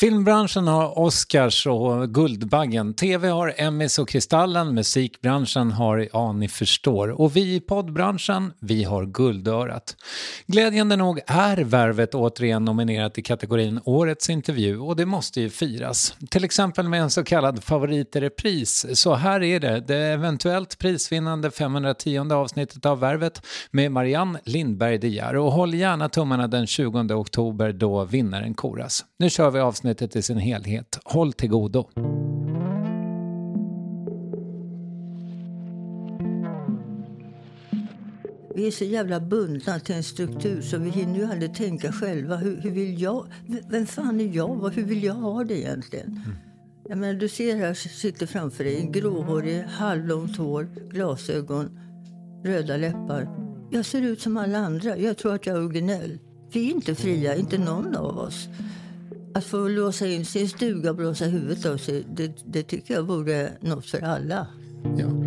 Filmbranschen 0.00 0.66
har 0.66 0.98
Oscars 0.98 1.66
och 1.66 2.14
Guldbaggen. 2.14 2.94
TV 2.94 3.28
har 3.28 3.54
Emmys 3.56 3.98
och 3.98 4.08
Kristallen. 4.08 4.74
Musikbranschen 4.74 5.72
har 5.72 6.08
Ja, 6.12 6.32
ni 6.32 6.48
förstår. 6.48 7.20
Och 7.20 7.36
vi 7.36 7.54
i 7.54 7.60
poddbranschen, 7.60 8.52
vi 8.60 8.84
har 8.84 9.06
Guldörat. 9.06 9.96
Glädjande 10.46 10.96
nog 10.96 11.20
är 11.26 11.56
Värvet 11.56 12.14
återigen 12.14 12.64
nominerat 12.64 13.18
i 13.18 13.22
kategorin 13.22 13.80
Årets 13.84 14.30
intervju 14.30 14.78
och 14.78 14.96
det 14.96 15.06
måste 15.06 15.40
ju 15.40 15.50
firas. 15.50 16.14
Till 16.30 16.44
exempel 16.44 16.88
med 16.88 17.02
en 17.02 17.10
så 17.10 17.24
kallad 17.24 17.64
favorit 17.64 18.16
i 18.16 18.20
repris. 18.20 18.86
Så 18.94 19.14
här 19.14 19.42
är 19.42 19.60
det, 19.60 19.80
det 19.80 19.98
eventuellt 19.98 20.78
prisvinnande 20.78 21.50
510 21.50 22.32
avsnittet 22.32 22.86
av 22.86 23.00
Värvet 23.00 23.42
med 23.70 23.92
Marianne 23.92 24.40
Lindberg 24.44 24.98
De 24.98 25.08
Geer. 25.08 25.36
Och 25.36 25.52
håll 25.52 25.74
gärna 25.74 26.08
tummarna 26.08 26.48
den 26.48 26.66
20 26.66 27.14
oktober 27.14 27.72
då 27.72 28.04
vinnaren 28.04 28.54
koras. 28.54 29.04
Nu 29.18 29.30
kör 29.30 29.50
vi 29.50 29.60
avsnittet 29.60 29.87
avsnittet 29.88 30.16
i 30.16 30.22
sin 30.22 30.38
helhet. 30.38 30.98
Håll 31.04 31.32
till 31.32 31.48
godo. 31.48 31.88
Vi 38.54 38.66
är 38.66 38.70
så 38.70 38.84
jävla 38.84 39.20
bundna 39.20 39.80
till 39.80 39.94
en 39.94 40.02
struktur 40.02 40.62
så 40.62 40.78
vi 40.78 40.90
hinner 40.90 41.18
ju 41.18 41.24
aldrig 41.24 41.54
tänka 41.54 41.92
själva. 41.92 42.36
Hur, 42.36 42.56
hur 42.56 42.70
vill 42.70 43.02
jag? 43.02 43.26
Vem 43.70 43.86
fan 43.86 44.20
är 44.20 44.36
jag? 44.36 44.70
Hur 44.74 44.84
vill 44.84 45.04
jag 45.04 45.14
ha 45.14 45.44
det 45.44 45.58
egentligen? 45.58 46.06
Mm. 46.06 46.36
Jag 46.88 46.98
menar, 46.98 47.14
du 47.14 47.28
ser 47.28 47.56
här, 47.56 47.74
sitter 47.74 48.26
framför 48.26 48.64
dig, 48.64 48.80
en 48.80 48.92
gråhårig, 48.92 49.62
halvlångt 49.62 50.36
hår, 50.36 50.68
glasögon, 50.90 51.78
röda 52.44 52.76
läppar. 52.76 53.28
Jag 53.70 53.84
ser 53.84 54.02
ut 54.02 54.20
som 54.20 54.36
alla 54.36 54.58
andra. 54.58 54.96
Jag 54.96 55.16
tror 55.16 55.34
att 55.34 55.46
jag 55.46 55.56
är 55.56 55.64
originell. 55.64 56.18
Vi 56.52 56.70
är 56.70 56.74
inte 56.74 56.94
fria, 56.94 57.36
inte 57.36 57.58
någon 57.58 57.96
av 57.96 58.18
oss. 58.18 58.48
Att 59.34 59.44
få 59.44 59.68
låsa 59.68 60.06
in 60.06 60.24
sig 60.24 60.40
i 60.40 60.44
en 60.44 60.48
stuga 60.48 60.90
och 60.90 60.96
blåsa 60.96 61.24
huvudet 61.24 61.66
av 61.66 61.76
sig, 61.76 62.04
det, 62.14 62.32
det 62.44 62.62
tycker 62.62 62.94
jag 62.94 63.02
vore 63.02 63.52
något 63.60 63.86
för 63.86 64.02
alla. 64.02 64.46
Ja. 64.98 65.17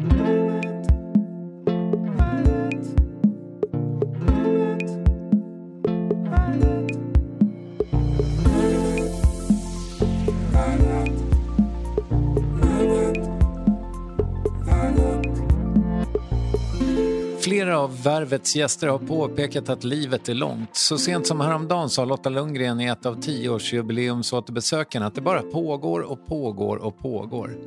Av 17.81 18.04
Värvets 18.04 18.56
gäster 18.56 18.88
har 18.88 18.98
påpekat 18.98 19.69
att 19.69 19.83
livet 19.83 20.30
är 20.30 20.33
långt. 20.33 20.69
Så 20.75 20.98
sent 20.98 21.28
som 21.28 21.42
häromdagen 21.42 21.89
sa 21.89 22.06
Lotta 22.06 22.30
Lundgren 22.30 22.81
i 22.81 22.86
ett 22.86 23.06
av 23.06 23.22
tioårsjubileumsåterbesöken 23.22 25.04
att 25.04 25.16
det 25.16 25.22
bara 25.22 25.42
pågår 25.42 26.00
och 26.00 26.28
pågår 26.28 26.78
och 26.78 27.00
pågår. 27.00 27.57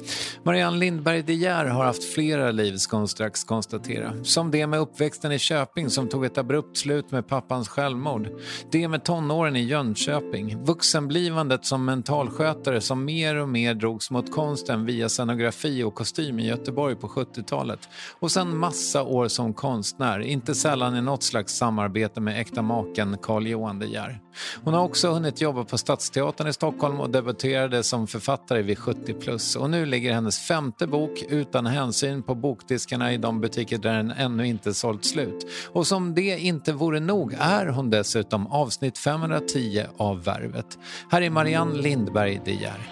Marianne 0.47 0.79
Lindberg 0.79 1.23
De 1.23 1.35
Geer 1.35 1.65
har 1.65 1.85
haft 1.85 2.05
flera 2.05 2.51
liv 2.51 2.77
ska 2.77 2.97
hon 2.97 3.09
strax 3.09 3.45
konstatera. 3.45 4.25
Som 4.25 4.51
det 4.51 4.67
med 4.67 4.81
uppväxten 4.81 5.33
i 5.33 5.39
Köping 5.39 5.91
som 5.91 6.09
tog 6.09 6.25
ett 6.25 6.39
abrupt 6.39 6.77
slut 6.77 7.11
med 7.11 7.29
pappans 7.29 7.69
självmord. 7.69 8.29
Det 8.71 8.89
med 8.89 9.05
tonåren 9.05 9.57
i 9.57 9.65
Jönköping. 9.65 10.65
Vuxenblivandet 10.65 11.65
som 11.65 11.85
mentalskötare 11.85 12.81
som 12.81 13.05
mer 13.05 13.37
och 13.37 13.49
mer 13.49 13.75
drogs 13.75 14.11
mot 14.11 14.33
konsten 14.33 14.87
via 14.87 15.09
scenografi 15.09 15.83
och 15.83 15.95
kostym 15.95 16.39
i 16.39 16.47
Göteborg 16.47 16.97
på 16.97 17.09
70-talet. 17.09 17.89
Och 18.21 18.31
sen 18.31 18.57
massa 18.57 19.03
år 19.03 19.29
som 19.29 19.55
konstnär, 19.55 20.21
inte 20.21 20.55
sällan 20.55 20.97
i 20.97 21.01
något 21.01 21.23
slags 21.23 21.57
samarbete 21.57 22.21
med 22.21 22.41
äkta 22.41 22.63
maken 22.63 23.19
Carl 23.23 23.47
Johan 23.47 23.79
De 23.79 23.87
Geer. 23.87 24.21
Hon 24.65 24.75
har 24.75 24.85
också 24.85 25.11
hunnit 25.11 25.41
jobba 25.41 25.65
på 25.65 25.79
Stadsteatern 25.79 26.49
i 26.49 26.53
Stockholm 26.53 27.01
och 27.01 27.11
debuterade 27.11 27.83
som 27.83 28.07
författare 28.07 28.63
vid 28.63 28.79
70 28.79 29.15
plus. 29.15 29.57
Och 29.57 29.71
nu 29.71 29.87
ligger 29.87 30.13
hennes 30.13 30.34
femte 30.39 30.87
bok 30.87 31.23
utan 31.29 31.67
hänsyn 31.67 32.23
på 32.23 32.35
bokdiskarna 32.35 33.13
i 33.13 33.17
de 33.17 33.41
butiker 33.41 33.79
där 33.79 33.97
den 33.97 34.11
ännu 34.11 34.47
inte 34.47 34.75
sålt 34.75 35.05
slut. 35.05 35.47
Och 35.73 35.87
som 35.87 36.15
det 36.15 36.39
inte 36.39 36.73
vore 36.73 37.01
nog 37.01 37.35
är 37.39 37.67
hon 37.67 37.91
dessutom 37.91 38.47
avsnitt 38.47 38.99
510 38.99 39.85
av 39.97 40.25
Värvet. 40.25 40.79
Här 41.11 41.23
är 41.23 41.31
Marianne 41.31 41.75
Lindberg 41.75 42.41
De 42.45 42.53
Geer. 42.53 42.91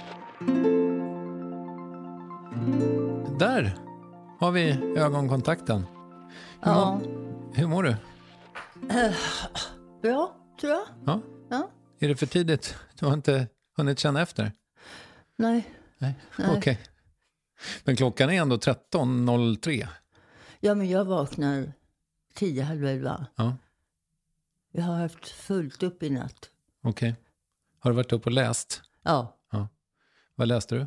Där 3.38 3.74
har 4.40 4.50
vi 4.50 4.94
ögonkontakten. 4.96 5.86
Ja. 6.62 7.00
Hur 7.54 7.66
mår 7.66 7.82
du? 7.82 7.96
Bra, 10.02 10.36
tror 10.60 10.72
jag. 10.72 10.82
Ja. 11.06 11.20
Ja. 11.50 11.68
Är 12.00 12.08
det 12.08 12.16
för 12.16 12.26
tidigt? 12.26 12.76
Du 12.98 13.06
har 13.06 13.12
inte 13.12 13.46
hunnit 13.76 13.98
känna 13.98 14.22
efter? 14.22 14.52
Nej. 15.38 15.70
Nej, 15.98 16.14
Nej. 16.36 16.48
okej. 16.56 16.78
Men 17.84 17.96
klockan 17.96 18.30
är 18.30 18.34
ändå 18.42 18.56
13.03. 18.56 19.88
Ja, 20.60 20.74
men 20.74 20.88
jag 20.90 21.04
vaknar 21.04 21.72
tio, 22.34 22.62
halv 22.62 22.84
elva. 22.86 23.26
Ja, 23.36 23.56
Jag 24.72 24.82
har 24.84 24.96
haft 24.96 25.28
fullt 25.28 25.82
upp 25.82 26.02
i 26.02 26.10
natt. 26.10 26.50
okej. 26.82 27.14
Har 27.78 27.90
du 27.90 27.96
varit 27.96 28.12
upp 28.12 28.26
och 28.26 28.32
läst? 28.32 28.82
Ja. 29.02 29.38
Vad 30.34 30.48
läste 30.48 30.74
du? 30.74 30.86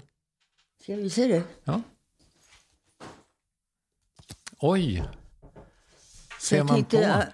Ska 0.82 0.92
jag 0.92 1.00
visa 1.00 1.22
dig? 1.22 1.44
Ja. 1.64 1.82
Oj! 4.60 5.04
Ser 6.42 6.58
jag 6.58 6.66
man 6.66 6.86
på? 6.86 6.98
att, 6.98 7.30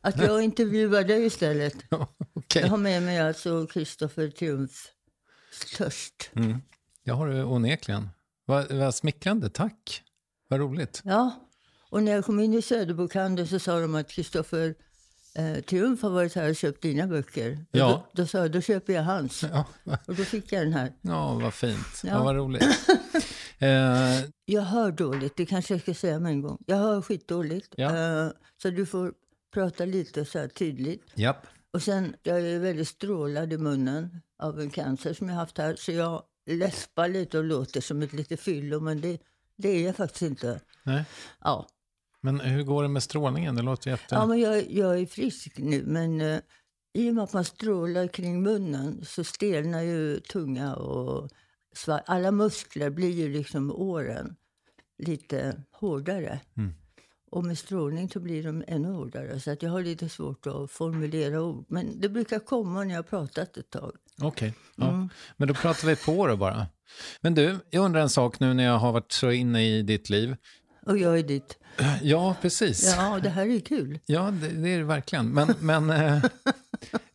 att 0.00 0.18
jag 0.18 0.42
intervjuar 0.44 1.04
dig 1.04 1.26
istället. 1.26 1.74
Ja, 1.90 2.08
Okej. 2.32 2.62
Jag 2.62 2.68
har 2.68 2.76
med 2.76 3.02
mig 3.02 3.18
alltså 3.20 3.66
Kristoffer 3.66 4.30
Triumf 4.30 4.86
Törst. 5.76 6.30
Mm. 6.34 6.62
Jag 7.02 7.14
har 7.14 7.28
det 7.28 7.44
onekligen. 7.44 8.08
Vad, 8.48 8.72
vad 8.72 8.94
smickrande, 8.94 9.48
tack. 9.48 10.02
Vad 10.48 10.60
roligt. 10.60 11.00
Ja, 11.04 11.30
och 11.90 12.02
när 12.02 12.12
jag 12.12 12.24
kom 12.24 12.40
in 12.40 12.54
i 12.54 12.62
Söderbokhandeln 12.62 13.48
så 13.48 13.58
sa 13.58 13.80
de 13.80 13.94
att 13.94 14.08
Kristoffer 14.10 14.74
eh, 15.34 15.64
Triumf 15.64 16.02
har 16.02 16.10
varit 16.10 16.34
här 16.34 16.50
och 16.50 16.56
köpt 16.56 16.82
dina 16.82 17.06
böcker. 17.06 17.64
Ja. 17.70 17.88
Då, 18.12 18.22
då 18.22 18.26
sa 18.26 18.38
jag, 18.38 18.52
då 18.52 18.60
köper 18.60 18.92
jag 18.92 19.02
hans. 19.02 19.42
Ja, 19.52 19.64
Och 20.06 20.14
då 20.14 20.24
fick 20.24 20.52
jag 20.52 20.62
den 20.62 20.72
här. 20.72 20.92
ja 21.00 21.34
vad 21.34 21.54
fint. 21.54 22.00
Ja. 22.04 22.10
Ja. 22.10 22.22
vad 22.24 22.36
roligt. 22.36 22.62
eh, 23.58 24.20
Jag 24.44 24.62
hör 24.62 24.92
dåligt, 24.92 25.36
det 25.36 25.46
kanske 25.46 25.74
jag 25.74 25.80
ska 25.80 25.94
säga 25.94 26.18
med 26.20 26.30
en 26.32 26.42
gång. 26.42 26.58
Jag 26.66 26.76
hör 26.76 27.02
skitdåligt. 27.02 27.74
Ja. 27.76 27.96
Eh, 27.96 28.30
så 28.62 28.70
du 28.70 28.86
får 28.86 29.12
prata 29.54 29.84
lite 29.84 30.24
så 30.24 30.38
här 30.38 30.48
tydligt. 30.48 31.04
japp. 31.14 31.46
Och 31.72 31.82
sen, 31.82 32.14
jag 32.22 32.40
är 32.40 32.58
väldigt 32.58 32.88
strålad 32.88 33.52
i 33.52 33.58
munnen 33.58 34.20
av 34.42 34.60
en 34.60 34.70
cancer 34.70 35.14
som 35.14 35.28
jag 35.28 35.36
haft 35.36 35.58
här. 35.58 35.76
Så 35.78 35.92
jag 35.92 36.22
läspar 36.48 37.08
lite 37.08 37.38
och 37.38 37.44
låter 37.44 37.80
som 37.80 38.02
ett 38.02 38.12
litet 38.12 38.40
fyllo, 38.40 38.80
men 38.80 39.00
det, 39.00 39.18
det 39.56 39.68
är 39.68 39.86
jag 39.86 39.96
faktiskt 39.96 40.22
inte. 40.22 40.60
Nej. 40.82 41.04
Ja, 41.40 41.66
Men 42.20 42.40
hur 42.40 42.62
går 42.62 42.82
det 42.82 42.88
med 42.88 43.02
strålningen? 43.02 43.56
Det 43.56 43.62
låter 43.62 43.90
jätte... 43.90 44.14
ja 44.14 44.26
men 44.26 44.40
jag, 44.40 44.70
jag 44.70 45.00
är 45.00 45.06
frisk 45.06 45.58
nu, 45.58 45.84
men 45.86 46.20
eh, 46.20 46.40
i 46.94 47.10
och 47.10 47.14
med 47.14 47.24
att 47.24 47.32
man 47.32 47.44
strålar 47.44 48.06
kring 48.06 48.42
munnen 48.42 49.04
så 49.04 49.24
stelnar 49.24 49.82
ju 49.82 50.20
tunga 50.20 50.76
och 50.76 51.30
alla 51.86 52.30
muskler 52.30 52.90
blir 52.90 53.10
ju 53.10 53.32
liksom 53.32 53.72
åren 53.72 54.36
lite 54.98 55.62
hårdare. 55.70 56.40
Mm. 56.56 56.74
Och 57.30 57.44
med 57.44 57.58
strålning 57.58 58.08
så 58.08 58.20
blir 58.20 58.42
de 58.42 58.64
ännu 58.68 58.88
hårdare. 58.88 59.40
Så 59.40 59.50
att 59.50 59.62
jag 59.62 59.70
har 59.70 59.82
lite 59.82 60.08
svårt 60.08 60.46
att 60.46 60.70
formulera 60.70 61.42
ord. 61.42 61.64
Men 61.68 62.00
det 62.00 62.08
brukar 62.08 62.38
komma 62.38 62.84
när 62.84 62.90
jag 62.90 62.98
har 62.98 63.02
pratat 63.02 63.56
ett 63.56 63.70
tag. 63.70 63.92
Okej, 64.22 64.54
ja. 64.76 64.88
Mm. 64.88 65.08
men 65.36 65.48
då 65.48 65.54
pratar 65.54 65.88
vi 65.88 65.96
på 65.96 66.26
då 66.26 66.36
bara. 66.36 66.66
Men 67.20 67.34
du, 67.34 67.58
jag 67.70 67.84
undrar 67.84 68.00
en 68.00 68.10
sak 68.10 68.40
nu 68.40 68.54
när 68.54 68.64
jag 68.64 68.78
har 68.78 68.92
varit 68.92 69.12
så 69.12 69.30
inne 69.30 69.66
i 69.68 69.82
ditt 69.82 70.10
liv. 70.10 70.36
Och 70.86 70.98
jag 70.98 71.18
är 71.18 71.22
dit. 71.22 71.58
Ja, 72.02 72.36
precis. 72.42 72.84
Ja, 72.96 73.14
Ja, 73.14 73.20
det 73.20 73.28
här 73.28 73.46
är 73.46 73.60
kul. 73.60 73.98
det, 74.06 74.48
det 74.48 74.68
är 74.68 74.78
det 74.78 74.84
verkligen. 74.84 75.28
Men, 75.28 75.54
men 75.60 75.90
eh, 75.90 76.24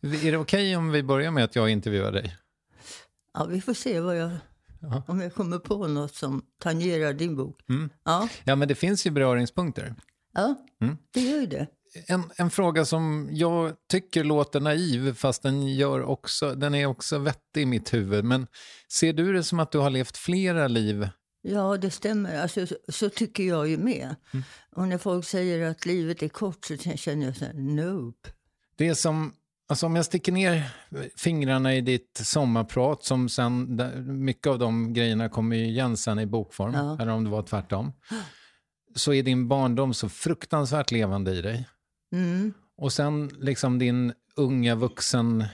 är 0.00 0.32
det 0.32 0.36
okej 0.36 0.76
om 0.76 0.90
vi 0.90 1.02
börjar 1.02 1.30
med 1.30 1.44
att 1.44 1.56
jag 1.56 1.70
intervjuar 1.70 2.12
dig? 2.12 2.36
Ja, 3.34 3.44
vi 3.44 3.60
får 3.60 3.74
se 3.74 4.00
vad 4.00 4.16
jag, 4.16 4.30
Ja. 4.90 5.02
om 5.08 5.20
jag 5.20 5.34
kommer 5.34 5.58
på 5.58 5.86
något 5.86 6.14
som 6.14 6.42
tangerar 6.60 7.12
din 7.12 7.36
bok. 7.36 7.60
Mm. 7.68 7.90
Ja, 8.04 8.28
Ja, 8.44 8.56
men 8.56 8.68
det 8.68 8.74
finns 8.74 9.06
ju 9.06 9.10
beröringspunkter. 9.10 9.94
ja 10.34 10.54
Mm. 10.80 10.96
det 11.14 11.20
gör 11.20 11.40
ju 11.40 11.46
det. 11.46 11.66
En, 12.06 12.22
en 12.36 12.50
fråga 12.50 12.84
som 12.84 13.28
jag 13.32 13.72
tycker 13.90 14.24
låter 14.24 14.60
naiv, 14.60 15.14
fast 15.14 15.42
den, 15.42 15.66
gör 15.76 16.02
också, 16.02 16.54
den 16.54 16.74
är 16.74 16.86
också 16.86 17.18
vettig 17.18 17.62
i 17.62 17.66
mitt 17.66 17.94
huvud. 17.94 18.24
Men 18.24 18.46
ser 18.92 19.12
du 19.12 19.32
det 19.32 19.42
som 19.44 19.60
att 19.60 19.72
du 19.72 19.78
har 19.78 19.90
levt 19.90 20.16
flera 20.16 20.68
liv? 20.68 21.08
Ja, 21.42 21.76
det 21.76 21.90
stämmer. 21.90 22.42
Alltså, 22.42 22.66
så, 22.66 22.76
så 22.88 23.10
tycker 23.10 23.42
jag 23.44 23.68
ju 23.68 23.76
med. 23.78 24.14
Mm. 24.32 24.44
Och 24.76 24.88
när 24.88 24.98
folk 24.98 25.24
säger 25.26 25.70
att 25.70 25.86
livet 25.86 26.22
är 26.22 26.28
kort 26.28 26.64
så 26.64 26.76
känner 26.76 27.26
jag 27.26 27.36
så 27.36 27.44
här, 27.44 27.52
nope. 27.54 28.28
Det 28.76 28.94
som, 28.94 29.32
alltså 29.68 29.86
om 29.86 29.96
jag 29.96 30.04
sticker 30.04 30.32
ner 30.32 30.62
fingrarna 31.16 31.74
i 31.74 31.80
ditt 31.80 32.20
sommarprat, 32.24 33.04
som 33.04 33.28
sen, 33.28 33.80
mycket 34.06 34.46
av 34.46 34.58
de 34.58 34.92
grejerna 34.92 35.28
kommer 35.28 35.56
ju 35.56 35.64
igen 35.64 35.96
sen 35.96 36.18
i 36.18 36.26
bokform, 36.26 36.74
Ja. 36.74 36.98
eller 37.00 37.12
om 37.12 37.24
det 37.24 37.30
var 37.30 37.42
tvärtom, 37.42 37.92
så 38.94 39.12
är 39.12 39.22
din 39.22 39.48
barndom 39.48 39.94
så 39.94 40.08
fruktansvärt 40.08 40.90
levande 40.90 41.30
i 41.32 41.42
dig. 41.42 41.68
Mm. 42.12 42.52
Och 42.76 42.92
sen 42.92 43.30
liksom 43.40 43.78
din 43.78 44.12
unga 44.36 44.74
vuxenhet 44.74 45.48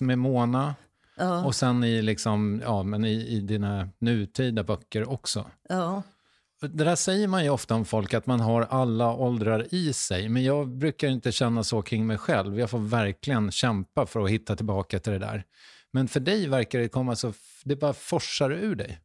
med 0.00 0.18
Mona, 0.18 0.74
Ja, 1.16 1.44
och 1.44 1.54
sen 1.54 1.84
i, 1.84 2.02
liksom, 2.02 2.60
ja, 2.64 2.82
men 2.82 3.04
i, 3.04 3.12
i 3.28 3.40
dina 3.40 3.88
nutida 3.98 4.64
böcker 4.64 5.10
också. 5.10 5.50
ja. 5.68 6.02
Det 6.68 6.84
där 6.84 6.96
säger 6.96 7.28
man 7.28 7.44
ju 7.44 7.50
ofta 7.50 7.74
om 7.74 7.84
folk, 7.84 8.14
att 8.14 8.26
man 8.26 8.40
har 8.40 8.62
alla 8.62 9.14
åldrar 9.14 9.74
i 9.74 9.92
sig. 9.92 10.28
Men 10.28 10.44
jag 10.44 10.68
brukar 10.68 11.08
inte 11.08 11.32
känna 11.32 11.64
så 11.64 11.82
kring 11.82 12.06
mig 12.06 12.18
själv. 12.18 12.58
Jag 12.58 12.70
får 12.70 12.78
verkligen 12.78 13.50
kämpa 13.50 14.06
för 14.06 14.24
att 14.24 14.30
hitta 14.30 14.56
tillbaka 14.56 14.98
till 14.98 15.12
det 15.12 15.18
där. 15.18 15.44
Men 15.90 16.08
för 16.08 16.20
dig 16.20 16.48
verkar 16.48 16.78
det 16.78 16.88
komma 16.88 17.16
så, 17.16 17.32
det 17.64 17.76
bara 17.76 17.92
forsar 17.92 18.50
ur 18.50 18.74
dig. 18.74 19.00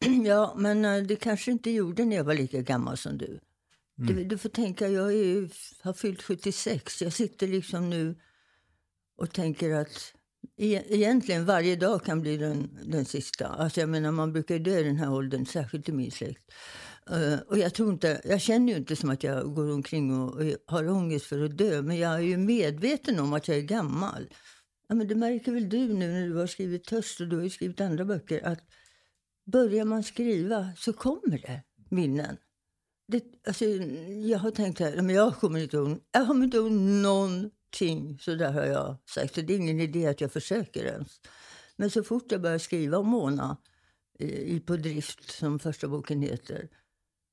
ja, 0.24 0.54
men 0.56 0.84
eh, 0.84 1.02
det 1.02 1.16
kanske 1.16 1.50
inte 1.50 1.70
gjorde 1.70 2.04
när 2.04 2.16
jag 2.16 2.24
var 2.24 2.34
lika 2.34 2.60
gammal 2.60 2.96
som 2.96 3.18
du. 3.18 3.40
Mm. 3.98 4.16
Du, 4.16 4.24
du 4.24 4.38
får 4.38 4.48
tänka, 4.48 4.88
jag 4.88 5.12
är, 5.12 5.48
har 5.82 5.92
fyllt 5.92 6.22
76. 6.22 7.02
Jag 7.02 7.12
sitter 7.12 7.46
liksom 7.48 7.90
nu 7.90 8.14
och 9.16 9.32
tänker 9.32 9.74
att 9.74 10.14
e- 10.56 10.84
egentligen 10.88 11.44
varje 11.44 11.76
dag 11.76 12.04
kan 12.04 12.20
bli 12.20 12.36
den, 12.36 12.78
den 12.84 13.04
sista. 13.04 13.46
Alltså 13.46 13.80
jag 13.80 13.88
menar, 13.88 14.12
man 14.12 14.32
brukar 14.32 14.58
dö 14.58 14.78
i 14.78 14.82
den 14.82 14.96
här 14.96 15.12
åldern, 15.12 15.46
särskilt 15.46 15.88
i 15.88 15.92
min 15.92 16.10
släkt. 16.10 16.52
Uh, 17.10 17.38
och 17.48 17.58
jag, 17.58 17.74
tror 17.74 17.92
inte, 17.92 18.20
jag 18.24 18.40
känner 18.40 18.72
ju 18.72 18.78
inte 18.78 18.96
som 18.96 19.10
att 19.10 19.22
jag 19.22 19.54
går 19.54 19.72
omkring 19.72 20.20
och, 20.20 20.34
och 20.34 20.44
har 20.66 20.88
ångest 20.88 21.26
för 21.26 21.44
att 21.44 21.58
dö. 21.58 21.82
Men 21.82 21.96
jag 21.96 22.14
är 22.14 22.18
ju 22.18 22.36
medveten 22.36 23.20
om 23.20 23.32
att 23.32 23.48
jag 23.48 23.56
är 23.56 23.62
gammal. 23.62 24.28
Ja, 24.88 24.94
men 24.94 25.08
det 25.08 25.14
märker 25.14 25.52
väl 25.52 25.68
du 25.68 25.94
nu 25.94 26.12
när 26.12 26.26
du 26.26 26.34
har 26.34 26.46
skrivit 26.46 26.84
Törst 26.84 27.20
och 27.20 27.28
du 27.28 27.36
har 27.36 27.42
ju 27.42 27.50
skrivit 27.50 27.80
andra 27.80 28.04
böcker. 28.04 28.46
Att 28.46 28.60
börjar 29.52 29.84
man 29.84 30.02
skriva 30.02 30.68
så 30.76 30.92
kommer 30.92 31.38
det 31.38 31.62
minnen. 31.90 32.36
Det, 33.08 33.24
alltså, 33.46 33.64
jag 34.28 34.38
har 34.38 34.50
tänkt 34.50 34.80
här, 34.80 35.10
jag 35.10 35.36
kommer 35.36 35.60
inte 35.60 35.76
ihåg, 35.76 35.98
jag 36.12 36.26
kommer 36.26 36.44
inte 36.44 36.56
ihåg 36.56 36.72
någon 36.72 37.50
så 38.20 38.34
där 38.34 38.52
har 38.52 38.64
jag 38.64 38.96
sagt. 39.06 39.34
Så 39.34 39.40
det 39.40 39.52
är 39.52 39.58
ingen 39.58 39.80
idé 39.80 40.06
att 40.06 40.20
jag 40.20 40.32
försöker 40.32 40.84
ens. 40.84 41.20
Men 41.76 41.90
så 41.90 42.04
fort 42.04 42.32
jag 42.32 42.42
börjar 42.42 42.58
skriva 42.58 42.98
om 42.98 43.08
Mona 43.08 43.56
i, 44.18 44.60
På 44.60 44.76
drift, 44.76 45.30
som 45.30 45.58
första 45.58 45.88
boken 45.88 46.22
heter, 46.22 46.68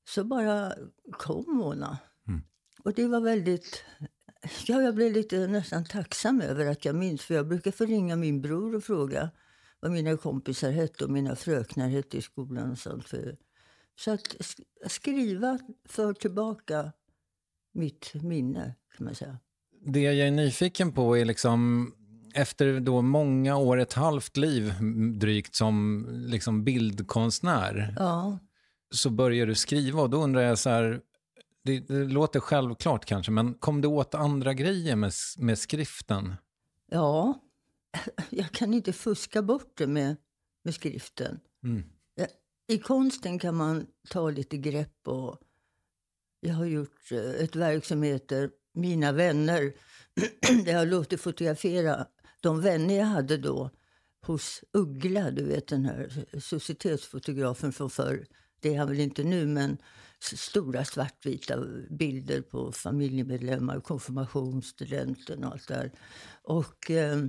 så 0.08 0.24
bara 0.24 0.72
kom 1.12 1.44
Mona. 1.56 1.98
Och 2.84 2.94
det 2.94 3.06
var 3.06 3.20
väldigt... 3.20 3.84
Ja, 4.66 4.82
jag 4.82 4.94
blev 4.94 5.12
lite 5.12 5.46
nästan 5.46 5.84
tacksam 5.84 6.40
över 6.40 6.66
att 6.66 6.84
jag 6.84 6.94
minns. 6.94 7.22
För 7.22 7.34
jag 7.34 7.48
brukar 7.48 7.70
få 7.70 7.84
ringa 7.84 8.16
min 8.16 8.42
bror 8.42 8.74
och 8.74 8.84
fråga 8.84 9.30
vad 9.80 9.92
mina 9.92 10.16
kompisar 10.16 10.70
hette 10.70 11.04
och 11.04 11.10
mina 11.10 11.36
fröknar 11.36 11.88
hette 11.88 12.18
i 12.18 12.22
skolan 12.22 12.70
och 12.70 12.78
sånt. 12.78 13.08
För 13.08 13.36
Så 13.96 14.10
att 14.10 14.36
skriva 14.86 15.58
för 15.84 16.12
tillbaka 16.14 16.92
mitt 17.72 18.14
minne, 18.14 18.74
kan 18.96 19.04
man 19.04 19.14
säga. 19.14 19.38
Det 19.84 20.00
jag 20.00 20.26
är 20.26 20.30
nyfiken 20.30 20.92
på 20.92 21.16
är 21.16 21.24
liksom, 21.24 21.92
efter 22.34 22.80
då 22.80 23.02
många 23.02 23.56
år, 23.56 23.80
ett 23.80 23.92
halvt 23.92 24.36
liv 24.36 24.74
drygt 25.18 25.54
som 25.54 26.06
liksom 26.26 26.64
bildkonstnär, 26.64 27.94
ja. 27.98 28.38
så 28.94 29.10
börjar 29.10 29.46
du 29.46 29.54
skriva 29.54 30.02
och 30.02 30.10
då 30.10 30.22
undrar 30.22 30.42
jag 30.42 30.58
så 30.58 30.70
här, 30.70 31.00
det, 31.64 31.80
det, 31.80 32.04
låter 32.04 32.40
självklart 32.40 33.04
kanske, 33.04 33.32
men 33.32 33.54
kom 33.54 33.80
det 33.80 33.88
åt 33.88 34.14
andra 34.14 34.54
grejer 34.54 34.96
med, 34.96 35.12
med 35.38 35.58
skriften? 35.58 36.34
Ja, 36.90 37.40
jag 38.30 38.50
kan 38.50 38.74
inte 38.74 38.92
fuska 38.92 39.42
bort 39.42 39.72
det 39.76 39.86
med, 39.86 40.16
med 40.64 40.74
skriften. 40.74 41.40
Mm. 41.64 41.82
I 42.68 42.78
konsten 42.78 43.38
kan 43.38 43.54
man 43.54 43.86
ta 44.08 44.30
lite 44.30 44.56
grepp 44.56 45.08
och 45.08 45.38
jag 46.40 46.54
har 46.54 46.64
gjort 46.64 47.12
eh, 47.12 47.44
ett 47.44 47.56
verk 47.56 47.84
som 47.84 48.02
heter 48.02 48.50
mina 48.74 49.12
vänner. 49.12 49.72
Där 50.64 50.72
jag 50.72 50.88
låtit 50.88 51.20
fotografera 51.20 52.06
de 52.40 52.60
vänner 52.60 52.98
jag 52.98 53.04
hade 53.04 53.36
då 53.36 53.70
hos 54.26 54.64
Uggla, 54.72 55.30
du 55.30 55.44
vet 55.44 55.68
den 55.68 55.84
här 55.84 56.26
societetsfotografen 56.40 57.72
från 57.72 57.90
förr. 57.90 58.26
Det 58.60 58.74
är 58.74 58.78
han 58.78 58.88
väl 58.88 59.00
inte 59.00 59.24
nu, 59.24 59.46
men 59.46 59.78
stora 60.20 60.84
svartvita 60.84 61.64
bilder 61.90 62.42
på 62.42 62.72
familjemedlemmar, 62.72 63.80
konfirmationsstudenten 63.80 65.44
och 65.44 65.52
allt 65.52 65.68
det 65.68 65.74
där. 65.74 65.92
Och 66.42 66.90
eh, 66.90 67.26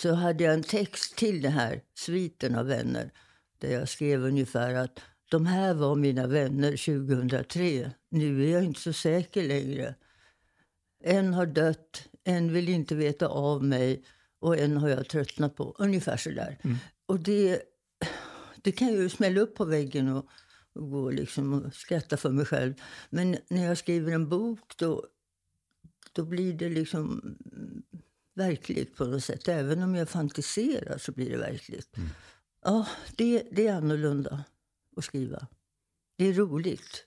så 0.00 0.12
hade 0.12 0.44
jag 0.44 0.54
en 0.54 0.62
text 0.62 1.16
till 1.16 1.42
den 1.42 1.52
här, 1.52 1.82
sviten 1.94 2.54
av 2.54 2.66
vänner, 2.66 3.12
där 3.58 3.72
jag 3.72 3.88
skrev 3.88 4.24
ungefär 4.24 4.74
att 4.74 5.00
de 5.30 5.46
här 5.46 5.74
var 5.74 5.94
mina 5.94 6.26
vänner 6.26 6.70
2003. 6.70 7.90
Nu 8.16 8.46
är 8.46 8.52
jag 8.52 8.64
inte 8.64 8.80
så 8.80 8.92
säker 8.92 9.42
längre. 9.42 9.94
En 11.04 11.34
har 11.34 11.46
dött, 11.46 12.08
en 12.24 12.52
vill 12.52 12.68
inte 12.68 12.94
veta 12.94 13.28
av 13.28 13.64
mig 13.64 14.04
och 14.38 14.58
en 14.58 14.76
har 14.76 14.88
jag 14.88 15.08
tröttnat 15.08 15.56
på. 15.56 15.76
Ungefär 15.78 16.16
så 16.16 16.30
där. 16.30 16.58
Mm. 16.62 16.76
Och 17.06 17.20
det, 17.20 17.62
det 18.62 18.72
kan 18.72 18.88
ju 18.88 19.08
smälla 19.08 19.40
upp 19.40 19.54
på 19.54 19.64
väggen 19.64 20.08
och, 20.08 20.28
och 20.72 20.90
gå 20.90 21.10
liksom 21.10 21.52
och 21.52 21.74
skratta 21.74 22.16
för 22.16 22.30
mig 22.30 22.44
själv. 22.44 22.74
Men 23.10 23.36
när 23.48 23.64
jag 23.64 23.78
skriver 23.78 24.12
en 24.12 24.28
bok 24.28 24.76
då, 24.76 25.06
då 26.12 26.24
blir 26.24 26.52
det 26.52 26.68
liksom 26.68 27.36
verkligt 28.34 28.96
på 28.96 29.04
något 29.04 29.24
sätt. 29.24 29.48
Även 29.48 29.82
om 29.82 29.94
jag 29.94 30.08
fantiserar 30.08 30.98
så 30.98 31.12
blir 31.12 31.30
det 31.30 31.38
verkligt. 31.38 31.96
Mm. 31.96 32.08
Ja, 32.64 32.86
det, 33.16 33.48
det 33.52 33.66
är 33.66 33.74
annorlunda 33.74 34.44
att 34.96 35.04
skriva. 35.04 35.46
Det 36.16 36.28
är 36.28 36.32
roligt. 36.32 37.04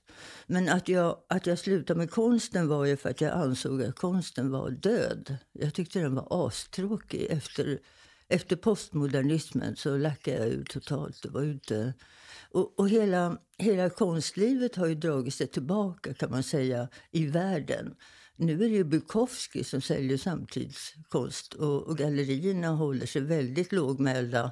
Men 0.48 0.70
att 0.70 0.90
jag, 0.90 1.18
att 1.30 1.48
jag 1.48 1.60
slutade 1.60 1.98
med 1.98 2.12
konsten 2.12 2.68
var 2.68 2.86
ju 2.86 2.98
för 2.98 3.10
att 3.10 3.22
jag 3.22 3.32
ansåg 3.32 3.84
att 3.84 3.96
konsten 3.96 4.52
var 4.52 4.70
död. 4.70 5.38
Jag 5.52 5.74
tyckte 5.74 6.00
den 6.00 6.16
var 6.16 6.48
astråkig. 6.48 7.28
Efter, 7.30 7.80
efter 8.28 8.56
postmodernismen 8.56 9.76
så 9.76 9.98
lackade 9.98 10.38
jag 10.38 10.48
ut 10.48 10.70
totalt. 10.70 11.24
Det 11.24 11.30
var 11.30 11.42
ute. 11.42 11.94
Och, 12.52 12.80
och 12.80 12.90
hela, 12.90 13.38
hela 13.58 13.90
konstlivet 13.90 14.76
har 14.76 14.88
ju 14.88 14.96
dragit 14.96 15.34
sig 15.34 15.48
tillbaka 15.48 16.14
kan 16.14 16.32
man 16.32 16.44
säga 16.44 16.88
i 17.12 17.26
världen. 17.26 17.96
Nu 18.36 18.54
är 18.54 18.58
det 18.58 18.76
ju 18.76 18.84
Bukowski 18.84 19.64
som 19.64 19.82
säljer 19.82 20.18
samtidskonst 20.18 21.54
och, 21.54 21.84
och 21.84 21.98
gallerierna 21.98 22.68
håller 22.68 23.06
sig 23.06 23.22
väldigt 23.22 23.72
lågmälda 23.72 24.52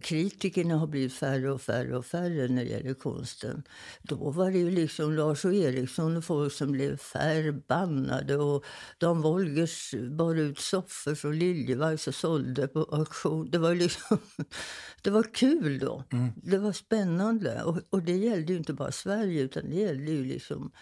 kritikerna 0.00 0.76
har 0.76 0.86
blivit 0.86 1.12
färre 1.12 1.52
och 1.52 1.62
färre 1.62 1.96
och 1.96 2.06
färre 2.06 2.48
när 2.48 2.64
det 2.64 2.70
gäller 2.70 2.94
konsten. 2.94 3.62
Då 4.02 4.30
var 4.30 4.50
det 4.50 4.58
ju 4.58 4.70
liksom 4.70 5.12
Lars 5.12 5.44
och 5.44 5.54
Eriksson 5.54 6.16
och 6.16 6.24
folk 6.24 6.52
som 6.52 6.72
blev 6.72 6.96
förbannade. 6.96 8.36
Och 8.36 8.64
Dan 8.98 9.22
Wolgers 9.22 9.94
bar 10.10 10.34
ut 10.34 10.58
soffor 10.58 11.14
från 11.14 11.38
Liljevalchs 11.38 12.08
och 12.08 12.14
sålde 12.14 12.68
på 12.68 12.80
auktion. 12.80 13.50
Det 13.50 13.58
var, 13.58 13.74
liksom, 13.74 14.18
det 15.02 15.10
var 15.10 15.34
kul 15.34 15.78
då. 15.78 16.04
Mm. 16.12 16.32
Det 16.36 16.58
var 16.58 16.72
spännande. 16.72 17.62
Och, 17.62 17.78
och 17.90 18.02
det 18.02 18.16
gällde 18.16 18.52
ju 18.52 18.58
inte 18.58 18.72
bara 18.72 18.92
Sverige 18.92 19.42
utan 19.42 19.70
det 19.70 19.76
gällde 19.76 20.10
ju 20.12 20.24
liksom 20.24 20.72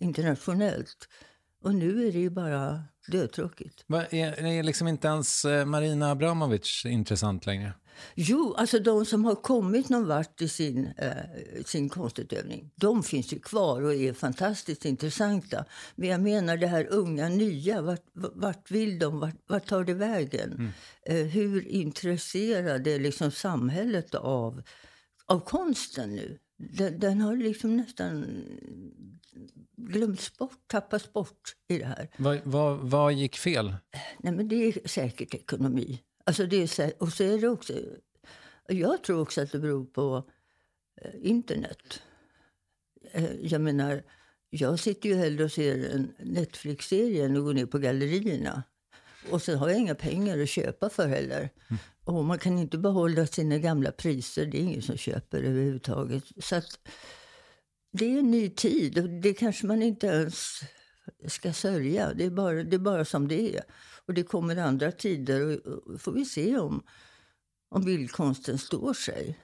internationellt. 0.00 1.08
Och 1.62 1.74
nu 1.74 2.08
är 2.08 2.12
det 2.12 2.18
ju 2.18 2.30
bara 2.30 2.84
dödtråkigt. 3.08 3.84
Är, 3.88 4.44
är 4.44 4.62
liksom 4.62 4.88
inte 4.88 5.08
ens 5.08 5.44
eh, 5.44 5.64
Marina 5.64 6.10
Abramovic 6.10 6.82
intressant 6.86 7.46
längre? 7.46 7.72
Jo, 8.14 8.54
alltså 8.58 8.78
de 8.78 9.04
som 9.04 9.24
har 9.24 9.34
kommit 9.34 9.88
någon 9.88 10.06
vart 10.06 10.42
i 10.42 10.48
sin, 10.48 10.86
eh, 10.96 11.64
sin 11.64 11.88
konstutövning, 11.88 12.70
de 12.74 13.02
finns 13.02 13.32
ju 13.32 13.38
kvar 13.38 13.82
och 13.82 13.94
är 13.94 14.12
fantastiskt 14.12 14.84
intressanta. 14.84 15.64
Men 15.94 16.08
jag 16.08 16.20
menar 16.20 16.56
det 16.56 16.66
här 16.66 16.86
unga, 16.90 17.28
nya, 17.28 17.82
vart, 17.82 18.04
vart 18.12 18.70
vill 18.70 18.98
de? 18.98 19.20
Vart, 19.20 19.36
vart 19.46 19.66
tar 19.66 19.84
det 19.84 19.94
vägen? 19.94 20.52
Mm. 20.52 20.70
Eh, 21.06 21.26
hur 21.26 21.68
intresserade 21.68 22.92
är 22.92 22.98
liksom 22.98 23.30
samhället 23.30 24.14
av, 24.14 24.62
av 25.26 25.40
konsten 25.40 26.14
nu? 26.14 26.38
Den, 26.56 26.98
den, 26.98 27.20
har 27.20 27.36
liksom 27.36 27.76
nästan 27.76 28.26
glömts 29.76 30.38
bort, 30.38 30.58
tappats 30.66 31.12
bort 31.12 31.56
i 31.68 31.78
det 31.78 31.84
här. 31.84 32.08
Vad, 32.16 32.40
vad, 32.44 32.78
vad 32.78 33.12
gick 33.12 33.36
fel? 33.36 33.74
Nej, 34.18 34.32
men 34.32 34.48
det 34.48 34.56
är 34.56 34.88
säkert 34.88 35.34
ekonomi. 35.34 36.00
Alltså 36.24 36.46
det 36.46 36.78
är, 36.78 37.02
och 37.02 37.12
så 37.12 37.24
är 37.24 37.38
det 37.38 37.48
också... 37.48 37.72
Jag 38.66 39.04
tror 39.04 39.20
också 39.20 39.40
att 39.40 39.52
det 39.52 39.58
beror 39.58 39.84
på 39.84 40.30
eh, 41.02 41.10
internet. 41.22 42.02
Eh, 43.12 43.32
jag 43.42 43.60
menar, 43.60 44.02
jag 44.50 44.80
sitter 44.80 45.08
ju 45.08 45.14
hellre 45.14 45.44
och 45.44 45.52
ser 45.52 45.90
en 45.90 46.14
Netflix-serie 46.18 47.24
än 47.24 47.36
att 47.36 47.42
gå 47.42 47.52
ner 47.52 47.66
på 47.66 47.78
gallerierna. 47.78 48.62
Och 49.30 49.42
sen 49.42 49.58
har 49.58 49.68
jag 49.68 49.78
inga 49.78 49.94
pengar 49.94 50.38
att 50.38 50.48
köpa 50.48 50.90
för 50.90 51.08
heller. 51.08 51.50
Mm. 51.70 51.78
Och 52.04 52.24
man 52.24 52.38
kan 52.38 52.58
inte 52.58 52.78
behålla 52.78 53.26
sina 53.26 53.58
gamla 53.58 53.92
priser. 53.92 54.46
Det 54.46 54.58
är 54.58 54.62
ingen 54.62 54.82
som 54.82 54.96
köper 54.96 55.42
överhuvudtaget. 55.42 56.24
Så 56.38 56.56
att 56.56 56.78
det 57.92 58.14
är 58.14 58.18
en 58.18 58.30
ny 58.30 58.50
tid 58.50 58.98
och 58.98 59.08
det 59.08 59.34
kanske 59.34 59.66
man 59.66 59.82
inte 59.82 60.06
ens 60.06 60.60
ska 61.28 61.52
sörja. 61.52 62.14
Det 62.14 62.24
är 62.24 62.30
bara, 62.30 62.64
det 62.64 62.76
är 62.76 62.78
bara 62.80 63.04
som 63.04 63.28
det 63.28 63.56
är. 63.56 63.64
Och 64.06 64.14
det 64.14 64.22
kommer 64.22 64.56
andra 64.56 64.92
tider 64.92 65.66
och 65.66 66.00
får 66.00 66.12
vi 66.12 66.24
se 66.24 66.58
om, 66.58 66.82
om 67.68 67.84
bildkonsten 67.84 68.58
står 68.58 68.94
sig. 68.94 69.38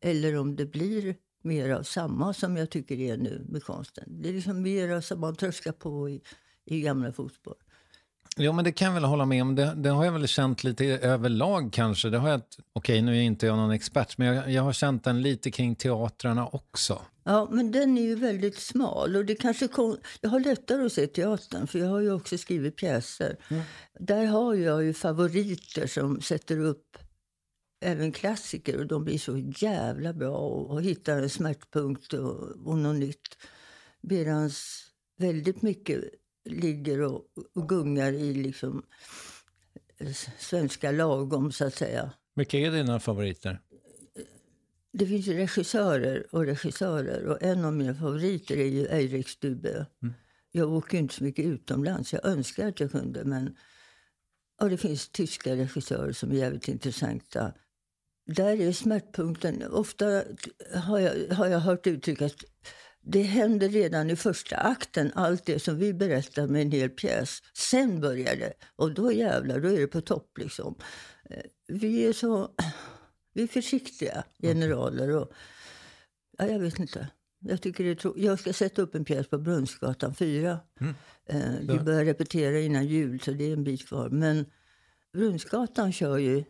Eller 0.00 0.38
om 0.38 0.56
det 0.56 0.66
blir 0.66 1.16
mer 1.42 1.70
av 1.70 1.82
samma 1.82 2.34
som 2.34 2.56
jag 2.56 2.70
tycker 2.70 2.96
det 2.96 3.08
är 3.08 3.16
nu 3.16 3.46
med 3.48 3.64
konsten. 3.64 4.22
Det 4.22 4.28
är 4.28 4.32
liksom 4.32 4.62
mer 4.62 4.88
av 4.88 5.00
som 5.00 5.20
man 5.20 5.36
tröskar 5.36 5.72
på 5.72 6.10
i, 6.10 6.22
i 6.64 6.80
gamla 6.80 7.12
fotspår. 7.12 7.56
Ja, 8.36 8.52
men 8.52 8.64
det 8.64 8.72
kan 8.72 8.86
jag 8.86 8.94
väl 8.94 9.04
hålla 9.04 9.26
med 9.26 9.42
om. 9.42 9.54
Det, 9.54 9.74
det, 9.76 9.88
har 9.88 10.04
jag 10.04 10.12
väl 10.12 10.26
känt 10.26 10.64
lite 10.64 10.84
överlag 10.84 11.72
kanske. 11.72 12.10
Det 12.10 12.18
har 12.18 12.28
jag, 12.28 12.40
okej, 12.72 13.02
nu 13.02 13.16
är 13.16 13.20
inte 13.20 13.46
jag 13.46 13.56
någon 13.56 13.70
expert, 13.70 14.18
men 14.18 14.26
jag, 14.26 14.50
jag 14.50 14.62
har 14.62 14.72
känt 14.72 15.04
den 15.04 15.22
lite 15.22 15.50
kring 15.50 15.74
teatrarna 15.74 16.46
också. 16.46 17.02
Ja, 17.24 17.48
men 17.50 17.72
den 17.72 17.98
är 17.98 18.02
ju 18.02 18.14
väldigt 18.14 18.58
smal. 18.58 19.16
Och 19.16 19.24
det 19.24 19.34
kanske 19.34 19.68
kom, 19.68 19.96
jag 20.20 20.30
har 20.30 20.40
lättare 20.40 20.86
att 20.86 20.92
se 20.92 21.06
teatern, 21.06 21.66
för 21.66 21.78
jag 21.78 21.88
har 21.88 22.00
ju 22.00 22.12
också 22.12 22.38
skrivit 22.38 22.76
pjäser. 22.76 23.36
Mm. 23.48 23.62
Där 23.98 24.26
har 24.26 24.54
jag 24.54 24.84
ju 24.84 24.94
favoriter 24.94 25.86
som 25.86 26.20
sätter 26.20 26.58
upp 26.58 26.98
även 27.84 28.12
klassiker 28.12 28.78
och 28.78 28.86
de 28.86 29.04
blir 29.04 29.18
så 29.18 29.38
jävla 29.38 30.12
bra 30.12 30.36
och, 30.36 30.70
och 30.70 30.82
hittar 30.82 31.22
en 31.22 31.30
smärtpunkt 31.30 32.12
och, 32.12 32.66
och 32.66 32.78
något 32.78 32.96
nytt. 32.96 33.38
Medan 34.00 34.50
väldigt 35.18 35.62
mycket 35.62 36.04
ligger 36.44 37.00
och, 37.00 37.24
och 37.54 37.68
gungar 37.68 38.12
i 38.12 38.34
liksom 38.34 38.82
svenska 40.38 40.90
lagom, 40.90 41.52
så 41.52 41.64
att 41.64 41.74
säga. 41.74 42.12
Vilka 42.34 42.58
är 42.58 42.70
dina 42.70 43.00
favoriter? 43.00 43.60
Det 44.92 45.06
finns 45.06 45.28
regissörer 45.28 46.26
och 46.30 46.46
regissörer. 46.46 47.26
Och 47.26 47.42
en 47.42 47.64
av 47.64 47.72
mina 47.72 47.94
favoriter 47.94 48.56
är 48.56 48.66
ju 48.66 48.86
Eirik 48.86 49.28
Stube. 49.28 49.86
Mm. 50.02 50.14
Jag 50.50 50.72
åker 50.72 50.98
inte 50.98 51.14
så 51.14 51.24
mycket 51.24 51.44
utomlands. 51.44 52.12
Jag 52.12 52.24
önskar 52.24 52.68
att 52.68 52.80
jag 52.80 52.90
kunde, 52.90 53.24
men 53.24 53.56
ja, 54.60 54.68
det 54.68 54.76
finns 54.76 55.08
tyska 55.08 55.56
regissörer 55.56 56.12
som 56.12 56.30
är 56.30 56.34
jävligt 56.34 56.68
intressanta. 56.68 57.52
Där 58.26 58.60
är 58.60 58.72
smärtpunkten... 58.72 59.62
Ofta 59.62 60.24
har 60.74 60.98
jag, 60.98 61.34
har 61.34 61.46
jag 61.46 61.60
hört 61.60 61.86
uttrycket 61.86 62.44
det 63.04 63.22
händer 63.22 63.68
redan 63.68 64.10
i 64.10 64.16
första 64.16 64.56
akten, 64.56 65.12
allt 65.14 65.46
det 65.46 65.58
som 65.58 65.78
vi 65.78 65.94
berättar 65.94 66.46
med 66.46 66.62
en 66.62 66.70
hel 66.70 66.90
pjäs. 66.90 67.42
Sen 67.54 68.00
börjar 68.00 68.36
det. 68.36 68.52
Och 68.76 68.94
då 68.94 69.12
jävlar, 69.12 69.60
då 69.60 69.68
är 69.68 69.80
det 69.80 69.86
på 69.86 70.00
topp 70.00 70.38
liksom. 70.38 70.74
Eh, 71.30 71.42
vi 71.68 72.06
är 72.06 72.12
så... 72.12 72.50
Vi 73.34 73.42
är 73.42 73.46
försiktiga 73.46 74.24
generaler 74.42 75.16
och... 75.16 75.32
Ja, 76.38 76.46
jag 76.46 76.58
vet 76.58 76.78
inte. 76.78 77.08
Jag, 77.38 77.62
tycker 77.62 77.84
det 77.84 78.04
är 78.04 78.12
jag 78.16 78.38
ska 78.38 78.52
sätta 78.52 78.82
upp 78.82 78.94
en 78.94 79.04
pjäs 79.04 79.28
på 79.28 79.38
Brunnsgatan 79.38 80.14
4. 80.14 80.60
Mm. 80.80 80.94
Eh, 81.26 81.52
vi 81.60 81.78
börjar 81.78 82.04
repetera 82.04 82.60
innan 82.60 82.86
jul, 82.86 83.20
så 83.20 83.30
det 83.30 83.44
är 83.44 83.52
en 83.52 83.64
bit 83.64 83.88
kvar. 83.88 84.08
Men 84.08 84.46
Brunnsgatan 85.12 85.92
kör 85.92 86.18
ju 86.18 86.44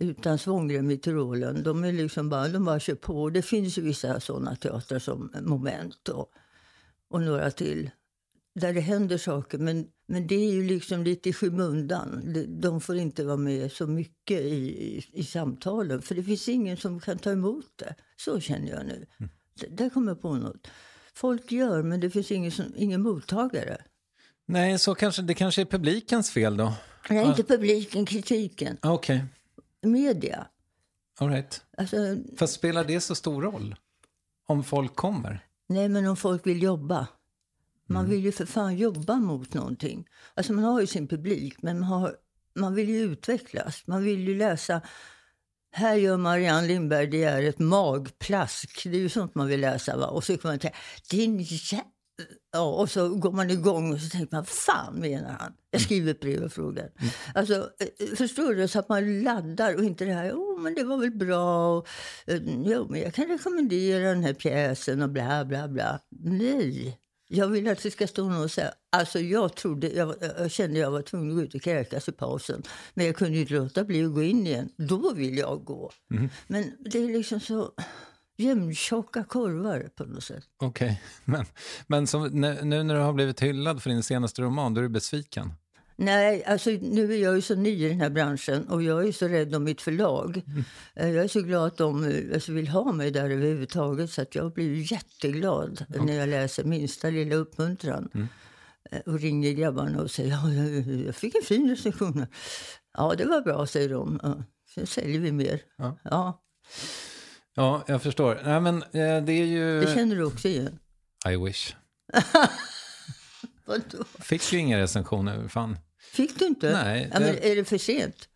utan 0.00 0.38
svångrem 0.38 0.90
i 0.90 0.98
Tyrolen. 0.98 1.62
De, 1.62 1.84
är 1.84 1.92
liksom 1.92 2.28
bara, 2.28 2.48
de 2.48 2.64
bara 2.64 2.80
kör 2.80 2.94
på. 2.94 3.30
Det 3.30 3.42
finns 3.42 3.78
vissa 3.78 4.20
sådana 4.20 4.56
teatrar 4.56 4.98
som 4.98 5.32
Moment 5.42 6.08
och, 6.08 6.30
och 7.10 7.20
några 7.20 7.50
till 7.50 7.90
där 8.54 8.72
det 8.72 8.80
händer 8.80 9.18
saker. 9.18 9.58
Men, 9.58 9.86
men 10.06 10.26
det 10.26 10.34
är 10.34 10.52
ju 10.52 10.64
liksom 10.66 11.04
lite 11.04 11.28
i 11.28 11.32
skymundan. 11.32 12.34
De 12.60 12.80
får 12.80 12.96
inte 12.96 13.24
vara 13.24 13.36
med 13.36 13.72
så 13.72 13.86
mycket 13.86 14.40
i, 14.40 14.54
i, 14.54 15.04
i 15.12 15.24
samtalen. 15.24 16.02
För 16.02 16.14
det 16.14 16.22
finns 16.22 16.48
ingen 16.48 16.76
som 16.76 17.00
kan 17.00 17.18
ta 17.18 17.30
emot 17.32 17.66
det. 17.76 17.94
Så 18.16 18.40
känner 18.40 18.68
jag 18.68 18.86
nu. 18.86 19.06
Mm. 19.18 19.30
Där 19.76 19.90
kommer 19.90 20.10
jag 20.10 20.22
på 20.22 20.34
något. 20.34 20.68
Folk 21.14 21.52
gör, 21.52 21.82
men 21.82 22.00
det 22.00 22.10
finns 22.10 22.32
ingen, 22.32 22.50
som, 22.50 22.72
ingen 22.76 23.02
mottagare. 23.02 23.78
Nej, 24.46 24.78
så 24.78 24.94
kanske, 24.94 25.22
det 25.22 25.34
kanske 25.34 25.60
är 25.60 25.66
publikens 25.66 26.30
fel 26.30 26.56
då? 26.56 26.74
Nej, 27.10 27.26
inte 27.26 27.44
publiken, 27.44 28.06
kritiken. 28.06 28.76
Okej. 28.82 29.16
Okay. 29.16 29.28
Media. 29.84 30.46
All 31.18 31.28
right. 31.28 31.62
Alltså, 31.76 31.96
Fast 32.36 32.54
spelar 32.54 32.84
det 32.84 33.00
så 33.00 33.14
stor 33.14 33.42
roll? 33.42 33.74
Om 34.46 34.64
folk 34.64 34.96
kommer? 34.96 35.46
Nej, 35.68 35.88
men 35.88 36.06
om 36.06 36.16
folk 36.16 36.46
vill 36.46 36.62
jobba. 36.62 37.06
Man 37.86 38.04
mm. 38.04 38.10
vill 38.10 38.24
ju 38.24 38.32
för 38.32 38.46
fan 38.46 38.76
jobba 38.76 39.14
mot 39.14 39.54
någonting. 39.54 40.08
Alltså 40.34 40.52
man 40.52 40.64
har 40.64 40.80
ju 40.80 40.86
sin 40.86 41.08
publik, 41.08 41.62
men 41.62 41.80
man, 41.80 41.88
har, 41.88 42.16
man 42.54 42.74
vill 42.74 42.88
ju 42.88 43.00
utvecklas. 43.00 43.86
Man 43.86 44.02
vill 44.02 44.28
ju 44.28 44.38
läsa 44.38 44.82
här 45.76 45.94
gör 45.94 46.16
Marianne 46.16 46.66
Lindberg, 46.66 47.06
det 47.06 47.24
är 47.24 47.42
ett 47.42 47.58
magplask. 47.58 48.84
Det 48.84 48.96
är 48.96 49.00
ju 49.00 49.08
sånt 49.08 49.34
man 49.34 49.46
vill 49.46 49.60
läsa. 49.60 49.96
Va? 49.96 50.06
Och 50.06 50.24
så 50.24 50.36
kan 50.36 50.50
man 50.50 50.58
tänka, 50.58 50.76
din 51.10 51.38
jä... 51.40 51.84
Ja, 52.52 52.74
och 52.74 52.90
så 52.90 53.08
går 53.08 53.32
man 53.32 53.50
igång 53.50 53.92
och 53.92 54.00
så 54.00 54.08
tänker 54.08 54.36
man, 54.36 54.44
fan 54.44 54.94
menar 55.00 55.30
han? 55.30 55.52
Jag 55.70 55.80
mm. 55.80 55.84
skriver 55.84 56.10
ett 56.10 56.20
brev 56.20 56.42
och 56.42 56.52
frågar. 56.52 56.90
Mm. 56.98 57.12
Alltså, 57.34 57.54
eh, 57.54 58.16
förstår 58.16 58.54
du? 58.54 58.68
Så 58.68 58.78
att 58.78 58.88
man 58.88 59.22
laddar 59.22 59.74
och 59.74 59.84
inte 59.84 60.04
det 60.04 60.12
här, 60.12 60.32
oh, 60.32 60.60
men 60.60 60.74
det 60.74 60.84
var 60.84 60.96
väl 60.96 61.10
bra. 61.10 61.76
Och, 61.78 61.88
eh, 62.26 62.40
jo, 62.64 62.86
men 62.90 63.00
jag 63.00 63.14
kan 63.14 63.28
rekommendera 63.28 64.08
den 64.08 64.24
här 64.24 64.34
pjäsen 64.34 65.02
och 65.02 65.10
bla 65.10 65.44
bla 65.44 65.68
bla. 65.68 66.00
Nej, 66.20 66.98
jag 67.28 67.48
vill 67.48 67.68
att 67.68 67.82
det 67.82 67.90
ska 67.90 68.06
stå 68.06 68.28
någon 68.28 68.44
och 68.44 68.50
säga, 68.50 68.72
alltså 68.92 69.18
jag 69.18 69.56
trodde, 69.56 69.88
jag, 69.88 70.14
jag 70.38 70.50
kände 70.50 70.78
jag 70.78 70.90
var 70.90 71.02
tvungen 71.02 71.30
att 71.30 71.36
gå 71.36 71.42
ut 71.42 71.54
och 71.54 71.62
kräkas 71.62 72.08
i 72.08 72.12
pausen. 72.12 72.62
Men 72.94 73.06
jag 73.06 73.16
kunde 73.16 73.38
inte 73.38 73.54
låta 73.54 73.84
bli 73.84 74.04
att 74.04 74.14
gå 74.14 74.22
in 74.22 74.46
igen. 74.46 74.68
Då 74.76 75.12
vill 75.12 75.38
jag 75.38 75.64
gå. 75.64 75.90
Mm. 76.10 76.28
Men 76.46 76.72
det 76.78 76.98
är 76.98 77.08
liksom 77.08 77.40
så 77.40 77.72
jämntjocka 78.36 79.24
korvar 79.24 79.90
på 79.94 80.04
något 80.04 80.24
sätt. 80.24 80.44
Okej, 80.56 80.86
okay. 80.86 80.96
men, 81.24 81.46
men 81.86 82.06
som, 82.06 82.26
nu 82.28 82.82
när 82.82 82.94
du 82.94 83.00
har 83.00 83.12
blivit 83.12 83.42
hyllad 83.42 83.82
för 83.82 83.90
din 83.90 84.02
senaste 84.02 84.42
roman, 84.42 84.74
då 84.74 84.80
är 84.80 84.82
du 84.82 84.88
besviken? 84.88 85.52
Nej, 85.96 86.44
alltså 86.44 86.70
nu 86.70 87.12
är 87.12 87.18
jag 87.18 87.34
ju 87.34 87.42
så 87.42 87.54
ny 87.54 87.84
i 87.84 87.88
den 87.88 88.00
här 88.00 88.10
branschen 88.10 88.68
och 88.68 88.82
jag 88.82 89.08
är 89.08 89.12
så 89.12 89.28
rädd 89.28 89.54
om 89.54 89.64
mitt 89.64 89.80
förlag. 89.80 90.42
Mm. 90.46 90.64
Jag 91.14 91.24
är 91.24 91.28
så 91.28 91.40
glad 91.40 91.66
att 91.66 91.76
de 91.76 92.04
eh, 92.04 92.34
alltså, 92.34 92.52
vill 92.52 92.68
ha 92.68 92.92
mig 92.92 93.10
där 93.10 93.30
överhuvudtaget 93.30 94.10
så 94.10 94.22
att 94.22 94.34
jag 94.34 94.52
blir 94.52 94.92
jätteglad 94.92 95.84
mm. 95.94 96.06
när 96.06 96.14
jag 96.14 96.28
läser 96.28 96.64
minsta 96.64 97.10
lilla 97.10 97.34
uppmuntran. 97.34 98.08
Mm. 98.14 98.28
Eh, 98.90 99.00
och 99.00 99.20
ringer 99.20 99.52
grabbarna 99.52 100.02
och 100.02 100.10
säger 100.10 100.30
ja, 100.30 100.50
jag 101.06 101.14
fick 101.14 101.34
en 101.34 101.42
fin 101.42 101.70
recension. 101.70 102.26
Ja, 102.96 103.14
det 103.18 103.24
var 103.24 103.40
bra, 103.40 103.66
säger 103.66 103.88
de. 103.88 104.20
Ja, 104.22 104.42
sen 104.74 104.86
säljer 104.86 105.20
vi 105.20 105.32
mer. 105.32 105.60
Ja. 105.76 105.98
ja. 106.02 106.42
Ja, 107.54 107.84
jag 107.86 108.02
förstår. 108.02 108.40
Nej, 108.44 108.60
men 108.60 108.84
det 108.92 109.32
är 109.32 109.46
ju... 109.46 109.80
Det 109.80 109.94
känner 109.94 110.16
du 110.16 110.24
också 110.24 110.48
igen. 110.48 110.78
I 111.28 111.36
wish. 111.36 111.74
Vadå? 113.64 114.04
Fick 114.18 114.52
ju 114.52 114.58
inga 114.58 114.78
recensioner, 114.78 115.48
fan. 115.48 115.78
Fick 116.12 116.38
du 116.38 116.46
inte? 116.46 116.72
Nej. 116.72 117.10
Ja, 117.12 117.20
men 117.20 117.28
är 117.28 117.56
det 117.56 117.64
för 117.64 117.78
sent? 117.78 118.28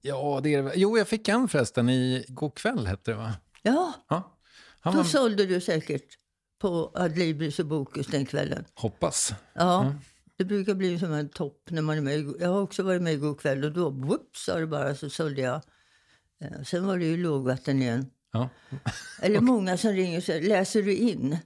Ja, 0.00 0.40
det 0.42 0.54
är 0.54 0.62
det. 0.62 0.72
Jo, 0.74 0.98
jag 0.98 1.08
fick 1.08 1.28
en 1.28 1.48
förresten 1.48 1.88
i 1.88 2.24
går 2.28 2.50
kväll, 2.50 2.86
hette 2.86 3.10
det 3.10 3.16
va? 3.16 3.34
Ja. 3.62 3.92
ja. 4.08 4.38
Han 4.80 4.92
Då 4.92 4.96
var... 4.96 5.04
sålde 5.04 5.46
du 5.46 5.60
säkert 5.60 6.18
på 6.58 6.92
Adlibris 6.94 7.58
och 7.58 7.66
Bokus 7.66 8.06
den 8.06 8.26
kvällen. 8.26 8.64
Hoppas. 8.74 9.34
Ja. 9.54 9.82
Mm. 9.84 9.94
Det 10.36 10.44
brukar 10.44 10.74
bli 10.74 10.98
som 10.98 11.12
en 11.12 11.28
topp 11.28 11.62
när 11.70 11.82
man 11.82 11.96
är 11.96 12.00
med. 12.00 12.34
Jag 12.40 12.48
har 12.48 12.60
också 12.60 12.82
varit 12.82 13.02
med 13.02 13.12
igår 13.12 13.34
kväll 13.34 13.64
och 13.64 13.72
då 13.72 13.90
whoops, 13.90 14.44
sa 14.44 14.58
det 14.58 14.66
bara 14.66 14.94
så 14.94 15.10
sålde 15.10 15.40
jag. 15.40 15.60
Eh, 16.40 16.62
sen 16.64 16.86
var 16.86 16.98
det 16.98 17.04
ju 17.04 17.16
lågvatten 17.16 17.82
igen. 17.82 18.10
Ja. 18.36 18.48
Eller 19.22 19.40
många 19.40 19.76
som 19.76 19.92
ringer 19.92 20.18
och 20.18 20.24
säger, 20.24 20.48
läser 20.48 20.82
du 20.82 20.94
in? 20.94 21.38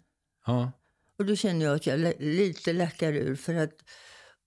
Ja. 0.46 0.72
Och 1.18 1.26
då 1.26 1.36
känner 1.36 1.66
jag 1.66 1.76
att 1.76 1.86
jag 1.86 2.14
lite 2.18 2.72
lackar 2.72 3.12
ur. 3.12 3.36
För 3.36 3.54
att 3.54 3.74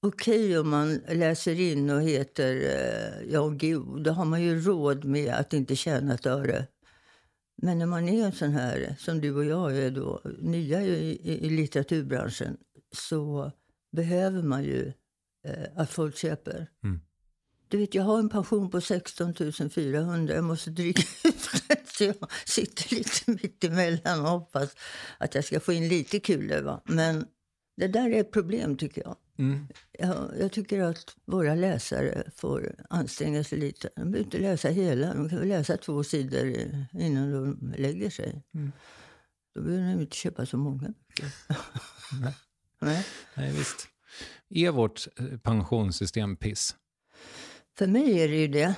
okej 0.01 0.45
okay, 0.45 0.57
om 0.57 0.69
man 0.69 0.95
läser 0.95 1.59
in 1.59 1.89
och 1.89 2.01
heter 2.01 2.55
eh, 3.33 3.49
Guillou, 3.49 3.99
då 4.03 4.11
har 4.11 4.25
man 4.25 4.41
ju 4.41 4.61
råd 4.61 5.05
med 5.05 5.33
att 5.33 5.53
inte 5.53 5.75
tjäna 5.75 6.13
ett 6.13 6.25
öre. 6.25 6.67
Men 7.55 7.79
när 7.79 7.85
man 7.85 8.09
är 8.09 8.25
en 8.25 8.31
sån 8.31 8.51
här, 8.51 8.95
som 8.99 9.21
du 9.21 9.35
och 9.35 9.45
jag 9.45 9.77
är 9.77 9.91
då, 9.91 10.21
nya 10.39 10.81
i, 10.81 11.19
i, 11.23 11.45
i 11.45 11.49
litteraturbranschen, 11.49 12.57
så 12.95 13.51
behöver 13.91 14.41
man 14.41 14.63
ju 14.63 14.93
eh, 15.45 15.67
att 15.75 15.91
folk 15.91 16.17
köper. 16.17 16.67
Mm. 16.83 16.99
Du 17.67 17.77
vet, 17.77 17.95
jag 17.95 18.03
har 18.03 18.19
en 18.19 18.29
pension 18.29 18.69
på 18.69 18.81
16 18.81 19.33
400. 19.69 20.35
Jag 20.35 20.43
måste 20.43 20.69
dryga 20.69 21.03
ut 21.23 21.49
den. 21.67 21.77
Så 21.97 22.03
jag 22.03 22.15
sitter 22.45 22.95
lite 22.95 23.31
mitt 23.43 23.63
emellan 23.63 24.19
och 24.19 24.31
hoppas 24.31 24.75
att 25.17 25.35
jag 25.35 25.45
ska 25.45 25.59
få 25.59 25.73
in 25.73 25.87
lite 25.87 26.19
kulor. 26.19 26.61
Va? 26.61 26.81
Men 26.85 27.25
det 27.77 27.87
där 27.87 28.09
är 28.09 28.19
ett 28.19 28.31
problem, 28.31 28.77
tycker 28.77 29.01
jag. 29.01 29.15
Mm. 29.37 29.67
jag. 29.91 30.31
Jag 30.39 30.51
tycker 30.51 30.81
att 30.81 31.15
våra 31.25 31.55
läsare 31.55 32.23
får 32.35 32.75
anstränga 32.89 33.43
sig 33.43 33.57
lite. 33.57 33.89
De 33.95 34.01
behöver 34.01 34.19
inte 34.19 34.37
läsa 34.37 34.69
hela. 34.69 35.13
De 35.13 35.29
kan 35.29 35.39
väl 35.39 35.47
läsa 35.47 35.77
två 35.77 36.03
sidor 36.03 36.53
innan 36.93 37.31
de 37.31 37.73
lägger 37.77 38.09
sig. 38.09 38.43
Mm. 38.53 38.71
Då 39.55 39.61
behöver 39.61 39.93
de 39.93 40.01
inte 40.01 40.17
köpa 40.17 40.45
så 40.45 40.57
många. 40.57 40.93
Nej. 42.21 42.35
Nej. 42.79 43.05
Nej, 43.35 43.51
visst. 43.51 43.87
Är 44.49 44.71
vårt 44.71 45.07
eh, 45.19 45.37
pensionssystem 45.37 46.35
piss? 46.35 46.75
För 47.77 47.87
mig 47.87 48.19
är 48.19 48.27
det 48.27 48.35
ju 48.35 48.47
det. 48.47 48.75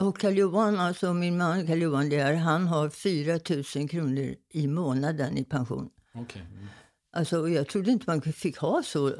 Och 0.00 0.18
Karl 0.18 0.38
Johan, 0.38 0.80
alltså 0.80 1.14
min 1.14 1.36
man 1.36 1.66
Karl 1.66 1.82
Johan, 1.82 2.08
det 2.08 2.16
är, 2.16 2.34
han 2.34 2.66
har 2.66 2.90
4 2.90 3.38
000 3.76 3.88
kronor 3.88 4.34
i 4.48 4.66
månaden 4.66 5.38
i 5.38 5.44
pension. 5.44 5.90
Okay. 6.14 6.42
Mm. 6.42 6.66
Alltså, 7.12 7.48
jag 7.48 7.68
trodde 7.68 7.90
inte 7.90 8.04
man 8.06 8.22
fick 8.22 8.58
ha 8.58 8.82
så, 8.82 9.08
eh, 9.08 9.14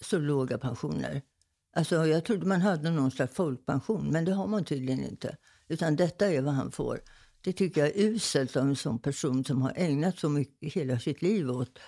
så 0.00 0.18
låga 0.18 0.58
pensioner. 0.58 1.22
Alltså, 1.76 2.06
jag 2.06 2.24
trodde 2.24 2.46
man 2.46 2.60
hade 2.60 2.90
någon 2.90 3.10
slags 3.10 3.34
folkpension, 3.34 4.08
men 4.10 4.24
det 4.24 4.32
har 4.32 4.46
man 4.46 4.64
tydligen 4.64 5.04
inte. 5.04 5.36
Utan 5.68 5.96
detta 5.96 6.26
är 6.26 6.42
vad 6.42 6.54
han 6.54 6.72
får. 6.72 7.00
Det 7.40 7.52
tycker 7.52 7.80
jag 7.80 7.90
är 7.90 8.02
uselt 8.02 8.56
av 8.56 8.62
en 8.62 8.76
sån 8.76 8.98
person 8.98 9.44
som 9.44 9.62
har 9.62 9.72
ägnat 9.76 10.18
så 10.18 10.28
mycket 10.28 10.72
hela 10.72 10.98
sitt 10.98 11.22
liv 11.22 11.50
åt 11.50 11.78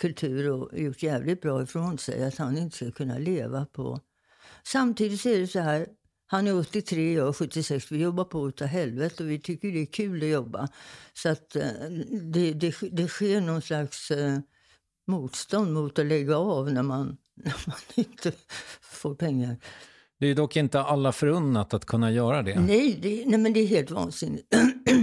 kultur 0.00 0.50
och 0.50 0.78
gjort 0.78 1.02
jävligt 1.02 1.40
bra 1.40 1.62
ifrån 1.62 1.98
sig. 1.98 2.24
Att 2.24 2.36
han 2.36 2.58
inte 2.58 2.76
ska 2.76 2.90
kunna 2.90 3.18
leva 3.18 3.66
på 3.66 4.00
Samtidigt 4.62 5.26
är 5.26 5.38
det 5.38 5.46
så 5.46 5.60
här, 5.60 5.86
han 6.34 6.46
är 6.46 6.58
83 6.58 7.20
och 7.20 7.36
76. 7.36 7.92
Vi 7.92 7.98
jobbar 7.98 8.24
på 8.24 8.48
utav 8.48 8.68
helvete 8.68 9.22
och 9.22 9.30
vi 9.30 9.38
tycker 9.38 9.72
det 9.72 9.82
är 9.82 9.86
kul 9.86 10.22
att 10.22 10.28
jobba. 10.28 10.68
Så 11.14 11.28
att 11.28 11.56
eh, 11.56 11.62
det, 12.22 12.52
det, 12.52 12.74
det 12.92 13.08
sker 13.08 13.40
någon 13.40 13.62
slags 13.62 14.10
eh, 14.10 14.38
motstånd 15.06 15.72
mot 15.72 15.98
att 15.98 16.06
lägga 16.06 16.36
av 16.36 16.72
när 16.72 16.82
man, 16.82 17.16
när 17.34 17.54
man 17.66 17.76
inte 17.94 18.32
får 18.80 19.14
pengar. 19.14 19.56
Det 20.18 20.26
är 20.26 20.34
dock 20.34 20.56
inte 20.56 20.80
alla 20.80 21.12
förunnat 21.12 21.74
att 21.74 21.84
kunna 21.84 22.10
göra 22.10 22.42
det. 22.42 22.60
Nej, 22.60 22.98
det, 23.02 23.24
nej 23.26 23.38
men 23.38 23.52
det 23.52 23.60
är 23.60 23.66
helt 23.66 23.90
vansinnigt. 23.90 24.54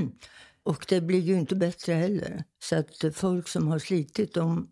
och 0.63 0.85
det 0.89 1.01
blir 1.01 1.19
ju 1.19 1.33
inte 1.35 1.55
bättre 1.55 1.93
heller. 1.93 2.43
Så 2.63 2.75
att 2.75 3.15
folk 3.15 3.47
som 3.47 3.67
har 3.67 3.79
slitit, 3.79 4.33
de 4.33 4.71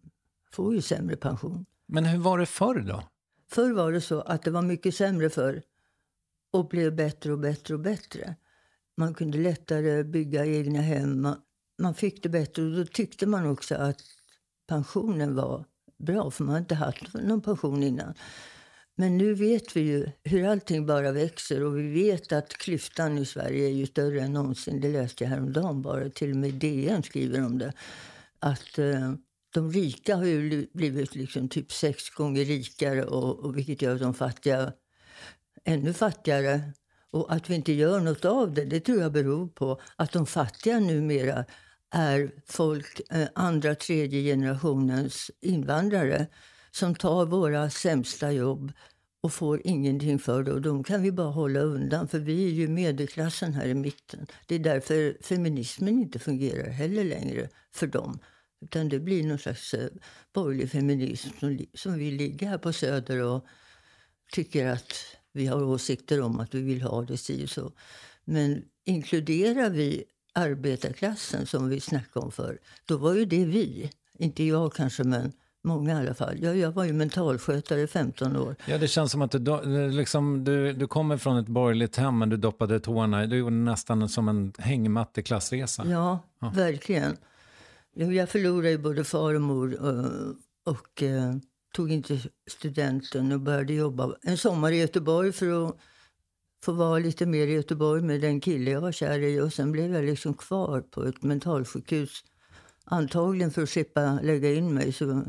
får 0.51 0.75
ju 0.75 0.81
sämre 0.81 1.15
pension. 1.15 1.65
Men 1.87 2.05
hur 2.05 2.19
var 2.19 2.37
det 2.37 2.45
förr 2.45 2.79
då? 2.79 3.03
Förr 3.51 3.73
var 3.73 3.91
det 3.91 4.01
så 4.01 4.21
att 4.21 4.43
det 4.43 4.51
var 4.51 4.61
mycket 4.61 4.95
sämre 4.95 5.29
förr 5.29 5.61
och 6.51 6.67
blev 6.67 6.95
bättre 6.95 7.31
och 7.31 7.39
bättre 7.39 7.73
och 7.73 7.79
bättre. 7.79 8.35
Man 8.97 9.13
kunde 9.13 9.37
lättare 9.37 10.03
bygga 10.03 10.45
egna 10.45 10.81
hem. 10.81 11.21
Man, 11.21 11.37
man 11.81 11.93
fick 11.93 12.23
det 12.23 12.29
bättre 12.29 12.63
och 12.63 12.71
då 12.71 12.85
tyckte 12.85 13.25
man 13.25 13.45
också 13.45 13.75
att 13.75 14.01
pensionen 14.67 15.35
var 15.35 15.65
bra 15.97 16.31
för 16.31 16.43
man 16.43 16.53
hade 16.53 16.63
inte 16.63 16.75
haft 16.75 17.13
någon 17.13 17.41
pension 17.41 17.83
innan. 17.83 18.13
Men 18.95 19.17
nu 19.17 19.33
vet 19.33 19.75
vi 19.75 19.81
ju 19.81 20.11
hur 20.23 20.47
allting 20.47 20.85
bara 20.85 21.11
växer 21.11 21.63
och 21.63 21.77
vi 21.77 21.87
vet 21.91 22.31
att 22.31 22.49
klyftan 22.49 23.17
i 23.17 23.25
Sverige 23.25 23.65
är 23.65 23.73
ju 23.73 23.87
större 23.87 24.21
än 24.21 24.33
någonsin. 24.33 24.81
Det 24.81 24.91
läste 24.91 25.23
jag 25.23 25.31
häromdagen 25.31 25.81
bara, 25.81 26.09
till 26.09 26.31
och 26.31 26.37
med 26.37 26.53
DN 26.53 27.03
skriver 27.03 27.45
om 27.45 27.57
det. 27.57 27.73
Att 28.39 28.77
eh, 28.77 29.13
de 29.53 29.71
rika 29.71 30.15
har 30.15 30.25
ju 30.25 30.67
blivit 30.73 31.15
liksom 31.15 31.49
typ 31.49 31.71
sex 31.71 32.09
gånger 32.09 32.45
rikare 32.45 33.05
och, 33.05 33.39
och 33.39 33.57
vilket 33.57 33.81
gör 33.81 33.99
de 33.99 34.13
fattiga 34.13 34.73
ännu 35.69 35.93
fattigare. 35.93 36.61
Och 37.11 37.33
att 37.33 37.49
vi 37.49 37.55
inte 37.55 37.73
gör 37.73 37.99
något 37.99 38.25
av 38.25 38.53
det, 38.53 38.65
det 38.65 38.79
tror 38.79 39.01
jag 39.01 39.11
beror 39.11 39.47
på 39.47 39.81
att 39.95 40.11
de 40.11 40.25
fattiga 40.25 40.79
numera 40.79 41.45
är 41.91 42.31
folk, 42.45 43.01
eh, 43.11 43.27
andra, 43.35 43.75
tredje 43.75 44.21
generationens 44.21 45.31
invandrare 45.41 46.27
som 46.71 46.95
tar 46.95 47.25
våra 47.25 47.69
sämsta 47.69 48.31
jobb 48.31 48.71
och 49.21 49.33
får 49.33 49.61
ingenting 49.63 50.19
för 50.19 50.43
det. 50.43 50.51
Och 50.51 50.61
de 50.61 50.83
kan 50.83 51.01
vi 51.01 51.11
bara 51.11 51.31
hålla 51.31 51.59
undan, 51.59 52.07
för 52.07 52.19
vi 52.19 52.45
är 52.45 52.51
ju 52.51 52.67
medelklassen 52.67 53.53
här 53.53 53.65
i 53.65 53.73
mitten. 53.73 54.27
Det 54.47 54.55
är 54.55 54.59
därför 54.59 55.17
feminismen 55.21 55.99
inte 55.99 56.19
fungerar 56.19 56.69
heller 56.69 57.03
längre 57.03 57.49
för 57.71 57.87
dem. 57.87 58.19
Utan 58.61 58.89
det 58.89 58.99
blir 58.99 59.23
någon 59.23 59.39
slags 59.39 59.73
eh, 59.73 59.89
borgerlig 60.33 60.71
feminism 60.71 61.29
som, 61.39 61.59
som 61.73 61.93
vi 61.93 62.11
ligger 62.11 62.47
här 62.47 62.57
på 62.57 62.73
Söder 62.73 63.23
och 63.23 63.45
tycker 64.31 64.67
att 64.67 65.18
vi 65.33 65.47
har 65.47 65.63
åsikter 65.63 66.21
om 66.21 66.39
att 66.39 66.55
vi 66.55 66.61
vill 66.61 66.81
ha 66.81 67.01
det 67.01 67.17
si 67.17 67.45
och 67.45 67.49
så. 67.49 67.71
Men 68.25 68.61
inkluderar 68.85 69.69
vi 69.69 70.03
arbetarklassen 70.33 71.45
som 71.45 71.69
vi 71.69 71.79
snackade 71.79 72.25
om 72.25 72.31
för, 72.31 72.59
då 72.85 72.97
var 72.97 73.13
ju 73.13 73.25
det 73.25 73.45
vi. 73.45 73.91
Inte 74.19 74.43
jag 74.43 74.73
kanske, 74.73 75.03
men 75.03 75.31
många 75.63 75.91
i 75.91 76.05
alla 76.05 76.13
fall. 76.13 76.43
Jag, 76.43 76.57
jag 76.57 76.71
var 76.71 76.83
ju 76.83 76.93
mentalskötare 76.93 77.81
i 77.81 77.87
15 77.87 78.35
år. 78.35 78.55
Ja, 78.65 78.77
det 78.77 78.87
känns 78.87 79.11
som 79.11 79.21
att 79.21 79.31
du, 79.31 79.89
liksom, 79.91 80.43
du, 80.43 80.73
du 80.73 80.87
kommer 80.87 81.17
från 81.17 81.37
ett 81.37 81.47
borgerligt 81.47 81.95
hem, 81.95 82.19
men 82.19 82.29
du 82.29 82.37
doppade 82.37 82.79
tårna. 82.79 83.25
Du 83.25 83.37
gjorde 83.37 83.55
nästan 83.55 84.09
som 84.09 84.29
en 84.29 84.53
hängmatteklassresa. 84.57 85.85
Ja, 85.87 86.19
ja, 86.39 86.49
verkligen. 86.55 87.17
Jag 87.93 88.29
förlorade 88.29 88.77
både 88.77 89.03
far 89.03 89.33
och 89.33 89.41
mor 89.41 89.81
och, 89.81 90.73
och 90.73 91.03
eh, 91.03 91.35
tog 91.73 91.91
inte 91.91 92.19
studenten 92.49 93.31
och 93.31 93.41
började 93.41 93.73
jobba 93.73 94.15
en 94.21 94.37
sommar 94.37 94.71
i 94.71 94.79
Göteborg 94.79 95.31
för 95.31 95.67
att 95.67 95.77
få 96.63 96.71
vara 96.71 96.99
lite 96.99 97.25
mer 97.25 97.47
i 97.47 97.53
Göteborg 97.53 98.01
med 98.01 98.21
den 98.21 98.41
kille 98.41 98.71
jag 98.71 98.81
var 98.81 98.91
kär 98.91 99.19
i. 99.19 99.41
Och 99.41 99.53
sen 99.53 99.71
blev 99.71 99.93
jag 99.93 100.05
liksom 100.05 100.33
kvar 100.33 100.81
på 100.81 101.03
ett 101.03 101.23
mentalsjukhus. 101.23 102.23
Antagligen 102.85 103.51
för 103.51 103.63
att 103.63 103.69
slippa 103.69 104.19
lägga 104.23 104.53
in 104.53 104.73
mig 104.73 104.93
så 104.93 105.23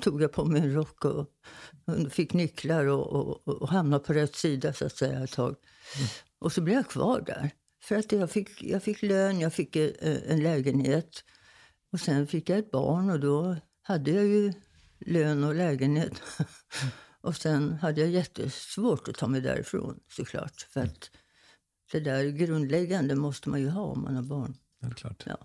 tog 0.00 0.22
jag 0.22 0.32
på 0.32 0.44
mig 0.44 0.60
en 0.60 0.74
rock 0.74 1.04
och, 1.04 1.26
och 1.84 2.12
fick 2.12 2.32
nycklar 2.32 2.84
och, 2.86 3.06
och, 3.06 3.48
och 3.48 3.68
hamnade 3.68 4.04
på 4.04 4.12
rätt 4.12 4.36
sida 4.36 4.72
så 4.72 4.86
att 4.86 4.96
säga 4.96 5.24
ett 5.24 5.32
tag. 5.32 5.56
Mm. 5.96 6.08
Och 6.38 6.52
så 6.52 6.60
blev 6.60 6.76
jag 6.76 6.88
kvar 6.88 7.20
där. 7.20 7.50
För 7.82 7.96
att 7.96 8.12
jag 8.12 8.30
fick, 8.30 8.62
jag 8.62 8.82
fick 8.82 9.02
lön, 9.02 9.40
jag 9.40 9.52
fick 9.52 9.76
eh, 9.76 9.90
en 10.26 10.42
lägenhet. 10.42 11.24
Och 11.92 12.00
sen 12.00 12.26
fick 12.26 12.48
jag 12.48 12.58
ett 12.58 12.70
barn 12.70 13.10
och 13.10 13.20
då 13.20 13.56
hade 13.82 14.10
jag 14.10 14.24
ju 14.24 14.52
lön 14.98 15.44
och 15.44 15.54
lägenhet. 15.54 16.22
Och 17.20 17.36
sen 17.36 17.72
hade 17.72 18.00
jag 18.00 18.10
jättesvårt 18.10 19.08
att 19.08 19.14
ta 19.14 19.26
mig 19.26 19.40
därifrån 19.40 20.00
såklart. 20.08 20.66
För 20.70 20.80
att 20.80 21.10
det 21.92 22.00
där 22.00 22.24
grundläggande 22.24 23.14
måste 23.14 23.48
man 23.48 23.60
ju 23.60 23.68
ha 23.68 23.82
om 23.82 24.02
man 24.02 24.16
har 24.16 24.22
barn. 24.22 24.56
Ja, 24.80 24.90
klart. 24.90 25.22
Ja. 25.26 25.38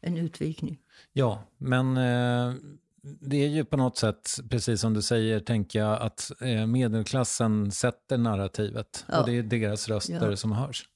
En 0.00 0.16
utvikning. 0.16 0.78
Ja, 1.12 1.42
men 1.58 1.96
eh, 1.96 2.54
det 3.20 3.36
är 3.36 3.48
ju 3.48 3.64
på 3.64 3.76
något 3.76 3.96
sätt, 3.96 4.36
precis 4.50 4.80
som 4.80 4.94
du 4.94 5.02
säger, 5.02 5.40
tänker 5.40 5.78
jag, 5.78 6.02
att 6.02 6.32
eh, 6.40 6.66
medelklassen 6.66 7.70
sätter 7.70 8.18
narrativet. 8.18 9.04
Ja. 9.08 9.20
Och 9.20 9.26
det 9.26 9.32
är 9.32 9.42
deras 9.42 9.88
röster 9.88 10.30
ja. 10.30 10.36
som 10.36 10.52
hörs. 10.52 10.88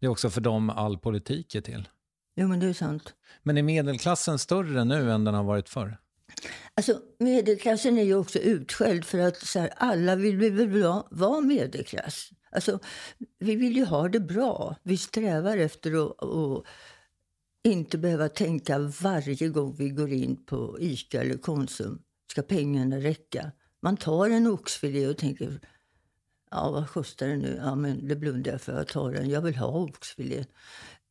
Det 0.00 0.06
är 0.06 0.10
också 0.10 0.30
för 0.30 0.40
dem 0.40 0.70
all 0.70 0.98
politik 0.98 1.54
är 1.54 1.60
till. 1.60 1.88
Jo, 2.36 2.48
men 2.48 2.60
det 2.60 2.66
är 2.66 2.72
sant. 2.72 3.14
Men 3.42 3.58
är 3.58 3.62
medelklassen 3.62 4.38
större 4.38 4.84
nu 4.84 5.12
än 5.12 5.24
den 5.24 5.34
har 5.34 5.44
varit 5.44 5.68
förr? 5.68 5.98
Alltså, 6.74 7.00
medelklassen 7.18 7.98
är 7.98 8.02
ju 8.02 8.14
också 8.14 8.38
utskälld 8.38 9.04
för 9.04 9.18
att 9.18 9.46
så 9.46 9.58
här, 9.58 9.72
alla 9.76 10.16
vill 10.16 10.36
vi 10.36 10.50
väl 10.50 10.82
vara 11.10 11.40
medelklass. 11.40 12.30
Alltså, 12.50 12.78
vi 13.38 13.56
vill 13.56 13.76
ju 13.76 13.84
ha 13.84 14.08
det 14.08 14.20
bra. 14.20 14.76
Vi 14.82 14.96
strävar 14.96 15.56
efter 15.56 16.06
att, 16.06 16.22
att 16.22 16.64
inte 17.64 17.98
behöva 17.98 18.28
tänka 18.28 18.78
varje 18.78 19.48
gång 19.48 19.76
vi 19.78 19.88
går 19.88 20.12
in 20.12 20.44
på 20.44 20.76
Ica 20.80 21.20
eller 21.20 21.38
Konsum. 21.38 22.02
Ska 22.30 22.42
pengarna 22.42 22.96
räcka? 22.96 23.52
Man 23.82 23.96
tar 23.96 24.30
en 24.30 24.46
oxfilé 24.46 25.06
och 25.06 25.18
tänker 25.18 25.60
Ja, 26.50 26.70
vad 26.70 26.90
kostar 26.90 27.26
det 27.26 27.36
nu? 27.36 27.60
Ja, 27.62 27.74
men 27.74 28.08
det 28.08 28.16
blundar 28.16 28.52
jag 28.52 28.60
för. 28.60 28.76
Jag 28.76 28.88
tar 28.88 29.12
den. 29.12 29.30
Jag 29.30 29.40
vill 29.40 29.56
ha 29.56 29.68
oxfilé. 29.68 30.44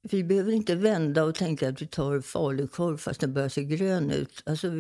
Vi 0.02 0.24
behöver 0.24 0.52
inte 0.52 0.76
vända 0.76 1.24
och 1.24 1.36
tänka 1.36 1.70
att 1.70 1.82
vi 1.82 1.88
tar 1.88 2.22
falukorv 2.22 2.98
fast 2.98 3.20
den 3.20 3.34
börjar 3.34 3.50
se 3.50 3.64
grön 3.64 4.12
ut. 4.12 4.44
Alltså, 4.46 4.72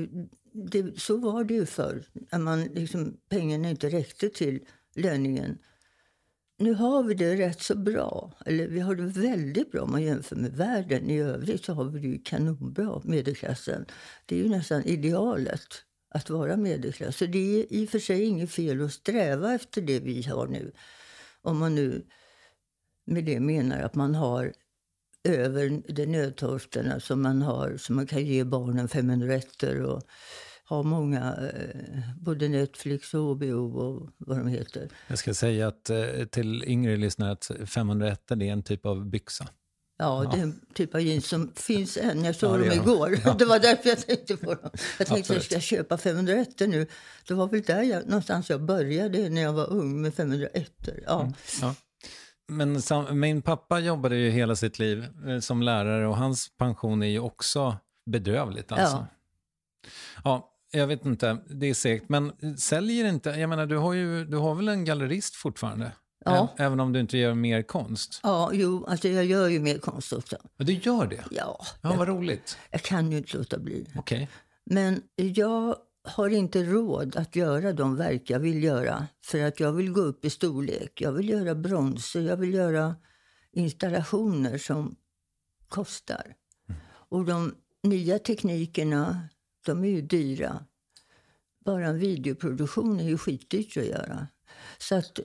det, 0.54 1.00
så 1.00 1.18
var 1.18 1.44
det 1.44 1.54
ju 1.54 1.66
förr, 1.66 2.04
när 2.32 2.40
man 2.40 2.64
liksom, 2.64 3.18
pengarna 3.30 3.70
inte 3.70 3.90
räckte 3.90 4.30
till 4.30 4.60
löningen. 4.96 5.58
Nu 6.60 6.74
har 6.74 7.04
vi 7.04 7.14
det 7.14 7.36
rätt 7.36 7.62
så 7.62 7.78
bra. 7.78 8.34
Eller 8.46 8.68
vi 8.68 8.80
har 8.80 8.96
det 8.96 9.04
väldigt 9.04 9.72
bra 9.72 9.82
om 9.82 9.92
man 9.92 10.04
jämför 10.04 10.36
med 10.36 10.52
världen. 10.52 11.10
I 11.10 11.20
övrigt 11.20 11.66
så 11.66 11.74
har 11.74 11.86
vi 11.86 12.00
det 12.00 12.08
ju 12.08 12.22
kanonbra, 12.24 13.02
medelklassen. 13.04 13.86
Det 14.26 14.40
är 14.40 14.44
ju 14.44 14.50
nästan 14.50 14.84
idealet 14.84 15.84
att 16.10 16.30
vara 16.30 16.58
medelklass. 16.58 17.18
Så 17.18 17.26
det 17.26 17.60
är 17.60 17.74
i 17.74 17.86
och 17.86 17.90
för 17.90 18.00
sig 18.00 18.24
inget 18.24 18.52
fel 18.52 18.82
att 18.82 18.94
sträva 18.94 19.54
efter 19.54 19.82
det 19.82 20.00
vi 20.00 20.22
har 20.24 20.48
nu. 20.48 20.72
Om 21.42 21.58
man 21.58 21.76
nu 21.76 22.06
med 23.06 23.26
det 23.26 23.40
menar 23.40 23.80
att 23.82 23.96
man 23.96 24.16
har 24.16 24.54
över 25.34 25.82
de 25.94 26.06
nödtorfterna 26.06 27.00
som 27.00 27.22
man 27.22 27.42
har, 27.42 27.78
som 27.78 27.96
man 27.96 28.08
kan 28.08 28.26
ge 28.26 28.44
barnen 28.44 28.88
500 28.88 29.28
rätter 29.28 29.82
och 29.82 30.04
ha 30.70 30.84
många, 30.84 31.36
eh, 31.54 32.00
både 32.20 32.48
Netflix 32.48 33.14
och 33.14 33.36
HBO 33.36 33.80
och 33.80 34.10
vad 34.18 34.38
de 34.38 34.48
heter. 34.48 34.90
Jag 35.08 35.18
ska 35.18 35.34
säga 35.34 35.68
att 35.68 35.90
eh, 35.90 36.26
till 36.32 36.64
yngre 36.64 36.98
lyssnare 36.98 37.32
att 37.32 37.52
501 37.66 38.22
det 38.28 38.48
är 38.48 38.52
en 38.52 38.64
typ 38.64 38.86
av 38.86 39.06
byxa. 39.06 39.48
Ja, 40.00 40.24
ja, 40.24 40.32
det 40.32 40.38
är 40.38 40.44
en 40.44 40.62
typ 40.74 40.96
av 40.96 41.02
jeans 41.02 41.28
som 41.28 41.52
finns 41.56 41.98
än. 41.98 42.24
Jag 42.24 42.36
såg 42.36 42.52
ja, 42.52 42.58
dem 42.58 42.72
igår. 42.72 43.20
Ja. 43.26 43.34
Det 43.40 43.46
var 43.46 43.60
därför 43.60 43.90
jag 43.90 44.08
tänkte 44.08 44.38
på 44.38 44.54
dem. 44.54 44.70
Jag 44.98 45.08
tänkte 45.08 45.34
att 45.34 45.36
jag 45.36 45.44
ska 45.44 45.60
köpa 45.60 45.98
501 45.98 46.50
nu. 46.60 46.88
Det 47.28 47.34
var 47.34 47.48
väl 47.48 47.62
där 47.62 47.82
jag, 47.82 48.06
någonstans 48.08 48.50
jag 48.50 48.62
började 48.62 49.30
när 49.30 49.42
jag 49.42 49.54
var 49.54 49.70
ung 49.70 50.02
med 50.02 50.14
501. 50.14 50.72
Ja. 51.06 51.22
Mm, 51.22 51.34
ja. 51.62 51.76
Men 52.48 52.82
sam, 52.82 53.20
min 53.20 53.42
pappa 53.42 53.80
jobbade 53.80 54.16
ju 54.16 54.30
hela 54.30 54.56
sitt 54.56 54.80
liv 54.80 55.06
eh, 55.28 55.40
som 55.40 55.62
lärare 55.62 56.08
och 56.08 56.18
hans 56.18 56.58
pension 56.58 57.04
är 57.04 57.08
ju 57.08 57.20
också 57.20 57.78
bedrövligt. 58.06 58.72
Alltså. 58.72 58.98
Ja. 58.98 59.08
ja, 60.24 60.54
jag 60.72 60.88
vet 60.88 61.06
inte, 61.06 61.38
det 61.50 61.70
är 61.70 61.74
segt. 61.74 62.10
Men 62.10 62.58
säljer 62.58 63.06
inte, 63.06 63.30
jag 63.30 63.50
menar 63.50 63.66
du 63.66 63.78
har 63.78 63.94
ju, 63.94 64.26
du 64.26 64.38
har 64.38 64.56
väl 64.56 64.68
en 64.68 64.86
gallerist 64.86 65.36
fortfarande? 65.36 65.92
Ja. 66.26 66.54
Även 66.58 66.80
om 66.80 66.94
du 66.94 67.00
inte 67.00 67.18
gör 67.18 67.34
mer 67.34 67.62
konst? 67.62 68.20
Ja, 68.24 68.50
jo, 68.54 68.86
alltså 68.86 69.08
jag 69.08 69.26
gör 69.26 69.48
ju 69.48 69.60
mer 69.60 69.78
konst 69.78 70.14
också. 70.14 70.38
Ja, 70.58 70.66
du 70.66 70.74
gör 70.74 71.08
det? 71.08 71.24
Ja. 71.32 71.66
Ja, 71.82 71.94
vad 71.98 72.08
roligt. 72.08 72.58
Jag 72.72 72.82
kan 72.82 73.12
ju 73.12 73.18
inte 73.18 73.38
låta 73.38 73.58
bli. 73.58 73.86
Okej. 73.96 74.00
Okay. 74.00 74.28
Men 74.64 75.02
jag 75.16 75.76
har 76.08 76.30
inte 76.30 76.64
råd 76.64 77.16
att 77.16 77.36
göra 77.36 77.74
de 77.74 77.96
verk 77.96 78.30
jag 78.30 78.40
vill 78.40 78.64
göra. 78.64 79.08
För 79.26 79.44
att 79.44 79.60
jag 79.60 79.74
vill 79.74 79.92
gå 79.92 80.02
upp 80.02 80.26
i 80.26 80.30
storlek. 80.30 81.02
Jag 81.02 81.12
vill 81.12 81.30
göra 81.30 81.56
bronser, 81.56 82.22
jag 82.22 82.38
vill 82.38 82.54
göra 82.54 82.96
installationer 83.52 84.58
som 84.58 84.96
kostar. 85.68 86.36
Mm. 86.70 86.82
Och 86.88 87.26
de 87.26 87.56
nya 87.84 88.20
teknikerna, 88.20 89.30
de 89.66 89.84
är 89.84 89.88
ju 89.88 90.02
dyra. 90.02 90.66
Bara 91.66 91.88
en 91.88 92.00
videoproduktion 92.00 93.00
är 93.00 93.04
ju 93.04 93.18
skitdyrt 93.18 93.78
att 93.78 93.86
göra. 93.86 94.28
Så 94.78 94.96
att 94.96 95.20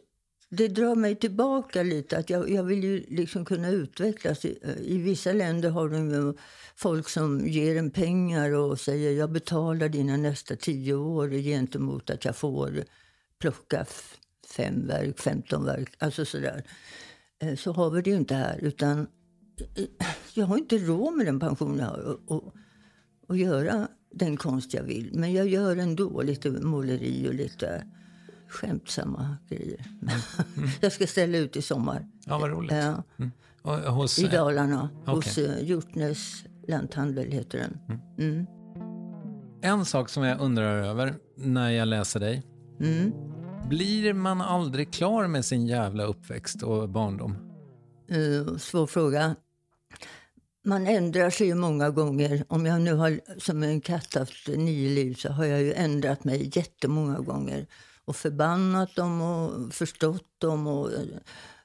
det 0.54 0.68
drar 0.68 0.94
mig 0.94 1.14
tillbaka 1.14 1.82
lite. 1.82 2.18
att 2.18 2.30
Jag, 2.30 2.50
jag 2.50 2.64
vill 2.64 2.84
ju 2.84 3.04
liksom 3.08 3.44
kunna 3.44 3.68
utvecklas. 3.68 4.44
I, 4.44 4.58
I, 4.84 4.98
vissa 4.98 5.32
länder 5.32 5.70
har 5.70 5.88
de 5.88 6.34
folk 6.76 7.08
som 7.08 7.48
ger 7.48 7.76
en 7.76 7.90
pengar 7.90 8.50
och 8.50 8.80
säger 8.80 9.12
jag 9.12 9.32
betalar 9.32 9.88
dina 9.88 10.16
nästa 10.16 10.56
tio 10.56 10.94
år 10.94 11.28
gentemot 11.28 12.10
att 12.10 12.24
jag 12.24 12.36
får 12.36 12.84
plocka 13.38 13.86
fem 14.56 14.86
verk, 14.86 15.20
femton 15.20 15.64
verk. 15.64 15.94
Alltså 15.98 16.24
sådär. 16.24 16.64
Eh, 17.38 17.56
så 17.56 17.72
har 17.72 17.90
vi 17.90 18.02
det 18.02 18.10
ju 18.10 18.16
inte 18.16 18.34
här. 18.34 18.58
Utan 18.58 19.06
eh, 19.76 20.06
jag 20.34 20.46
har 20.46 20.58
inte 20.58 20.78
råd 20.78 21.14
med 21.14 21.26
den 21.26 21.40
pension 21.40 21.78
jag 21.78 21.86
har 21.86 21.98
och, 21.98 22.36
och, 22.36 22.54
och 23.26 23.36
göra 23.36 23.88
den 24.10 24.36
konst 24.36 24.74
jag 24.74 24.82
vill. 24.82 25.10
Men 25.12 25.32
jag 25.32 25.48
gör 25.48 25.76
ändå 25.76 26.22
lite 26.22 26.50
måleri 26.50 27.28
och 27.28 27.34
lite 27.34 27.84
skämtsamma 28.52 29.36
grejer. 29.48 29.86
Mm. 30.02 30.68
jag 30.80 30.92
ska 30.92 31.06
ställa 31.06 31.38
ut 31.38 31.56
i 31.56 31.62
sommar. 31.62 32.06
Ja, 32.26 32.38
vad 32.38 32.50
roligt. 32.50 32.72
Ja. 32.72 33.02
Mm. 33.18 33.32
Hos, 33.86 34.18
I 34.18 34.28
Dalarna. 34.28 34.90
Okay. 35.02 35.14
Hos 35.14 35.38
uh, 35.38 35.64
Hjortnäs 35.64 36.44
lanthandel 36.68 37.32
heter 37.32 37.58
den. 37.58 37.78
Mm. 37.88 38.00
mm. 38.18 38.46
En 39.62 39.84
sak 39.84 40.08
som 40.08 40.22
jag 40.22 40.40
undrar 40.40 40.82
över 40.82 41.14
när 41.36 41.70
jag 41.70 41.88
läser 41.88 42.20
dig. 42.20 42.42
Mm. 42.80 43.12
Blir 43.68 44.12
man 44.12 44.40
aldrig 44.40 44.92
klar 44.92 45.26
med 45.26 45.44
sin 45.44 45.66
jävla 45.66 46.04
uppväxt 46.04 46.62
och 46.62 46.88
barndom? 46.88 47.36
Uh, 48.12 48.56
svår 48.56 48.86
fråga. 48.86 49.36
Man 50.64 50.86
ändrar 50.86 51.30
sig 51.30 51.46
ju 51.46 51.54
många 51.54 51.90
gånger. 51.90 52.44
Om 52.48 52.66
jag 52.66 52.80
nu 52.80 52.94
har 52.94 53.20
som 53.38 53.62
en 53.62 53.80
katt 53.80 54.14
haft 54.14 54.48
nio 54.48 54.94
liv 54.94 55.14
så 55.14 55.28
har 55.28 55.44
jag 55.44 55.62
ju 55.62 55.72
ändrat 55.72 56.24
mig 56.24 56.50
jättemånga 56.54 57.18
gånger 57.18 57.66
och 58.04 58.16
förbannat 58.16 58.94
dem 58.94 59.20
och 59.20 59.74
förstått 59.74 60.26
dem 60.38 60.66
och 60.66 60.90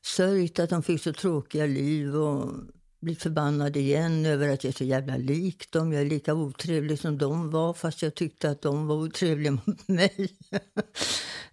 sörjt 0.02 0.60
att 0.60 0.70
de 0.70 0.84
fick 0.84 1.04
så 1.04 1.14
tråkiga 1.14 1.66
liv 1.66 2.16
och 2.16 2.54
blivit 3.00 3.24
förbannad 3.24 3.78
igen 3.78 4.26
över 4.26 4.50
att 4.50 4.64
jag 4.64 4.72
är 4.72 4.78
så 4.78 4.84
jävla 4.84 5.18
lik 5.18 5.72
dem. 5.72 5.94
Jag 5.94 6.02
är 6.02 6.06
lika 6.06 6.34
otrevlig 6.34 7.00
som 7.00 7.18
de 7.18 7.50
var 7.50 7.74
fast 7.74 8.02
jag 8.02 8.16
tyckte 8.16 8.50
att 8.50 8.62
de 8.62 8.88
var 8.88 8.96
otrevliga 8.96 9.52
mot 9.52 9.88
mig. 9.88 10.38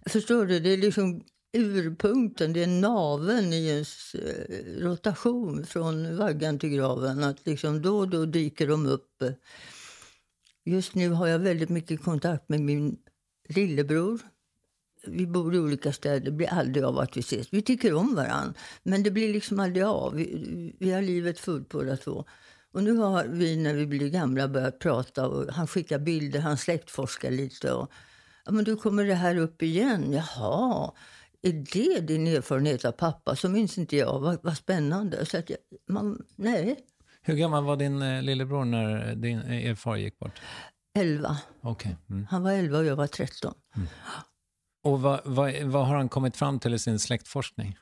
Förstår 0.05 0.45
du? 0.45 0.59
Det 0.59 0.69
är 0.69 0.77
liksom 0.77 1.23
urpunkten, 1.57 2.53
det 2.53 2.63
är 2.63 2.67
naven 2.67 3.53
i 3.53 3.67
ens 3.67 4.15
eh, 4.15 4.81
rotation 4.81 5.65
från 5.65 6.17
vaggan 6.17 6.59
till 6.59 6.69
graven. 6.69 7.23
Att 7.23 7.45
liksom 7.45 7.81
då 7.81 7.97
och 7.97 8.09
då 8.09 8.25
dyker 8.25 8.67
de 8.67 8.85
upp. 8.85 9.23
Just 10.65 10.95
nu 10.95 11.09
har 11.09 11.27
jag 11.27 11.39
väldigt 11.39 11.69
mycket 11.69 12.03
kontakt 12.03 12.49
med 12.49 12.61
min 12.61 12.97
lillebror. 13.47 14.19
Vi 15.07 15.27
bor 15.27 15.55
i 15.55 15.59
olika 15.59 15.93
städer, 15.93 16.19
det 16.19 16.31
blir 16.31 16.47
aldrig 16.47 16.83
av 16.83 16.99
att 16.99 17.17
vi 17.17 17.19
ses. 17.19 17.47
Vi 17.51 17.61
tycker 17.61 17.93
om 17.93 18.15
varann, 18.15 18.53
men 18.83 19.03
det 19.03 19.11
blir 19.11 19.33
liksom 19.33 19.59
aldrig 19.59 19.85
av. 19.85 20.13
Vi, 20.13 20.75
vi 20.79 20.91
har 20.91 21.01
livet 21.01 21.39
fullt 21.39 21.69
båda 21.69 21.97
två. 21.97 22.25
Och 22.73 22.83
nu 22.83 22.97
har 22.97 23.25
vi 23.25 23.57
när 23.57 23.73
vi 23.73 23.87
blir 23.87 24.09
gamla 24.09 24.47
börjat 24.47 24.79
prata 24.79 25.27
och 25.27 25.53
han 25.53 25.67
skickar 25.67 25.99
bilder, 25.99 26.39
han 26.39 26.57
släktforskar 26.57 27.31
lite. 27.31 27.73
Och, 27.73 27.91
ja, 28.45 28.51
men 28.51 28.65
då 28.65 28.75
kommer 28.75 29.03
det 29.03 29.15
här 29.15 29.37
upp 29.37 29.61
igen. 29.61 30.13
Jaha, 30.13 30.91
är 31.41 31.65
det 31.73 31.99
din 31.99 32.27
erfarenhet 32.27 32.85
av 32.85 32.91
pappa? 32.91 33.35
Så 33.35 33.49
minns 33.49 33.77
inte 33.77 33.95
jag. 33.95 34.19
Vad, 34.19 34.37
vad 34.43 34.57
spännande. 34.57 35.25
Så 35.25 35.37
att 35.37 35.49
jag, 35.49 35.59
man, 35.89 36.23
nej. 36.35 36.77
Hur 37.21 37.35
gammal 37.35 37.63
var 37.63 37.75
din 37.75 38.01
eh, 38.01 38.21
lillebror 38.21 38.65
när 38.65 39.15
din, 39.15 39.39
eh, 39.39 39.65
er 39.65 39.75
far 39.75 39.95
gick 39.95 40.19
bort? 40.19 40.41
Elva. 40.99 41.37
Okay. 41.61 41.95
Mm. 42.09 42.27
Han 42.29 42.43
var 42.43 42.51
elva 42.51 42.77
och 42.77 42.85
jag 42.85 42.95
var 42.95 43.07
tretton. 43.07 43.53
Mm. 43.75 43.87
Och 44.85 45.01
vad, 45.01 45.21
vad, 45.25 45.63
vad, 45.63 45.87
har 45.87 45.95
han 45.95 46.09
kommit 46.09 46.37
fram 46.37 46.59
till 46.59 46.73
i 46.73 46.79
sin 46.79 46.99
släktforskning? 46.99 47.77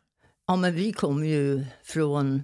Ja, 0.47 0.55
men 0.55 0.73
vi 0.73 0.93
kommer 0.93 1.27
ju 1.27 1.65
från... 1.83 2.43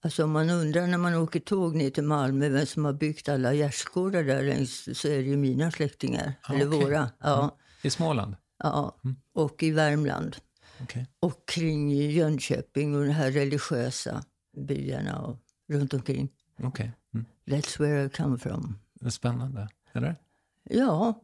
Alltså 0.00 0.26
man 0.26 0.50
undrar 0.50 0.86
när 0.86 0.98
man 0.98 1.14
åker 1.14 1.40
tåg 1.40 1.76
ner 1.76 1.90
till 1.90 2.04
Malmö 2.04 2.48
vem 2.48 2.66
som 2.66 2.84
har 2.84 2.92
byggt 2.92 3.28
alla 3.28 3.54
gärdsgårdar 3.54 4.24
där 4.24 4.42
längs 4.42 4.98
så 4.98 5.08
är 5.08 5.16
det 5.16 5.22
ju 5.22 5.36
mina 5.36 5.70
släktingar. 5.70 6.32
Ah, 6.42 6.54
eller 6.54 6.68
okay. 6.68 6.80
våra. 6.80 7.10
Ja. 7.18 7.38
Mm. 7.38 7.50
I 7.82 7.90
Småland? 7.90 8.36
Ja, 8.58 8.96
mm. 9.04 9.16
och 9.34 9.62
i 9.62 9.70
Värmland. 9.70 10.36
Okay. 10.82 11.04
Och 11.20 11.48
kring 11.48 11.90
Jönköping 11.90 12.94
och 12.94 13.04
de 13.04 13.10
här 13.10 13.30
religiösa 13.30 14.24
byarna 14.56 15.20
och 15.20 15.38
runt 15.68 15.94
omkring. 15.94 16.28
Okay. 16.62 16.90
Mm. 17.14 17.26
That's 17.46 17.80
where 17.80 18.04
I 18.04 18.08
come 18.08 18.38
from. 18.38 18.78
Spännande, 19.10 19.68
eller? 19.92 20.16
Ja, 20.64 21.22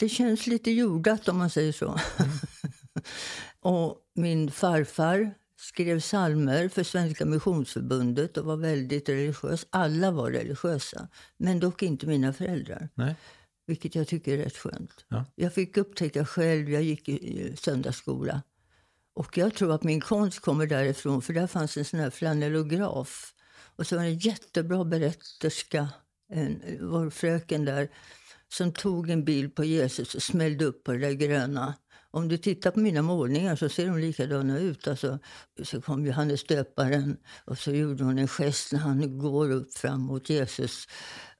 det 0.00 0.08
känns 0.08 0.46
lite 0.46 0.70
jordat 0.70 1.28
om 1.28 1.38
man 1.38 1.50
säger 1.50 1.72
så. 1.72 1.86
Mm. 1.86 2.30
och 3.60 3.98
min 4.14 4.50
farfar 4.50 5.34
skrev 5.56 6.00
salmer 6.00 6.68
för 6.68 6.82
Svenska 6.82 7.24
Missionsförbundet 7.24 8.36
och 8.36 8.44
var 8.44 8.56
väldigt 8.56 9.08
religiös. 9.08 9.66
Alla 9.70 10.10
var 10.10 10.30
religiösa, 10.30 11.08
men 11.36 11.60
dock 11.60 11.82
inte 11.82 12.06
mina 12.06 12.32
föräldrar. 12.32 12.88
Nej. 12.94 13.14
Vilket 13.66 13.94
jag 13.94 14.08
tycker 14.08 14.32
är 14.32 14.44
rätt 14.44 14.56
skönt. 14.56 15.04
Ja. 15.08 15.24
Jag 15.34 15.54
fick 15.54 15.76
upptäcka 15.76 16.26
själv, 16.26 16.70
jag 16.70 16.82
gick 16.82 17.08
i 17.08 17.56
söndagsskola. 17.56 18.42
Och 19.14 19.38
jag 19.38 19.54
tror 19.54 19.74
att 19.74 19.82
min 19.82 20.00
konst 20.00 20.40
kommer 20.40 20.66
därifrån, 20.66 21.22
för 21.22 21.32
där 21.32 21.46
fanns 21.46 21.76
en 21.76 21.84
sån 21.84 22.00
här 22.00 22.10
flanellograf. 22.10 23.34
Och 23.76 23.86
så 23.86 23.96
var 23.96 24.02
det 24.02 24.08
en 24.08 24.18
jättebra 24.18 24.84
berätterska, 24.84 25.88
en, 26.32 26.62
vår 26.80 27.10
fröken 27.10 27.64
där, 27.64 27.88
som 28.52 28.72
tog 28.72 29.10
en 29.10 29.24
bild 29.24 29.54
på 29.54 29.64
Jesus 29.64 30.14
och 30.14 30.22
smällde 30.22 30.64
upp 30.64 30.84
på 30.84 30.92
det 30.92 30.98
där 30.98 31.12
gröna. 31.12 31.74
Om 32.10 32.28
du 32.28 32.36
tittar 32.38 32.70
på 32.70 32.80
mina 32.80 33.02
målningar 33.02 33.56
så 33.56 33.68
ser 33.68 33.86
de 33.86 33.98
likadana 33.98 34.58
ut. 34.58 34.88
Alltså, 34.88 35.18
så 35.62 35.80
kom 35.80 36.06
Johannes 36.06 36.44
döparen 36.44 37.16
och 37.44 37.58
så 37.58 37.72
gjorde 37.72 38.04
hon 38.04 38.18
en 38.18 38.28
gest 38.28 38.72
när 38.72 38.80
han 38.80 39.18
går 39.18 39.50
upp 39.50 39.74
fram 39.74 40.00
mot 40.00 40.30
Jesus. 40.30 40.88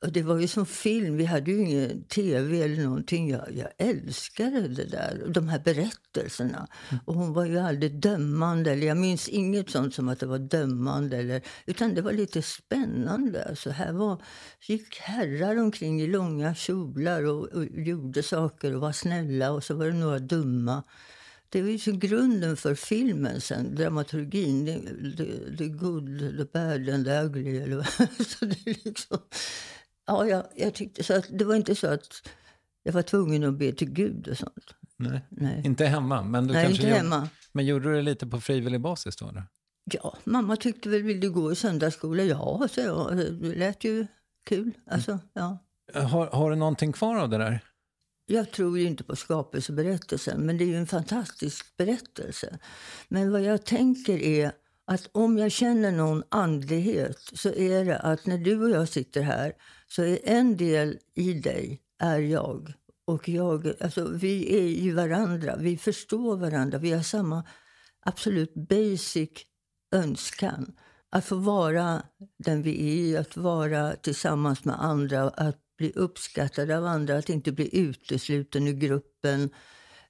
Och 0.01 0.13
det 0.13 0.23
var 0.23 0.39
ju 0.39 0.49
som 0.49 0.67
film. 0.67 1.17
Vi 1.17 1.25
hade 1.25 1.51
ju 1.51 1.61
ingen 1.61 2.05
tv 2.05 2.63
eller 2.63 2.83
någonting. 2.83 3.31
Jag, 3.31 3.55
jag 3.55 3.69
älskade 3.79 4.69
det 4.69 4.85
där. 4.85 5.27
De 5.29 5.49
här 5.49 5.59
berättelserna. 5.59 6.69
Mm. 6.91 7.01
Och 7.05 7.15
hon 7.15 7.33
var 7.33 7.45
ju 7.45 7.59
aldrig 7.59 8.01
dömande. 8.01 8.73
Eller 8.73 8.87
jag 8.87 8.97
minns 8.97 9.29
inget 9.29 9.71
sånt 9.71 9.95
som 9.95 10.09
att 10.09 10.21
det 10.21 10.27
var 10.27 10.39
dömande. 10.39 11.17
Eller, 11.17 11.43
utan 11.67 11.95
det 11.95 12.03
var 12.03 12.13
lite 12.13 12.43
spännande. 12.43 13.45
Alltså 13.45 13.71
här 13.71 13.93
var, 13.93 14.23
gick 14.67 14.99
herrar 14.99 15.57
omkring 15.57 16.01
i 16.01 16.07
långa 16.07 16.55
kjolar 16.55 17.25
och, 17.25 17.45
och 17.45 17.65
gjorde 17.65 18.23
saker 18.23 18.75
och 18.75 18.81
var 18.81 18.93
snälla. 18.93 19.51
Och 19.51 19.65
så 19.65 19.75
var 19.75 19.87
det 19.87 19.93
några 19.93 20.19
dumma. 20.19 20.83
Det 21.51 21.63
var 21.63 21.69
ju 21.69 21.93
grunden 21.93 22.57
för 22.57 22.75
filmen 22.75 23.41
sen, 23.41 23.75
dramaturgin. 23.75 24.67
The, 25.17 25.57
the, 25.57 25.69
good, 25.69 26.19
the 26.19 26.45
bad 26.53 26.89
and 26.89 27.05
the 27.05 27.21
ugly. 27.21 27.57
Eller, 27.57 27.83
så 28.39 28.45
det 28.45 28.85
liksom, 28.85 29.19
Ja, 30.09 30.27
jag, 30.27 30.45
jag 30.57 30.75
tyckte 30.75 31.05
så 31.05 31.15
att 31.15 31.27
det 31.31 31.45
var 31.45 31.55
inte 31.55 31.75
så 31.75 31.87
att 31.87 32.29
jag 32.83 32.93
var 32.93 33.03
tvungen 33.03 33.45
att 33.45 33.55
be 33.55 33.73
till 33.73 33.91
Gud 33.91 34.29
och 34.29 34.37
sånt. 34.37 34.75
Nej, 34.97 35.21
Nej. 35.29 35.63
inte 35.65 35.87
hemma. 35.87 36.23
Men 36.23 36.47
du 36.47 36.55
Nej, 36.55 36.67
kanske 36.67 36.83
inte 36.83 36.97
hemma. 36.97 37.29
Men 37.53 37.67
gjorde 37.67 37.89
du 37.89 37.95
det 37.95 38.03
lite 38.03 38.27
på 38.27 38.41
frivillig 38.41 38.81
basis 38.81 39.17
då? 39.17 39.29
Eller? 39.29 39.43
Ja, 39.93 40.17
mamma 40.25 40.57
tyckte 40.57 40.89
väl, 40.89 41.03
vill 41.03 41.21
du 41.21 41.31
gå 41.31 41.53
i 41.53 41.55
söndagsskola? 41.55 42.23
Ja, 42.23 42.69
så 42.71 42.81
jag. 42.81 43.17
Det 43.17 43.55
lät 43.55 43.85
ju 43.85 44.07
kul. 44.47 44.73
Alltså, 44.91 45.11
mm. 45.11 45.23
ja. 45.33 45.59
Har, 45.95 46.27
har 46.27 46.51
du 46.51 46.57
någonting 46.57 46.93
kvar 46.93 47.17
av 47.17 47.29
det 47.29 47.39
där? 47.39 47.61
Jag 48.27 48.51
tror 48.51 48.79
ju 48.79 48.87
inte 48.87 49.05
på 49.05 49.17
skapelseberättelsen, 49.17 50.47
men 50.47 50.59
det 50.59 50.65
är 50.65 50.67
ju 50.67 50.77
en 50.77 50.87
fantastisk 50.87 51.77
berättelse. 51.77 52.59
Men 53.09 53.33
vad 53.33 53.43
jag 53.43 53.65
tänker 53.65 54.19
är 54.19 54.53
att 54.85 55.09
om 55.13 55.39
jag 55.39 55.53
känner 55.53 55.93
någon 55.93 56.23
andlighet 56.29 57.19
så 57.33 57.49
är 57.49 57.85
det 57.85 57.99
att 57.99 58.27
när 58.27 58.39
du 58.39 58.65
och 58.65 58.71
jag 58.71 58.89
sitter 58.89 59.23
här 59.23 59.53
så 59.89 60.03
är 60.03 60.19
en 60.25 60.57
del 60.57 60.99
i 61.15 61.33
dig 61.33 61.83
är 61.99 62.19
jag. 62.19 62.73
Och 63.05 63.29
jag, 63.29 63.73
alltså, 63.81 64.09
vi 64.09 64.57
är 64.57 64.63
i 64.63 64.91
varandra, 64.91 65.57
vi 65.57 65.79
förstår 65.79 66.37
varandra, 66.37 66.79
vi 66.79 66.93
har 66.93 67.03
samma 67.03 67.45
absolut 68.01 68.55
basic 68.55 69.31
önskan. 69.93 70.73
Att 71.11 71.25
få 71.25 71.37
vara 71.37 72.03
den 72.39 72.63
vi 72.63 73.13
är, 73.13 73.21
att 73.21 73.37
vara 73.37 73.97
tillsammans 73.97 74.65
med 74.65 74.85
andra, 74.85 75.23
att 75.23 75.59
bli 75.79 75.93
uppskattad 75.95 76.71
av 76.71 76.87
andra, 76.87 77.19
att 77.19 77.29
inte 77.29 77.53
bli 77.53 77.79
utesluten 77.79 78.67
ur 78.67 78.73
gruppen. 78.73 79.51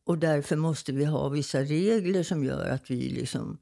Och 0.05 0.19
därför 0.19 0.57
måste 0.57 0.93
vi 0.93 1.05
ha 1.05 1.29
vissa 1.29 1.63
regler 1.63 2.23
som 2.23 2.45
gör 2.45 2.71
att 2.71 2.91
vi 2.91 3.09
liksom 3.09 3.59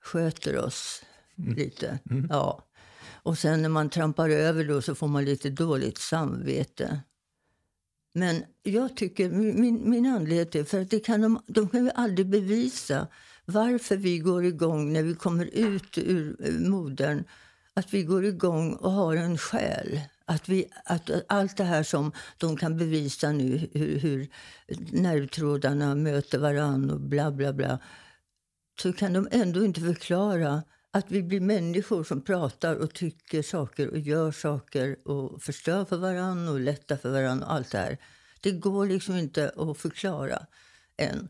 sköter 0.00 0.58
oss 0.58 1.02
mm. 1.38 1.54
lite. 1.54 1.98
Mm. 2.10 2.26
Ja. 2.30 2.71
Och 3.22 3.38
sen 3.38 3.62
när 3.62 3.68
man 3.68 3.90
trampar 3.90 4.28
över 4.28 4.64
då 4.64 4.82
så 4.82 4.94
får 4.94 5.08
man 5.08 5.24
lite 5.24 5.50
dåligt 5.50 5.98
samvete. 5.98 7.00
Men 8.14 8.44
jag 8.62 8.96
tycker, 8.96 9.30
min, 9.30 9.90
min 9.90 10.06
andlighet 10.06 10.54
är 10.54 10.64
för 10.64 10.80
att 10.80 10.90
det 10.90 11.00
kan 11.00 11.20
de, 11.20 11.42
de 11.46 11.68
kan 11.68 11.84
ju 11.84 11.90
aldrig 11.94 12.28
bevisa 12.28 13.06
varför 13.44 13.96
vi 13.96 14.18
går 14.18 14.44
igång 14.44 14.92
när 14.92 15.02
vi 15.02 15.14
kommer 15.14 15.44
ut 15.52 15.98
ur 15.98 16.36
eh, 16.44 16.52
modern. 16.52 17.24
Att 17.74 17.94
vi 17.94 18.02
går 18.02 18.24
igång 18.24 18.72
och 18.72 18.92
har 18.92 19.16
en 19.16 19.38
själ. 19.38 20.00
Att, 20.24 20.48
vi, 20.48 20.66
att 20.84 21.10
allt 21.28 21.56
det 21.56 21.64
här 21.64 21.82
som 21.82 22.12
de 22.38 22.56
kan 22.56 22.76
bevisa 22.76 23.32
nu, 23.32 23.68
hur, 23.72 23.98
hur 23.98 24.28
nervtrådarna 24.92 25.94
möter 25.94 26.38
varann 26.38 26.90
och 26.90 27.00
bla 27.00 27.30
bla 27.30 27.52
bla. 27.52 27.78
Så 28.82 28.92
kan 28.92 29.12
de 29.12 29.28
ändå 29.30 29.64
inte 29.64 29.80
förklara 29.80 30.62
att 30.92 31.10
vi 31.10 31.22
blir 31.22 31.40
människor 31.40 32.04
som 32.04 32.22
pratar 32.22 32.76
och 32.76 32.94
tycker 32.94 33.42
saker 33.42 33.88
och 33.88 33.98
gör 33.98 34.32
saker 34.32 35.08
och 35.08 35.42
förstör 35.42 35.84
för 35.84 35.96
varandra 35.96 36.52
och 36.52 36.60
lättar 36.60 36.96
för 36.96 37.10
varandra 37.10 37.46
och 37.46 37.52
allt 37.52 37.70
det 37.70 37.78
här. 37.78 37.98
Det 38.40 38.50
går 38.50 38.86
liksom 38.86 39.16
inte 39.16 39.52
att 39.56 39.78
förklara 39.78 40.46
än. 40.96 41.28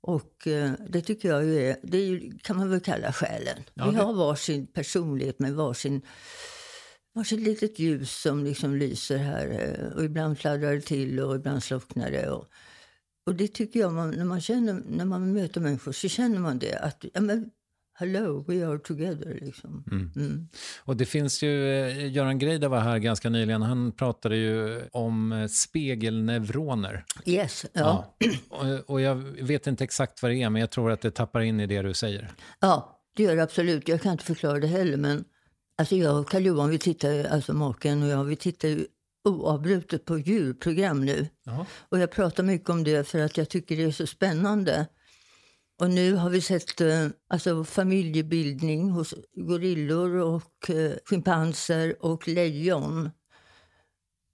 Och 0.00 0.46
eh, 0.46 0.72
det 0.88 1.00
tycker 1.00 1.28
jag 1.28 1.44
är, 1.44 1.76
det 1.82 1.98
är, 1.98 2.38
kan 2.38 2.56
man 2.56 2.70
väl 2.70 2.80
kalla 2.80 3.12
själen. 3.12 3.58
Ja, 3.74 3.90
vi 3.90 3.96
har 3.96 4.12
varsin 4.12 4.66
personlighet 4.66 5.38
med 5.38 5.54
varsin 5.54 6.02
varsitt 7.12 7.40
litet 7.40 7.78
ljus 7.78 8.20
som 8.20 8.44
liksom 8.44 8.76
lyser 8.76 9.18
här. 9.18 9.48
Eh, 9.48 9.96
och 9.96 10.04
ibland 10.04 10.38
fladdrar 10.38 10.74
det 10.74 10.80
till 10.80 11.20
och 11.20 11.36
ibland 11.36 11.62
slocknar 11.62 12.10
det. 12.10 12.30
Och, 12.30 12.48
och 13.26 13.34
det 13.34 13.48
tycker 13.48 13.80
jag, 13.80 13.92
man, 13.92 14.10
när, 14.10 14.24
man 14.24 14.40
känner, 14.40 14.82
när 14.88 15.04
man 15.04 15.32
möter 15.32 15.60
människor 15.60 15.92
så 15.92 16.08
känner 16.08 16.38
man 16.38 16.58
det. 16.58 16.78
Att 16.78 17.04
ja, 17.12 17.20
men, 17.20 17.50
hello, 18.00 18.44
we 18.48 18.66
are 18.66 18.78
together. 18.78 19.38
Liksom. 19.40 19.84
Mm. 19.90 20.12
Mm. 20.16 20.48
Och 20.84 20.96
det 20.96 21.06
finns 21.06 21.42
ju, 21.42 21.80
eh, 21.80 22.12
Göran 22.12 22.38
Greider 22.38 22.68
var 22.68 22.80
här 22.80 22.98
ganska 22.98 23.30
nyligen, 23.30 23.62
han 23.62 23.92
pratade 23.92 24.36
ju 24.36 24.82
om 24.92 25.32
eh, 25.32 25.46
spegelneuroner. 25.46 27.04
Yes, 27.24 27.66
ja. 27.72 28.14
ja. 28.18 28.28
Och, 28.48 28.90
och, 28.90 29.00
jag 29.00 29.14
vet 29.42 29.66
inte 29.66 29.84
exakt 29.84 30.22
vad 30.22 30.30
det 30.30 30.42
är, 30.42 30.50
men 30.50 30.60
jag 30.60 30.70
tror 30.70 30.90
att 30.90 31.00
det 31.00 31.10
tappar 31.10 31.40
in 31.40 31.60
i 31.60 31.66
det 31.66 31.82
du 31.82 31.94
säger. 31.94 32.30
Ja, 32.60 33.00
det 33.16 33.22
gör 33.22 33.36
det 33.36 33.42
absolut. 33.42 33.88
Jag 33.88 34.02
kan 34.02 34.12
inte 34.12 34.24
förklara 34.24 34.58
det 34.58 34.66
heller, 34.66 34.96
men 34.96 35.24
alltså 35.78 35.96
jag 35.96 36.20
och 36.20 36.28
Karl 36.28 36.42
Johan, 36.42 36.70
vi 36.70 36.78
tittar, 36.78 37.24
alltså 37.24 37.52
maken 37.52 38.02
och 38.02 38.08
jag, 38.08 38.24
vi 38.24 38.36
tittar 38.36 38.68
ju 38.68 38.86
oavbrutet 39.24 40.04
på 40.04 40.18
djurprogram 40.18 41.04
nu. 41.04 41.26
Jaha. 41.44 41.66
Och 41.88 41.98
jag 41.98 42.10
pratar 42.10 42.42
mycket 42.42 42.70
om 42.70 42.84
det 42.84 43.08
för 43.08 43.18
att 43.18 43.36
jag 43.36 43.48
tycker 43.48 43.76
det 43.76 43.82
är 43.82 43.90
så 43.90 44.06
spännande. 44.06 44.86
Och 45.80 45.90
nu 45.90 46.14
har 46.14 46.30
vi 46.30 46.40
sett 46.40 46.80
eh, 46.80 47.06
alltså, 47.28 47.64
familjebildning 47.64 48.90
hos 48.90 49.14
gorillor 49.34 50.14
och 50.16 50.70
eh, 50.70 50.92
schimpanser 51.04 52.04
och 52.04 52.28
lejon. 52.28 53.10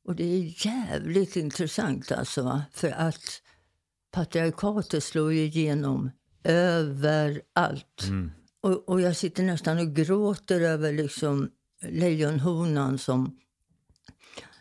Och 0.05 0.17
det 0.17 0.25
är 0.25 0.67
jävligt 0.67 1.37
intressant 1.37 2.13
alltså. 2.13 2.63
För 2.73 2.91
att 2.91 3.43
patriarkatet 4.11 5.05
slår 5.05 5.33
ju 5.33 5.41
igenom 5.41 6.11
överallt. 6.45 8.03
Mm. 8.03 8.31
Och, 8.61 8.89
och 8.89 9.01
jag 9.01 9.17
sitter 9.17 9.43
nästan 9.43 9.79
och 9.79 9.95
gråter 9.95 10.61
över 10.61 10.93
liksom 10.93 11.51
lejonhonan 11.83 12.99
som 12.99 13.39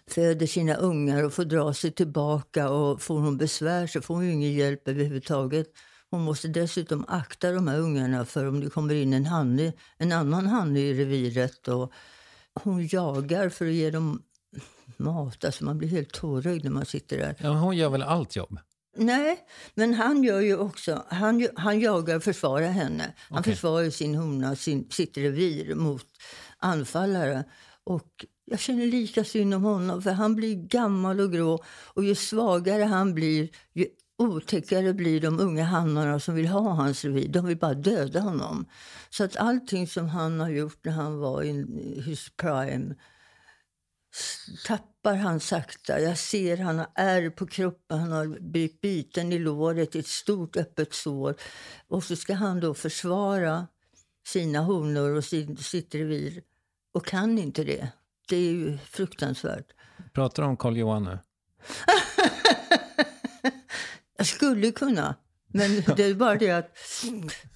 föder 0.07 0.47
sina 0.47 0.75
ungar 0.75 1.23
och 1.23 1.33
får 1.33 1.45
dra 1.45 1.73
sig 1.73 1.91
tillbaka. 1.91 2.69
Och 2.69 3.01
Får 3.01 3.19
hon 3.19 3.37
besvär 3.37 3.87
så 3.87 4.01
får 4.01 4.15
hon 4.15 4.29
ingen 4.29 4.53
hjälp 4.53 4.87
överhuvudtaget. 4.87 5.67
Hon 6.15 6.23
måste 6.23 6.47
dessutom 6.47 7.05
akta 7.07 7.51
de 7.51 7.67
här 7.67 7.79
ungarna 7.79 8.25
för 8.25 8.45
om 8.45 8.59
det 8.59 8.69
kommer 8.69 8.93
in 8.93 9.13
en, 9.13 9.25
hanne, 9.25 9.73
en 9.97 10.11
annan 10.11 10.47
hanne 10.47 10.79
i 10.79 10.93
reviret. 10.93 11.67
Och 11.67 11.91
hon 12.53 12.87
jagar 12.87 13.49
för 13.49 13.65
att 13.65 13.73
ge 13.73 13.91
dem 13.91 14.21
mat. 14.97 15.45
Alltså 15.45 15.65
man 15.65 15.77
blir 15.77 15.89
helt 15.89 16.11
tårögd 16.11 16.63
när 16.63 16.71
man 16.71 16.85
sitter 16.85 17.17
där. 17.17 17.35
Ja, 17.39 17.49
hon 17.49 17.77
gör 17.77 17.89
väl 17.89 18.03
allt 18.03 18.35
jobb? 18.35 18.59
Nej, 18.97 19.39
men 19.73 19.93
han 19.93 20.23
gör 20.23 20.41
ju 20.41 20.57
också... 20.57 21.05
Han, 21.09 21.47
han 21.55 21.79
jagar 21.79 22.15
och 22.15 22.23
försvarar 22.23 22.69
henne. 22.69 23.13
Han 23.29 23.39
Okej. 23.39 23.53
försvarar 23.53 23.89
sin 23.89 24.15
hona, 24.15 24.55
sin, 24.55 24.87
sitt 24.91 25.17
revir 25.17 25.75
mot 25.75 26.07
anfallare. 26.57 27.43
Och 27.83 28.25
jag 28.45 28.59
känner 28.59 28.85
lika 28.85 29.23
synd 29.23 29.53
om 29.53 29.63
honom, 29.63 30.01
för 30.01 30.11
han 30.11 30.35
blir 30.35 30.55
gammal 30.55 31.19
och 31.19 31.31
grå. 31.31 31.63
Och 31.67 32.03
ju 32.03 32.15
svagare 32.15 32.83
han 32.83 33.13
blir, 33.13 33.49
ju 33.73 33.87
otäckare 34.17 34.93
blir 34.93 35.21
de 35.21 35.39
unga 35.39 35.63
hannarna 35.63 36.19
som 36.19 36.35
vill 36.35 36.47
ha 36.47 36.69
hans 36.69 37.05
revir. 37.05 37.27
De 37.27 37.45
vill 37.45 37.57
bara 37.57 37.73
döda 37.73 38.19
honom. 38.19 38.65
Så 39.09 39.23
att 39.23 39.37
allting 39.37 39.87
som 39.87 40.09
han 40.09 40.39
har 40.39 40.49
gjort 40.49 40.85
när 40.85 40.91
han 40.91 41.19
var 41.19 41.43
i 41.43 42.01
his 42.05 42.29
prime 42.37 42.95
tappar 44.65 45.15
han 45.15 45.39
sakta. 45.39 45.99
Jag 45.99 46.17
ser 46.17 46.57
han 46.57 46.79
har 46.79 46.87
ärr 46.95 47.29
på 47.29 47.47
kroppen, 47.47 47.99
han 47.99 48.11
har 48.11 48.39
blivit 48.39 48.81
biten 48.81 49.33
i 49.33 49.39
låret, 49.39 49.95
ett 49.95 50.07
stort 50.07 50.57
öppet 50.57 50.93
sår. 50.93 51.35
Och 51.87 52.03
så 52.03 52.15
ska 52.15 52.33
han 52.33 52.59
då 52.59 52.73
försvara 52.73 53.67
sina 54.27 54.59
honor 54.59 55.15
och 55.15 55.23
sin, 55.23 55.57
sitt 55.57 55.95
revir 55.95 56.41
och 56.93 57.05
kan 57.05 57.37
inte 57.37 57.63
det. 57.63 57.87
Det 58.27 58.35
är 58.35 58.51
ju 58.51 58.77
fruktansvärt. 58.77 59.67
Pratar 60.13 60.43
du 60.43 60.49
om 60.49 60.57
Karl 60.57 60.77
Johan 60.77 61.03
nu? 61.03 61.19
Jag 64.17 64.27
skulle 64.27 64.71
kunna, 64.71 65.15
men 65.47 65.71
det 65.97 66.03
är 66.03 66.13
bara 66.13 66.35
det 66.35 66.51
att, 66.51 66.77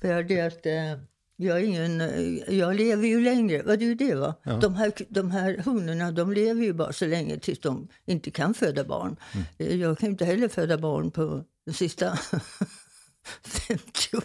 bara 0.01 0.23
det 0.23 0.41
att 0.41 0.65
eh, 0.65 1.03
jag, 1.35 1.57
är 1.57 1.63
ingen, 1.63 1.99
jag 2.47 2.75
lever 2.75 3.07
ju 3.07 3.21
längre. 3.21 3.63
Vad 3.63 3.81
är 3.81 3.95
det 3.95 4.15
va? 4.15 4.35
Ja. 4.43 4.57
De, 4.57 4.75
här, 4.75 4.91
de 5.09 5.31
här 5.31 5.61
honorna 5.65 6.11
de 6.11 6.33
lever 6.33 6.63
ju 6.63 6.73
bara 6.73 6.93
så 6.93 7.05
länge 7.05 7.39
tills 7.39 7.59
de 7.59 7.87
inte 8.05 8.31
kan 8.31 8.53
föda 8.53 8.83
barn. 8.83 9.15
Eh, 9.57 9.75
Jag 9.75 9.97
kan 9.99 10.09
inte 10.09 10.25
heller 10.25 10.47
föda 10.47 10.77
barn 10.77 11.11
på 11.11 11.43
de 11.65 11.73
sista 11.73 12.15
50 13.43 14.17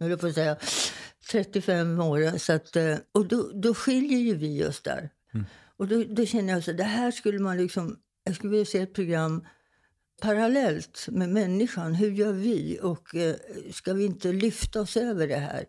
åren, 0.00 0.18
på 0.18 0.26
att 0.26 0.34
säga. 0.34 0.56
35 1.30 2.00
åren. 2.00 2.38
Så 2.38 2.52
att, 2.52 2.76
eh, 2.76 2.96
och 3.12 3.26
då, 3.26 3.50
då 3.54 3.74
skiljer 3.74 4.18
ju 4.18 4.34
vi 4.34 4.64
oss 4.66 4.80
där. 4.82 5.10
Och 5.76 5.88
då, 5.88 6.04
då 6.08 6.26
känner 6.26 6.52
jag 6.52 6.64
så 6.64 6.72
det 6.72 6.84
här 6.84 7.10
skulle 7.10 7.38
man 7.38 7.56
liksom, 7.56 7.96
jag 8.24 8.34
skulle 8.34 8.50
vilja 8.50 8.64
se 8.66 8.78
ett 8.78 8.94
program 8.94 9.44
parallellt 10.22 11.08
med 11.10 11.28
människan. 11.28 11.94
Hur 11.94 12.10
gör 12.10 12.32
vi? 12.32 12.78
Och 12.82 13.14
eh, 13.14 13.34
ska 13.72 13.92
vi 13.92 14.04
inte 14.04 14.32
lyfta 14.32 14.80
oss 14.80 14.96
över 14.96 15.28
det 15.28 15.36
här? 15.36 15.64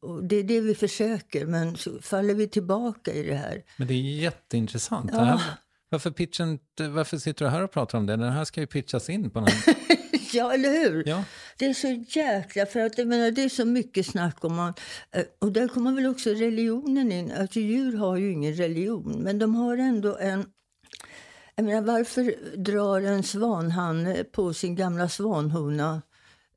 Och 0.00 0.24
det 0.24 0.36
är 0.36 0.42
det 0.44 0.60
vi 0.60 0.74
försöker, 0.74 1.46
men 1.46 1.76
så 1.76 2.02
faller 2.02 2.34
vi 2.34 2.48
tillbaka 2.48 3.12
i 3.12 3.22
det 3.22 3.34
här. 3.34 3.62
Men 3.76 3.88
det 3.88 3.94
är 3.94 4.02
jätteintressant. 4.02 5.10
Ja. 5.12 5.18
Här, 5.18 5.40
varför, 5.88 6.10
pitchen, 6.10 6.58
varför 6.90 7.18
sitter 7.18 7.44
du 7.44 7.50
här 7.50 7.62
och 7.62 7.70
pratar 7.70 7.98
om 7.98 8.06
det? 8.06 8.16
Den 8.16 8.32
här 8.32 8.44
ska 8.44 8.60
ju 8.60 8.66
pitchas 8.66 9.10
in 9.10 9.30
på 9.30 9.40
någon... 9.40 9.48
Ja, 10.32 10.52
eller 10.52 10.68
hur? 10.68 11.08
Ja. 11.08 11.24
Det 11.58 11.66
är 11.66 11.74
så 11.74 12.04
jäkla... 12.20 12.66
För 12.66 12.80
att, 12.80 12.98
jag 12.98 13.08
menar, 13.08 13.30
det 13.30 13.42
är 13.42 13.48
så 13.48 13.64
mycket 13.64 14.06
snack 14.06 14.44
om... 14.44 14.56
Man, 14.56 14.74
eh, 15.12 15.22
och 15.38 15.52
där 15.52 15.68
kommer 15.68 15.92
väl 15.92 16.06
också 16.06 16.30
religionen 16.30 17.12
in. 17.12 17.32
Alltså, 17.32 17.60
djur 17.60 17.96
har 17.96 18.16
ju 18.16 18.32
ingen 18.32 18.54
religion, 18.54 19.22
men 19.22 19.38
de 19.38 19.54
har 19.54 19.76
ändå 19.76 20.16
en... 20.16 20.44
Jag 21.56 21.64
menar, 21.64 21.80
varför 21.92 22.34
drar 22.56 23.00
en 23.00 23.22
svanhanne 23.22 24.24
på 24.24 24.54
sin 24.54 24.74
gamla 24.76 25.08
svanhona? 25.08 26.02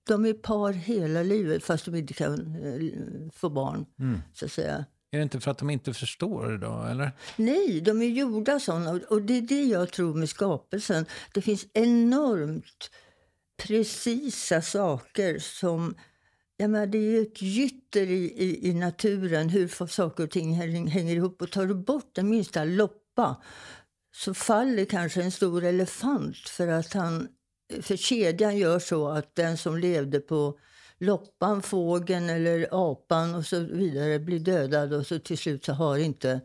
De 0.04 0.26
är 0.26 0.34
par 0.34 0.74
hela 0.74 1.24
livet, 1.24 1.64
fast 1.64 1.86
de 1.86 1.96
inte 1.96 2.14
kan 2.14 2.34
eh, 2.56 3.32
få 3.34 3.50
barn. 3.50 3.86
så 4.34 4.46
att 4.46 4.52
säga. 4.52 4.86
Är 5.12 5.18
det 5.18 5.24
inte 5.24 5.40
för 5.40 5.52
att 5.52 5.58
de 5.58 5.70
inte 5.70 5.94
förstår 5.94 6.58
då, 6.58 6.84
eller? 6.92 7.12
Nej, 7.38 7.82
de 7.82 8.02
är 8.02 8.06
gjorda 8.10 8.60
såna. 8.60 9.00
Och- 9.10 9.22
det 9.22 9.38
är 9.38 9.42
det 9.42 9.64
jag 9.64 9.92
tror 9.92 10.14
med 10.16 10.30
skapelsen. 10.30 11.06
Det 11.34 11.42
finns 11.42 11.66
enormt 11.74 12.90
precisa 13.64 14.62
saker 14.62 15.40
som... 15.40 15.96
Jag 16.58 16.70
menar, 16.70 16.88
det 16.88 16.98
är 16.98 17.22
ett 17.22 17.42
gytter 17.42 18.02
i, 18.08 18.24
i, 18.38 18.70
i 18.70 18.74
naturen 18.74 19.50
hur 19.50 19.88
saker 19.88 20.24
och 20.24 20.30
ting 20.32 20.54
häng- 20.62 20.88
hänger 20.88 21.16
ihop. 21.16 21.42
Och 21.42 21.52
tar 21.52 21.66
du 21.66 21.74
bort 21.76 22.10
den 22.16 22.30
minsta 22.30 22.64
loppa 22.64 23.42
så 24.20 24.34
faller 24.34 24.86
kanske 24.86 25.24
en 25.24 25.32
stor 25.32 25.64
elefant 25.64 26.38
för 26.38 26.68
att 26.68 26.94
han... 26.94 27.28
För 27.82 27.96
kedjan 27.98 28.58
gör 28.58 28.80
så 28.80 29.08
att 29.08 29.36
den 29.36 29.58
som 29.58 29.78
levde 29.78 30.20
på 30.20 30.60
loppan, 31.00 31.62
fågeln 31.62 32.30
eller 32.30 32.68
apan 32.92 33.36
och 33.36 33.46
så 33.46 33.60
vidare 33.60 34.20
blir 34.20 34.40
dödad 34.40 34.94
och 34.94 35.08
så 35.08 35.20
till 35.20 35.38
slut 35.38 35.66
så 35.66 35.74
har 35.74 35.98
inte 35.98 36.42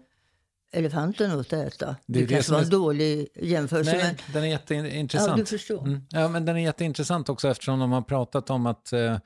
elefanten 0.72 1.30
något 1.30 1.52
att 1.52 1.66
äta. 1.66 1.86
Det 1.86 1.96
Det, 2.06 2.18
är 2.18 2.26
det 2.26 2.34
kanske 2.34 2.52
var 2.52 2.58
är- 2.58 2.64
en 2.64 2.70
dålig 2.70 3.28
jämförelse. 3.34 3.92
Nej, 3.92 4.02
men, 4.04 4.32
den 4.34 4.44
är 4.44 4.48
jätteintressant. 4.48 5.30
Ja, 5.30 5.36
du 5.36 5.46
förstår. 5.46 5.86
Mm. 5.86 6.00
Ja, 6.10 6.28
men 6.28 6.44
den 6.44 6.56
är 6.56 6.60
jätteintressant 6.60 7.28
också 7.28 7.48
eftersom 7.48 7.78
de 7.78 7.92
har 7.92 8.02
pratat 8.02 8.50
om 8.50 8.66
att 8.66 8.92
eh, 8.92 9.18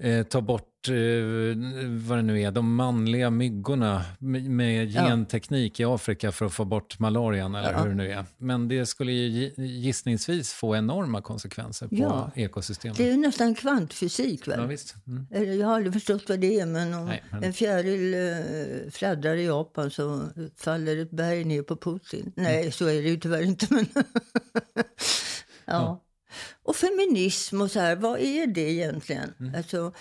eh, 0.00 0.22
ta 0.22 0.40
bort, 0.40 0.88
eh, 0.88 0.94
vad 2.08 2.18
det 2.18 2.22
nu 2.22 2.40
är, 2.42 2.50
de 2.50 2.74
manliga 2.74 3.30
myggorna 3.30 4.02
med, 4.18 4.42
med 4.50 4.90
Ja. 4.90 5.02
genteknik 5.06 5.80
i 5.80 5.84
Afrika 5.84 6.32
för 6.32 6.46
att 6.46 6.52
få 6.52 6.64
bort 6.64 6.98
malarian 6.98 7.54
eller 7.54 7.72
Ja. 7.72 7.78
hur 7.82 7.88
det 7.88 7.94
nu 7.94 8.10
är. 8.12 8.24
Men 8.38 8.68
det 8.68 8.86
skulle 8.86 9.12
ju 9.12 9.28
gi- 9.28 9.52
gissningsvis 9.66 10.52
få 10.52 10.76
enorma 10.76 11.20
konsekvenser 11.22 11.88
på 11.88 11.94
Ja. 11.96 12.30
ekosystemet. 12.34 12.96
det 12.96 13.08
är 13.08 13.10
ju 13.10 13.16
nästan 13.16 13.54
kvantfysik. 13.54 14.48
Väl? 14.48 14.58
Ja, 14.60 14.66
visst. 14.66 14.94
Mm. 15.06 15.26
Eller, 15.30 15.52
Jag 15.54 15.66
har 15.66 15.74
aldrig 15.74 15.92
förstått 15.92 16.28
vad 16.28 16.40
det 16.40 16.60
är, 16.60 16.66
men 16.66 16.94
om 16.94 17.06
Nej, 17.06 17.22
men- 17.30 17.44
en 17.44 17.52
fjäril 17.52 18.14
eh, 18.14 18.90
fladdrar 18.90 19.36
i 19.36 19.44
Japan 19.46 19.90
så 19.90 20.22
faller 20.56 20.96
ett 20.96 21.10
berg 21.10 21.44
ner 21.44 21.62
på 21.62 21.76
Putin. 21.76 22.32
Nej, 22.36 22.72
så 22.72 22.86
är 22.86 23.02
det 23.02 23.08
ju 23.08 23.16
tyvärr 23.16 23.42
inte. 23.42 23.66
Men 23.70 23.86
ja. 25.64 26.02
Och 26.62 26.76
feminism 26.76 27.60
och 27.60 27.70
så 27.70 27.80
här, 27.80 27.96
vad 27.96 28.20
är 28.20 28.46
det 28.46 28.72
egentligen? 28.72 29.54
Alltså, 29.56 29.92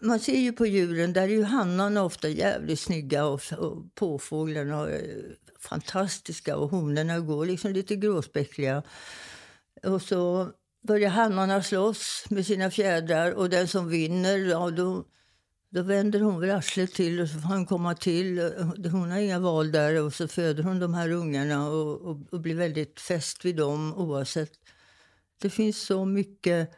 man 0.00 0.20
ser 0.20 0.38
ju 0.38 0.52
på 0.52 0.66
djuren, 0.66 1.12
där 1.12 1.22
är 1.22 1.28
ju 1.28 1.42
hannarna 1.42 2.02
ofta 2.02 2.28
jävligt 2.28 2.80
snygga 2.80 3.24
och, 3.24 3.40
och 3.58 3.94
påfåglarna 3.94 4.90
är 4.90 5.36
fantastiska 5.58 6.56
och 6.56 6.70
honorna 6.70 7.20
går 7.20 7.46
liksom 7.46 7.72
lite 7.72 7.96
gråspäckliga. 7.96 8.82
Och 9.82 10.02
så 10.02 10.50
börjar 10.86 11.10
hannarna 11.10 11.62
slåss 11.62 12.24
med 12.30 12.46
sina 12.46 12.70
fjädrar 12.70 13.32
och 13.32 13.50
den 13.50 13.68
som 13.68 13.88
vinner, 13.88 14.38
ja 14.38 14.70
då, 14.70 15.04
då 15.70 15.82
vänder 15.82 16.20
hon 16.20 16.40
väl 16.40 16.50
arslet 16.50 16.94
till 16.94 17.20
och 17.20 17.28
så 17.28 17.34
får 17.34 17.48
han 17.48 17.66
komma 17.66 17.94
till. 17.94 18.52
Hon 18.92 19.10
har 19.10 19.18
inga 19.18 19.38
val 19.38 19.72
där 19.72 20.02
och 20.02 20.14
så 20.14 20.28
föder 20.28 20.62
hon 20.62 20.78
de 20.78 20.94
här 20.94 21.10
ungarna 21.12 21.68
och, 21.68 22.00
och, 22.00 22.18
och 22.32 22.40
blir 22.40 22.54
väldigt 22.54 23.00
fäst 23.00 23.44
vid 23.44 23.56
dem 23.56 23.94
oavsett. 23.94 24.52
Det 25.40 25.50
finns 25.50 25.78
så 25.78 26.04
mycket 26.04 26.70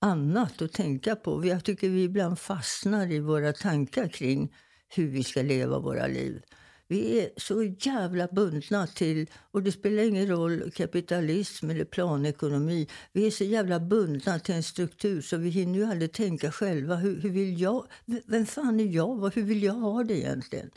annat 0.00 0.62
att 0.62 0.72
tänka 0.72 1.16
på. 1.16 1.46
Jag 1.46 1.64
tycker 1.64 1.88
vi 1.88 2.02
ibland 2.02 2.38
fastnar 2.38 3.12
i 3.12 3.18
våra 3.18 3.52
tankar 3.52 4.08
kring 4.08 4.54
hur 4.88 5.08
vi 5.08 5.24
ska 5.24 5.42
leva 5.42 5.78
våra 5.78 6.06
liv. 6.06 6.42
Vi 6.88 7.20
är 7.20 7.30
så 7.36 7.62
jävla 7.62 8.28
bundna 8.28 8.86
till, 8.86 9.30
och 9.50 9.62
det 9.62 9.72
spelar 9.72 10.02
ingen 10.02 10.28
roll 10.28 10.70
kapitalism 10.70 11.70
eller 11.70 11.84
planekonomi. 11.84 12.88
Vi 13.12 13.26
är 13.26 13.30
så 13.30 13.44
jävla 13.44 13.80
bundna 13.80 14.38
till 14.38 14.54
en 14.54 14.62
struktur 14.62 15.20
så 15.20 15.36
vi 15.36 15.48
hinner 15.48 15.78
ju 15.78 15.84
aldrig 15.84 16.12
tänka 16.12 16.52
själva. 16.52 16.96
Hur, 16.96 17.20
hur 17.20 17.30
vill 17.30 17.60
jag, 17.60 17.86
vem 18.26 18.46
fan 18.46 18.80
är 18.80 18.84
jag? 18.84 19.34
Hur 19.34 19.42
vill 19.42 19.62
jag 19.62 19.74
ha 19.74 20.04
det 20.04 20.18
egentligen? 20.18 20.70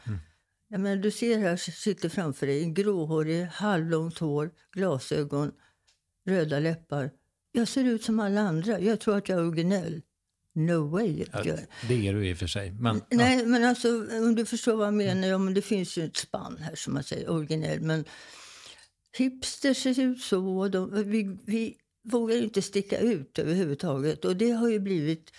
Jag 0.69 0.81
menar, 0.81 0.95
du 0.95 1.11
ser 1.11 1.39
här, 1.39 1.57
sitter 1.57 2.09
framför 2.09 2.47
dig 2.47 2.63
en 2.63 2.73
gråhårig, 2.73 3.45
halvlångt 3.45 4.17
hår, 4.17 4.51
glasögon, 4.71 5.51
röda 6.25 6.59
läppar. 6.59 7.11
Jag 7.51 7.67
ser 7.67 7.83
ut 7.83 8.03
som 8.03 8.19
alla 8.19 8.41
andra. 8.41 8.79
Jag 8.79 8.99
tror 8.99 9.17
att 9.17 9.29
jag 9.29 9.39
är 9.39 9.47
originell. 9.47 10.01
No 10.55 10.89
way. 10.89 11.25
Ja, 11.33 11.43
det 11.87 12.07
är 12.07 12.13
du 12.13 12.27
i 12.27 12.33
och 12.33 12.37
för 12.37 12.47
sig. 12.47 12.71
Men, 12.71 13.01
ja. 13.09 13.17
Nej, 13.17 13.45
men 13.45 13.63
alltså 13.63 13.89
om 14.11 14.35
du 14.35 14.45
förstår 14.45 14.75
vad 14.75 14.87
jag 14.87 14.93
menar. 14.93 15.27
Ja, 15.27 15.37
men 15.37 15.53
det 15.53 15.61
finns 15.61 15.97
ju 15.97 16.05
ett 16.05 16.17
spann 16.17 16.57
här 16.57 16.75
som 16.75 16.93
man 16.93 17.03
säger, 17.03 17.29
originell. 17.29 17.81
Men 17.81 18.05
hipsters 19.17 19.83
ser 19.83 19.99
ut 19.99 20.21
så. 20.21 20.67
De, 20.67 21.03
vi, 21.09 21.37
vi 21.45 21.77
vågar 22.03 22.35
inte 22.35 22.61
sticka 22.61 22.99
ut 22.99 23.39
överhuvudtaget. 23.39 24.25
Och 24.25 24.35
det 24.35 24.51
har 24.51 24.69
ju 24.69 24.79
blivit 24.79 25.31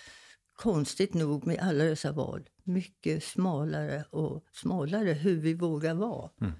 konstigt 0.53 1.13
nog 1.13 1.47
med 1.47 1.59
alla 1.59 1.83
dessa 1.83 2.11
val 2.11 2.49
mycket 2.63 3.23
smalare 3.23 4.03
och 4.09 4.45
smalare 4.51 5.13
hur 5.13 5.39
vi 5.39 5.53
vågar 5.53 5.93
vara. 5.93 6.29
Mm. 6.41 6.53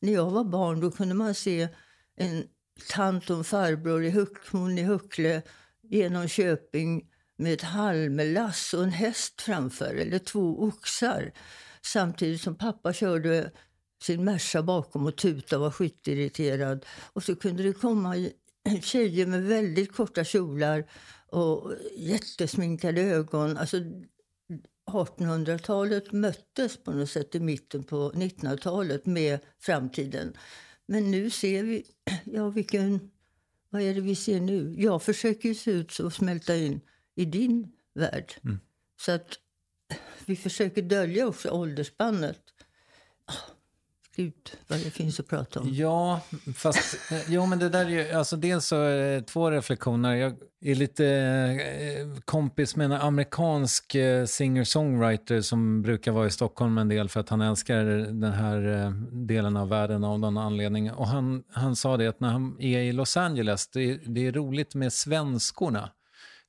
När 0.00 0.12
jag 0.12 0.30
var 0.30 0.44
barn 0.44 0.80
då 0.80 0.90
kunde 0.90 1.14
man 1.14 1.34
se 1.34 1.68
en 2.16 2.44
tant 2.88 3.30
och 3.30 3.36
en 3.36 3.44
farbror 3.44 4.04
i 4.04 4.10
Huckmon 4.10 4.78
i 4.78 4.82
Huckle 4.82 5.42
genom 5.82 6.28
Köping 6.28 7.08
med 7.36 7.52
ett 7.52 7.62
halmlass 7.62 8.74
och 8.74 8.82
en 8.82 8.92
häst 8.92 9.42
framför, 9.42 9.94
eller 9.94 10.18
två 10.18 10.62
oxar. 10.62 11.32
Samtidigt 11.82 12.40
som 12.40 12.54
pappa 12.54 12.92
körde 12.92 13.50
sin 14.02 14.24
Merca 14.24 14.62
bakom 14.62 15.06
och 15.06 15.16
tutade 15.16 15.56
och 15.56 15.62
var 15.62 15.70
skitirriterad. 15.70 16.86
Och 17.12 17.22
så 17.22 17.36
kunde 17.36 17.62
det 17.62 17.72
komma 17.72 18.28
tjejer 18.82 19.26
med 19.26 19.42
väldigt 19.42 19.92
korta 19.92 20.24
kjolar 20.24 20.84
och 21.26 21.72
jättesminkade 21.96 23.00
ögon. 23.00 23.56
Alltså 23.56 23.76
1800-talet 24.90 26.12
möttes 26.12 26.84
på 26.84 26.92
något 26.92 27.10
sätt 27.10 27.34
i 27.34 27.40
mitten 27.40 27.84
på 27.84 28.12
1900-talet 28.12 29.06
med 29.06 29.38
framtiden. 29.60 30.36
Men 30.86 31.10
nu 31.10 31.30
ser 31.30 31.62
vi, 31.62 31.84
ja 32.24 32.48
vilken, 32.48 33.10
vad 33.70 33.82
är 33.82 33.94
det 33.94 34.00
vi 34.00 34.14
ser 34.14 34.40
nu? 34.40 34.74
Jag 34.78 35.02
försöker 35.02 35.48
ju 35.48 35.54
se 35.54 35.70
ut 35.70 35.98
och 35.98 36.12
smälta 36.12 36.56
in 36.56 36.80
i 37.14 37.24
din 37.24 37.72
värld. 37.94 38.32
Mm. 38.44 38.60
Så 38.96 39.12
att 39.12 39.38
vi 40.26 40.36
försöker 40.36 40.82
dölja 40.82 41.26
också 41.26 41.50
åldersspannet. 41.50 42.40
Ah, 44.12 44.22
Gud, 44.22 44.34
vad 44.68 44.78
det 44.78 44.90
finns 44.90 45.20
att 45.20 45.28
prata 45.28 45.60
om. 45.60 45.68
Ja, 45.74 46.20
fast 46.54 47.12
eh, 47.12 47.18
jo, 47.28 47.46
men 47.46 47.58
det 47.58 47.68
där 47.68 47.84
är 47.84 47.88
ju, 47.88 48.12
alltså 48.12 48.36
dels 48.36 48.66
så 48.66 48.82
är 48.82 48.96
det 48.96 49.22
två 49.22 49.50
reflektioner. 49.50 50.14
Jag 50.14 50.34
är 50.64 50.74
lite 50.74 51.06
eh, 51.06 52.20
kompis 52.24 52.76
med 52.76 52.84
en 52.84 52.92
amerikansk 52.92 53.96
singer-songwriter 54.26 55.40
som 55.40 55.82
brukar 55.82 56.12
vara 56.12 56.26
i 56.26 56.30
Stockholm 56.30 56.78
en 56.78 56.88
del 56.88 57.08
för 57.08 57.20
att 57.20 57.28
han 57.28 57.40
älskar 57.40 57.84
den 58.20 58.32
här 58.32 58.92
delen 59.26 59.56
av 59.56 59.68
världen 59.68 60.04
av 60.04 60.18
någon 60.18 60.38
anledning. 60.38 60.90
Och 60.90 61.08
han, 61.08 61.44
han 61.52 61.76
sa 61.76 61.96
det 61.96 62.06
att 62.06 62.20
när 62.20 62.28
han 62.28 62.60
är 62.60 62.78
i 62.78 62.92
Los 62.92 63.16
Angeles, 63.16 63.68
det, 63.68 63.96
det 63.96 64.26
är 64.26 64.32
roligt 64.32 64.74
med 64.74 64.92
svenskorna. 64.92 65.90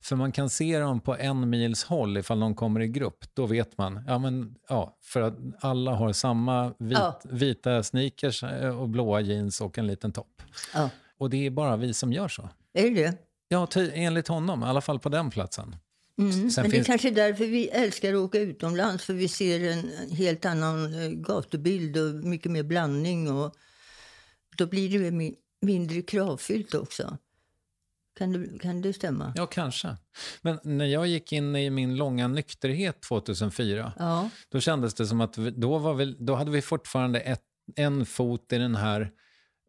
För 0.04 0.16
man 0.16 0.32
kan 0.32 0.50
se 0.50 0.78
dem 0.78 1.00
på 1.00 1.16
en 1.16 1.50
mils 1.50 1.84
håll 1.84 2.16
ifall 2.16 2.40
de 2.40 2.54
kommer 2.54 2.80
i 2.80 2.88
grupp. 2.88 3.24
Då 3.34 3.46
vet 3.46 3.78
man. 3.78 4.04
Ja, 4.06 4.18
men, 4.18 4.54
ja, 4.68 4.98
för 5.02 5.20
att 5.20 5.36
alla 5.60 5.94
har 5.94 6.12
samma 6.12 6.74
vit, 6.78 6.98
Ja. 6.98 7.20
vita 7.24 7.82
sneakers 7.82 8.42
eh, 8.42 8.80
och 8.80 8.88
blåa 8.88 9.20
jeans 9.20 9.60
och 9.60 9.78
en 9.78 9.86
liten 9.86 10.12
topp. 10.12 10.42
Ja. 10.74 10.90
Och 11.18 11.30
det 11.30 11.46
är 11.46 11.50
bara 11.50 11.76
vi 11.76 11.94
som 11.94 12.12
gör 12.12 12.28
så. 12.28 12.48
Är 12.72 12.82
det 12.82 12.94
det? 13.02 13.16
Ja, 13.48 13.66
ty, 13.66 13.90
enligt 13.94 14.28
honom, 14.28 14.62
i 14.62 14.66
alla 14.66 14.80
fall 14.80 14.98
på 14.98 15.08
den 15.08 15.30
platsen. 15.30 15.76
Mm. 16.18 16.30
Men 16.40 16.48
det 16.48 16.60
är 16.60 16.70
finns- 16.70 16.86
kanske 16.86 17.08
är 17.08 17.12
därför 17.14 17.44
vi 17.46 17.68
älskar 17.68 18.14
att 18.14 18.18
åka 18.20 18.38
utomlands. 18.38 19.04
För 19.04 19.14
vi 19.14 19.28
ser 19.28 19.72
en 19.72 19.90
helt 20.16 20.44
annan 20.44 20.94
eh, 21.04 21.10
gatubild 21.10 21.96
och 21.96 22.14
mycket 22.14 22.52
mer 22.52 22.62
blandning. 22.62 23.30
Och 23.30 23.54
då 24.58 24.66
blir 24.66 24.98
det 24.98 25.10
mi- 25.10 25.34
mindre 25.62 26.02
kravfyllt 26.02 26.74
också. 26.74 27.18
Kan 28.18 28.32
det, 28.32 28.58
kan 28.58 28.82
det 28.82 28.92
stämma? 28.92 29.32
Ja, 29.36 29.46
kanske. 29.46 29.96
Men 30.42 30.58
när 30.62 30.84
jag 30.84 31.06
gick 31.06 31.32
in 31.32 31.56
i 31.56 31.70
min 31.70 31.96
långa 31.96 32.28
nykterhet 32.28 33.00
2004, 33.02 33.92
Ja. 33.98 34.30
då 34.48 34.60
kändes 34.60 34.94
det 34.94 35.06
som 35.06 35.20
att 35.20 35.38
vi, 35.38 35.50
då, 35.50 35.78
var 35.78 35.94
vi, 35.94 36.16
då 36.18 36.34
hade 36.34 36.50
vi 36.50 36.62
fortfarande 36.62 37.20
ett, 37.20 37.42
en 37.76 38.06
fot 38.06 38.52
i 38.52 38.58
den 38.58 38.74
här 38.74 39.10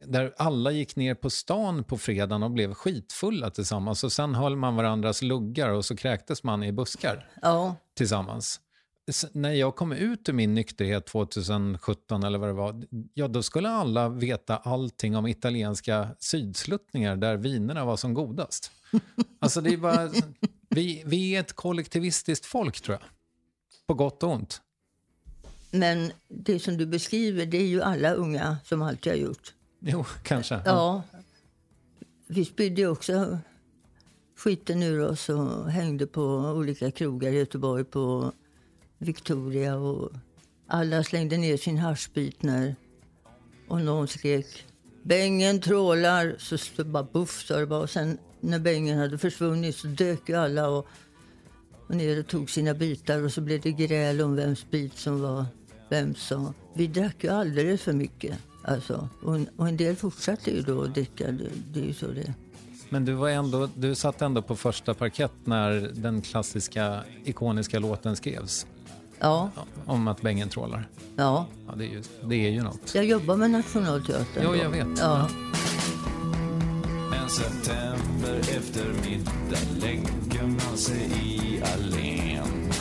där 0.06 0.34
alla 0.38 0.72
gick 0.72 0.96
ner 0.96 1.16
på 1.16 1.30
stan 1.30 1.84
på 1.84 1.98
fredagen 1.98 2.44
och 2.44 2.52
blev 2.52 2.74
skitfulla 2.74 3.50
tillsammans. 3.50 4.04
Och 4.04 4.12
sen 4.12 4.36
höll 4.36 4.56
man 4.56 4.76
varandras 4.76 5.22
luggar 5.22 5.70
och 5.70 5.86
så 5.86 5.96
kräktes 5.96 6.44
man 6.44 6.64
i 6.64 6.72
buskar 6.72 7.28
ja. 7.42 7.76
tillsammans. 7.98 8.60
När 9.32 9.52
jag 9.52 9.76
kom 9.76 9.92
ut 9.92 10.30
ur 10.30 10.34
min 10.34 10.54
nykterhet 10.54 11.06
2017 11.06 12.24
eller 12.24 12.40
vad 12.40 12.50
det 12.50 12.54
var, 12.54 12.84
ja 13.14 13.28
då 13.28 13.44
skulle 13.44 13.70
alla 13.70 14.10
veta 14.10 14.58
allting 14.58 15.16
om 15.16 15.28
italienska 15.28 16.08
sydsluttningar 16.20 17.16
där 17.16 17.38
vinerna 17.38 17.86
var 17.86 17.98
som 17.98 18.14
godast. 18.14 18.72
Alltså 19.40 19.62
det 19.62 19.74
är 19.74 19.78
bara, 19.78 20.10
vi, 20.70 21.04
vi 21.06 21.36
är 21.36 21.40
ett 21.40 21.54
kollektivistiskt 21.54 22.46
folk 22.46 22.82
tror 22.82 22.98
jag. 23.02 23.10
På 23.88 23.94
gott 23.94 24.24
och 24.24 24.32
ont. 24.32 24.62
Men 25.72 26.12
det 26.28 26.60
som 26.60 26.78
du 26.78 26.86
beskriver, 26.86 27.46
det 27.46 27.58
är 27.58 27.68
ju 27.68 27.82
alla 27.82 28.14
unga 28.14 28.58
som 28.64 28.82
alltid 28.82 29.12
har 29.12 29.18
gjort. 29.18 29.54
Jo, 29.80 30.06
kanske. 30.24 30.62
Ja. 30.66 31.04
Vi 32.28 32.46
spydde 32.46 32.88
också 32.88 33.40
skiten 34.38 34.84
ur 34.84 35.08
oss 35.08 35.30
och 35.30 35.72
hängde 35.72 36.08
på 36.08 36.22
olika 36.38 36.92
krogar 36.92 37.32
i 37.32 37.38
Göteborg 37.38 37.84
på 37.84 38.32
Victoria. 38.98 39.76
Och 39.76 40.12
alla 40.68 41.04
slängde 41.04 41.38
ner 41.38 41.58
sin 41.58 41.78
haschbit 41.78 42.44
när 42.44 42.76
och 43.68 43.82
någon 43.82 44.08
skrek 44.08 44.66
Bängen 45.04 45.62
trålar, 45.62 46.36
så 46.40 46.58
stod 46.58 46.88
bara 46.88 47.04
buff 47.14 47.46
sa 47.48 47.58
det 47.60 47.66
bara. 47.66 47.80
Och 47.80 47.90
sen 47.90 48.18
när 48.40 48.60
bängen 48.60 49.00
hade 49.00 49.18
försvunnit 49.18 49.76
så 49.76 49.88
dök 49.88 50.30
ju 50.30 50.36
alla 50.36 50.70
och, 50.70 50.88
och 51.88 51.96
ner 51.96 52.20
och 52.20 52.28
tog 52.28 52.50
sina 52.50 52.74
bitar 52.74 53.24
och 53.24 53.32
så 53.32 53.42
blev 53.42 53.62
det 53.62 53.72
gräl 53.72 54.22
om 54.22 54.36
vems 54.36 54.66
bit 54.72 54.98
som 54.98 55.22
var 55.22 55.46
vems. 55.90 56.32
Och 56.32 56.54
vi 56.74 56.88
drack 56.88 57.24
ju 57.24 57.30
alldeles 57.30 57.82
för 57.82 57.94
mycket. 57.94 58.38
Alltså, 58.64 59.10
och, 59.24 59.36
en- 59.36 59.50
och 59.58 59.68
en 59.68 59.78
del 59.78 59.96
fortsatte 59.96 60.52
ju 60.52 60.62
då 60.62 60.82
att 60.82 60.94
dricka, 60.94 61.32
det, 61.32 61.50
det 61.74 61.80
är 61.80 61.86
ju 61.86 61.94
så 61.94 62.08
det. 62.08 62.34
Men 62.90 63.06
du, 63.06 63.14
var 63.14 63.30
ändå, 63.30 63.70
du 63.76 63.96
satt 63.96 64.22
ändå 64.22 64.42
på 64.42 64.56
första 64.56 64.94
parkett 64.94 65.32
när 65.44 65.72
den 65.96 66.22
klassiska 66.22 67.04
ikoniska 67.26 67.80
låten 67.80 68.16
skrevs. 68.16 68.66
Ja, 69.20 69.50
Ja, 69.56 69.66
om 69.86 70.08
att 70.08 70.22
bängen 70.22 70.50
trålar. 70.50 70.88
ja. 71.16 71.46
Ja, 71.68 71.74
det, 71.76 71.84
är 71.86 71.90
ju, 71.90 72.02
det 72.24 72.36
är 72.36 72.50
ju 72.50 72.62
något. 72.64 72.96
Jag 72.96 73.06
jobbar 73.06 73.36
med 73.36 73.52
Nationalteatern. 73.52 74.44
Jo, 74.44 74.56
jag 74.56 74.70
vet. 74.70 74.88
Ja. 74.98 75.28
En 77.24 77.30
september 77.30 78.40
eftermiddag 78.40 79.60
lägger 79.82 80.44
man 80.48 80.78
sig 80.78 81.10
i 81.24 81.62
allén. 81.74 82.72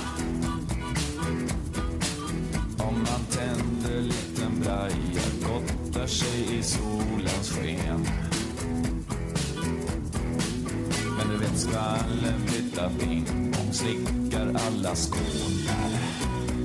Om 2.78 2.95
man 2.95 3.20
tänder 3.30 4.01
liten 4.01 4.61
braja, 4.61 5.22
gottar 5.43 6.07
sig 6.07 6.59
i 6.59 6.62
solens 6.62 7.51
sken. 7.51 8.07
Du 11.35 11.41
vet 11.41 11.59
skvallen 11.59 12.47
flyttar 12.47 12.91
pingpong, 12.99 13.72
slickar 13.72 14.47
alla 14.47 14.95
skålar. 14.95 15.91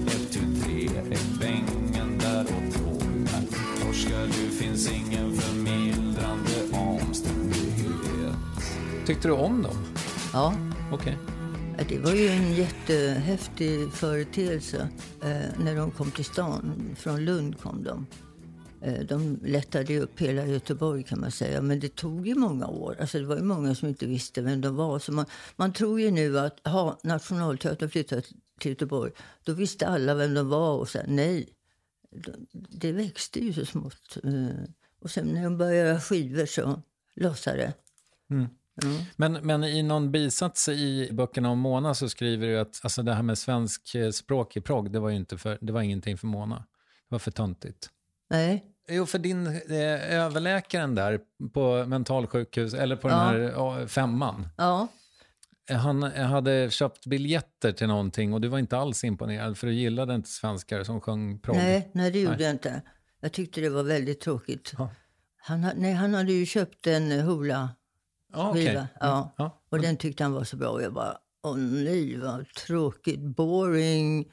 Ett, 0.08 0.32
tu, 0.32 0.40
tre, 0.40 0.86
är 0.86 1.40
bängen 1.40 2.18
där 2.18 2.42
och 2.42 2.74
trålar. 2.74 3.44
Torskar 3.82 4.26
du 4.26 4.50
finns 4.50 4.92
ingen 4.92 5.34
förmildrande 5.34 6.52
omständighet. 6.74 8.36
Tyckte 9.06 9.28
du 9.28 9.34
om 9.34 9.62
dem? 9.62 9.76
ja. 10.34 10.54
Okej. 10.92 11.18
Ja, 11.78 11.84
Det 11.90 12.00
var 12.00 12.12
ju 12.12 12.28
en 12.28 12.54
jättehäftig 12.54 13.92
företeelse 13.94 14.90
eh, 15.22 15.64
när 15.64 15.76
de 15.76 15.92
kom 15.92 16.12
till 16.12 16.26
stan. 16.26 16.96
Från 16.96 17.26
Lund 17.26 17.62
kom 17.62 17.84
de. 17.84 18.06
Eh, 18.82 19.00
de 19.06 19.40
lättade 19.44 20.00
upp 20.00 20.20
hela 20.22 20.46
Göteborg 20.46 21.04
kan 21.04 21.20
man 21.20 21.32
säga. 21.32 21.62
Men 21.62 21.80
det 21.80 21.96
tog 21.96 22.28
ju 22.28 22.36
många 22.36 22.68
år. 22.68 22.96
Alltså, 23.00 23.20
det 23.20 23.26
var 23.26 23.36
ju 23.36 23.44
många 23.44 23.76
som 23.76 23.88
inte 23.88 24.06
visste 24.06 24.42
vem 24.42 24.62
de 24.62 24.76
var. 24.76 25.00
Så 25.00 25.12
man, 25.12 25.26
man 25.56 25.74
tror 25.74 26.02
ju 26.02 26.12
nu 26.12 26.40
att 26.40 26.68
ha 26.68 27.00
Nationalteatern 27.04 27.90
flyttat 27.90 28.26
till 28.60 28.72
Göteborg. 28.72 29.12
Då 29.44 29.54
visste 29.54 29.88
alla 29.88 30.14
vem 30.16 30.34
de 30.34 30.50
var 30.50 30.78
och 30.78 30.90
sen 30.90 31.06
nej. 31.16 31.50
De- 32.12 32.48
Det 32.52 32.92
växte 32.92 33.40
ju 33.40 33.54
så 33.54 33.66
smått. 33.66 34.18
Eh, 34.24 34.64
och 35.02 35.12
sen 35.12 35.28
när 35.28 35.44
de 35.44 35.58
började 35.58 35.78
göra 35.90 36.00
skivor 36.00 36.46
så 36.46 36.82
lossade 37.16 37.58
det. 37.58 37.74
Men, 39.16 39.34
men 39.34 39.64
i 39.64 39.84
någon 39.84 40.12
bisats 40.12 40.70
i 40.70 41.10
böckerna 41.12 41.50
om 41.50 41.60
Mona 41.60 41.94
så 41.96 42.10
skriver 42.10 42.48
du 42.48 42.60
att 42.60 42.80
alltså 42.84 43.04
det 43.04 43.14
här 43.14 43.24
med 43.24 43.38
svensk 43.38 43.96
eh, 43.96 44.12
språk 44.12 44.58
i 44.58 44.62
progg, 44.62 44.92
det 44.92 45.00
var 45.00 45.10
ju 45.10 45.16
inte 45.16 45.38
för, 45.38 45.58
det 45.62 45.74
var 45.74 45.82
ingenting 45.82 46.18
för 46.18 46.28
Mona. 46.28 46.56
Det 47.10 47.16
var 47.16 47.20
för 47.20 47.32
töntigt. 47.32 47.90
Nej, 48.30 48.66
Jo, 48.92 49.06
för 49.06 49.20
din 49.20 49.48
eh, 49.48 50.14
överläkaren 50.16 50.96
där 50.96 51.20
på 51.54 51.86
mentalsjukhus, 51.86 52.74
eller 52.74 52.96
på 52.96 53.08
den 53.08 53.18
Ja. 53.18 53.24
här 53.24 53.40
ja, 53.40 53.88
femman, 53.88 54.48
ja. 54.58 54.88
han 55.70 56.04
hade 56.04 56.70
köpt 56.72 57.06
biljetter 57.06 57.72
till 57.72 57.88
någonting 57.88 58.34
och 58.34 58.42
du 58.42 58.48
var 58.48 58.60
inte 58.60 58.78
alls 58.78 59.04
imponerad 59.04 59.58
för 59.58 59.68
du 59.68 59.74
gillade 59.74 60.16
inte 60.16 60.30
svenskar 60.30 60.84
som 60.84 61.02
sjöng 61.02 61.40
progg. 61.40 61.58
Nej, 61.58 61.92
nej, 61.94 62.12
det 62.12 62.20
gjorde 62.20 62.36
Nej. 62.36 62.46
jag 62.46 62.54
inte. 62.54 62.82
Jag 63.22 63.32
tyckte 63.32 63.62
det 63.62 63.70
var 63.70 63.84
väldigt 63.84 64.22
tråkigt. 64.22 64.74
Ja. 64.78 64.90
Han, 65.38 65.64
ha- 65.64 65.74
nej, 65.76 65.94
han 65.94 66.14
hade 66.14 66.34
ju 66.34 66.46
köpt 66.46 66.88
en 66.88 67.12
hula 67.12 67.70
Ja, 68.34 68.50
okej. 68.50 68.68
skiva. 68.68 68.88
Ja. 69.00 69.34
Ja. 69.38 69.62
Och 69.70 69.80
den 69.82 69.98
tyckte 69.98 70.24
han 70.24 70.34
var 70.34 70.44
så 70.44 70.58
bra. 70.58 70.70
Och 70.70 70.82
jag 70.82 70.94
bara, 70.94 71.18
åh 71.44 71.58
nej 71.58 72.18
vad 72.18 72.46
tråkigt, 72.54 73.20
boring. 73.20 74.32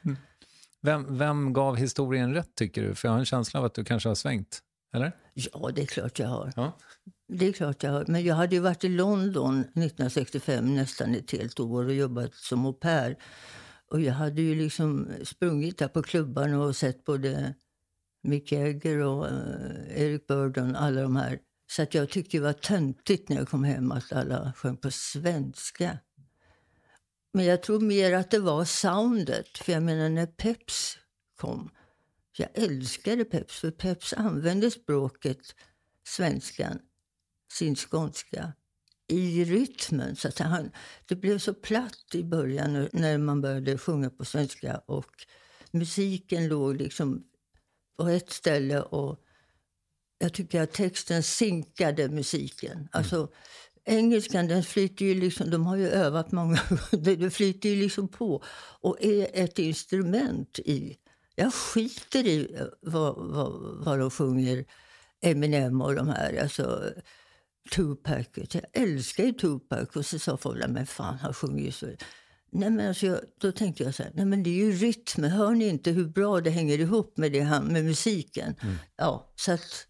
Vem, 0.86 1.18
vem 1.18 1.52
gav 1.52 1.76
historien 1.76 2.34
rätt 2.34 2.54
tycker 2.54 2.82
du? 2.82 2.94
För 2.94 3.08
jag 3.08 3.12
har 3.12 3.18
en 3.18 3.24
känsla 3.24 3.60
av 3.60 3.66
att 3.66 3.74
du 3.74 3.84
kanske 3.84 4.08
har 4.08 4.14
svängt. 4.14 4.60
Eller? 4.94 5.12
Ja, 5.34 5.70
det 5.74 5.82
är 5.82 5.86
klart 5.86 6.18
jag 6.18 6.28
har. 6.28 6.52
Ja. 6.56 6.78
Det 7.28 7.48
är 7.48 7.52
klart 7.52 7.82
jag 7.82 7.90
har. 7.90 8.04
Men 8.08 8.24
jag 8.24 8.34
hade 8.34 8.54
ju 8.54 8.60
varit 8.60 8.84
i 8.84 8.88
London 8.88 9.60
1965 9.60 10.74
nästan 10.74 11.14
ett 11.14 11.32
helt 11.32 11.60
år 11.60 11.84
och 11.84 11.94
jobbat 11.94 12.34
som 12.34 12.66
au 12.66 12.72
pair. 12.72 13.16
Och 13.90 14.00
jag 14.00 14.12
hade 14.12 14.42
ju 14.42 14.54
liksom 14.54 15.08
sprungit 15.24 15.78
där 15.78 15.88
på 15.88 16.02
klubbarna 16.02 16.60
och 16.60 16.76
sett 16.76 17.04
både 17.04 17.54
Mick 18.22 18.52
Jagger 18.52 18.98
och 18.98 19.24
uh, 19.24 20.00
Eric 20.00 20.26
Burdon, 20.26 20.76
alla 20.76 21.02
de 21.02 21.16
här. 21.16 21.38
Så 21.72 21.82
att 21.82 21.94
jag 21.94 22.10
tyckte 22.10 22.36
det 22.36 22.42
var 22.42 22.52
töntigt 22.52 23.28
när 23.28 23.36
jag 23.36 23.48
kom 23.48 23.64
hem 23.64 23.92
att 23.92 24.12
alla 24.12 24.52
sjöng 24.56 24.76
på 24.76 24.90
svenska. 24.90 25.98
Men 27.36 27.44
jag 27.44 27.62
tror 27.62 27.80
mer 27.80 28.12
att 28.12 28.30
det 28.30 28.38
var 28.38 28.64
soundet. 28.64 29.58
För 29.58 29.72
jag 29.72 29.82
menar 29.82 30.08
när 30.08 30.26
Peps 30.26 30.98
kom. 31.36 31.70
Jag 32.36 32.48
älskade 32.54 33.24
Peps, 33.24 33.60
för 33.60 33.70
Peps 33.70 34.12
använde 34.12 34.70
språket 34.70 35.38
svenskan, 36.08 36.78
sin 37.52 37.76
skånska, 37.76 38.52
i 39.08 39.44
rytmen. 39.44 40.16
Så 40.16 40.28
att 40.28 40.38
han, 40.38 40.70
det 41.06 41.16
blev 41.16 41.38
så 41.38 41.54
platt 41.54 42.14
i 42.14 42.24
början 42.24 42.88
när 42.92 43.18
man 43.18 43.40
började 43.40 43.78
sjunga 43.78 44.10
på 44.10 44.24
svenska. 44.24 44.82
Och 44.86 45.26
musiken 45.70 46.48
låg 46.48 46.76
liksom 46.76 47.24
på 47.98 48.08
ett 48.08 48.30
ställe 48.30 48.80
och 48.80 49.20
jag 50.18 50.32
tycker 50.32 50.62
att 50.62 50.72
texten 50.72 51.22
sinkade 51.22 52.08
musiken. 52.08 52.88
Alltså, 52.92 53.32
Engelskan 53.86 54.48
den 54.48 54.62
flyter 54.62 55.04
ju 55.04 55.14
liksom, 55.14 55.50
de 55.50 55.66
har 55.66 55.76
ju 55.76 55.88
övat 55.88 56.32
många 56.32 56.60
det 56.90 57.30
flyter 57.30 57.68
ju 57.68 57.76
liksom 57.76 58.08
på 58.08 58.42
och 58.80 58.96
är 59.04 59.28
ett 59.32 59.58
instrument 59.58 60.58
i. 60.58 60.96
Jag 61.34 61.54
skiter 61.54 62.26
i 62.26 62.58
vad, 62.80 63.14
vad, 63.16 63.84
vad 63.84 63.98
de 63.98 64.10
sjunger, 64.10 64.64
Eminem 65.20 65.80
och 65.80 65.94
de 65.94 66.08
här. 66.08 66.42
Alltså, 66.42 66.92
Tupac. 67.70 68.26
Jag 68.34 68.62
älskar 68.72 69.24
ju 69.24 69.32
Tupac. 69.32 69.96
Och 69.96 70.06
så 70.06 70.18
sa 70.18 70.36
folk, 70.36 70.68
men 70.68 70.86
fan 70.86 71.18
han 71.18 71.34
sjunger 71.34 71.64
ju 71.64 71.72
så. 71.72 71.86
Nej, 72.50 72.70
men 72.70 72.88
alltså, 72.88 73.06
jag, 73.06 73.20
då 73.40 73.52
tänkte 73.52 73.82
jag 73.82 73.94
så 73.94 74.02
här, 74.02 74.12
nej 74.14 74.24
men 74.24 74.42
det 74.42 74.50
är 74.50 74.64
ju 74.64 74.72
rytmen. 74.72 75.30
Hör 75.30 75.50
ni 75.50 75.68
inte 75.68 75.90
hur 75.90 76.08
bra 76.08 76.40
det 76.40 76.50
hänger 76.50 76.78
ihop 76.78 77.16
med, 77.16 77.32
det 77.32 77.44
med 77.44 77.84
musiken? 77.84 78.54
Mm. 78.62 78.76
Ja, 78.96 79.32
så 79.36 79.52
att 79.52 79.86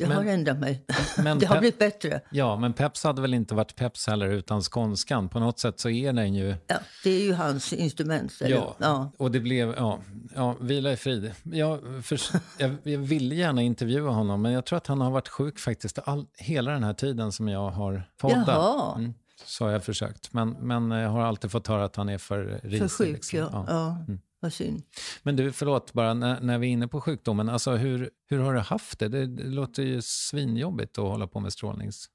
jag 0.00 0.08
men, 0.08 0.18
har 0.18 0.24
ändrat 0.24 0.58
mig. 0.58 0.84
Men 1.18 1.38
det 1.38 1.46
har 1.46 1.58
blivit 1.58 1.78
bättre. 1.78 2.20
Ja, 2.30 2.56
men 2.56 2.72
Peps 2.72 3.04
hade 3.04 3.22
väl 3.22 3.34
inte 3.34 3.54
varit 3.54 3.76
Peps 3.76 4.06
heller 4.06 4.28
utan 4.28 4.62
skånskan. 4.62 5.28
På 5.28 5.40
något 5.40 5.58
sätt 5.58 5.80
så 5.80 5.88
är 5.90 6.12
den 6.12 6.34
ju... 6.34 6.54
Ja, 6.66 6.76
det 7.04 7.10
är 7.10 7.22
ju 7.22 7.32
hans 7.32 7.72
instrument. 7.72 8.32
Ja, 8.40 8.76
ja, 8.78 9.12
och 9.16 9.30
det 9.30 9.40
blev... 9.40 9.74
Ja, 9.76 9.98
ja 10.34 10.56
vila 10.60 10.92
i 10.92 10.96
frid. 10.96 11.32
Jag, 11.42 11.80
för, 12.02 12.20
jag, 12.58 12.76
jag 12.82 12.98
ville 12.98 13.34
gärna 13.34 13.62
intervjua 13.62 14.10
honom, 14.10 14.42
men 14.42 14.52
jag 14.52 14.64
tror 14.64 14.76
att 14.76 14.86
han 14.86 15.00
har 15.00 15.10
varit 15.10 15.28
sjuk 15.28 15.58
faktiskt 15.58 15.98
all, 16.04 16.26
hela 16.38 16.70
den 16.70 16.84
här 16.84 16.94
tiden 16.94 17.32
som 17.32 17.48
jag 17.48 17.70
har 17.70 18.02
poddat. 18.16 18.48
Jaha. 18.48 18.94
Mm, 18.98 19.14
så 19.44 19.64
har 19.64 19.72
jag 19.72 19.84
försökt. 19.84 20.32
Men, 20.32 20.50
men 20.50 20.90
jag 20.90 21.10
har 21.10 21.22
alltid 21.22 21.50
fått 21.50 21.66
höra 21.66 21.84
att 21.84 21.96
han 21.96 22.08
är 22.08 22.18
för 22.18 22.60
risig. 22.62 22.78
För 22.78 22.88
sjuk, 22.88 23.14
liksom. 23.14 23.38
ja. 23.38 23.64
ja. 23.68 23.96
Mm. 24.08 24.20
Vad 24.40 24.52
synd. 24.52 24.82
Men 25.22 25.36
du, 25.36 25.52
förlåt, 25.52 25.92
bara 25.92 26.14
när, 26.14 26.40
när 26.40 26.58
vi 26.58 26.66
är 26.66 26.70
inne 26.70 26.88
på 26.88 27.00
sjukdomen, 27.00 27.48
alltså 27.48 27.70
hur, 27.70 28.10
hur 28.28 28.38
har 28.38 28.54
du 28.54 28.60
haft 28.60 28.98
det? 28.98 29.08
det? 29.08 29.26
det? 29.26 29.42
låter 29.42 29.82
ju 29.82 30.02
svinjobbigt 30.02 30.98
att 30.98 31.04
hålla 31.04 31.26
på 31.26 31.40
med 31.40 31.52
strålnings... 31.52 32.08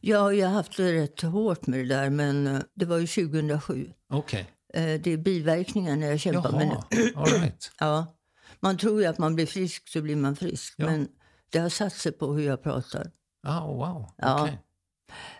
Ja, 0.00 0.32
jag 0.32 0.48
har 0.48 0.54
haft 0.54 0.76
det 0.76 0.92
rätt 0.92 1.20
hårt 1.20 1.66
med 1.66 1.78
det 1.78 1.94
där, 1.94 2.10
men 2.10 2.46
eh, 2.46 2.60
det 2.74 2.84
var 2.84 2.98
ju 2.98 3.06
2007. 3.06 3.92
Okej. 4.08 4.46
Okay. 4.68 4.92
Eh, 4.94 5.00
det 5.00 5.12
är 5.12 5.16
biverkningar 5.16 5.96
när 5.96 6.06
jag 6.06 6.20
kämpar 6.20 6.50
Jaha, 6.52 6.58
med 6.58 6.68
det. 6.90 7.16
All 7.16 7.26
right. 7.26 7.70
ja. 7.78 8.06
Man 8.60 8.76
tror 8.76 9.00
ju 9.00 9.06
att 9.06 9.18
man 9.18 9.34
blir 9.34 9.46
frisk 9.46 9.88
så 9.88 10.02
blir 10.02 10.16
man 10.16 10.36
frisk, 10.36 10.74
ja. 10.76 10.86
men 10.86 11.08
det 11.52 11.58
har 11.58 11.68
satt 11.68 11.92
sig 11.92 12.12
på 12.12 12.32
hur 12.32 12.46
jag 12.46 12.62
pratar. 12.62 13.10
Ah, 13.42 13.66
wow. 13.66 14.02
Okay. 14.02 14.10
Ja. 14.16 14.48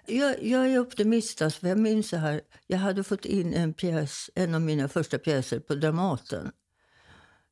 Jag, 0.07 0.43
jag 0.43 0.67
är 0.67 0.79
optimist. 0.79 1.43
Alltså, 1.43 1.69
jag 1.69 1.79
minns 1.79 2.09
så 2.09 2.17
här. 2.17 2.41
Jag 2.67 2.79
hade 2.79 3.05
fått 3.05 3.25
in 3.25 3.55
en 3.55 3.75
pjäs, 3.75 4.31
en 4.35 4.55
av 4.55 4.61
mina 4.61 4.89
första 4.89 5.19
pjäser 5.19 5.61
på 5.61 5.75
Dramaten. 5.75 6.53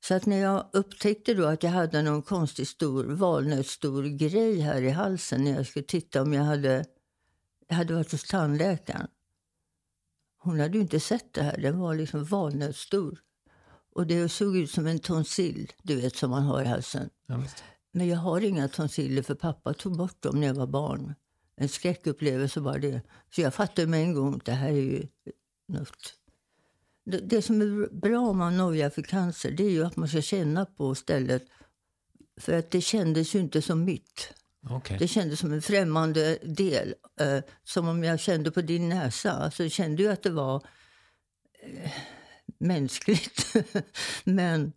Så 0.05 0.14
att 0.14 0.27
när 0.27 0.37
jag 0.37 0.66
upptäckte 0.73 1.35
då 1.35 1.47
att 1.47 1.62
jag 1.62 1.71
hade 1.71 2.03
någon 2.03 2.23
konstig 2.23 2.68
stor 2.68 3.05
valnötsstor 3.05 4.03
grej 4.03 4.61
här 4.61 4.83
i 4.83 4.91
halsen 4.91 5.45
när 5.45 5.55
jag 5.57 5.66
skulle 5.66 5.85
titta 5.85 6.23
om 6.23 6.33
jag 6.33 6.45
hade, 6.45 6.85
jag 7.68 7.77
hade 7.77 7.95
varit 7.95 8.12
hos 8.12 8.25
tandläkaren. 8.25 9.09
Hon 10.39 10.61
hade 10.61 10.75
ju 10.75 10.81
inte 10.81 11.01
sett 11.01 11.33
det 11.33 11.43
här. 11.43 11.57
Den 11.57 11.79
var 11.79 11.95
liksom 11.95 12.25
valnötsstor. 12.25 13.18
Och 13.95 14.07
det 14.07 14.29
såg 14.29 14.57
ut 14.57 14.71
som 14.71 14.87
en 14.87 14.99
tonsill, 14.99 15.73
du 15.83 16.01
vet, 16.01 16.16
som 16.16 16.31
man 16.31 16.43
har 16.43 16.62
i 16.62 16.66
halsen. 16.66 17.11
Ja, 17.27 17.43
Men 17.93 18.09
jag 18.09 18.16
har 18.16 18.41
inga 18.41 18.68
tonsiller 18.68 19.23
för 19.23 19.35
pappa 19.35 19.75
tog 19.75 19.97
bort 19.97 20.23
dem 20.23 20.41
när 20.41 20.47
jag 20.47 20.55
var 20.55 20.66
barn 20.66 21.14
en 21.57 21.69
skräckupplevelse 21.69 22.61
var 22.61 22.79
det. 22.79 23.01
Så 23.35 23.41
jag 23.41 23.55
fattade 23.55 23.89
med 23.89 24.03
en 24.03 24.15
gång 24.15 24.35
att 24.35 24.45
det 24.45 24.53
här 24.53 24.69
är 24.69 24.73
ju 24.73 25.07
något. 25.69 26.15
Det, 27.05 27.19
det 27.19 27.43
som 27.43 27.61
är 27.61 27.95
bra 27.95 28.21
om 28.21 28.39
man 28.39 28.57
nojar 28.57 28.91
för 28.91 29.03
cancer 29.03 29.51
det 29.51 29.65
är 29.65 29.71
ju 29.71 29.85
att 29.85 29.97
man 29.97 30.09
ska 30.09 30.23
känna 30.23 30.67
på 30.67 30.95
stället. 30.95 31.43
För 32.41 32.53
att 32.53 32.71
det 32.71 32.81
kändes 32.81 33.35
ju 33.35 33.39
inte 33.39 33.63
som 33.63 33.85
mitt. 33.85 34.35
Okay. 34.71 34.99
Det 34.99 35.09
kändes 35.09 35.41
som 35.41 35.53
en 35.53 35.63
främmande 35.63 36.39
del. 36.43 36.95
Eh, 37.21 37.39
som 37.65 37.89
om 37.89 38.05
jag 38.05 38.21
kände 38.21 38.51
på 38.51 38.63
din 38.63 38.89
näsa. 38.89 39.33
Alltså, 39.33 39.63
jag 39.63 39.73
kände 39.73 40.03
ju 40.03 40.09
att 40.09 40.23
det 40.23 40.31
var 40.31 40.67
eh, 41.63 41.91
mänskligt. 42.59 43.55
Men 44.25 44.73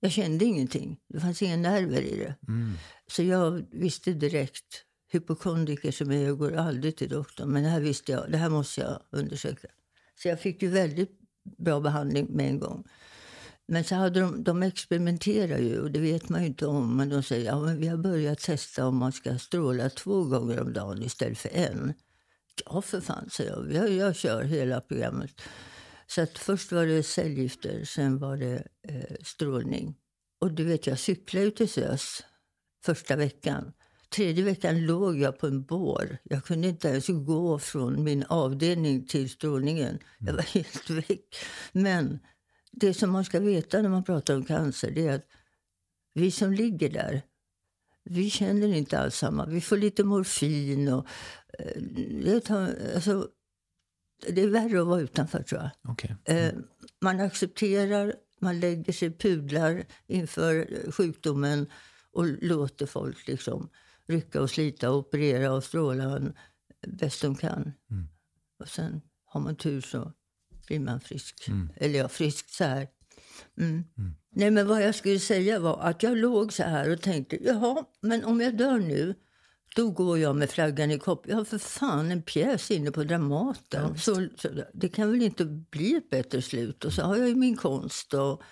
jag 0.00 0.12
kände 0.12 0.44
ingenting. 0.44 0.98
Det 1.08 1.20
fanns 1.20 1.42
inga 1.42 1.56
nerver 1.56 2.00
i 2.00 2.16
det. 2.16 2.34
Mm. 2.48 2.72
Så 3.06 3.22
jag 3.22 3.66
visste 3.70 4.12
direkt 4.12 4.84
hypokondriker 5.08 5.92
som 5.92 6.12
jag, 6.12 6.22
jag 6.22 6.38
går 6.38 6.56
aldrig 6.56 6.96
till 6.96 7.08
doktorn. 7.08 7.48
Men 7.48 7.62
det 7.62 7.68
här 7.68 7.80
visste 7.80 8.12
jag, 8.12 8.32
det 8.32 8.38
här 8.38 8.48
måste 8.48 8.80
jag 8.80 9.02
undersöka. 9.10 9.68
Så 10.22 10.28
jag 10.28 10.40
fick 10.40 10.62
ju 10.62 10.68
väldigt 10.68 11.20
bra 11.58 11.80
behandling 11.80 12.26
med 12.30 12.48
en 12.48 12.58
gång. 12.58 12.84
Men 13.66 13.84
så 13.84 13.94
hade 13.94 14.20
de, 14.20 14.44
de 14.44 14.62
experimenterar 14.62 15.58
ju 15.58 15.80
och 15.80 15.90
det 15.90 16.00
vet 16.00 16.28
man 16.28 16.40
ju 16.40 16.46
inte 16.46 16.66
om. 16.66 16.96
Men 16.96 17.08
de 17.08 17.22
säger 17.22 17.46
ja, 17.46 17.60
vi 17.60 17.86
har 17.86 17.96
börjat 17.96 18.38
testa 18.38 18.86
om 18.86 18.96
man 18.96 19.12
ska 19.12 19.38
stråla 19.38 19.90
två 19.90 20.24
gånger 20.24 20.60
om 20.60 20.72
dagen 20.72 21.02
istället 21.02 21.38
för 21.38 21.50
en. 21.54 21.94
Ja, 22.66 22.82
för 22.82 23.00
fan, 23.00 23.30
säger 23.30 23.50
jag. 23.50 23.72
Jag, 23.72 23.90
jag 23.90 24.16
kör 24.16 24.42
hela 24.42 24.80
programmet. 24.80 25.40
Så 26.06 26.22
att 26.22 26.38
först 26.38 26.72
var 26.72 26.86
det 26.86 27.02
cellgifter, 27.02 27.84
sen 27.84 28.18
var 28.18 28.36
det 28.36 28.66
eh, 28.82 29.16
strålning. 29.22 29.94
Och 30.38 30.52
du 30.52 30.64
vet, 30.64 30.86
jag 30.86 30.98
cyklade 30.98 31.44
ju 31.44 31.50
till 31.50 31.68
SÖS 31.68 32.24
första 32.84 33.16
veckan. 33.16 33.72
Tredje 34.10 34.44
veckan 34.44 34.86
låg 34.86 35.18
jag 35.18 35.38
på 35.38 35.46
en 35.46 35.62
bår. 35.62 36.18
Jag 36.22 36.44
kunde 36.44 36.68
inte 36.68 36.88
ens 36.88 37.06
gå 37.08 37.58
från 37.58 38.04
min 38.04 38.24
avdelning 38.24 39.06
till 39.06 39.30
strålningen. 39.30 39.98
Jag 40.18 40.32
var 40.34 40.42
helt 40.42 40.90
väck. 40.90 41.36
Men 41.72 42.18
det 42.72 42.94
som 42.94 43.10
man 43.10 43.24
ska 43.24 43.40
veta 43.40 43.82
när 43.82 43.88
man 43.88 44.04
pratar 44.04 44.36
om 44.36 44.44
cancer 44.44 44.90
det 44.90 45.06
är 45.06 45.14
att 45.14 45.26
vi 46.14 46.30
som 46.30 46.52
ligger 46.52 46.90
där, 46.90 47.22
vi 48.04 48.30
känner 48.30 48.68
inte 48.68 48.98
alls 48.98 49.16
samma. 49.16 49.46
Vi 49.46 49.60
får 49.60 49.76
lite 49.76 50.04
morfin 50.04 50.88
och... 50.88 51.06
Eh, 51.58 51.82
det, 52.24 52.50
alltså, 52.94 53.28
det 54.28 54.42
är 54.42 54.48
värre 54.48 54.80
att 54.80 54.86
vara 54.86 55.00
utanför, 55.00 55.42
tror 55.42 55.60
jag. 55.60 55.92
Okay. 55.92 56.10
Mm. 56.24 56.64
Man 57.00 57.20
accepterar, 57.20 58.14
man 58.40 58.60
lägger 58.60 58.92
sig 58.92 59.10
pudlar 59.10 59.84
inför 60.06 60.68
sjukdomen 60.92 61.66
och 62.12 62.26
låter 62.26 62.86
folk 62.86 63.28
liksom 63.28 63.68
rycka 64.08 64.42
och 64.42 64.50
slita 64.50 64.90
och 64.90 64.98
operera 64.98 65.52
och 65.52 65.64
stråla 65.64 66.20
bäst 66.86 67.22
de 67.22 67.36
kan. 67.36 67.72
Mm. 67.90 68.08
Och 68.58 68.68
sen 68.68 69.00
har 69.24 69.40
man 69.40 69.56
tur 69.56 69.80
så 69.80 70.12
blir 70.66 70.80
man 70.80 71.00
frisk. 71.00 71.48
Mm. 71.48 71.68
Eller 71.76 71.98
ja, 71.98 72.08
frisk 72.08 72.50
så 72.50 72.64
här. 72.64 72.88
Mm. 73.58 73.84
mm. 73.98 74.14
Nej, 74.30 74.50
men 74.50 74.68
vad 74.68 74.82
jag 74.82 74.94
skulle 74.94 75.18
säga 75.18 75.60
var 75.60 75.78
att 75.80 76.02
jag 76.02 76.16
låg 76.16 76.52
så 76.52 76.62
här 76.62 76.92
och 76.92 77.02
tänkte, 77.02 77.38
jaha, 77.44 77.84
men 78.00 78.24
om 78.24 78.40
jag 78.40 78.56
dör 78.56 78.78
nu, 78.78 79.14
då 79.76 79.90
går 79.90 80.18
jag 80.18 80.36
med 80.36 80.50
flaggan 80.50 80.90
i 80.90 80.98
kopp. 80.98 81.28
Jag 81.28 81.36
har 81.36 81.44
för 81.44 81.58
fan 81.58 82.10
en 82.10 82.22
pjäs 82.22 82.70
inne 82.70 82.90
på 82.90 83.04
Dramaten. 83.04 83.90
Ja, 83.90 83.96
så, 83.96 84.28
så, 84.36 84.48
det 84.74 84.88
kan 84.88 85.10
väl 85.10 85.22
inte 85.22 85.44
bli 85.44 85.94
ett 85.94 86.10
bättre 86.10 86.42
slut. 86.42 86.84
Och 86.84 86.92
så 86.92 87.02
har 87.02 87.16
jag 87.16 87.28
ju 87.28 87.34
min 87.34 87.56
konst 87.56 88.14
och 88.14 88.42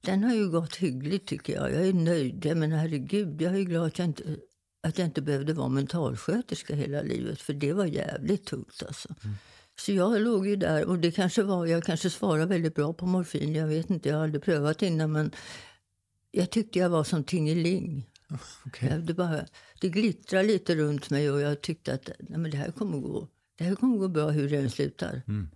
den 0.00 0.24
har 0.24 0.34
ju 0.34 0.50
gått 0.50 0.76
hyggligt 0.76 1.28
tycker 1.28 1.52
jag. 1.52 1.72
Jag 1.72 1.86
är 1.86 1.92
nöjd. 1.92 2.56
Men 2.56 2.72
herregud, 2.72 3.42
jag 3.42 3.56
är 3.56 3.62
glad 3.62 3.86
att 3.86 3.98
jag 3.98 4.08
inte 4.08 4.36
att 4.80 4.98
jag 4.98 5.06
inte 5.06 5.22
behövde 5.22 5.52
vara 5.52 5.68
mentalsköterska 5.68 6.74
hela 6.74 7.02
livet. 7.02 7.40
För 7.40 7.52
det 7.52 7.72
var 7.72 7.84
jävligt 7.84 8.46
tungt 8.46 8.82
alltså. 8.86 9.08
Mm. 9.24 9.36
Så 9.78 9.92
jag 9.92 10.20
låg 10.20 10.46
ju 10.46 10.56
där 10.56 10.84
och 10.84 10.98
det 10.98 11.10
kanske 11.10 11.42
var, 11.42 11.66
jag 11.66 11.84
kanske 11.84 12.10
svarade 12.10 12.46
väldigt 12.46 12.74
bra 12.74 12.92
på 12.92 13.06
morfin. 13.06 13.54
Jag 13.54 13.66
vet 13.66 13.90
inte, 13.90 14.08
jag 14.08 14.16
har 14.16 14.24
aldrig 14.24 14.42
prövat 14.42 14.82
innan 14.82 15.12
men 15.12 15.30
jag 16.30 16.50
tyckte 16.50 16.78
jag 16.78 16.90
var 16.90 17.04
som 17.04 17.24
tingeling. 17.24 18.06
Okay. 18.66 18.98
Det, 18.98 19.14
bara, 19.14 19.44
det 19.80 19.88
glittrade 19.88 20.44
lite 20.44 20.74
runt 20.74 21.10
mig 21.10 21.30
och 21.30 21.40
jag 21.40 21.60
tyckte 21.60 21.94
att 21.94 22.10
nej, 22.18 22.38
men 22.38 22.50
det 22.50 22.56
här 22.56 22.70
kommer 22.70 22.98
gå. 22.98 23.28
Det 23.56 23.64
här 23.64 23.74
kommer 23.74 23.96
gå 23.98 24.08
bra 24.08 24.30
hur 24.30 24.50
det 24.50 24.56
än 24.56 24.70
slutar. 24.70 25.22
Mm. 25.28 25.50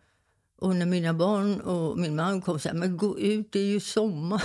Och 0.57 0.77
när 0.77 0.87
mina 0.87 1.15
barn 1.15 1.61
och 1.61 1.99
min 1.99 2.17
man 2.17 2.41
kom 2.41 2.59
så 2.59 2.69
här, 2.69 2.77
men 2.77 2.97
gå 2.97 3.19
ut, 3.19 3.53
det 3.53 3.59
är 3.61 3.67
ju 3.67 3.81
sommar. 3.81 4.43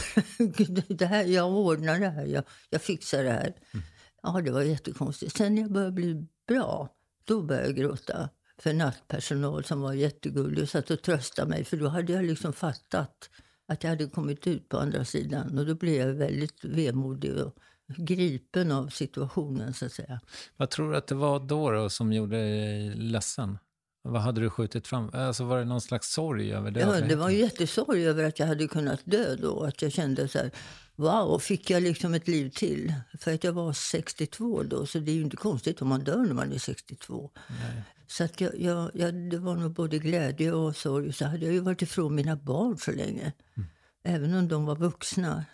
det 0.94 1.06
här, 1.06 1.24
jag 1.24 1.52
ordnar 1.52 2.00
det 2.00 2.10
här, 2.10 2.26
jag, 2.26 2.44
jag 2.70 2.82
fixar 2.82 3.24
det 3.24 3.32
här. 3.32 3.54
Mm. 3.74 3.86
Ja, 4.24 4.42
det 4.42 4.52
var 4.52 4.62
jättekonstigt. 4.62 5.38
Sen 5.38 5.56
när 5.56 5.62
jag 5.62 5.72
började 5.72 5.92
bli 5.92 6.28
bra, 6.48 6.90
då 7.24 7.42
började 7.42 7.68
jag 7.68 7.76
gråta. 7.76 8.30
För 8.58 8.74
nattpersonal 8.74 9.64
som 9.64 9.82
var 9.82 9.94
jättegullig 9.94 10.64
och 10.64 10.70
satt 10.70 10.92
och 10.92 11.02
tröstade 11.02 11.50
mig. 11.50 11.64
För 11.64 11.78
då 11.78 11.88
hade 11.88 12.14
jag 12.14 12.26
liksom 12.26 12.54
fattat 12.54 13.30
att 13.68 13.84
jag 13.84 13.90
hade 13.90 14.08
kommit 14.08 14.48
ut 14.48 14.70
på 14.70 14.78
andra 14.78 15.06
sidan. 15.06 15.58
Och 15.60 15.66
då 15.66 15.76
blev 15.76 16.08
jag 16.08 16.14
väldigt 16.14 16.66
vemodig 16.66 17.34
och 17.38 17.56
gripen 17.98 18.72
av 18.72 18.88
situationen 18.88 19.74
så 19.74 19.86
att 19.86 19.92
säga. 19.92 20.20
Vad 20.58 20.70
tror 20.70 20.92
du 20.92 20.98
att 20.98 21.08
det 21.08 21.16
var 21.16 21.40
då, 21.40 21.72
då 21.72 21.90
som 21.90 22.14
gjorde 22.14 22.38
dig 22.38 22.96
ledsen? 22.96 23.58
Vad 24.02 24.22
hade 24.22 24.42
du 24.42 24.50
skjutit 24.50 24.88
fram? 24.88 25.10
Alltså 25.14 25.44
var 25.44 25.60
det 25.60 25.66
någon 25.66 25.82
slags 25.82 26.12
sorg 26.14 26.54
över 26.54 26.72
det? 26.72 26.80
Ja, 26.80 27.02
det 27.02 27.16
var 27.16 27.30
ju 27.30 27.38
jättesorg 27.38 28.08
över 28.08 28.24
att 28.24 28.40
jag 28.40 28.48
hade 28.48 28.68
kunnat 28.68 29.02
dö 29.06 29.36
då. 29.36 29.64
Att 29.64 29.82
jag 29.82 29.92
kände 29.92 30.28
så 30.28 30.38
här, 30.38 30.52
wow, 30.96 31.40
fick 31.40 31.70
jag 31.70 31.84
liksom 31.84 32.14
ett 32.14 32.28
liv 32.28 32.50
till? 32.50 32.94
För 33.20 33.34
att 33.34 33.44
jag 33.44 33.54
var 33.54 33.74
62 33.74 34.64
då, 34.64 34.86
så 34.86 35.00
det 35.00 35.12
är 35.12 35.16
ju 35.16 35.22
inte 35.22 35.38
konstigt 35.38 35.82
om 35.82 35.88
man 35.88 36.04
dör 36.04 36.18
när 36.18 36.34
man 36.34 36.54
är 36.54 36.60
62. 36.60 37.32
Nej. 37.48 37.84
Så 38.08 38.24
att 38.24 38.42
jag, 38.42 38.60
jag, 38.60 38.92
jag, 38.94 39.14
det 39.14 39.38
var 39.38 39.56
nog 39.56 39.72
både 39.72 40.00
glädje 40.00 40.52
och 40.52 40.76
sorg. 40.76 41.14
Så 41.14 41.26
hade 41.26 41.46
jag 41.46 41.54
ju 41.54 41.60
varit 41.60 41.82
ifrån 41.82 42.16
mina 42.16 42.36
barn 42.36 42.78
så 42.78 42.92
länge. 42.92 43.34
Mm. 43.58 43.70
Även 44.04 44.34
om 44.34 44.48
de 44.48 44.66
var 44.66 44.76
vuxna 44.76 45.46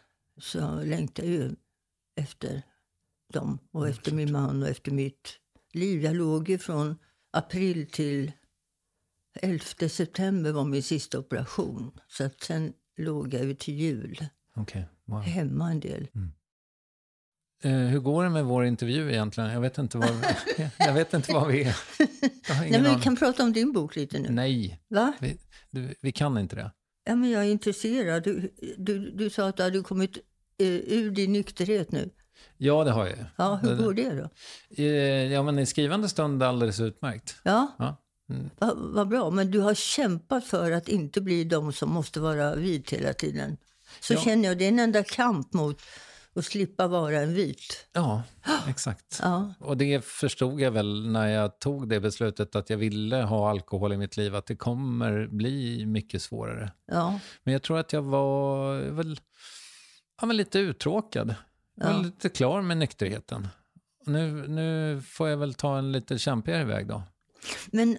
så 0.42 0.82
längtade 0.84 1.28
jag 1.28 1.38
ju 1.38 1.56
efter 2.16 2.62
dem 3.34 3.60
och 3.72 3.88
efter 3.90 4.12
min 4.12 4.32
man 4.32 4.64
och 4.64 4.70
efter 4.70 4.92
mitt 4.92 5.40
liv. 5.74 6.04
Jag 6.04 6.16
låg 6.16 6.50
ju 6.50 6.58
från 6.58 6.98
april 7.36 7.88
till 7.92 8.32
11 9.42 9.90
september 9.90 10.52
var 10.52 10.66
min 10.66 10.84
sista 10.84 11.20
operation. 11.20 11.92
Så 12.08 12.24
att 12.24 12.44
sen 12.44 12.74
låg 12.98 13.34
jag 13.34 13.46
ju 13.46 13.54
till 13.54 13.74
jul. 13.74 14.26
Okay. 14.56 14.84
Wow. 15.06 15.22
Hemma 15.22 15.72
en 15.72 15.80
del. 15.80 16.08
Mm. 16.16 16.32
Uh, 17.66 17.88
hur 17.88 18.00
går 18.00 18.24
det 18.24 18.30
med 18.30 18.46
vår 18.46 18.66
intervju 18.66 19.12
egentligen? 19.12 19.50
Jag 19.50 19.62
vet 19.62 19.78
inte 19.78 19.98
var, 19.98 20.10
jag 20.78 20.94
vet 20.94 21.14
inte 21.14 21.34
var 21.34 21.48
vi 21.48 21.64
är. 21.64 21.76
Nej, 22.60 22.82
men 22.82 22.96
vi 22.96 23.04
kan 23.04 23.16
prata 23.16 23.44
om 23.44 23.54
din 23.54 23.74
bok 23.74 23.96
lite 23.96 24.20
nu. 24.20 24.30
Nej, 24.30 24.82
Va? 24.88 25.14
Vi, 25.22 25.38
du, 25.70 25.96
vi 26.02 26.12
kan 26.12 26.38
inte 26.38 26.56
det. 26.56 26.72
Ja, 27.06 27.16
men 27.16 27.30
jag 27.30 27.46
är 27.46 27.52
intresserad. 27.52 28.24
Du, 28.24 28.54
du, 28.78 29.12
du 29.12 29.30
sa 29.30 29.48
att 29.48 29.58
du 29.58 29.64
hade 29.64 29.82
kommit 29.82 30.18
uh, 30.62 30.68
ur 30.68 31.12
din 31.12 31.34
nykterhet 31.34 31.92
nu. 31.92 32.10
Ja, 32.58 32.84
det 32.84 32.92
har 32.92 33.06
jag. 33.06 33.18
Ja, 33.36 33.56
hur 33.56 33.76
går 33.76 33.94
det 33.94 34.10
då? 34.10 34.30
Uh, 34.84 35.34
ja, 35.34 35.44
men 35.44 35.60
i 35.60 35.66
skrivande 35.66 36.10
stund 36.10 36.44
alldeles 36.44 36.80
utmärkt. 36.80 37.36
Ja. 37.44 37.76
ja. 37.80 37.98
Mm. 38.30 38.50
Vad 38.58 38.78
va 38.78 39.06
bra, 39.06 39.30
men 39.30 39.52
du 39.52 39.60
har 39.60 39.74
kämpat 39.74 40.46
för 40.46 40.72
att 40.72 40.88
inte 40.88 41.22
bli 41.22 41.44
de 41.44 41.74
som 41.74 41.90
måste 41.90 42.20
vara 42.20 42.56
vit 42.56 42.94
hela 42.94 43.14
tiden. 43.14 43.58
Så 44.00 44.14
ja. 44.14 44.22
känner 44.22 44.50
jag, 44.50 44.58
det 44.58 44.66
är 44.66 44.70
en 44.70 44.80
enda 44.80 45.04
kamp 45.04 45.54
mot 45.54 45.82
att 46.36 46.46
slippa 46.46 46.88
vara 46.88 47.20
en 47.20 47.34
vit. 47.34 47.88
Ja, 47.94 48.24
exakt. 48.68 49.20
Ja. 49.24 49.54
Och 49.60 49.78
det 49.78 50.06
förstod 50.06 50.62
jag 50.62 50.72
väl 50.72 51.08
när 51.08 51.28
jag 51.28 51.60
tog 51.60 51.90
det 51.90 52.00
beslutet 52.00 52.56
att 52.56 52.70
jag 52.70 52.78
ville 52.78 53.16
ha 53.16 53.50
alkohol 53.50 53.94
i 53.94 53.98
mitt 53.98 54.18
liv, 54.18 54.36
att 54.36 54.46
det 54.46 54.56
kommer 54.56 55.28
bli 55.28 55.86
mycket 55.86 56.22
svårare. 56.22 56.72
Ja. 56.88 57.20
Men 57.44 57.54
jag 57.54 57.64
tror 57.64 57.80
att 57.80 57.94
jag 57.94 58.02
var 58.02 58.78
väl, 58.78 59.20
ja, 60.22 60.26
men 60.26 60.38
lite 60.38 60.60
uttråkad. 60.60 61.36
Jag 61.76 61.94
var 61.94 62.04
lite 62.04 62.30
klar 62.30 62.62
med 62.62 62.78
nykterheten. 62.78 63.48
Nu, 64.06 64.48
nu 64.48 65.02
får 65.02 65.30
jag 65.30 65.38
väl 65.38 65.54
ta 65.54 65.78
en 65.78 65.92
lite 65.92 66.18
kämpigare 66.18 66.64
väg 66.64 66.88
då. 66.88 67.04
Men 67.68 67.98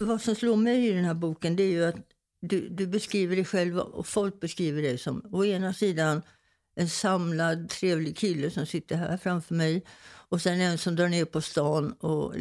vad 0.00 0.20
som 0.20 0.34
slår 0.34 0.56
mig 0.56 0.88
i 0.88 0.92
den 0.92 1.04
här 1.04 1.14
boken 1.14 1.56
det 1.56 1.62
är 1.62 1.70
ju 1.70 1.84
att 1.84 1.96
du, 2.40 2.68
du 2.68 2.86
beskriver 2.86 3.36
dig 3.36 3.44
själv 3.44 3.78
och 3.78 4.06
folk 4.06 4.40
beskriver 4.40 4.82
dig 4.82 4.98
som 4.98 5.22
å 5.32 5.44
ena 5.44 5.72
sidan 5.74 6.22
en 6.74 6.88
samlad, 6.88 7.68
trevlig 7.68 8.16
kille 8.16 8.50
som 8.50 8.66
sitter 8.66 8.96
här 8.96 9.16
framför 9.16 9.54
mig. 9.54 9.84
Och 10.30 10.42
sen 10.42 10.60
en 10.60 10.78
som 10.78 10.96
drar 10.96 11.08
ner 11.08 11.24
på 11.24 11.40
stan 11.40 11.92
och 11.92 12.34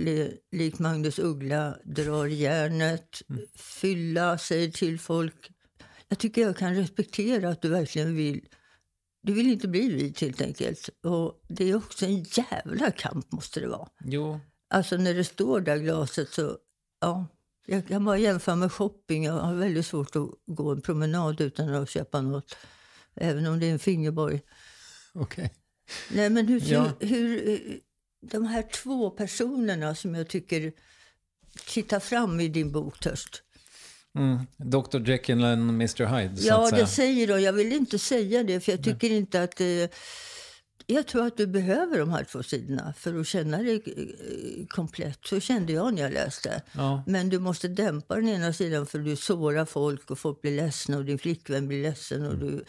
likt 0.51 0.79
Magnus 0.79 1.19
Uggla 1.19 1.77
drar 1.83 2.25
järnet, 2.25 3.21
mm. 3.29 3.41
fylla, 3.55 4.37
säger 4.37 4.71
till 4.71 4.99
folk. 4.99 5.51
Jag 6.07 6.19
tycker 6.19 6.41
jag 6.41 6.57
kan 6.57 6.75
respektera 6.75 7.49
att 7.49 7.61
du 7.61 7.69
verkligen 7.69 8.15
vill 8.15 8.45
du 9.21 9.33
vill 9.33 9.47
inte 9.47 9.67
bli 9.67 9.89
vit 9.89 10.21
helt 10.21 10.41
enkelt. 10.41 10.89
Och 11.03 11.43
det 11.47 11.69
är 11.69 11.75
också 11.75 12.05
en 12.05 12.23
jävla 12.23 12.91
kamp 12.91 13.31
måste 13.31 13.59
det 13.59 13.67
vara. 13.67 13.89
Jo. 14.03 14.39
Alltså 14.69 14.97
när 14.97 15.13
det 15.13 15.23
står 15.23 15.61
där 15.61 15.77
glaset 15.77 16.29
så, 16.29 16.57
ja. 17.01 17.27
Jag 17.69 17.87
kan 17.87 18.05
bara 18.05 18.17
jämföra 18.17 18.55
med 18.55 18.71
shopping. 18.71 19.23
Jag 19.23 19.33
har 19.33 19.55
väldigt 19.55 19.85
svårt 19.85 20.15
att 20.15 20.29
gå 20.45 20.71
en 20.71 20.81
promenad 20.81 21.41
utan 21.41 21.73
att 21.73 21.89
köpa 21.89 22.21
något. 22.21 22.55
Även 23.15 23.47
om 23.47 23.59
det 23.59 23.65
är 23.65 23.71
en 23.71 23.79
fingerborg. 23.79 24.41
Okej. 25.13 25.45
Okay. 25.45 25.49
Nej, 26.11 26.29
men 26.29 26.47
hur, 26.47 26.61
ja. 26.71 26.91
hur, 26.99 27.59
de 28.21 28.45
här 28.45 28.61
två 28.61 29.09
personerna 29.09 29.95
som 29.95 30.15
jag 30.15 30.27
tycker 30.27 30.73
tittar 31.65 31.99
fram 31.99 32.39
i 32.39 32.47
din 32.47 32.71
bok, 32.71 32.99
Törst. 32.99 33.43
Mm. 34.17 34.39
Dr 34.57 35.09
Jekyll 35.09 35.43
och 35.43 35.51
Mr 35.51 36.05
Hyde, 36.05 36.41
Ja, 36.41 36.69
det 36.71 36.87
säger 36.87 37.27
de. 37.27 37.41
Jag 37.41 37.53
vill 37.53 37.73
inte 37.73 37.99
säga 37.99 38.43
det, 38.43 38.59
för 38.59 38.71
jag 38.71 38.83
tycker 38.83 39.09
Nej. 39.09 39.17
inte 39.17 39.43
att... 39.43 39.61
Eh, 39.61 39.67
jag 40.89 41.07
tror 41.07 41.27
att 41.27 41.37
du 41.37 41.47
behöver 41.47 41.99
de 41.99 42.09
här 42.09 42.23
två 42.23 42.43
sidorna 42.43 42.93
för 42.97 43.19
att 43.19 43.27
känna 43.27 43.57
dig 43.57 43.75
eh, 43.85 44.65
komplett. 44.67 45.19
Så 45.25 45.39
kände 45.39 45.73
jag 45.73 45.93
när 45.93 46.01
jag 46.01 46.13
läste. 46.13 46.61
Ja. 46.71 47.03
Men 47.07 47.29
du 47.29 47.39
måste 47.39 47.67
dämpa 47.67 48.15
den 48.15 48.29
ena 48.29 48.53
sidan 48.53 48.85
för 48.85 48.99
du 48.99 49.15
sårar 49.15 49.65
folk 49.65 50.11
och 50.11 50.19
folk 50.19 50.41
blir 50.41 50.55
ledsna 50.55 50.97
och 50.97 51.05
din 51.05 51.19
flickvän 51.19 51.67
blir 51.67 51.83
ledsen 51.83 52.25
och 52.25 52.33
mm. 52.33 52.47
du, 52.47 52.63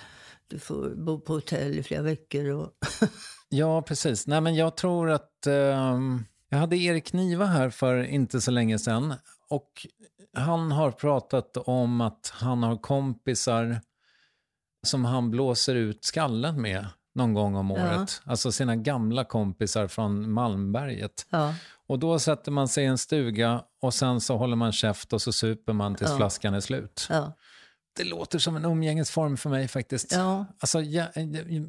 du 0.49 0.59
får 0.59 0.95
bo 0.95 1.21
på 1.21 1.33
hotell 1.33 1.79
i 1.79 1.83
flera 1.83 2.03
veckor. 2.03 2.45
Och 2.45 2.73
ja, 3.49 3.83
precis. 3.83 4.27
Nej, 4.27 4.41
men 4.41 4.55
jag 4.55 4.77
tror 4.77 5.11
att... 5.11 5.47
Eh, 5.47 5.89
jag 6.51 6.59
hade 6.59 6.77
Erik 6.77 7.13
Niva 7.13 7.47
här 7.47 7.71
för 7.71 8.05
inte 8.05 8.41
så 8.41 8.51
länge 8.51 8.79
sedan. 8.79 9.15
Och 9.51 9.87
han 10.35 10.73
har 10.73 10.91
pratat 10.91 11.57
om 11.57 12.01
att 12.01 12.33
han 12.35 12.63
har 12.63 12.77
kompisar 12.77 13.81
som 14.87 15.05
han 15.05 15.31
blåser 15.31 15.75
ut 15.75 16.05
skallen 16.05 16.63
med 16.63 16.87
någon 17.15 17.35
gång 17.35 17.57
om 17.57 17.71
året. 17.71 18.23
Ja. 18.25 18.31
Alltså 18.31 18.53
sina 18.53 18.77
gamla 18.77 19.25
kompisar 19.25 19.89
från 19.89 20.33
Malmberget. 20.33 21.27
Ja. 21.31 21.55
Och 21.87 21.99
då 21.99 22.19
sätter 22.19 22.53
man 22.53 22.69
sig 22.69 22.85
i 22.85 22.87
en 22.87 22.99
stuga 22.99 23.63
och 23.81 23.95
sen 23.95 24.21
så 24.21 24.37
håller 24.37 24.57
man 24.57 24.73
käft 24.73 25.13
och 25.13 25.23
så 25.23 25.33
super 25.33 25.73
man 25.73 25.95
tills 25.95 26.11
ja. 26.11 26.17
flaskan 26.17 26.55
är 26.55 26.61
slut. 26.61 27.09
Det 27.97 28.05
låter 28.05 28.39
som 28.39 28.57
en 28.57 28.65
umgängesform 28.65 29.37
för 29.37 29.51
mig 29.51 29.69
faktiskt. 29.69 30.13
Ja. 30.13 30.47
Alltså 30.61 30.81
ja, 30.81 31.07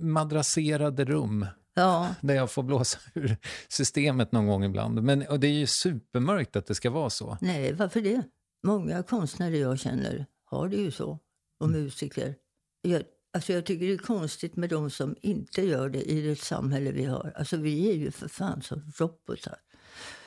madrasserade 0.01 1.05
rum. 1.05 1.45
Ja. 1.73 2.15
Där 2.21 2.35
jag 2.35 2.51
får 2.51 2.63
blåsa 2.63 2.99
ur 3.13 3.37
systemet 3.67 4.31
någon 4.31 4.47
gång 4.47 4.63
ibland. 4.63 5.03
Men, 5.03 5.27
och 5.27 5.39
det 5.39 5.47
är 5.47 5.53
ju 5.53 5.67
supermörkt 5.67 6.55
att 6.55 6.65
det 6.65 6.75
ska 6.75 6.89
vara 6.89 7.09
så. 7.09 7.37
Nej, 7.41 7.73
varför 7.73 8.01
det? 8.01 8.23
Många 8.63 9.03
konstnärer 9.03 9.55
jag 9.55 9.79
känner 9.79 10.25
har 10.45 10.67
det 10.69 10.77
ju 10.77 10.91
så. 10.91 11.19
Och 11.59 11.67
mm. 11.67 11.83
musiker. 11.83 12.35
Jag, 12.81 13.03
alltså 13.33 13.53
jag 13.53 13.65
tycker 13.65 13.85
det 13.85 13.93
är 13.93 13.97
konstigt 13.97 14.55
med 14.55 14.69
de 14.69 14.89
som 14.89 15.15
inte 15.21 15.61
gör 15.61 15.89
det 15.89 16.01
i 16.01 16.21
det 16.21 16.35
samhälle 16.35 16.91
vi 16.91 17.05
har. 17.05 17.33
Alltså 17.35 17.57
vi 17.57 17.89
är 17.89 17.95
ju 17.95 18.11
för 18.11 18.27
fan 18.27 18.61
som 18.61 18.91
robotar. 18.97 19.57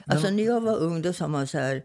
Alltså 0.06 0.30
när 0.30 0.42
jag 0.42 0.60
var 0.60 0.76
ung 0.76 1.02
då 1.02 1.12
sa 1.12 1.28
man 1.28 1.46
så 1.46 1.58
här. 1.58 1.82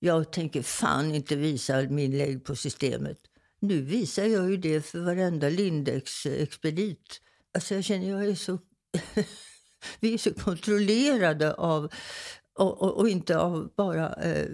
Jag 0.00 0.32
tänker 0.32 0.62
fan 0.62 1.14
inte 1.14 1.36
visa 1.36 1.82
min 1.82 2.18
lägg 2.18 2.44
på 2.44 2.56
systemet. 2.56 3.18
Nu 3.60 3.82
visar 3.82 4.24
jag 4.24 4.50
ju 4.50 4.56
det 4.56 4.80
för 4.80 5.00
varenda 5.00 5.48
Lindex-expedit. 5.48 7.20
Alltså 7.54 7.74
jag 7.74 7.84
känner 7.84 8.10
jag 8.10 8.24
är 8.24 8.34
så... 8.34 8.58
vi 10.00 10.14
är 10.14 10.18
så 10.18 10.34
kontrollerade 10.34 11.54
av 11.54 11.92
och, 12.58 12.82
och, 12.82 12.98
och, 12.98 13.08
inte 13.08 13.38
av 13.38 13.70
bara 13.76 14.14
eh, 14.14 14.46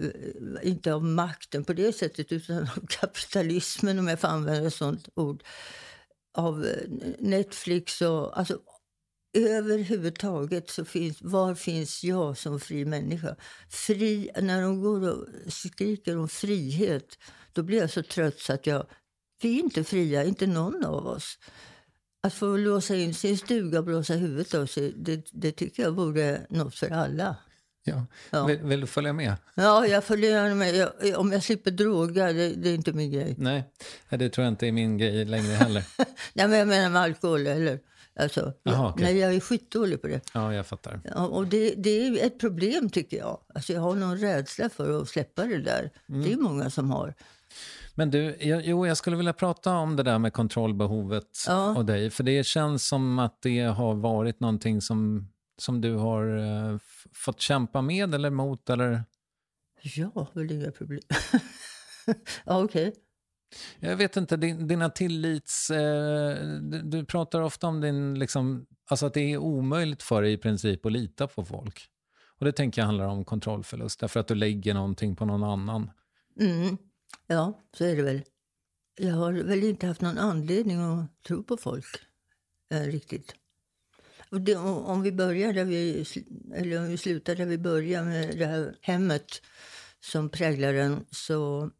inte 0.63 0.93
av 0.93 1.03
makten 1.03 1.63
på 1.63 1.73
det 1.73 1.93
sättet 1.93 2.31
utan 2.31 2.57
av 2.57 2.85
kapitalismen, 2.89 3.99
om 3.99 4.07
jag 4.07 4.19
får 4.19 4.27
använda 4.27 4.67
ett 4.67 4.73
sånt 4.73 5.09
ord. 5.15 5.43
Av 6.37 6.65
eh, 6.65 6.89
Netflix 7.19 8.01
och... 8.01 8.39
Alltså, 8.39 8.59
överhuvudtaget 9.33 10.69
så 10.69 10.85
finns... 10.85 11.21
Var 11.21 11.55
finns 11.55 12.03
jag 12.03 12.37
som 12.37 12.59
fri 12.59 12.85
människa? 12.85 13.35
Fri, 13.69 14.31
när 14.41 14.61
de 14.61 14.81
går 14.81 15.09
och 15.09 15.27
skriker 15.53 16.17
om 16.17 16.29
frihet, 16.29 17.17
då 17.53 17.63
blir 17.63 17.77
jag 17.77 17.91
så 17.91 18.03
trött 18.03 18.39
så 18.39 18.53
att 18.53 18.67
jag... 18.67 18.85
Vi 19.41 19.59
är 19.59 19.63
inte 19.63 19.83
fria, 19.83 20.23
inte 20.23 20.47
någon 20.47 20.85
av 20.85 21.07
oss. 21.07 21.37
Att 22.25 22.33
få 22.33 22.57
låsa 22.57 22.95
in 22.95 23.13
sig 23.13 23.29
i 23.29 23.33
en 23.33 23.37
stuga 23.37 23.79
och 23.79 23.85
blåsa 23.85 24.13
huvudet 24.13 24.53
av 24.53 24.65
sig, 24.65 24.93
det, 24.95 25.27
det 25.31 25.51
tycker 25.51 25.83
jag 25.83 25.91
vore 25.91 26.41
något 26.49 26.75
för 26.75 26.89
alla. 26.89 27.35
Ja. 27.83 28.05
ja. 28.29 28.45
Vill, 28.45 28.59
vill, 28.59 28.81
du 28.81 28.87
följa 28.87 29.13
med? 29.13 29.35
Ja, 29.55 29.87
jag 29.87 30.03
följer 30.03 30.55
med. 30.55 30.75
Jag, 30.75 31.19
om 31.19 31.31
jag 31.31 31.43
slipper 31.43 31.71
droga, 31.71 32.33
det, 32.33 32.49
det, 32.49 32.69
är 32.69 32.75
inte 32.75 32.93
min 32.93 33.11
grej. 33.11 33.35
Nej, 33.37 33.63
det 34.09 34.29
tror 34.29 34.45
jag 34.45 34.51
inte 34.51 34.67
är 34.67 34.71
min 34.71 34.97
grej 34.97 35.25
längre 35.25 35.53
heller. 35.53 35.83
Nej, 36.33 36.47
men 36.47 36.59
jag 36.59 36.67
menar 36.67 36.89
med 36.89 37.01
alkohol. 37.01 37.47
Eller, 37.47 37.79
alltså, 38.19 38.53
Aha, 38.69 38.91
okay. 38.91 39.05
Nej, 39.05 39.17
jag 39.17 39.35
är 39.35 39.39
skitdålig 39.39 40.01
på 40.01 40.07
det. 40.07 40.21
Ja, 40.33 40.53
jag 40.53 40.67
fattar. 40.67 41.01
Ja, 41.03 41.27
och 41.27 41.47
det, 41.47 41.73
det 41.77 42.07
är 42.07 42.25
ett 42.25 42.39
problem, 42.39 42.89
tycker 42.89 43.17
jag. 43.17 43.39
Alltså, 43.55 43.73
jag 43.73 43.81
har 43.81 43.95
någon 43.95 44.17
rädsla 44.17 44.69
för 44.69 45.01
att 45.01 45.09
släppa 45.09 45.43
det 45.43 45.61
där. 45.61 45.91
Mm. 46.09 46.23
Det 46.23 46.33
är 46.33 46.37
många 46.37 46.69
som 46.69 46.91
har. 46.91 47.13
Men 47.97 48.11
du, 48.11 48.37
jag, 48.39 48.65
jo, 48.65 48.87
jag 48.87 48.97
skulle 48.97 49.15
vilja 49.15 49.33
prata 49.33 49.73
om 49.73 49.95
det 49.95 50.03
där 50.03 50.19
med 50.19 50.33
kontrollbehovet 50.33 51.27
ja. 51.47 51.75
och 51.77 51.85
dig. 51.85 52.09
För 52.09 52.23
det 52.23 52.45
känns 52.45 52.87
som 52.87 53.19
att 53.19 53.41
det 53.41 53.61
har 53.61 53.95
varit 53.95 54.39
någonting 54.39 54.81
som 54.81 55.27
som 55.57 55.81
du 55.81 55.95
har 55.95 56.37
eh, 56.37 56.77
fått 57.13 57.41
kämpa 57.41 57.81
med 57.81 58.15
eller 58.15 58.29
mot? 58.29 58.69
Eller? 58.69 59.03
Ja, 59.81 60.27
väl 60.33 60.51
inga 60.51 60.71
problem. 60.71 61.01
ja, 62.45 62.63
okej. 62.63 62.87
Okay. 62.87 63.01
Jag 63.79 63.97
vet 63.97 64.17
inte, 64.17 64.37
din, 64.37 64.67
dina 64.67 64.89
tillits... 64.89 65.69
Eh, 65.69 66.37
du, 66.61 66.81
du, 66.81 67.05
pratar 67.05 67.41
ofta 67.41 67.67
om 67.67 67.81
din, 67.81 68.19
liksom, 68.19 68.65
alltså 68.89 69.05
att 69.05 69.13
det 69.13 69.33
är 69.33 69.37
omöjligt 69.37 70.03
för 70.03 70.21
dig 70.21 70.33
i 70.33 70.37
princip 70.37 70.85
att 70.85 70.91
lita 70.91 71.27
på 71.27 71.45
folk. 71.45 71.89
Och 72.39 72.45
det 72.45 72.51
tänker 72.51 72.81
jag 72.81 72.85
handlar 72.85 73.07
om 73.07 73.25
kontrollförlust, 73.25 73.99
därför 73.99 74.19
att 74.19 74.27
du 74.27 74.35
lägger 74.35 74.73
någonting 74.73 75.15
på 75.15 75.25
någon 75.25 75.43
annan. 75.43 75.91
Mm. 76.39 76.77
Ja, 77.27 77.61
så 77.77 77.85
är 77.85 77.95
det 77.95 78.01
väl. 78.01 78.21
Jag 78.95 79.13
har 79.13 79.33
väl 79.33 79.63
inte 79.63 79.87
haft 79.87 80.01
någon 80.01 80.17
anledning 80.17 80.79
att 80.79 81.23
tro 81.23 81.43
på 81.43 81.57
folk 81.57 81.85
eh, 82.71 82.81
riktigt. 82.81 83.35
Det, 84.29 84.55
om 84.55 85.01
vi 85.01 85.11
börjar 85.11 85.53
där 85.53 85.65
vi, 85.65 86.05
eller 86.53 86.79
om 86.79 86.87
vi 86.87 86.97
slutar 86.97 87.35
där 87.35 87.45
vi 87.45 87.57
börjar 87.57 88.03
med 88.03 88.37
det 88.37 88.45
här 88.45 88.75
hemmet 88.81 89.41
som 89.99 90.29
präglar 90.29 90.73
en 90.73 91.05
så 91.11 91.71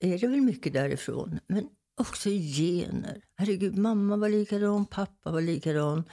är 0.00 0.18
det 0.18 0.26
väl 0.26 0.40
mycket 0.40 0.72
därifrån. 0.72 1.40
Men 1.46 1.68
också 1.96 2.28
gener. 2.28 3.24
Herregud, 3.36 3.78
mamma 3.78 4.16
var 4.16 4.28
likadan, 4.28 4.86
pappa 4.86 5.30
var 5.30 5.40
likadan. 5.40 6.04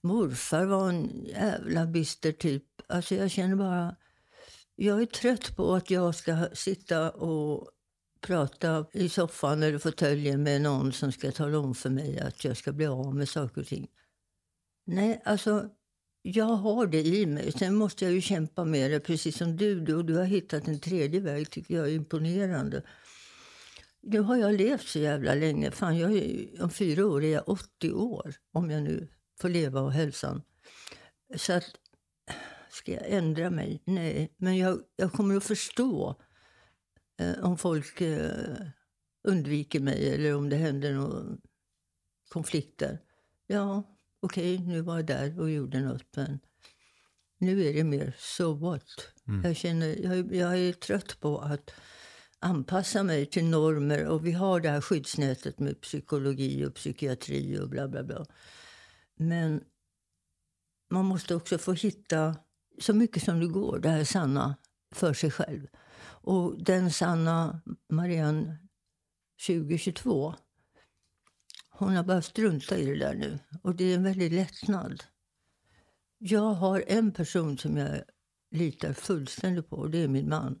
Morfar 0.00 0.64
var 0.64 0.88
en 0.88 1.24
jävla 1.24 1.86
bister 1.86 2.32
typ. 2.32 2.64
Alltså 2.86 3.14
jag 3.14 3.30
känner 3.30 3.56
bara... 3.56 3.96
Jag 4.76 5.02
är 5.02 5.06
trött 5.06 5.56
på 5.56 5.74
att 5.74 5.90
jag 5.90 6.14
ska 6.14 6.48
sitta 6.52 7.10
och 7.10 7.70
prata 8.20 8.86
i 8.92 9.08
soffan 9.08 9.62
eller 9.62 9.78
fåtöljen 9.78 10.42
med 10.42 10.62
någon 10.62 10.92
som 10.92 11.12
ska 11.12 11.32
tala 11.32 11.58
om 11.58 11.74
för 11.74 11.90
mig 11.90 12.20
att 12.20 12.44
jag 12.44 12.56
ska 12.56 12.72
bli 12.72 12.86
av 12.86 13.14
med 13.14 13.28
saker 13.28 13.60
och 13.60 13.66
ting. 13.66 13.88
Nej, 14.86 15.22
alltså 15.24 15.70
jag 16.22 16.44
har 16.44 16.86
det 16.86 17.06
i 17.06 17.26
mig. 17.26 17.52
Sen 17.52 17.74
måste 17.74 18.04
jag 18.04 18.14
ju 18.14 18.20
kämpa 18.20 18.64
med 18.64 18.90
det, 18.90 19.00
precis 19.00 19.36
som 19.36 19.56
du. 19.56 19.80
Du, 19.80 20.02
du 20.02 20.16
har 20.16 20.24
hittat 20.24 20.68
en 20.68 20.80
tredje 20.80 21.20
väg, 21.20 21.50
tycker 21.50 21.74
jag 21.74 21.88
är 21.88 21.92
imponerande. 21.92 22.82
Nu 24.02 24.20
har 24.20 24.36
jag 24.36 24.54
levt 24.54 24.86
så 24.86 24.98
jävla 24.98 25.34
länge. 25.34 25.70
Fan, 25.70 25.98
jag 25.98 26.12
är, 26.12 26.62
om 26.62 26.70
fyra 26.70 27.06
år 27.06 27.24
är 27.24 27.32
jag 27.32 27.48
80 27.48 27.92
år, 27.92 28.34
om 28.52 28.70
jag 28.70 28.82
nu 28.82 29.08
får 29.40 29.48
leva 29.48 29.80
av 29.80 29.90
hälsan. 29.90 30.42
Så 31.36 31.52
att, 31.52 31.64
ska 32.70 32.92
jag 32.92 33.10
ändra 33.10 33.50
mig? 33.50 33.82
Nej, 33.84 34.34
men 34.36 34.56
jag, 34.56 34.80
jag 34.96 35.12
kommer 35.12 35.36
att 35.36 35.44
förstå 35.44 36.16
eh, 37.20 37.44
om 37.44 37.58
folk 37.58 38.00
eh, 38.00 38.66
undviker 39.28 39.80
mig 39.80 40.14
eller 40.14 40.34
om 40.34 40.48
det 40.48 40.56
händer 40.56 40.92
några 40.92 41.36
konflikter. 42.28 42.98
Ja, 43.46 43.82
okej, 44.20 44.54
okay, 44.54 44.66
nu 44.66 44.80
var 44.80 44.96
jag 44.96 45.06
där 45.06 45.40
och 45.40 45.50
gjorde 45.50 45.80
något. 45.80 46.16
Men 46.16 46.40
nu 47.38 47.66
är 47.66 47.74
det 47.74 47.84
mer 47.84 48.16
so 48.18 48.52
what. 48.52 49.12
Mm. 49.28 49.44
Jag, 49.44 49.56
känner, 49.56 49.96
jag, 50.04 50.34
jag 50.34 50.58
är 50.58 50.72
trött 50.72 51.20
på 51.20 51.38
att 51.38 51.70
anpassa 52.38 53.02
mig 53.02 53.26
till 53.26 53.44
normer. 53.44 54.06
Och 54.06 54.26
vi 54.26 54.32
har 54.32 54.60
det 54.60 54.68
här 54.68 54.80
skyddsnätet 54.80 55.58
med 55.58 55.80
psykologi 55.80 56.66
och 56.66 56.74
psykiatri 56.74 57.58
och 57.58 57.68
bla 57.68 57.88
bla 57.88 58.02
bla. 58.02 58.26
Men 59.16 59.64
man 60.90 61.04
måste 61.04 61.34
också 61.34 61.58
få 61.58 61.72
hitta 61.72 62.36
så 62.78 62.94
mycket 62.94 63.22
som 63.22 63.40
det 63.40 63.46
går, 63.46 63.78
det 63.78 63.88
här 63.88 64.04
sanna 64.04 64.56
för 64.94 65.14
sig 65.14 65.30
själv. 65.30 65.66
Och 66.20 66.64
den 66.64 66.90
sanna 66.90 67.60
Marianne 67.88 68.58
2022 69.46 70.34
hon 71.80 71.96
har 71.96 72.04
bara 72.04 72.22
strunta 72.22 72.78
i 72.78 72.86
det 72.86 72.98
där 72.98 73.14
nu. 73.14 73.38
Och 73.62 73.74
det 73.74 73.84
är 73.84 73.94
en 73.96 74.02
väldig 74.02 74.32
lättnad. 74.32 75.04
Jag 76.18 76.54
har 76.54 76.84
en 76.86 77.12
person 77.12 77.58
som 77.58 77.76
jag 77.76 78.02
litar 78.50 78.92
fullständigt 78.92 79.70
på 79.70 79.76
och 79.76 79.90
det 79.90 79.98
är 79.98 80.08
min 80.08 80.28
man. 80.28 80.60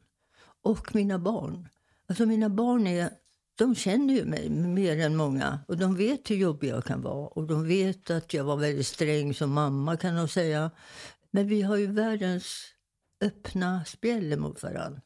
Och 0.62 0.94
mina 0.94 1.18
barn. 1.18 1.68
Alltså 2.06 2.26
mina 2.26 2.48
barn 2.48 2.86
är, 2.86 3.10
de 3.54 3.74
känner 3.74 4.14
ju 4.14 4.24
mig 4.24 4.50
mer 4.50 4.98
än 4.98 5.16
många. 5.16 5.60
Och 5.68 5.76
de 5.76 5.96
vet 5.96 6.30
hur 6.30 6.36
jobbig 6.36 6.68
jag 6.68 6.84
kan 6.84 7.02
vara. 7.02 7.28
Och 7.28 7.46
de 7.46 7.66
vet 7.66 8.10
att 8.10 8.34
jag 8.34 8.44
var 8.44 8.56
väldigt 8.56 8.86
sträng 8.86 9.34
som 9.34 9.52
mamma 9.52 9.96
kan 9.96 10.16
de 10.16 10.28
säga. 10.28 10.70
Men 11.30 11.48
vi 11.48 11.62
har 11.62 11.76
ju 11.76 11.86
världens 11.86 12.64
öppna 13.20 13.84
spjäll 13.84 14.38
mot 14.38 14.62
varandra. 14.62 15.00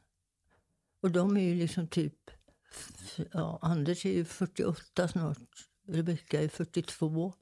Och 1.05 1.11
de 1.11 1.37
är 1.37 1.41
ju 1.41 1.55
liksom 1.55 1.87
typ... 1.87 2.31
Ja, 3.31 3.59
Anders 3.61 4.05
är 4.05 4.11
ju 4.11 4.25
48 4.25 5.07
snart. 5.07 5.67
Rebecka 5.87 6.41
är 6.41 6.47
42. 6.47 7.33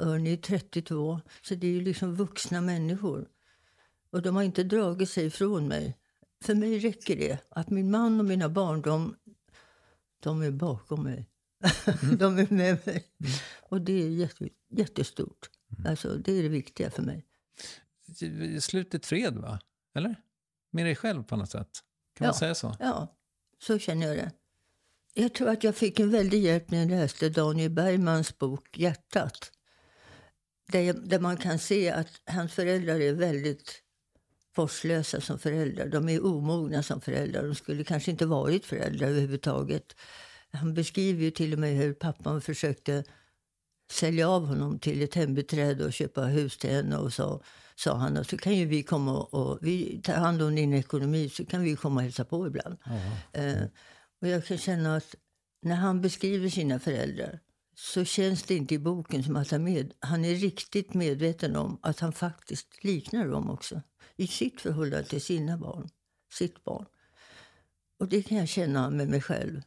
Örni 0.00 0.32
är 0.32 0.36
32. 0.36 1.20
Så 1.42 1.54
det 1.54 1.66
är 1.66 1.70
ju 1.70 1.80
liksom 1.80 2.14
vuxna 2.14 2.60
människor. 2.60 3.28
Och 4.10 4.22
de 4.22 4.36
har 4.36 4.42
inte 4.42 4.64
dragit 4.64 5.10
sig 5.10 5.26
ifrån 5.26 5.68
mig. 5.68 5.98
För 6.44 6.54
mig 6.54 6.78
räcker 6.78 7.16
det 7.16 7.38
att 7.48 7.70
min 7.70 7.90
man 7.90 8.20
och 8.20 8.26
mina 8.26 8.48
barn, 8.48 8.82
de, 8.82 9.16
de 10.20 10.42
är 10.42 10.50
bakom 10.50 11.02
mig. 11.02 11.28
De 12.18 12.38
är 12.38 12.54
med 12.54 12.86
mig. 12.86 13.06
Och 13.62 13.80
det 13.80 14.02
är 14.02 14.08
jätte, 14.08 14.48
jättestort. 14.68 15.50
Mm. 15.78 15.90
Alltså, 15.90 16.16
det 16.16 16.32
är 16.32 16.42
det 16.42 16.48
viktiga 16.48 16.90
för 16.90 17.02
mig. 17.02 17.26
Slutet 18.60 19.06
fred, 19.06 19.34
va? 19.34 19.60
Eller? 19.94 20.16
Med 20.70 20.86
dig 20.86 20.96
själv 20.96 21.22
på 21.22 21.36
något 21.36 21.50
sätt? 21.50 21.82
Kan 22.14 22.24
ja. 22.24 22.28
man 22.28 22.34
säga 22.34 22.54
så? 22.54 22.76
Ja, 22.80 23.16
så 23.62 23.78
känner 23.78 24.06
jag 24.06 24.16
det. 24.16 24.30
Jag 25.14 25.34
tror 25.34 25.48
att 25.48 25.64
jag 25.64 25.76
fick 25.76 26.00
en 26.00 26.10
väldig 26.10 26.42
hjälp 26.42 26.70
när 26.70 26.78
jag 26.78 26.90
läste 26.90 27.28
Daniel 27.28 27.70
Bergmans 27.70 28.38
bok 28.38 28.78
Hjärtat. 28.78 29.52
Där, 30.68 30.92
där 30.92 31.20
man 31.20 31.36
kan 31.36 31.58
se 31.58 31.90
att 31.90 32.08
hans 32.26 32.52
föräldrar 32.52 33.00
är 33.00 33.12
väldigt 33.12 33.82
vårdslösa 34.56 35.20
som 35.20 35.38
föräldrar. 35.38 35.86
De 35.86 36.08
är 36.08 36.24
omogna 36.24 36.82
som 36.82 37.00
föräldrar. 37.00 37.42
De 37.42 37.54
skulle 37.54 37.84
kanske 37.84 38.10
inte 38.10 38.26
varit 38.26 38.66
föräldrar 38.66 39.08
överhuvudtaget. 39.08 39.96
Han 40.50 40.74
beskriver 40.74 41.22
ju 41.22 41.30
till 41.30 41.52
och 41.52 41.58
med 41.58 41.76
hur 41.76 41.94
pappan 41.94 42.40
försökte 42.40 43.04
sälja 43.90 44.28
av 44.28 44.46
honom 44.46 44.78
till 44.78 45.02
ett 45.02 45.14
hembiträde 45.14 45.84
och 45.84 45.92
köpa 45.92 46.22
hus 46.22 46.58
till 46.58 46.70
henne. 46.70 46.96
Och 46.96 47.12
så 47.12 47.42
sa 47.76 47.96
han 47.96 48.16
att 48.16 48.28
så 48.28 48.36
kan 48.36 48.56
ju 48.56 48.66
vi 48.66 48.82
komma 48.82 49.12
och, 49.12 49.34
och 49.34 49.58
vi 49.62 50.00
tar 50.04 50.14
hand 50.14 50.42
om 50.42 50.54
din 50.54 50.74
ekonomi 50.74 51.28
så 51.28 51.46
kan 51.46 51.62
vi 51.62 51.76
komma 51.76 51.96
och 51.96 52.02
hälsa 52.02 52.24
på 52.24 52.46
ibland. 52.46 52.76
Eh, 53.32 53.62
och 54.20 54.28
jag 54.28 54.46
kan 54.46 54.58
känna 54.58 54.96
att 54.96 55.14
när 55.62 55.76
han 55.76 56.00
beskriver 56.00 56.48
sina 56.48 56.78
föräldrar 56.78 57.40
så 57.74 58.04
känns 58.04 58.42
det 58.42 58.54
inte 58.54 58.74
i 58.74 58.78
boken 58.78 59.24
som 59.24 59.36
att 59.36 59.50
han, 59.50 59.64
med, 59.64 59.92
han 59.98 60.24
är 60.24 60.34
riktigt 60.34 60.94
medveten 60.94 61.56
om 61.56 61.78
att 61.82 62.00
han 62.00 62.12
faktiskt 62.12 62.84
liknar 62.84 63.28
dem 63.28 63.50
också. 63.50 63.82
I 64.16 64.26
sitt 64.26 64.60
förhållande 64.60 65.04
till 65.04 65.22
sina 65.22 65.58
barn, 65.58 65.88
sitt 66.32 66.64
barn. 66.64 66.86
Och 67.98 68.08
det 68.08 68.22
kan 68.22 68.38
jag 68.38 68.48
känna 68.48 68.90
med 68.90 69.08
mig 69.08 69.20
själv. 69.20 69.62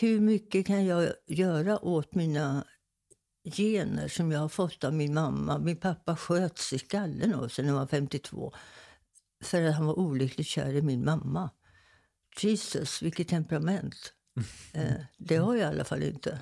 Hur 0.00 0.20
mycket 0.20 0.66
kan 0.66 0.86
jag 0.86 1.12
göra 1.26 1.84
åt 1.84 2.14
mina 2.14 2.64
gener 3.50 4.08
som 4.08 4.32
jag 4.32 4.40
har 4.40 4.48
fått 4.48 4.84
av 4.84 4.94
min 4.94 5.14
mamma? 5.14 5.58
Min 5.58 5.76
pappa 5.76 6.16
sköts 6.16 6.72
i 6.72 6.78
skallen 6.78 7.34
av 7.34 7.48
sig 7.48 7.64
när 7.64 7.72
han 7.72 7.80
var 7.80 7.86
52 7.86 8.52
för 9.44 9.62
att 9.62 9.74
han 9.74 9.86
var 9.86 9.98
olyckligt 9.98 10.46
kär 10.46 10.72
i 10.72 10.82
min 10.82 11.04
mamma. 11.04 11.50
Jesus, 12.40 13.02
vilket 13.02 13.28
temperament. 13.28 14.12
Eh, 14.72 14.94
det 15.18 15.36
har 15.36 15.54
jag 15.54 15.62
i 15.62 15.74
alla 15.74 15.84
fall 15.84 16.02
inte. 16.02 16.38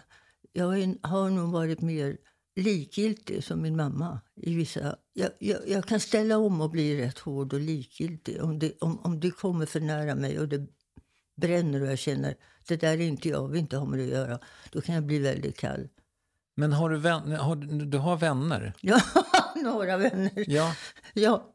Jag 0.53 0.97
har 1.03 1.31
nog 1.31 1.53
varit 1.53 1.81
mer 1.81 2.17
likgiltig 2.57 3.45
som 3.45 3.63
min 3.63 3.77
mamma. 3.77 4.21
I 4.35 4.55
vissa, 4.55 4.97
jag, 5.13 5.31
jag, 5.39 5.69
jag, 5.69 5.85
kan 5.85 6.01
ställa 6.01 6.39
om 6.39 6.61
och 6.61 6.71
bli 6.71 7.01
rätt 7.01 7.19
hård 7.19 7.53
och 7.53 7.61
likgiltig. 7.61 8.43
Om 8.43 8.59
det, 8.59 8.73
om, 8.81 8.99
om 8.99 9.21
det 9.21 9.31
kommer 9.31 9.67
för 9.67 9.81
nära 9.81 10.15
mig 10.15 10.39
och 10.39 10.49
det 10.49 10.67
bränner 11.37 11.81
och 11.81 11.87
jag 11.87 11.99
känner 11.99 12.35
det 12.69 12.77
där 12.77 12.93
är 12.93 13.01
inte 13.01 13.29
jag, 13.29 13.49
vill 13.49 13.61
inte 13.61 13.77
ha 13.77 13.87
med 13.87 13.99
det 13.99 14.05
att 14.05 14.11
göra. 14.11 14.39
Då 14.73 14.81
kan 14.81 14.95
jag 14.95 15.05
bli 15.05 15.19
väldigt 15.19 15.59
kall. 15.59 15.89
Men 16.55 16.73
har 16.73 16.91
du, 16.91 16.97
vän, 16.97 17.33
har, 17.33 17.57
du 17.87 17.99
har 17.99 18.17
vänner? 18.17 18.73
Ja, 18.81 19.01
några 19.63 19.97
vänner. 19.97 20.45
Ja. 20.51 20.75
ja. 21.15 21.55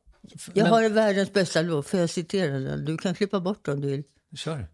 Jag 0.54 0.64
Men... 0.64 0.74
har 0.74 0.90
världens 0.90 1.34
bästa 1.34 1.62
låt. 1.62 1.88
Får 1.88 2.00
jag 2.00 2.10
citera 2.10 2.60
den? 2.60 2.86
Du 2.86 2.98
kan 2.98 3.16
klippa 3.16 3.40
bort 3.40 3.68
om 3.68 3.82
du 3.82 3.88
vill. 3.88 4.04
Kör. 4.36 4.68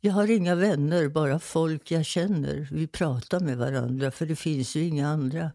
Jag 0.00 0.12
har 0.12 0.30
inga 0.30 0.54
vänner, 0.54 1.08
bara 1.08 1.38
folk 1.38 1.90
jag 1.90 2.06
känner. 2.06 2.68
Vi 2.72 2.86
pratar 2.86 3.40
med 3.40 3.58
varandra, 3.58 4.10
för 4.10 4.26
det 4.26 4.36
finns 4.36 4.76
ju 4.76 4.84
inga 4.84 5.08
andra. 5.08 5.50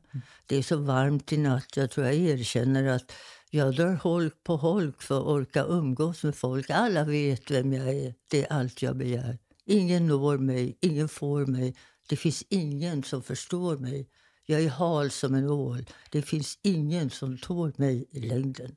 Det 0.46 0.58
är 0.58 0.64
så 0.64 0.78
varmt 0.78 1.34
i 1.34 1.38
natt. 1.38 1.78
Jag 1.78 1.92
tror 1.92 2.06
jag 2.06 2.16
erkänner 2.16 2.86
att 2.88 3.12
jag 3.50 3.76
drar 3.76 3.94
holk 3.94 4.44
på 4.44 4.58
holk 4.58 5.02
för 5.02 5.18
att 5.18 5.26
orka 5.26 5.64
umgås 5.64 6.24
med 6.24 6.36
folk. 6.36 6.70
Alla 6.70 7.04
vet 7.04 7.52
vem 7.52 7.74
jag 7.74 7.90
är. 7.90 8.14
Det 8.30 8.46
är 8.46 8.54
allt 8.54 8.82
jag 8.82 8.98
begär. 8.98 9.38
Ingen 9.66 10.08
når 10.08 10.38
mig, 10.38 10.78
ingen 10.82 11.10
får 11.10 11.46
mig. 11.46 11.76
Det 12.10 12.16
finns 12.16 12.44
ingen 12.50 13.04
som 13.04 13.24
förstår 13.24 13.78
mig. 13.78 14.10
Jag 14.46 14.62
är 14.62 14.70
hal 14.70 15.12
som 15.12 15.36
en 15.36 15.50
ål. 15.50 15.86
Det 16.10 16.22
finns 16.22 16.60
ingen 16.62 17.10
som 17.10 17.38
tål 17.38 17.74
mig 17.78 18.06
i 18.12 18.20
längden. 18.20 18.76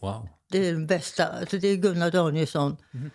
Wow. 0.00 0.28
Det 0.50 0.68
är 0.68 0.72
den 0.72 0.86
bästa. 0.86 1.26
Alltså 1.26 1.58
det 1.58 1.68
är 1.68 1.76
Gunnar 1.76 2.10
Danielsson. 2.10 2.76
Mm 2.94 3.10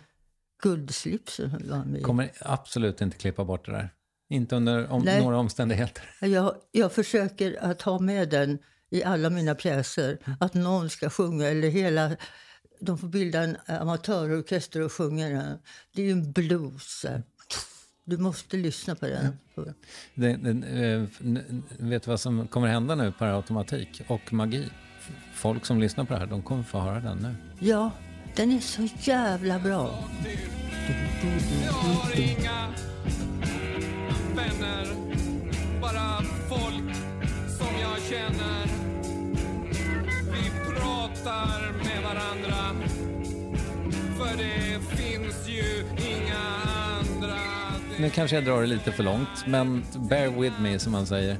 guldslipsen 0.62 1.68
var 1.70 1.84
med 1.84 2.02
Kommer 2.02 2.32
absolut 2.40 3.00
inte 3.00 3.16
klippa 3.16 3.44
bort 3.44 3.66
det 3.66 3.72
där. 3.72 3.88
Inte 4.28 4.56
under 4.56 4.92
om, 4.92 5.02
några 5.02 5.38
omständigheter. 5.38 6.10
Jag, 6.20 6.54
jag 6.72 6.92
försöker 6.92 7.64
att 7.64 7.82
ha 7.82 7.98
med 7.98 8.28
den 8.28 8.58
i 8.90 9.04
alla 9.04 9.30
mina 9.30 9.54
pjäser. 9.54 10.18
Att 10.40 10.54
någon 10.54 10.90
ska 10.90 11.10
sjunga 11.10 11.46
eller 11.46 11.68
hela... 11.68 12.16
De 12.80 12.98
får 12.98 13.08
bilda 13.08 13.42
en 13.42 13.56
amatörorkester 13.66 14.80
och 14.80 14.92
sjunga 14.92 15.28
den. 15.28 15.58
Det 15.92 16.02
är 16.02 16.06
ju 16.06 16.12
en 16.12 16.32
blues. 16.32 17.04
här. 17.08 17.22
Du 18.08 18.16
måste 18.16 18.56
lyssna 18.56 18.94
på 18.94 19.06
den. 19.06 19.38
Det, 20.14 20.36
det, 20.36 20.50
eh, 20.50 21.02
vet 21.78 22.02
du 22.02 22.10
vad 22.10 22.20
som 22.20 22.46
kommer 22.48 22.68
hända 22.68 22.94
nu 22.94 23.12
per 23.12 23.26
automatik 23.26 24.02
och 24.06 24.32
magi? 24.32 24.68
Folk 25.34 25.64
som 25.66 25.80
lyssnar 25.80 26.04
på 26.04 26.12
det 26.12 26.18
här, 26.18 26.26
de 26.26 26.42
kommer 26.42 26.62
få 26.62 26.78
höra 26.80 27.00
den 27.00 27.18
nu. 27.18 27.34
Ja, 27.58 27.90
den 28.36 28.52
är 28.52 28.60
så 28.60 28.88
jävla 29.00 29.58
bra. 29.58 30.04
Jag 31.64 31.72
har 31.72 32.20
inga 32.20 32.68
vänner, 34.36 34.86
bara 35.80 36.22
folk 36.48 36.96
som 37.58 37.80
jag 37.80 38.02
känner. 38.10 38.66
Vi 40.32 40.50
pratar 40.74 41.72
med 41.72 42.02
varandra, 42.02 42.84
för 44.18 44.36
det 44.36 44.96
finns. 44.96 45.45
Nu 47.98 48.10
kanske 48.10 48.36
jag 48.36 48.44
drar 48.44 48.60
det 48.60 48.66
lite 48.66 48.92
för 48.92 49.02
långt, 49.02 49.46
men 49.46 49.84
bear 50.08 50.40
with 50.40 50.60
me 50.60 50.78
som 50.78 50.92
man 50.92 51.06
säger. 51.06 51.38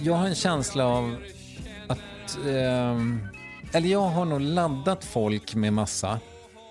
Jag 0.00 0.14
har 0.14 0.26
en 0.26 0.34
känsla 0.34 0.86
av 0.86 1.16
att... 1.86 2.38
ehm, 2.48 3.26
eller 3.72 3.88
jag 3.88 4.00
har 4.00 4.24
nog 4.24 4.40
laddat 4.40 5.04
folk 5.04 5.54
med 5.54 5.72
massa 5.72 6.20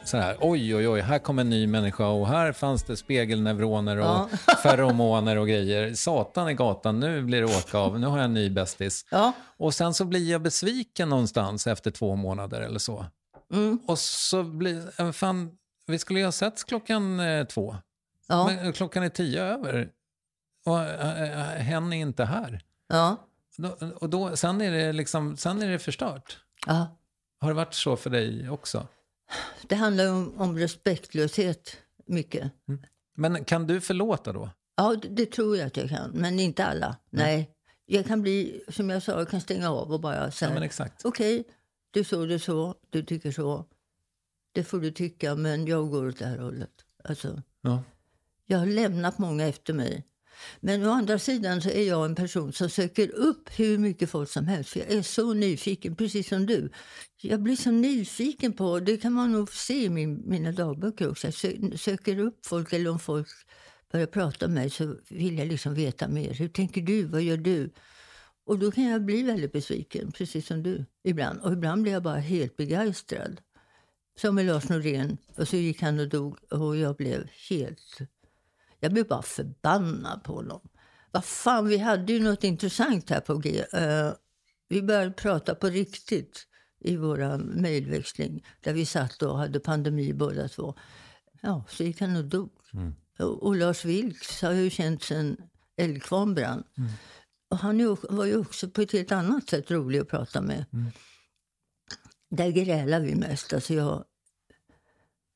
så 0.05 0.17
här, 0.17 0.37
oj, 0.39 0.75
oj, 0.75 0.87
oj, 0.89 1.01
här 1.01 1.19
kommer 1.19 1.41
en 1.41 1.49
ny 1.49 1.67
människa 1.67 2.07
och 2.07 2.27
här 2.27 2.51
fanns 2.51 2.83
det 2.83 2.97
spegelneuroner 2.97 3.97
och 3.97 4.05
Ja. 4.05 4.29
feromoner 4.63 5.35
och 5.37 5.47
grejer. 5.47 5.93
Satan 5.93 6.49
i 6.49 6.53
gatan, 6.53 6.99
nu 6.99 7.21
blir 7.21 7.39
det 7.41 7.45
åka 7.57 7.77
av, 7.77 7.99
nu 7.99 8.07
har 8.07 8.17
jag 8.17 8.25
en 8.25 8.33
ny 8.33 8.49
bästis. 8.49 9.05
Ja. 9.09 9.33
Och 9.57 9.73
sen 9.73 9.93
så 9.93 10.05
blir 10.05 10.31
jag 10.31 10.41
besviken 10.41 11.09
någonstans 11.09 11.67
efter 11.67 11.91
två 11.91 12.15
månader 12.15 12.61
eller 12.61 12.79
så. 12.79 13.05
Mm. 13.53 13.79
Och 13.87 13.99
så 13.99 14.43
blir, 14.43 15.11
fan, 15.11 15.51
vi 15.87 15.99
skulle 15.99 16.19
ju 16.19 16.25
ha 16.25 16.31
setts 16.31 16.63
klockan 16.63 17.19
eh, 17.19 17.43
två. 17.45 17.75
Ja. 18.31 18.45
Men 18.45 18.73
klockan 18.73 19.03
är 19.03 19.09
tio 19.09 19.43
över 19.43 19.89
och 20.65 20.79
äh, 20.79 21.21
äh, 21.23 21.61
hen 21.61 21.93
är 21.93 21.97
inte 21.97 22.25
här. 22.25 22.61
Ja. 22.87 23.17
Och 23.95 24.09
då, 24.09 24.35
sen, 24.37 24.61
är 24.61 24.71
det 24.71 24.93
liksom, 24.93 25.37
sen 25.37 25.61
är 25.61 25.69
det 25.69 25.79
förstört. 25.79 26.39
ja. 26.67 26.97
Har 27.39 27.47
det 27.47 27.53
varit 27.55 27.73
så 27.73 27.95
för 27.95 28.09
dig 28.09 28.49
också? 28.49 28.87
Det 29.67 29.75
handlar 29.75 30.11
om, 30.11 30.33
om 30.37 30.57
respektlöshet 30.57 31.77
mycket. 32.05 32.51
Men 33.15 33.45
kan 33.45 33.67
du 33.67 33.81
förlåta 33.81 34.33
då? 34.33 34.49
Ja, 34.75 34.95
det, 35.01 35.07
det 35.07 35.25
tror 35.25 35.57
jag 35.57 35.67
att 35.67 35.77
jag 35.77 35.89
kan. 35.89 36.11
Men 36.13 36.39
inte 36.39 36.65
alla. 36.65 36.97
Nej. 37.09 37.49
Jag 37.85 38.05
kan 38.05 38.21
bli, 38.21 38.63
som 38.67 38.89
jag 38.89 39.03
sa, 39.03 39.11
jag 39.11 39.29
kan 39.29 39.41
stänga 39.41 39.69
av 39.71 39.91
och 39.91 39.99
bara 39.99 40.31
säga 40.31 40.55
Ja, 40.55 40.63
exakt. 40.65 41.05
okej, 41.05 41.43
du 41.91 42.03
såg 42.03 42.29
det 42.29 42.39
så, 42.39 42.75
du 42.89 43.03
tycker 43.03 43.31
så. 43.31 43.65
Det 44.51 44.63
får 44.63 44.79
du 44.79 44.91
tycka, 44.91 45.35
men 45.35 45.67
jag 45.67 45.89
går 45.89 46.07
åt 46.07 46.19
det 46.19 46.25
här 46.25 46.37
hållet. 46.37 46.71
Alltså, 47.03 47.41
Ja 47.61 47.83
jag 48.51 48.57
har 48.57 48.65
lämnat 48.65 49.17
många 49.17 49.47
efter 49.47 49.73
mig. 49.73 50.05
Men 50.59 50.85
å 50.85 50.91
andra 50.91 51.19
sidan 51.19 51.61
så 51.61 51.69
är 51.69 51.87
jag 51.87 52.05
en 52.05 52.15
person 52.15 52.53
som 52.53 52.69
söker 52.69 53.15
upp 53.15 53.49
hur 53.59 53.77
mycket 53.77 54.09
folk 54.09 54.29
som 54.29 54.47
helst. 54.47 54.69
För 54.69 54.79
jag 54.79 54.91
är 54.91 55.01
så 55.01 55.33
nyfiken, 55.33 55.95
precis 55.95 56.27
som 56.27 56.45
du. 56.45 56.69
Jag 57.21 57.41
blir 57.41 57.55
så 57.55 57.71
nyfiken 57.71 58.53
på, 58.53 58.79
det 58.79 58.97
kan 58.97 59.13
man 59.13 59.31
nog 59.31 59.53
se 59.53 59.85
i 59.85 59.89
min, 59.89 60.23
mina 60.25 60.51
dagböcker 60.51 61.09
också. 61.09 61.27
Jag 61.27 61.79
söker 61.79 62.19
upp 62.19 62.45
folk, 62.45 62.73
eller 62.73 62.89
om 62.89 62.99
folk 62.99 63.27
börjar 63.91 64.07
prata 64.07 64.47
med 64.47 64.55
mig 64.55 64.69
så 64.69 64.95
vill 65.09 65.37
jag 65.37 65.47
liksom 65.47 65.73
veta 65.73 66.07
mer. 66.07 66.33
Hur 66.33 66.49
tänker 66.49 66.81
du? 66.81 67.03
Vad 67.03 67.21
gör 67.21 67.37
du? 67.37 67.69
Och 68.45 68.59
då 68.59 68.71
kan 68.71 68.83
jag 68.83 69.05
bli 69.05 69.23
väldigt 69.23 69.51
besviken, 69.51 70.11
precis 70.11 70.47
som 70.47 70.63
du 70.63 70.85
ibland. 71.03 71.39
Och 71.41 71.53
ibland 71.53 71.81
blir 71.81 71.93
jag 71.93 72.03
bara 72.03 72.19
helt 72.19 72.57
begeistrad. 72.57 73.41
Som 74.19 74.35
med 74.35 74.45
Lars 74.45 74.69
Norén. 74.69 75.17
Och 75.35 75.47
så 75.47 75.55
gick 75.55 75.81
han 75.81 75.99
och 75.99 76.09
dog 76.09 76.37
och 76.51 76.77
jag 76.77 76.95
blev 76.95 77.27
helt... 77.49 78.01
Jag 78.83 78.93
blev 78.93 79.07
bara 79.07 79.21
förbannad 79.21 80.23
på 80.23 80.33
honom. 80.33 80.61
Vad 81.11 81.25
fan, 81.25 81.67
vi 81.67 81.77
hade 81.77 82.13
ju 82.13 82.19
något 82.23 82.43
intressant 82.43 83.09
här 83.09 83.19
på 83.19 83.37
G. 83.37 83.63
Eh, 83.73 84.11
vi 84.69 84.81
började 84.81 85.11
prata 85.11 85.55
på 85.55 85.67
riktigt 85.67 86.47
i 86.79 86.95
vår 86.95 87.37
mejlväxling. 87.37 88.45
Där 88.61 88.73
vi 88.73 88.85
satt 88.85 89.21
och 89.21 89.37
hade 89.37 89.59
pandemi 89.59 90.13
båda 90.13 90.47
två. 90.47 90.75
Ja, 91.41 91.63
så 91.69 91.83
gick 91.83 92.01
han 92.01 92.15
och 92.15 92.25
dog. 92.25 92.49
Och, 93.19 93.43
och 93.43 93.55
Lars 93.55 93.85
Vilks 93.85 94.41
har 94.41 94.51
ju 94.51 94.69
känt 94.69 95.03
sen 95.03 95.37
Eldkvarn 95.77 96.33
brann. 96.33 96.63
Och 97.49 97.57
han 97.57 97.79
ju- 97.79 97.95
var 98.09 98.25
ju 98.25 98.37
också 98.37 98.69
på 98.69 98.81
ett 98.81 98.91
helt 98.91 99.11
annat 99.11 99.49
sätt 99.49 99.71
rolig 99.71 99.99
att 99.99 100.07
prata 100.09 100.41
med. 100.41 100.65
Där 102.29 102.49
grälar 102.51 102.99
vi 102.99 103.15
mest. 103.15 103.53
Alltså 103.53 103.73
jag, 103.73 104.03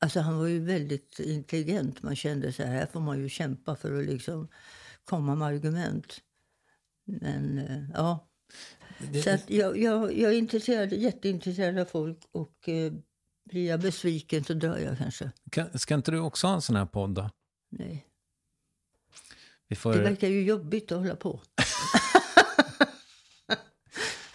alltså 0.05 0.19
han 0.19 0.37
var 0.37 0.47
ju 0.47 0.59
väldigt 0.59 1.19
intelligent. 1.19 2.03
Man 2.03 2.15
kände 2.15 2.53
så 2.53 2.63
här, 2.63 2.73
här 2.73 2.85
får 2.85 2.99
man 2.99 3.19
ju 3.19 3.29
kämpa 3.29 3.75
för 3.75 3.99
att 3.99 4.05
liksom 4.05 4.47
komma 5.05 5.35
med 5.35 5.47
argument. 5.47 6.21
Men 7.05 7.59
eh, 7.59 7.83
ja. 7.93 8.27
Så 9.23 9.29
att 9.29 9.49
jag, 9.49 9.77
jag, 9.77 10.17
jag 10.17 10.33
är 10.33 10.37
intresserad, 10.37 10.93
jätteintresserad 10.93 11.79
av 11.79 11.85
folk 11.85 12.19
och 12.31 12.69
eh, 12.69 12.93
blir 13.45 13.67
jag 13.67 13.79
besviken 13.79 14.43
så 14.43 14.53
dör 14.53 14.77
jag 14.77 14.97
kanske. 14.97 15.31
Kan, 15.51 15.79
ska 15.79 15.95
inte 15.95 16.11
du 16.11 16.19
också 16.19 16.47
ha 16.47 16.55
en 16.55 16.61
sån 16.61 16.75
här 16.75 16.85
podd 16.85 17.15
då? 17.15 17.29
Nej. 17.69 18.05
Får... 19.75 19.93
Det 19.93 20.01
verkar 20.01 20.27
ju 20.27 20.43
jobbigt 20.43 20.91
att 20.91 20.97
hålla 20.97 21.15
på. 21.15 21.41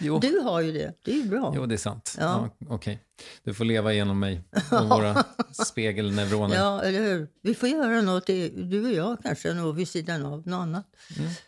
Jo. 0.00 0.18
Du 0.18 0.38
har 0.40 0.60
ju 0.60 0.72
det. 0.72 0.94
Det 1.04 1.10
är 1.10 1.16
ju 1.16 1.24
bra. 1.24 1.52
jo, 1.56 1.66
det 1.66 1.74
är 1.74 1.78
sant. 1.78 2.16
Ja. 2.18 2.50
Ja. 2.58 2.66
Okej. 2.68 3.02
Du 3.44 3.54
får 3.54 3.64
leva 3.64 3.92
genom 3.92 4.18
mig 4.18 4.44
och 4.70 4.88
våra 4.88 5.24
spegelneuroner. 5.52 6.56
Ja, 6.56 6.82
eller 6.82 6.98
hur? 7.00 7.28
Vi 7.42 7.54
får 7.54 7.68
göra 7.68 8.00
något, 8.00 8.26
du 8.26 8.84
och 8.84 8.92
jag 8.92 9.22
kanske, 9.22 9.54
något 9.54 9.76
vid 9.76 9.88
sidan 9.88 10.26
av 10.26 10.46
något 10.46 10.62
annat. 10.62 10.86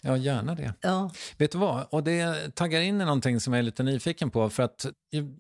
Ja, 0.01 0.17
gärna 0.17 0.55
det. 0.55 0.75
Ja, 0.81 1.11
Vet 1.39 1.53
du 1.53 1.59
vad? 1.59 1.87
Och 1.91 2.05
det 2.05 2.55
taggar 2.55 2.81
in 2.81 3.01
i 3.01 3.05
någonting 3.05 3.41
som 3.41 3.53
jag 3.53 3.59
är 3.59 3.63
lite 3.63 3.83
nyfiken 3.83 4.31
på. 4.31 4.51
För 4.51 4.63
att 4.63 4.87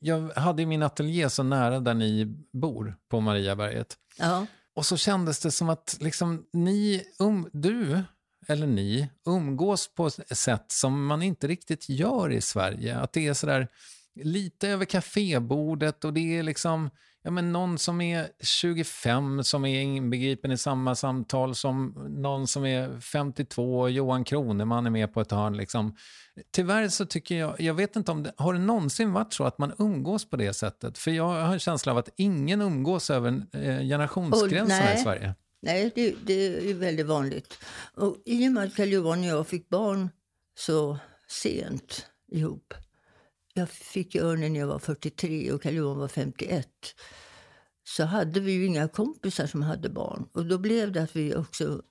jag, 0.01 0.31
hade 0.31 0.67
min 0.67 0.83
ateljé 0.83 1.31
så 1.31 1.43
nära 1.43 1.81
där 1.81 1.95
ni 1.95 2.27
bor, 2.53 2.97
på 3.11 3.21
Mariaberget. 3.21 3.97
ja, 4.19 4.47
Och 4.77 4.87
så 4.87 4.97
kändes 4.97 5.41
det 5.41 5.51
som 5.51 5.69
att 5.69 5.97
liksom 6.01 6.45
ni, 6.53 7.03
um, 7.19 7.49
du 7.53 8.03
eller 8.49 8.67
ni 8.67 9.11
umgås 9.27 9.95
på 9.95 10.07
ett 10.07 10.39
sätt 10.39 10.65
som 10.69 11.07
man 11.07 11.23
inte 11.23 11.47
riktigt 11.47 11.89
gör 11.89 12.33
i 12.33 12.41
Sverige. 12.41 12.99
Att 12.99 13.13
det 13.13 13.27
är 13.27 13.35
sådär 13.35 13.69
lite 14.15 14.69
över 14.69 14.85
kafébordet 14.85 16.05
och 16.05 16.13
det 16.13 16.39
är 16.39 16.43
liksom 16.43 16.91
ja, 17.23 17.31
men 17.31 17.53
någon 17.53 17.79
som 17.79 18.01
är 18.01 18.29
25 18.43 19.45
som 19.45 19.65
är 19.65 19.81
inbegripen 19.83 20.53
i 20.53 20.59
samma 20.59 20.95
samtal 20.95 21.55
som 21.55 21.95
någon 22.09 22.47
som 22.47 22.65
är 22.67 23.01
52, 23.01 23.89
Johan 23.89 24.25
Kroneman 24.25 24.87
är 24.87 24.91
med 24.91 25.15
på 25.15 25.21
ett 25.21 25.31
hörn. 25.31 25.57
Liksom. 25.57 25.97
Tyvärr 26.53 26.89
så 26.89 27.07
tycker 27.07 27.35
jag, 27.39 27.61
jag 27.61 27.75
vet 27.75 27.97
inte 27.97 28.13
om 28.13 28.23
det, 28.23 28.33
har 28.37 28.53
det 28.53 28.59
någonsin 28.61 29.13
varit 29.13 29.33
så 29.33 29.45
att 29.45 29.59
man 29.59 29.73
umgås 29.79 30.31
på 30.31 30.37
det 30.37 30.53
sättet? 30.53 30.99
För 30.99 31.11
jag 31.11 31.25
har 31.29 31.53
en 31.53 31.59
känsla 31.59 31.93
av 31.93 31.99
att 31.99 32.09
ingen 32.17 32.61
umgås 32.61 33.11
över 33.11 33.43
eh, 33.53 33.79
generationsgränserna 33.79 34.93
Och- 34.93 34.99
i. 34.99 35.03
Sverige. 35.03 35.35
Nej, 35.63 35.93
det, 35.95 36.15
det 36.27 36.71
är 36.71 36.75
väldigt 36.75 37.07
vanligt. 37.07 37.59
Och 37.95 38.17
i 38.25 38.49
och 38.49 38.53
med 38.53 38.65
att 38.65 38.77
Carl-Johan 38.77 39.21
och 39.21 39.27
jag 39.27 39.47
fick 39.49 39.69
barn 39.69 40.09
så 40.55 40.99
sent 41.29 42.07
ihop. 42.33 42.75
Jag 43.55 43.69
fick 43.71 44.17
Örnen 44.17 44.53
när 44.53 44.61
jag 44.61 44.67
var 44.67 44.79
43 44.79 45.53
och 45.53 45.63
Carl-Johan 45.63 45.99
var 45.99 46.09
51. 46.09 46.69
Så 47.85 48.05
hade 48.05 48.41
vi 48.41 48.53
ju 48.53 48.67
inga 48.67 48.89
kompisar 48.89 49.47
som 49.47 49.63
hade 49.63 49.89
barn. 49.89 50.29
Och 50.33 50.47
då 50.47 50.59
blev 50.59 50.93
det 50.93 51.03
att 51.03 51.17
vi 51.17 51.35
också 51.35 51.83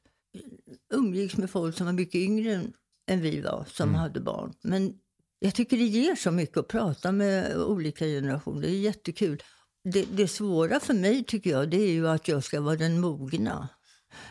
umgicks 0.94 1.38
med 1.38 1.50
folk 1.50 1.78
som 1.78 1.86
var 1.86 1.94
mycket 1.94 2.16
yngre 2.16 2.54
än- 3.08 3.22
vi 3.22 3.42
var, 3.42 3.66
som 3.68 3.96
hade 3.96 4.20
barn. 4.20 4.54
Men 4.62 4.94
jag 5.40 5.56
tycker 5.56 5.78
det 5.78 5.84
ger 5.84 6.16
så 6.16 6.32
mycket 6.32 6.58
att 6.58 6.68
prata 6.68 7.12
med 7.12 7.58
olika 7.58 8.06
generationer. 8.06 8.62
Det 8.62 8.68
är 8.70 8.80
jättekul. 8.80 9.44
Det, 9.84 10.06
det 10.12 10.28
svåra 10.28 10.80
för 10.80 10.94
mig 10.94 11.24
tycker 11.24 11.50
jag, 11.50 11.70
det 11.70 11.78
är 11.78 11.92
ju 11.92 12.08
att 12.08 12.28
jag 12.28 12.44
ska 12.44 12.62
vara 12.62 12.76
den 12.76 13.00
mogna. 13.00 13.70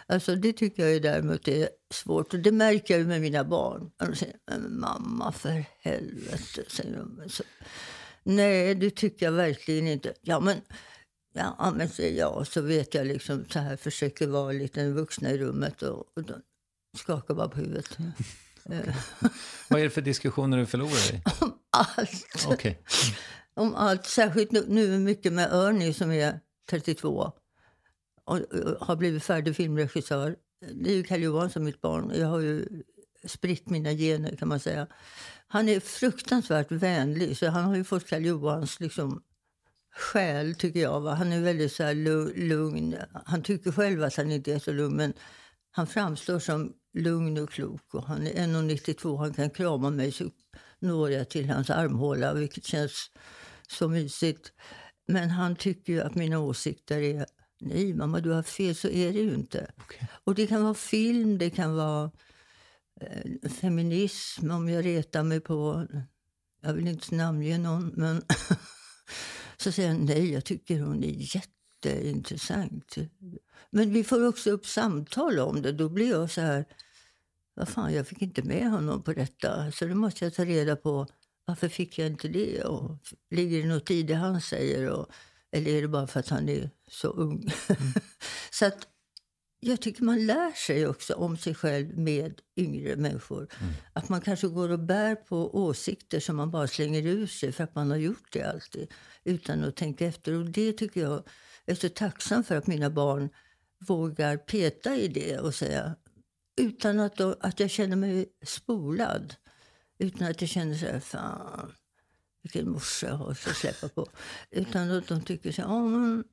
Alltså 0.07 0.35
det 0.37 0.53
tycker 0.53 0.87
jag 0.87 1.03
däremot 1.03 1.49
är 1.49 1.69
svårt. 1.95 2.35
Och 2.35 2.41
det 2.41 2.53
märker 2.53 2.99
jag 2.99 3.07
med 3.07 3.21
mina 3.21 3.45
barn. 3.45 3.91
De 3.97 4.15
säger, 4.17 4.37
"Men 4.51 4.81
mamma 4.81 5.33
för 5.33 5.65
helvete, 5.81 6.63
säger 6.69 6.97
de. 6.97 7.29
Så, 7.29 7.43
Nej, 8.23 8.75
det 8.75 8.91
tycker 8.91 9.27
jag 9.27 9.33
verkligen 9.33 9.89
inte. 9.89 10.15
Ja, 10.21 10.41
men, 10.41 10.57
ja, 11.35 11.73
men 11.77 11.89
säger 11.89 12.19
jag. 12.19 12.47
Så 12.47 12.61
vet 12.61 12.95
jag 12.95 13.07
liksom 13.07 13.45
så 13.53 13.59
här, 13.59 13.77
försöker 13.77 14.27
vara 14.27 14.53
lite 14.53 14.89
vuxna 14.89 15.31
i 15.31 15.39
rummet 15.39 15.83
och, 15.83 15.99
och 16.17 16.23
de 16.25 16.35
skakar 16.99 17.35
bara 17.35 17.49
på 17.49 17.59
huvudet. 17.59 17.99
Eh, 18.71 18.95
Vad 19.69 19.81
är 19.81 19.85
det 19.85 19.91
för 19.91 20.01
diskussioner 20.01 20.59
du 20.59 20.67
förlorar 20.67 21.15
i? 21.15 21.23
Allt. 21.71 22.47
Okej. 22.49 22.79
Om 23.55 23.75
allt, 23.75 24.07
särskilt 24.07 24.51
nu, 24.69 24.99
mycket 24.99 25.33
med 25.33 25.53
Ernie 25.53 25.95
som 25.95 26.11
är 26.13 26.41
32 26.71 27.33
och, 28.25 28.41
har 28.81 28.97
blivit 28.97 29.25
färdig 29.25 29.57
filmregissör. 29.57 30.37
Det 30.75 30.91
är 30.91 30.95
ju 30.95 31.03
Carl 31.03 31.23
Johan 31.23 31.51
som 31.51 31.65
mitt 31.65 31.81
barn. 31.81 32.13
Jag 32.15 32.27
har 32.27 32.41
ju 32.41 32.83
spritt 33.25 33.71
mina 33.71 33.93
gener 33.93 34.37
kan 34.37 34.49
man 34.49 34.61
säga. 34.61 34.87
Han 35.49 35.69
är 35.69 35.81
fruktansvärt 35.81 36.73
vänlig, 36.73 37.37
så 37.37 37.47
han 37.47 37.65
har 37.65 37.77
ju 37.77 37.85
fått 37.85 38.09
Carl 38.09 38.25
Johans 38.25 38.81
liksom, 38.81 39.23
själ, 39.97 40.55
tycker 40.55 40.81
jag. 40.81 41.01
Va? 41.01 41.15
Han 41.15 41.33
är 41.33 41.41
väldigt 41.41 41.73
så 41.73 41.83
här 41.83 41.95
lugn. 42.49 42.97
Han 43.25 43.43
tycker 43.43 43.73
själv 43.73 44.03
att 44.03 44.17
han 44.17 44.33
inte 44.33 44.53
är 44.53 44.59
så 44.59 44.73
lugn, 44.73 44.97
men 44.97 45.13
han 45.71 45.87
framstår 45.87 46.39
som 46.39 46.73
lugn 46.95 47.39
och 47.39 47.51
klok. 47.51 47.95
Och 47.95 48.05
han 48.05 48.27
är 48.27 48.33
1,92, 48.33 49.19
han 49.19 49.35
kan 49.35 49.51
krama 49.51 49.91
mig 49.91 50.13
så 50.13 50.31
når 50.79 51.11
jag 51.11 51.29
till 51.29 51.51
hans 51.51 51.71
armhåla, 51.71 52.35
vilket 52.35 52.65
känns 52.65 53.11
så 53.71 53.89
mysigt. 53.89 54.53
Men 55.09 55.31
han 55.31 55.57
tycker 55.57 55.93
ju 55.93 56.01
att 56.01 56.15
mina 56.15 56.39
åsikter 56.39 57.01
är 57.01 57.27
Nej, 57.61 57.95
mamma, 57.95 58.21
du 58.21 58.31
har 58.31 58.43
fel. 58.43 58.75
Så 58.75 58.89
är 58.89 59.13
det 59.13 59.19
ju 59.19 59.35
inte. 59.35 59.71
Okay. 59.77 60.09
Och 60.25 60.35
Det 60.35 60.47
kan 60.47 60.63
vara 60.63 60.75
film, 60.75 61.39
det 61.39 61.51
kan 61.51 61.75
vara 61.75 62.11
eh, 63.01 63.51
feminism, 63.51 64.51
om 64.51 64.69
jag 64.69 64.85
retar 64.85 65.23
mig 65.23 65.41
på... 65.41 65.87
Jag 66.63 66.73
vill 66.73 66.89
inte 66.89 67.15
namnge 67.15 67.59
någon, 67.59 67.93
men... 67.97 68.23
så 69.57 69.73
säger 69.73 69.89
han 69.89 70.05
nej, 70.05 70.33
jag 70.33 70.45
tycker 70.45 70.81
hon 70.81 71.05
är 71.05 71.37
jätteintressant. 71.37 72.97
Men 73.71 73.93
vi 73.93 74.05
får 74.05 74.29
också 74.29 74.51
upp 74.51 74.67
samtal 74.67 75.39
om 75.39 75.63
det. 75.63 75.73
Då 75.73 75.89
blir 75.89 76.11
jag 76.11 76.31
så 76.31 76.41
här... 76.41 76.65
Vad 77.55 77.69
fan, 77.69 77.95
jag 77.95 78.07
fick 78.07 78.23
inte 78.23 78.43
med 78.43 78.71
honom 78.71 79.03
på 79.03 79.13
detta. 79.13 79.73
Så 79.73 79.87
då 79.87 79.95
måste 79.95 80.25
jag 80.25 80.35
ta 80.35 80.45
reda 80.45 80.77
på 80.77 81.07
varför 81.51 81.69
fick 81.69 81.99
jag 81.99 82.07
inte 82.07 82.29
det? 82.29 82.65
Och 82.65 82.99
ligger 83.31 83.63
det 83.63 83.69
något 83.69 83.91
i 83.91 84.03
det 84.03 84.15
han 84.15 84.41
säger? 84.41 84.91
Och, 84.91 85.07
eller 85.53 85.71
är 85.71 85.83
det 85.83 85.89
bara 85.89 86.07
för 86.07 86.21
att 86.21 86.29
han 86.29 86.49
är 86.49 86.71
så 86.89 87.09
ung? 87.09 87.53
Mm. 87.69 87.93
så 88.51 88.67
att 88.67 88.87
jag 89.61 89.81
tycker 89.81 90.03
man 90.03 90.27
lär 90.27 90.53
sig 90.67 90.87
också 90.87 91.15
om 91.15 91.37
sig 91.37 91.55
själv 91.55 91.99
med 91.99 92.41
yngre 92.57 92.97
människor. 92.97 93.49
Mm. 93.61 93.73
Att 93.93 94.09
man 94.09 94.21
kanske 94.21 94.49
går 94.49 94.69
och 94.69 94.79
bär 94.79 95.15
på 95.15 95.57
åsikter 95.57 96.21
som 96.21 96.37
man 96.37 96.51
bara 96.51 96.67
slänger 96.67 97.07
ur 97.07 97.27
sig 97.27 97.53
för 97.53 97.65
att 97.65 97.75
man 97.75 97.91
har 97.91 97.97
gjort 97.97 98.33
det 98.33 98.43
alltid. 98.43 98.93
Utan 99.25 99.65
att 99.65 99.77
tänka 99.77 100.07
efter. 100.07 100.33
Och 100.33 100.51
det 100.51 100.73
tycker 100.73 101.01
jag 101.01 101.29
är 101.67 101.75
så 101.75 101.89
tacksam 101.89 102.45
för 102.45 102.57
att 102.57 102.67
mina 102.67 102.91
barn 102.91 103.29
vågar 103.87 104.37
peta 104.37 104.97
i 104.97 105.09
det 105.09 105.39
och 105.39 105.55
säga 105.55 105.97
utan 106.61 107.01
att, 107.01 107.17
då, 107.17 107.37
att 107.41 107.61
jag 107.61 107.71
känner 107.71 107.97
mig 107.97 108.27
spolad. 108.47 109.35
Utan 110.01 110.31
att 110.31 110.41
jag 110.41 110.51
känner 110.51 110.75
så 110.75 110.87
här, 110.87 111.01
fan, 111.01 111.73
vilken 112.43 112.71
morsa 112.71 113.07
jag 113.07 113.15
har 113.15 113.31
att 113.31 113.39
släppa 113.39 113.89
på. 113.89 114.07
Utan 114.51 114.91
att 114.91 115.09
de 115.09 115.21
tycker 115.21 115.53
så 115.53 115.63
här, 115.63 115.69
ja 115.69 115.83
men, 115.83 116.25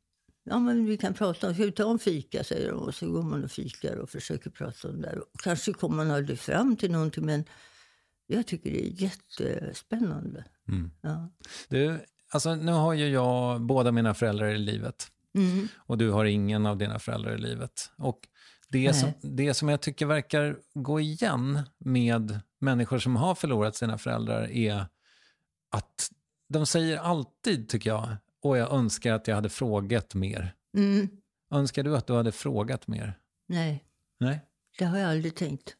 ja 0.44 0.60
men 0.60 0.86
vi 0.86 0.98
kan 0.98 1.14
prata 1.14 1.48
om, 1.48 1.54
ska 1.54 1.64
vi 1.64 1.72
ta 1.72 1.92
en 1.92 2.00
fika 2.00 2.44
säger 2.44 2.72
de. 2.72 2.80
Och 2.80 2.96
så 2.96 3.12
går 3.12 3.24
man 3.24 3.44
och 3.44 3.52
fikar 3.52 3.96
och 3.96 4.10
försöker 4.10 4.50
prata 4.50 4.90
om 4.90 5.02
det 5.02 5.08
där. 5.08 5.20
Och 5.20 5.40
kanske 5.44 5.74
kommer 5.74 5.96
man 5.96 6.12
aldrig 6.12 6.40
fram 6.40 6.76
till 6.76 6.92
någonting 6.92 7.26
men 7.26 7.44
jag 8.28 8.48
tycker 8.48 8.72
det 8.72 8.86
är 8.86 9.02
jättespännande. 9.02 10.46
Mm. 10.68 10.92
Ja. 11.02 11.30
Du, 11.70 12.00
alltså 12.30 12.56
nu 12.56 12.72
har 12.72 12.94
ju 12.94 13.08
jag 13.08 13.62
båda 13.62 13.92
mina 13.92 14.14
föräldrar 14.14 14.48
i 14.48 14.58
livet. 14.58 15.08
Mm. 15.36 15.68
Och 15.78 15.98
du 15.98 16.10
har 16.10 16.26
ingen 16.26 16.66
av 16.66 16.78
dina 16.78 17.00
föräldrar 17.00 17.36
i 17.36 17.38
livet. 17.38 17.92
Och 17.98 18.20
det 18.70 18.94
som, 18.94 19.12
det 19.22 19.54
som 19.54 19.70
jag 19.70 19.82
tycker 19.82 20.06
verkar 20.06 20.58
gå 20.74 21.00
igen 21.00 21.60
med 21.78 22.40
människor 22.60 23.00
som 23.00 23.16
har 23.16 23.36
förlorat 23.36 23.76
sina 23.76 23.98
föräldrar 23.98 24.52
är 24.52 24.86
att 25.72 26.12
de 26.50 26.66
säger 26.66 26.98
alltid, 26.98 27.70
tycker 27.70 27.90
jag, 27.90 28.16
och 28.42 28.58
jag 28.58 28.74
önskar 28.74 29.14
att 29.14 29.28
jag 29.28 29.36
hade 29.36 29.50
frågat 29.50 30.14
mer. 30.14 30.54
Mm. 30.78 31.10
Önskar 31.52 31.84
du 31.84 31.98
att 31.98 32.08
du 32.08 32.14
hade 32.14 32.32
frågat 32.32 32.88
mer? 32.88 33.20
Nej. 33.48 33.84
Nej? 34.20 34.42
Det 34.78 34.86
har 34.86 34.98
jag 34.98 35.10
aldrig 35.10 35.36
tänkt. 35.36 35.76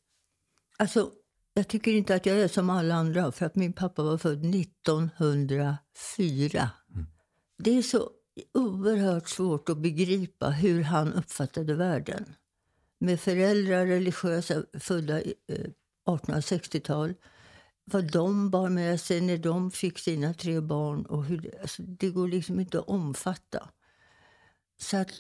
Alltså, 0.78 1.12
jag 1.54 1.68
tycker 1.68 1.92
inte 1.92 2.16
att 2.16 2.26
jag 2.26 2.40
är 2.40 2.48
som 2.48 2.70
alla 2.70 2.96
andra, 2.96 3.32
för 3.32 3.46
att 3.46 3.56
min 3.56 3.74
pappa 3.74 4.04
var 4.04 4.18
född 4.18 4.56
1904. 4.56 6.70
Mm. 6.94 7.06
Det 7.58 7.78
är 7.78 7.82
så 7.82 8.10
oerhört 8.54 9.30
svårt 9.30 9.70
att 9.70 9.78
begripa 9.78 10.50
hur 10.50 10.84
han 10.84 11.14
uppfattade 11.14 11.74
världen. 11.74 12.36
Med 13.00 13.20
föräldrar 13.20 13.86
religiösa, 13.86 14.64
födda 14.80 15.22
1860-tal. 16.08 17.10
Eh, 17.10 17.16
vad 17.92 18.12
de 18.12 18.50
bar 18.50 18.70
med 18.70 19.02
sig 19.02 19.22
när 19.22 19.38
de 19.38 19.72
fick 19.72 20.00
sina 20.00 20.34
tre 20.34 20.62
barn. 20.62 21.06
Och 21.06 21.26
hur 21.26 21.38
det, 21.38 21.62
alltså, 21.62 21.82
det 21.84 22.10
går 22.10 22.28
liksom 22.28 22.60
inte 22.60 22.80
att 22.80 22.88
omfatta. 22.88 23.70
Så 24.80 24.98
att, 24.98 25.12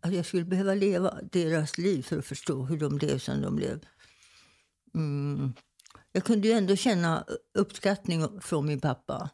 att 0.00 0.14
jag 0.14 0.26
skulle 0.26 0.44
behöva 0.44 0.74
leva 0.74 1.18
deras 1.32 1.78
liv 1.78 2.02
för 2.02 2.18
att 2.18 2.26
förstå 2.26 2.62
hur 2.62 2.78
de 2.78 2.96
blev 2.96 3.18
som 3.18 3.42
de 3.42 3.56
blev. 3.56 3.84
Mm. 4.94 5.52
Jag 6.12 6.24
kunde 6.24 6.48
ju 6.48 6.54
ändå 6.54 6.76
känna 6.76 7.24
uppskattning 7.54 8.40
från 8.40 8.66
min 8.66 8.80
pappa. 8.80 9.30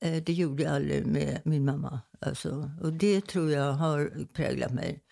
Eh, 0.00 0.22
det 0.22 0.32
gjorde 0.32 0.62
jag 0.62 0.72
aldrig 0.72 1.06
med 1.06 1.40
min 1.44 1.64
mamma. 1.64 2.00
Alltså, 2.20 2.70
och 2.82 2.92
det 2.92 3.26
tror 3.26 3.50
jag 3.50 3.72
har 3.72 4.26
präglat 4.32 4.72
mig. 4.72 5.02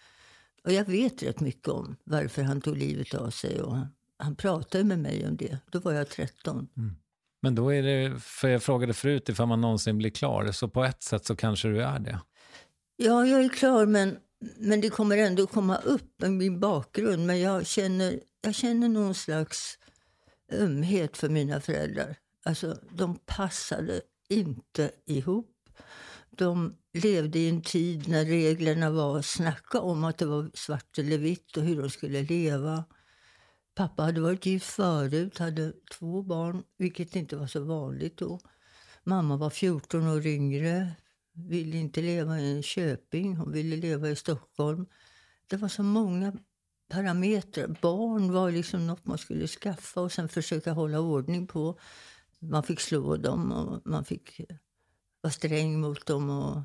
Och 0.64 0.72
jag 0.72 0.84
vet 0.84 1.22
rätt 1.22 1.40
mycket 1.40 1.68
om 1.68 1.96
varför 2.04 2.42
han 2.42 2.60
tog 2.60 2.76
livet 2.76 3.14
av 3.14 3.30
sig. 3.30 3.62
Och 3.62 3.76
han, 3.76 3.86
han 4.18 4.36
pratade 4.36 4.84
med 4.84 4.98
mig 4.98 5.26
om 5.26 5.36
det. 5.36 5.58
Då 5.70 5.78
var 5.78 5.92
jag 5.92 6.08
13. 6.08 6.68
Mm. 6.76 6.96
Men 7.42 7.54
då 7.54 7.74
är 7.74 7.82
det, 7.82 8.20
för 8.20 8.48
jag 8.48 8.62
frågade 8.62 8.94
förut 8.94 9.28
ifall 9.28 9.48
man 9.48 9.60
någonsin 9.60 9.98
blir 9.98 10.10
klar, 10.10 10.52
så 10.52 10.68
på 10.68 10.84
ett 10.84 11.02
sätt 11.02 11.24
så 11.24 11.36
kanske 11.36 11.68
du 11.68 11.82
är 11.82 11.98
det? 11.98 12.20
Ja, 12.96 13.26
jag 13.26 13.44
är 13.44 13.48
klar, 13.48 13.86
men, 13.86 14.16
men 14.56 14.80
det 14.80 14.90
kommer 14.90 15.18
ändå 15.18 15.46
komma 15.46 15.76
upp 15.76 16.20
med 16.20 16.30
min 16.32 16.60
bakgrund. 16.60 17.26
Men 17.26 17.40
jag 17.40 17.66
känner, 17.66 18.20
jag 18.42 18.54
känner 18.54 18.88
någon 18.88 19.14
slags 19.14 19.78
ömhet 20.52 21.16
för 21.16 21.28
mina 21.28 21.60
föräldrar. 21.60 22.16
Alltså, 22.44 22.78
de 22.90 23.18
passade 23.26 24.00
inte 24.28 24.90
ihop. 25.06 25.50
De 26.30 26.76
levde 26.94 27.38
i 27.38 27.48
en 27.48 27.62
tid 27.62 28.08
när 28.08 28.24
reglerna 28.24 28.90
var 28.90 29.18
att 29.18 29.26
snacka 29.26 29.80
om 29.80 30.04
att 30.04 30.18
det 30.18 30.26
var 30.26 30.50
svart 30.54 30.98
eller 30.98 31.18
vitt 31.18 31.56
och 31.56 31.62
hur 31.62 31.82
de 31.82 31.90
skulle 31.90 32.22
leva. 32.22 32.84
Pappa 33.74 34.02
hade 34.02 34.20
varit 34.20 34.46
gift 34.46 34.66
förut, 34.66 35.38
hade 35.38 35.72
två 35.98 36.22
barn, 36.22 36.62
vilket 36.76 37.16
inte 37.16 37.36
var 37.36 37.46
så 37.46 37.64
vanligt 37.64 38.16
då. 38.18 38.40
Mamma 39.04 39.36
var 39.36 39.50
14 39.50 40.08
år 40.08 40.26
yngre, 40.26 40.92
ville 41.32 41.76
inte 41.76 42.00
leva 42.00 42.40
i 42.40 42.62
Köping, 42.62 43.36
hon 43.36 43.52
ville 43.52 43.76
leva 43.76 44.10
i 44.10 44.16
Stockholm. 44.16 44.86
Det 45.46 45.56
var 45.56 45.68
så 45.68 45.82
många 45.82 46.32
parametrar. 46.88 47.76
Barn 47.82 48.32
var 48.32 48.50
liksom 48.50 48.86
något 48.86 49.06
man 49.06 49.18
skulle 49.18 49.46
skaffa 49.46 50.00
och 50.00 50.12
sen 50.12 50.28
försöka 50.28 50.72
hålla 50.72 51.00
ordning 51.00 51.46
på. 51.46 51.78
Man 52.38 52.62
fick 52.62 52.80
slå 52.80 53.16
dem 53.16 53.52
och 53.52 53.82
man 53.84 54.04
fick 54.04 54.40
vara 55.20 55.32
sträng 55.32 55.80
mot 55.80 56.06
dem. 56.06 56.30
Och, 56.30 56.62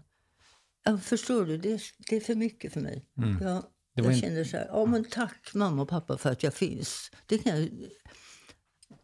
ja, 0.90 0.98
förstår 0.98 1.46
du? 1.46 1.58
Det, 1.58 1.82
det 2.10 2.16
är 2.16 2.20
för 2.22 2.36
mycket 2.36 2.74
för 2.74 2.82
mig. 2.82 3.06
Mm. 3.18 3.38
Jag, 3.42 3.64
jag 3.94 4.18
känner 4.18 4.44
så 4.44 4.58
här, 4.58 4.68
ja 4.68 4.86
men 4.86 5.04
tack 5.04 5.54
mamma 5.54 5.82
och 5.82 5.90
pappa 5.90 6.18
för 6.18 6.32
att 6.32 6.44
jag 6.44 6.54
finns. 6.54 7.12
Det 7.26 7.38
kan 7.38 7.60
jag, 7.60 7.70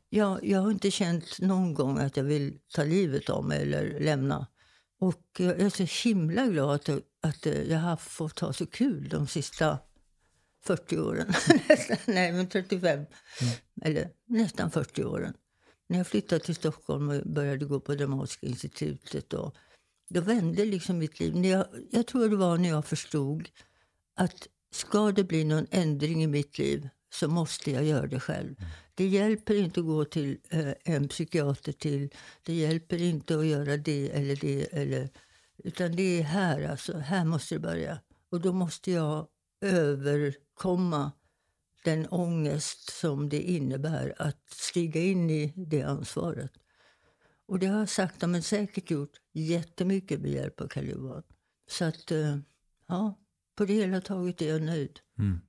jag, 0.10 0.46
jag 0.46 0.60
har 0.60 0.72
inte 0.72 0.92
känt 0.92 1.40
någon 1.40 1.74
gång 1.74 1.98
att 2.00 2.18
jag 2.18 2.24
vill 2.24 2.60
ta 2.74 2.84
livet 2.84 3.30
av 3.30 3.46
mig 3.46 3.62
eller 3.62 4.00
lämna. 4.00 4.48
Och 5.00 5.24
jag 5.38 5.60
är 5.60 5.70
så 5.70 6.10
himla 6.10 6.48
glad 6.48 6.76
att, 6.76 6.90
att 7.22 7.46
jag 7.46 7.80
har 7.80 7.98
fått 7.98 8.40
ha 8.40 8.54
så 8.54 8.66
kul 8.66 9.10
de 9.10 9.28
sista 9.28 9.80
40 10.66 11.00
åren. 11.00 11.34
Nej, 12.06 12.32
men 12.32 12.48
35. 12.48 12.90
Mm. 12.92 13.08
Eller 13.82 14.10
nästan 14.28 14.72
40 14.72 15.04
åren. 15.04 15.34
När 15.88 15.98
jag 15.98 16.08
flyttade 16.08 16.44
till 16.44 16.56
Stockholm 16.56 17.10
och 17.10 17.22
började 17.26 17.66
gå 17.66 17.80
på 17.80 17.96
Dramatiska 17.96 18.48
institutet 18.48 19.34
och 19.34 19.56
då 20.10 20.22
vände 20.22 20.66
liksom 20.66 20.98
mitt 20.98 21.20
liv. 21.20 21.36
När 21.36 21.50
jag, 21.50 21.66
jag 21.92 22.08
tror 22.08 22.30
det 22.30 22.36
var 22.36 22.58
när 22.58 22.70
jag 22.70 22.86
förstod 22.86 23.50
att 24.16 24.48
ska 24.72 25.12
det 25.12 25.24
bli 25.24 25.44
någon 25.44 25.68
ändring 25.72 26.24
i 26.24 26.28
mitt 26.28 26.58
liv 26.58 26.90
så 27.10 27.28
måste 27.28 27.72
jag 27.72 27.84
göra 27.84 28.08
det 28.08 28.20
själv. 28.20 28.56
Mm. 28.60 28.70
Det 28.96 29.08
hjälper 29.08 29.56
inte 29.56 29.80
att 29.80 29.86
gå 29.86 30.06
till 30.06 30.38
eh, 30.50 30.74
en 30.84 31.08
psykiater 31.08 31.72
till. 31.72 32.10
Det 32.44 32.54
hjälper 32.54 33.02
inte 33.02 33.38
att 33.38 33.46
göra 33.46 33.78
det 33.78 34.12
eller 34.12 34.36
det. 34.36 34.74
Eller, 34.74 35.10
utan 35.58 35.96
det 35.96 36.20
är 36.20 36.24
här, 36.24 36.70
alltså. 36.70 36.98
Här 36.98 37.26
måste 37.26 37.56
det 37.56 37.60
börja. 37.60 38.00
Och 38.32 38.42
då 38.42 38.54
måste 38.54 38.92
jag 38.92 39.28
överkomma 39.62 41.12
den 41.84 42.08
ångest 42.08 42.92
som 43.00 43.30
det 43.30 43.42
innebär 43.42 44.14
att 44.18 44.50
stiga 44.50 45.02
in 45.02 45.30
i 45.30 45.54
det 45.56 45.82
ansvaret. 45.82 46.52
Och 47.48 47.60
det 47.60 47.68
har 47.68 47.80
jag 47.80 47.90
sakta 47.90 48.28
men 48.28 48.44
säkert 48.44 48.92
gjort 48.92 49.18
jättemycket 49.34 50.22
med 50.22 50.32
hjälp 50.32 50.62
av 50.62 50.68
Karl 50.68 50.86
Johan. 50.86 51.24
Så 51.72 51.86
att, 51.86 52.12
eh, 52.12 52.38
ja, 52.88 53.20
på 53.58 53.66
det 53.66 53.74
hela 53.74 54.02
taget 54.02 54.42
är 54.42 54.50
jag 54.50 54.62
nöjd. 54.62 55.00
Mm. 55.20 55.40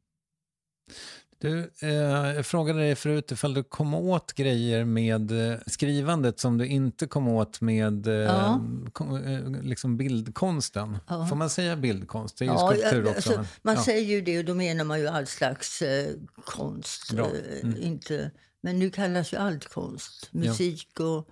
Du, 1.39 1.71
eh, 1.83 1.91
jag 2.35 2.47
frågade 2.47 2.79
dig 2.79 2.95
förut 2.95 3.33
ifall 3.33 3.55
du 3.55 3.63
kom 3.63 3.95
åt 3.95 4.33
grejer 4.33 4.85
med 4.85 5.51
eh, 5.53 5.59
skrivandet 5.67 6.41
som 6.41 6.59
du 6.59 6.67
inte 6.67 7.07
kom 7.07 7.29
åt 7.29 7.61
med 7.61 8.07
eh, 8.07 8.15
ja. 8.15 8.61
kom, 8.93 9.17
eh, 9.17 9.63
liksom 9.63 9.97
bildkonsten. 9.97 10.99
Ja. 11.09 11.27
Får 11.27 11.37
man 11.37 11.51
säga 11.51 11.77
bildkonst? 11.77 12.39
Det 12.39 12.45
är 12.45 12.47
ju 12.47 12.53
ja, 12.53 12.69
skulptur 12.71 13.09
också. 13.09 13.39
Alltså, 13.39 13.55
man 13.63 13.77
säger 13.77 14.03
ju 14.03 14.21
det 14.21 14.39
och 14.39 14.45
då 14.45 14.55
menar 14.55 14.85
man 14.85 15.01
ju 15.01 15.07
all 15.07 15.27
slags 15.27 15.83
eh, 15.83 16.15
konst. 16.45 17.13
Mm. 17.13 17.77
Inte, 17.77 18.31
Men 18.61 18.79
nu 18.79 18.91
kallas 18.91 19.33
ju 19.33 19.37
allt 19.37 19.69
konst. 19.69 20.29
Musik 20.33 21.01
och... 21.01 21.29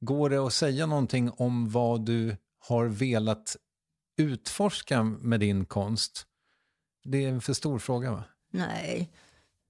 Går 0.00 0.30
det 0.30 0.46
att 0.46 0.52
säga 0.52 0.86
någonting 0.86 1.30
om 1.30 1.70
vad 1.70 2.06
du 2.06 2.36
har 2.58 2.86
velat 2.86 3.56
utforska 4.16 5.02
med 5.02 5.40
din 5.40 5.66
konst? 5.66 6.26
Det 7.04 7.24
är 7.24 7.28
en 7.28 7.40
för 7.40 7.52
stor 7.52 7.78
fråga 7.78 8.10
va? 8.10 8.24
Nej. 8.50 9.12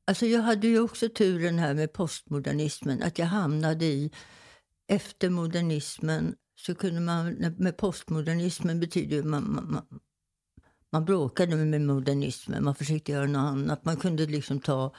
Alltså 0.07 0.27
jag 0.27 0.43
hade 0.43 0.67
ju 0.67 0.81
också 0.81 1.09
turen 1.09 1.59
här 1.59 1.75
med 1.75 1.93
postmodernismen. 1.93 3.03
Att 3.03 3.19
jag 3.19 3.27
hamnade 3.27 3.85
i... 3.85 4.11
Efter 4.87 5.31
modernismen 5.31 6.35
så 6.57 6.75
kunde 6.75 7.01
man... 7.01 7.33
Med 7.59 7.77
postmodernismen 7.77 8.81
betyder 8.81 9.17
ju... 9.17 9.23
Man, 9.23 9.53
man, 9.53 9.73
man, 9.73 10.01
man 10.91 11.05
bråkade 11.05 11.57
med 11.57 11.81
modernismen. 11.81 12.65
Man 12.65 12.75
försökte 12.75 13.13
göra 13.13 13.27
något 13.27 13.53
annat. 13.53 13.85
Man 13.85 13.97
kunde 13.97 14.27
liksom 14.27 14.61
ta 14.61 14.95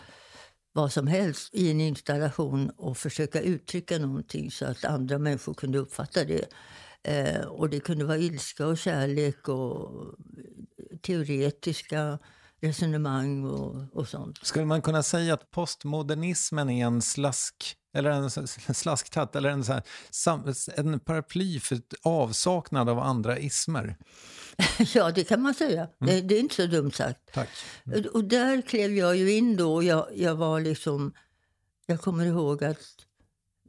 vad 0.76 0.92
som 0.92 1.08
helst 1.08 1.56
i 1.56 1.72
en 1.72 1.82
installation 1.82 2.70
och 2.70 2.98
försöka 2.98 3.42
uttrycka 3.42 3.98
någonting 3.98 4.52
så 4.52 4.66
att 4.66 4.86
andra 4.86 5.18
människor 5.18 5.54
kunde 5.54 5.78
uppfatta 5.78 6.24
det. 6.24 6.46
Eh, 7.04 7.46
och 7.46 7.70
det 7.70 7.80
kunde 7.80 8.06
vara 8.06 8.18
ilska 8.18 8.68
och 8.68 8.78
kärlek 8.78 9.50
och 9.50 9.92
teoretiska 11.02 12.20
resonemang 12.62 13.46
och, 13.46 13.76
och 13.94 14.08
sånt. 14.08 14.40
Skulle 14.42 14.66
man 14.66 14.82
kunna 14.82 15.04
säga 15.04 15.34
att 15.34 15.52
postmodernismen 15.52 16.70
är 16.70 16.86
en 16.86 17.02
slask 17.02 17.78
eller 17.94 18.10
en, 18.12 18.30
slasktratt 18.76 19.36
eller 19.36 19.50
en, 19.50 19.64
så 19.64 19.74
här, 19.74 19.84
en 20.80 21.00
paraply 21.00 21.60
för 21.60 21.82
avsaknad 22.04 22.90
av 22.90 23.00
andra 23.00 23.40
ismer? 23.40 23.98
ja, 24.94 25.12
det 25.12 25.24
kan 25.24 25.42
man 25.42 25.54
säga. 25.54 25.90
Mm. 26.02 26.16
Det, 26.16 26.22
det, 26.22 26.36
är 26.36 26.40
inte 26.40 26.56
så 26.56 26.66
dumt 26.68 26.92
sagt. 26.92 27.20
Tack. 27.34 27.50
Mm. 27.86 28.06
Och 28.14 28.24
där 28.24 28.62
klev 28.62 28.92
jag 28.92 29.18
ju 29.18 29.32
in 29.32 29.56
då. 29.56 29.84
Jag, 29.84 30.08
jag 30.16 30.36
var 30.36 30.62
liksom... 30.62 31.14
Jag 31.86 32.02
kommer 32.02 32.26
ihåg 32.26 32.64
att 32.64 32.78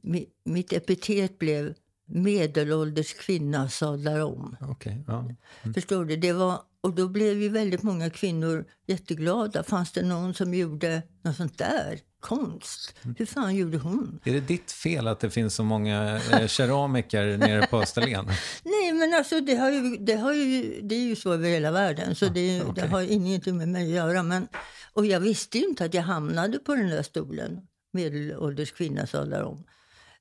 mi, 0.03 0.27
mitt 0.45 0.73
epitet 0.73 1.39
blev 1.39 1.75
medelålders 2.07 3.15
kvinna 3.15 3.69
sadlar 3.69 4.21
om. 4.21 4.57
Okay, 4.69 4.95
ja. 5.07 5.19
mm. 5.63 5.75
Förstår 5.75 6.05
du? 6.05 6.17
Det 6.17 6.33
var, 6.33 6.61
och 6.87 6.95
då 6.95 7.09
blev 7.09 7.43
ju 7.43 7.49
väldigt 7.49 7.83
många 7.83 8.11
kvinnor 8.11 8.65
jätteglada. 8.87 9.63
Fanns 9.63 9.93
det 9.93 10.03
någon 10.03 10.35
som 10.35 10.55
gjorde 10.55 11.03
något 11.23 11.37
sånt 11.37 11.59
där? 11.59 12.01
Konst? 12.21 12.95
Hur 13.17 13.27
fan 13.27 13.57
gjorde 13.57 13.79
hon? 13.79 14.21
Är 14.25 14.33
det 14.33 14.41
ditt 14.41 14.73
fel 14.73 15.09
att 15.09 15.21
det 15.21 15.31
finns 15.31 15.55
så 15.55 15.65
många 15.65 16.21
eh, 16.33 16.47
keramiker 16.47 17.37
nere 17.39 17.67
på 17.67 17.79
Österlen? 17.81 18.27
Nej, 18.65 18.93
men 18.93 19.15
alltså 19.15 19.41
det, 19.41 19.55
har 19.55 19.71
ju, 19.71 19.97
det, 19.97 20.15
har 20.15 20.33
ju, 20.33 20.81
det 20.83 20.95
är 20.95 21.01
ju 21.01 21.17
så 21.17 21.33
över 21.33 21.49
hela 21.49 21.71
världen. 21.71 22.15
Så 22.15 22.29
det, 22.29 22.63
okay. 22.63 22.85
det 22.85 22.91
har 22.91 23.03
ingenting 23.03 23.57
med 23.57 23.69
mig 23.69 23.83
att 23.83 24.07
göra. 24.07 24.23
Men, 24.23 24.49
och 24.93 25.07
jag 25.07 25.21
visste 25.21 25.59
ju 25.59 25.65
inte 25.65 25.85
att 25.85 25.95
jag 25.95 26.03
hamnade 26.03 26.59
på 26.59 26.75
den 26.75 26.89
där 26.89 27.03
stolen. 27.03 27.61
Medelålders 27.93 28.73
kvinna 28.73 29.07
sadlar 29.07 29.43
om. 29.43 29.65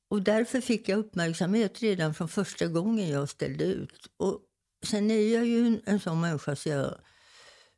Och 0.09 0.21
därför 0.21 0.61
fick 0.61 0.89
jag 0.89 0.99
uppmärksamhet 0.99 1.81
redan 1.81 2.13
från 2.13 2.29
första 2.29 2.67
gången 2.67 3.09
jag 3.09 3.29
ställde 3.29 3.63
ut. 3.63 4.09
Och 4.17 4.39
sen 4.87 5.11
är 5.11 5.33
jag 5.33 5.45
ju 5.45 5.67
en, 5.67 5.81
en 5.85 5.99
sån 5.99 6.21
människa 6.21 6.55
så 6.55 6.69
jag 6.69 6.95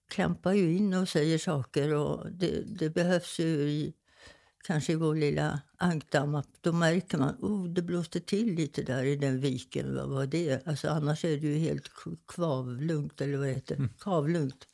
klampar 0.09 0.53
ju 0.53 0.77
in 0.77 0.93
och 0.93 1.09
säger 1.09 1.37
saker. 1.37 1.93
Och 1.93 2.31
det, 2.31 2.63
det 2.79 2.89
behövs 2.89 3.39
ju 3.39 3.45
i, 3.45 3.93
kanske 4.63 4.93
i 4.93 4.95
vår 4.95 5.15
lilla 5.15 5.61
ankdamm. 5.77 6.41
Då 6.61 6.71
märker 6.71 7.17
man 7.17 7.35
oh, 7.39 7.67
det 7.67 7.81
blåste 7.81 8.19
till 8.19 8.55
lite 8.55 8.83
där 8.83 9.03
i 9.03 9.15
den 9.15 9.39
viken. 9.39 9.95
Vad 9.95 10.09
var 10.09 10.25
det? 10.25 10.67
Alltså, 10.67 10.89
annars 10.89 11.25
är 11.25 11.37
det 11.37 11.47
ju 11.47 11.57
helt 11.57 11.91
kvavlugnt, 12.27 13.21
eller 13.21 13.37
vad 13.37 13.47
heter. 13.47 13.75
Mm. 13.75 13.89
Kavlugnt. 13.99 14.67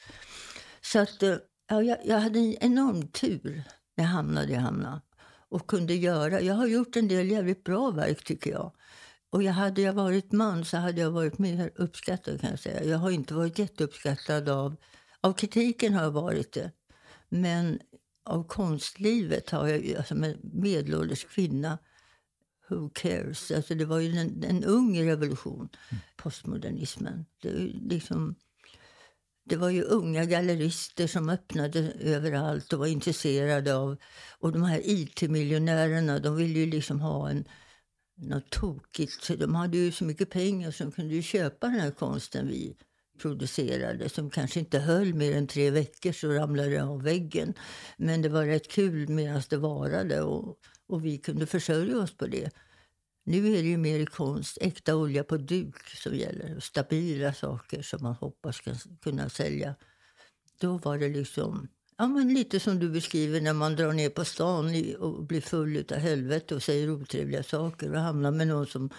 Så 0.82 1.00
att, 1.00 1.24
eh, 1.24 1.36
ja, 1.68 1.84
jag, 1.84 1.98
jag 2.06 2.20
hade 2.20 2.40
en 2.40 2.56
enorm 2.62 3.08
tur 3.08 3.64
när 3.96 4.04
jag 4.04 4.12
hamnade 4.12 4.52
i 4.52 4.56
Hamna 4.56 5.02
och 5.50 5.68
kunde 5.68 5.94
göra. 5.94 6.42
Jag 6.42 6.54
har 6.54 6.68
gjort 6.68 6.96
en 6.96 7.08
del 7.08 7.32
jävligt 7.32 7.64
bra 7.64 7.92
verk 7.92 8.24
tycker 8.24 8.52
jag. 8.52 8.72
Och 9.34 9.44
jag 9.44 9.54
hade 9.54 9.82
jag 9.82 9.94
varit 9.94 10.32
man 10.32 10.66
så 10.66 10.78
hade 10.78 11.02
jag 11.02 11.12
varit 11.12 11.38
mer 11.38 11.72
uppskattad 11.76 12.42
kan 12.42 12.50
jag 12.50 12.60
säga. 12.60 12.84
Jag 12.84 12.98
har 12.98 13.12
inte 13.12 13.34
varit 13.34 13.60
jätteuppskattad 13.60 14.50
av, 14.50 14.76
av 15.22 15.34
kritiken 15.34 15.94
har 15.94 16.04
jag 16.04 16.12
varit 16.12 16.54
det. 16.54 16.72
Men 17.30 17.80
av 18.24 18.48
konstlivet 18.48 19.50
har 19.50 19.68
jag, 19.68 19.96
alltså 19.98 20.16
med 20.16 20.38
medelålders 20.44 21.26
kvinna, 21.26 21.78
who 22.68 22.90
cares? 22.90 23.52
Alltså 23.52 23.76
det 23.76 23.86
var 23.86 24.00
ju 24.00 24.18
en, 24.18 24.44
en 24.44 24.64
ung 24.64 25.02
revolution, 25.02 25.70
postmodernismen. 26.16 27.26
Det, 27.42 27.50
liksom, 27.90 28.36
det 29.46 29.56
var 29.56 29.70
ju 29.70 29.84
unga 29.84 30.26
gallerister 30.26 31.08
som 31.08 31.30
öppnade 31.30 31.80
överallt 32.00 32.74
och 32.74 32.80
var 32.80 32.88
intresserade 32.88 33.76
av... 33.76 33.98
Och 34.40 34.52
de 34.52 34.64
här 34.64 34.82
IT-miljonärerna, 34.84 36.20
de 36.20 36.36
ville 36.36 36.60
ju 36.60 36.66
liksom 36.66 37.00
ha 37.00 37.30
en, 37.30 37.46
något 38.16 38.50
tokigt. 38.50 39.40
De 39.40 39.56
hade 39.56 39.78
ju 39.78 39.92
så 39.92 40.04
mycket 40.04 40.30
pengar 40.30 40.72
så 40.72 40.84
de 40.84 40.92
kunde 40.92 41.14
ju 41.16 41.22
köpa 41.22 41.68
den 41.68 41.80
här 41.80 41.92
konsten 41.92 42.48
vi 42.48 42.76
producerade 43.22 44.10
som 44.10 44.30
kanske 44.30 44.60
inte 44.60 44.80
höll 44.80 45.14
mer 45.14 45.38
än 45.38 45.48
tre 45.48 45.70
veckor 45.70 46.12
så 46.12 46.32
ramlade 46.32 46.70
det 46.70 46.84
av 46.84 47.04
väggen. 47.04 47.54
Men 47.98 48.22
det 48.22 48.30
var 48.30 48.46
rätt 48.46 48.68
kul 48.68 49.10
medan 49.10 49.42
det 49.50 49.58
varade 49.58 50.22
och, 50.22 50.58
och 50.88 51.06
vi 51.06 51.18
kunde 51.18 51.46
försörja 51.46 51.98
oss 51.98 52.18
på 52.18 52.28
det. 52.28 52.50
Nu 53.26 53.48
är 53.48 53.64
det 53.64 53.70
ju 53.70 53.78
mer 53.78 54.06
konst, 54.06 54.58
äkta 54.62 54.96
olja 54.96 55.24
på 55.24 55.38
duk 55.38 55.88
som 55.88 56.16
gäller. 56.16 56.60
Stabila 56.60 57.34
saker 57.34 57.82
som 57.82 58.04
man 58.04 58.14
hoppas 58.14 58.56
ska 58.56 58.72
kunna 59.02 59.30
sälja. 59.30 59.76
Då 60.60 60.78
var 60.78 60.98
det 60.98 61.10
liksom 61.10 61.68
Ja, 62.04 62.08
men 62.08 62.34
lite 62.34 62.60
som 62.60 62.80
du 62.80 62.90
beskriver 62.90 63.42
när 63.42 63.54
man 63.54 63.76
drar 63.76 63.94
ner 63.94 64.10
på 64.10 64.26
stan 64.26 64.66
och 65.00 65.24
blir 65.24 65.42
full 65.42 65.86
av 65.92 65.98
helvete 65.98 66.56
och 66.56 66.64
säger 66.64 66.90
otrevliga 66.90 67.44
saker 67.44 67.94
och 67.94 68.00
hamnar 68.00 68.32
med 68.32 68.48
någon 68.48 68.68
som 68.68 68.90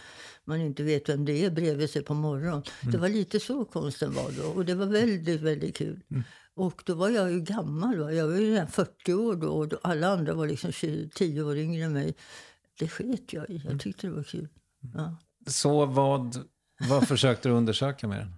man 0.44 0.60
inte 0.60 0.82
vet 0.82 1.08
vem 1.08 1.24
det 1.24 1.44
är 1.44 1.50
bredvid 1.50 1.90
sig 1.90 2.02
på 2.02 2.14
morgonen. 2.14 2.62
Mm. 2.80 2.92
Det 2.92 2.98
var 2.98 3.08
lite 3.08 3.40
så 3.40 3.64
konsten 3.64 4.14
var 4.14 4.30
då 4.30 4.48
och 4.48 4.64
det 4.64 4.74
var 4.74 4.86
väldigt, 4.86 5.40
väldigt 5.40 5.76
kul. 5.76 6.00
Mm. 6.10 6.22
Och 6.54 6.82
då 6.86 6.94
var 6.94 7.08
jag 7.08 7.32
ju 7.32 7.40
gammal. 7.40 7.98
Va? 7.98 8.12
Jag 8.12 8.28
var 8.28 8.36
ju 8.36 8.66
40 8.66 9.14
år 9.14 9.36
då 9.36 9.48
och 9.48 9.72
alla 9.82 10.08
andra 10.08 10.34
var 10.34 10.46
liksom 10.46 10.72
10 11.14 11.42
år 11.42 11.56
yngre 11.56 11.84
än 11.84 11.92
mig. 11.92 12.14
Det 12.78 12.88
sket 12.88 13.32
jag 13.32 13.50
i. 13.50 13.56
Jag 13.56 13.66
mm. 13.66 13.78
tyckte 13.78 14.06
det 14.06 14.12
var 14.12 14.22
kul. 14.22 14.48
Ja. 14.94 15.16
Så 15.46 15.86
vad, 15.86 16.44
vad 16.88 17.08
försökte 17.08 17.48
du 17.48 17.54
undersöka 17.54 18.08
med 18.08 18.18
den? 18.18 18.34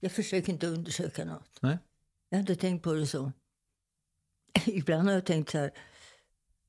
Jag 0.00 0.12
försöker 0.12 0.52
inte 0.52 0.66
undersöka 0.66 1.24
något. 1.24 1.58
Nej. 1.60 1.78
Jag 2.28 2.38
har 2.38 2.40
inte 2.40 2.56
tänkt 2.56 2.82
på 2.82 2.92
det 2.92 3.06
så. 3.06 3.32
Ibland 4.66 5.08
har 5.08 5.14
jag 5.14 5.26
tänkt 5.26 5.50
så 5.50 5.58
här, 5.58 5.70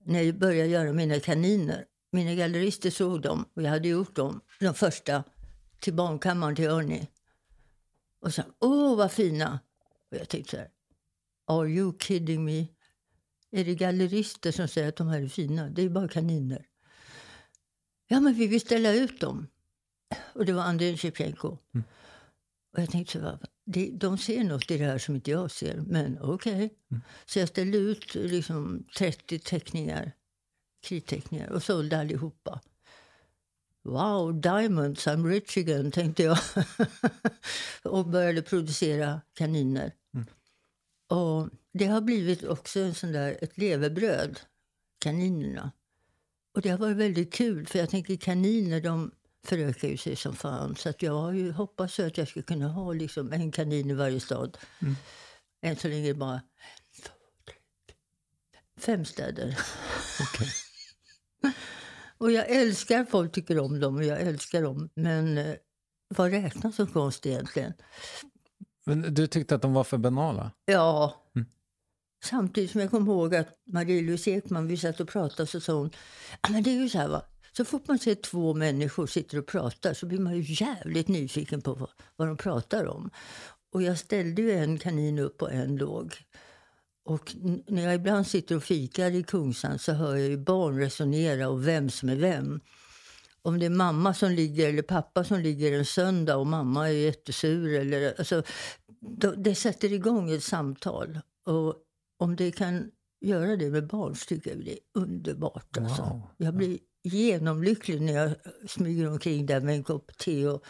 när 0.03 0.21
jag 0.21 0.39
började 0.39 0.69
göra 0.69 0.93
mina 0.93 1.19
kaniner. 1.19 1.85
Mina 2.11 2.33
gallerister 2.33 2.89
såg 2.89 3.21
dem 3.21 3.45
och 3.53 3.63
jag 3.63 3.69
hade 3.69 3.87
gjort 3.87 4.15
dem, 4.15 4.41
de 4.59 4.73
första, 4.73 5.23
till 5.79 5.93
barnkammaren 5.93 6.55
till 6.55 6.67
Örni. 6.67 7.07
Och 8.19 8.33
sa, 8.33 8.43
åh 8.59 8.97
vad 8.97 9.11
fina! 9.11 9.59
Och 10.11 10.17
jag 10.17 10.29
tänkte 10.29 10.51
så 10.51 10.57
här, 10.57 10.69
are 11.45 11.69
you 11.69 11.97
kidding 11.99 12.45
me? 12.45 12.67
Är 13.51 13.65
det 13.65 13.75
gallerister 13.75 14.51
som 14.51 14.67
säger 14.67 14.89
att 14.89 14.95
de 14.95 15.07
här 15.07 15.21
är 15.21 15.27
fina? 15.27 15.69
Det 15.69 15.81
är 15.81 15.89
bara 15.89 16.07
kaniner. 16.07 16.65
Ja, 18.07 18.19
men 18.19 18.33
vi 18.33 18.47
vill 18.47 18.61
ställa 18.61 18.93
ut 18.93 19.21
dem. 19.21 19.47
Och 20.33 20.45
det 20.45 20.53
var 20.53 20.63
Andrei 20.63 20.97
Shevchenko. 20.97 21.57
Mm. 21.73 21.83
Och 22.77 22.83
jag 22.83 22.89
tänkte 22.89 23.19
så 23.19 23.25
här, 23.25 23.39
de, 23.65 23.97
de 23.97 24.17
ser 24.17 24.43
något 24.43 24.71
i 24.71 24.77
det 24.77 24.85
här 24.85 24.97
som 24.97 25.15
inte 25.15 25.31
jag 25.31 25.51
ser, 25.51 25.77
men 25.77 26.17
okej. 26.21 26.53
Okay. 26.53 26.69
Mm. 26.91 27.03
Så 27.25 27.39
jag 27.39 27.49
ställde 27.49 27.77
ut 27.77 28.15
liksom 28.15 28.85
30 28.97 29.39
teckningar, 29.39 30.11
kritteckningar 30.87 31.49
och 31.49 31.63
sålde 31.63 31.99
allihopa. 31.99 32.61
Wow, 33.83 34.41
diamonds, 34.41 35.07
I'm 35.07 35.27
rich 35.29 35.57
again, 35.57 35.91
tänkte 35.91 36.23
jag. 36.23 36.37
och 37.83 38.05
började 38.05 38.41
producera 38.41 39.21
kaniner. 39.33 39.93
Mm. 40.13 40.27
Och 41.07 41.49
det 41.73 41.85
har 41.85 42.01
blivit 42.01 42.43
också 42.43 42.79
en 42.79 42.93
sån 42.93 43.11
där, 43.11 43.37
ett 43.41 43.57
levebröd, 43.57 44.39
kaninerna. 44.99 45.71
Och 46.53 46.61
det 46.61 46.69
har 46.69 46.77
varit 46.77 46.97
väldigt 46.97 47.33
kul, 47.33 47.67
för 47.67 47.79
jag 47.79 47.89
tänker 47.89 48.15
kaniner, 48.15 48.81
de 48.81 49.11
förökar 49.47 49.87
ju 49.87 49.97
sig 49.97 50.15
som 50.15 50.35
fan. 50.35 50.75
Så 50.75 50.89
att 50.89 51.01
jag 51.01 51.13
har 51.13 51.31
ju 51.31 51.51
hoppats 51.51 51.99
att 51.99 52.17
jag 52.17 52.27
ska 52.27 52.41
kunna 52.41 52.67
ha 52.67 52.93
liksom 52.93 53.33
en 53.33 53.51
kanin 53.51 53.89
i 53.89 53.93
varje 53.93 54.19
stad. 54.19 54.57
Mm. 54.81 54.95
Än 55.61 55.75
så 55.75 55.87
länge 55.87 56.03
är 56.03 56.13
det 56.13 56.19
bara 56.19 56.41
fem 58.79 59.05
städer. 59.05 59.59
Okay. 60.21 60.47
och 62.17 62.31
jag 62.31 62.49
älskar 62.49 63.05
folk 63.05 63.31
tycker 63.31 63.59
om 63.59 63.79
dem 63.79 63.95
och 63.95 64.03
jag 64.03 64.21
älskar 64.21 64.61
dem. 64.61 64.89
Men 64.93 65.37
eh, 65.37 65.55
vad 66.07 66.31
räknas 66.31 66.75
som 66.75 66.87
konst 66.87 67.25
egentligen? 67.25 67.73
Men 68.85 69.13
du 69.13 69.27
tyckte 69.27 69.55
att 69.55 69.61
de 69.61 69.73
var 69.73 69.83
för 69.83 69.97
banala? 69.97 70.51
Ja. 70.65 71.15
Mm. 71.35 71.47
Samtidigt 72.23 72.71
som 72.71 72.81
jag 72.81 72.91
kom 72.91 73.07
ihåg 73.07 73.35
att 73.35 73.47
Marie-Louise 73.65 74.31
Ekman, 74.31 74.67
vi 74.67 74.77
satt 74.77 74.99
och 74.99 75.07
pratade 75.07 75.47
så 75.47 75.59
sa 75.59 75.73
hon, 75.73 75.91
men 76.49 76.63
det 76.63 76.69
är 76.69 76.81
ju 76.81 76.89
så 76.89 76.97
här 76.97 77.07
va, 77.07 77.25
så 77.57 77.65
fort 77.65 77.87
man 77.87 77.99
ser 77.99 78.15
två 78.15 78.53
människor 78.53 79.07
sitter 79.07 79.37
och 79.37 79.45
pratar 79.45 79.93
så 79.93 80.05
blir 80.05 80.19
man 80.19 80.35
ju 80.35 80.65
jävligt 80.65 81.07
nyfiken 81.07 81.61
på 81.61 81.73
vad, 81.73 81.89
vad 82.15 82.27
de 82.27 82.37
pratar 82.37 82.85
om. 82.85 83.09
Och 83.73 83.83
jag 83.83 83.99
ställde 83.99 84.41
ju 84.41 84.51
en 84.51 84.77
kanin 84.77 85.19
upp 85.19 85.41
och 85.41 85.51
en 85.51 85.75
låg. 85.75 86.13
Och 87.05 87.35
när 87.67 87.83
jag 87.83 87.95
ibland 87.95 88.27
sitter 88.27 88.55
och 88.55 88.63
fikar 88.63 89.11
i 89.11 89.23
Kungsan 89.23 89.79
så 89.79 89.91
hör 89.91 90.15
jag 90.15 90.39
barn 90.39 90.79
resonera 90.79 91.49
och 91.49 91.67
vem 91.67 91.89
som 91.89 92.09
är 92.09 92.15
vem. 92.15 92.59
Om 93.41 93.59
det 93.59 93.65
är 93.65 93.69
mamma 93.69 94.13
som 94.13 94.31
ligger 94.31 94.69
eller 94.69 94.81
pappa 94.81 95.23
som 95.23 95.39
ligger 95.39 95.79
en 95.79 95.85
söndag 95.85 96.37
och 96.37 96.47
mamma 96.47 96.89
är 96.89 96.93
jättesur. 96.93 97.79
Eller, 97.79 98.13
alltså, 98.17 98.43
det 99.37 99.55
sätter 99.55 99.93
igång 99.93 100.31
ett 100.31 100.43
samtal. 100.43 101.19
Och 101.45 101.75
om 102.19 102.35
det 102.35 102.51
kan 102.51 102.91
göra 103.21 103.55
det 103.55 103.69
med 103.69 103.87
barn 103.87 104.15
så 104.15 104.25
tycker 104.25 104.49
jag 104.51 104.65
det 104.65 104.71
är 104.71 104.79
underbart. 104.93 105.77
Alltså. 105.77 106.01
Wow. 106.01 106.21
Jag 106.37 106.55
blir 106.55 106.77
genomlycklig 107.07 108.01
när 108.01 108.13
jag 108.13 108.31
smyger 108.67 109.09
omkring 109.11 109.45
där 109.45 109.61
med 109.61 109.75
en 109.75 109.83
kopp 109.83 110.17
te 110.17 110.47
och, 110.47 110.63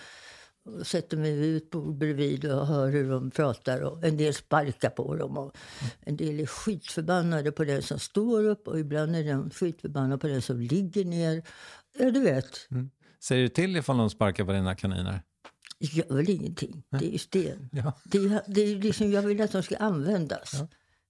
och 0.65 0.87
sätter 0.87 1.17
mig 1.17 1.35
vid 1.35 1.57
ett 1.57 1.69
bord 1.69 1.97
bredvid 1.97 2.45
och 2.45 2.67
hör 2.67 2.89
hur 2.89 3.09
de 3.09 3.31
pratar. 3.31 3.81
Och 3.81 4.03
en 4.03 4.17
del 4.17 4.33
sparkar 4.33 4.89
på 4.89 5.15
dem 5.15 5.37
och 5.37 5.55
en 5.99 6.17
del 6.17 6.39
är 6.39 6.45
skitförbannade 6.45 7.51
på 7.51 7.63
den 7.63 7.81
som 7.81 7.99
står 7.99 8.43
upp 8.43 8.67
och 8.67 8.79
ibland 8.79 9.15
är 9.15 9.23
de 9.23 9.49
skitförbannade 9.49 10.17
på 10.17 10.27
den 10.27 10.41
som 10.41 10.59
ligger 10.59 11.05
ner. 11.05 11.43
Ja, 11.97 12.11
du 12.11 12.19
vet. 12.19 12.67
Säger 13.23 13.43
du 13.43 13.49
till 13.49 13.77
ifall 13.77 13.97
de 13.97 14.09
sparkar 14.09 14.45
på 14.45 14.51
dina 14.51 14.75
kaniner? 14.75 15.21
gör 15.79 16.15
väl 16.15 16.29
ingenting. 16.29 16.83
Det 16.89 17.05
är 17.05 17.11
ju 17.11 17.17
sten. 17.17 17.69
Ja. 17.71 17.93
Det 18.03 18.17
är, 18.17 18.41
det 18.47 18.61
är 18.61 18.75
liksom, 18.75 19.11
jag 19.11 19.21
vill 19.21 19.41
att 19.41 19.51
de 19.51 19.63
ska 19.63 19.77
användas. 19.77 20.63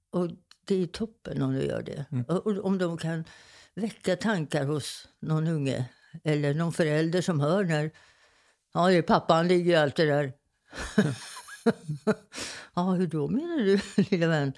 Och 0.09 0.29
det 0.65 0.75
är 0.75 0.87
toppen 0.87 1.41
om 1.41 1.53
de 1.53 1.65
gör 1.65 1.81
det. 1.81 2.05
Och, 2.27 2.47
och 2.47 2.65
om 2.65 2.77
de 2.77 2.97
kan 2.97 3.23
väcka 3.77 4.15
tankar 4.15 4.65
hos 4.65 5.07
någon 5.19 5.47
unge 5.47 5.89
eller 6.23 6.53
någon 6.53 6.73
förälder 6.73 7.21
som 7.21 7.39
hör 7.39 7.63
när 7.63 7.91
Ja, 8.73 8.87
det 8.87 8.95
är 8.95 9.01
pappa, 9.01 9.33
han 9.33 9.47
ligger 9.47 9.71
ju 9.71 9.75
alltid 9.77 10.07
där. 10.07 10.33
ja, 12.75 12.91
hur 12.91 13.07
då 13.07 13.27
menar 13.27 13.57
du, 13.57 13.79
lilla 14.09 14.27
vän? 14.27 14.53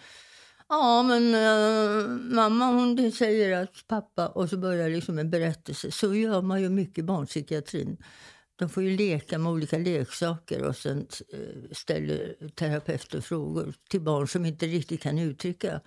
Ja, 0.70 1.04
men 1.04 1.36
äh, 1.36 2.08
mamma 2.36 2.66
hon 2.66 3.12
säger 3.12 3.64
att 3.64 3.88
pappa... 3.88 4.28
Och 4.28 4.50
så 4.50 4.58
börjar 4.58 4.90
liksom 4.90 5.20
en 5.20 5.30
berättelse. 5.30 5.92
Så 5.92 6.16
gör 6.16 6.42
man 6.42 6.62
ju 6.62 6.70
mycket 6.70 6.98
i 6.98 7.04
barnpsykiatrin. 7.04 7.98
De 8.56 8.70
får 8.70 8.84
ju 8.84 8.98
leka 8.98 9.38
med 9.38 9.52
olika 9.52 9.78
leksaker 9.78 10.64
och 10.64 10.76
sen 10.76 11.08
eh, 11.34 11.72
ställer 11.72 12.50
terapeuter 12.56 13.22
frågor 13.22 13.74
till 13.90 14.02
barn 14.02 14.28
som 14.28 14.46
inte 14.46 14.66
riktigt 14.66 15.02
kan 15.02 15.20
uttrycka 15.20 15.82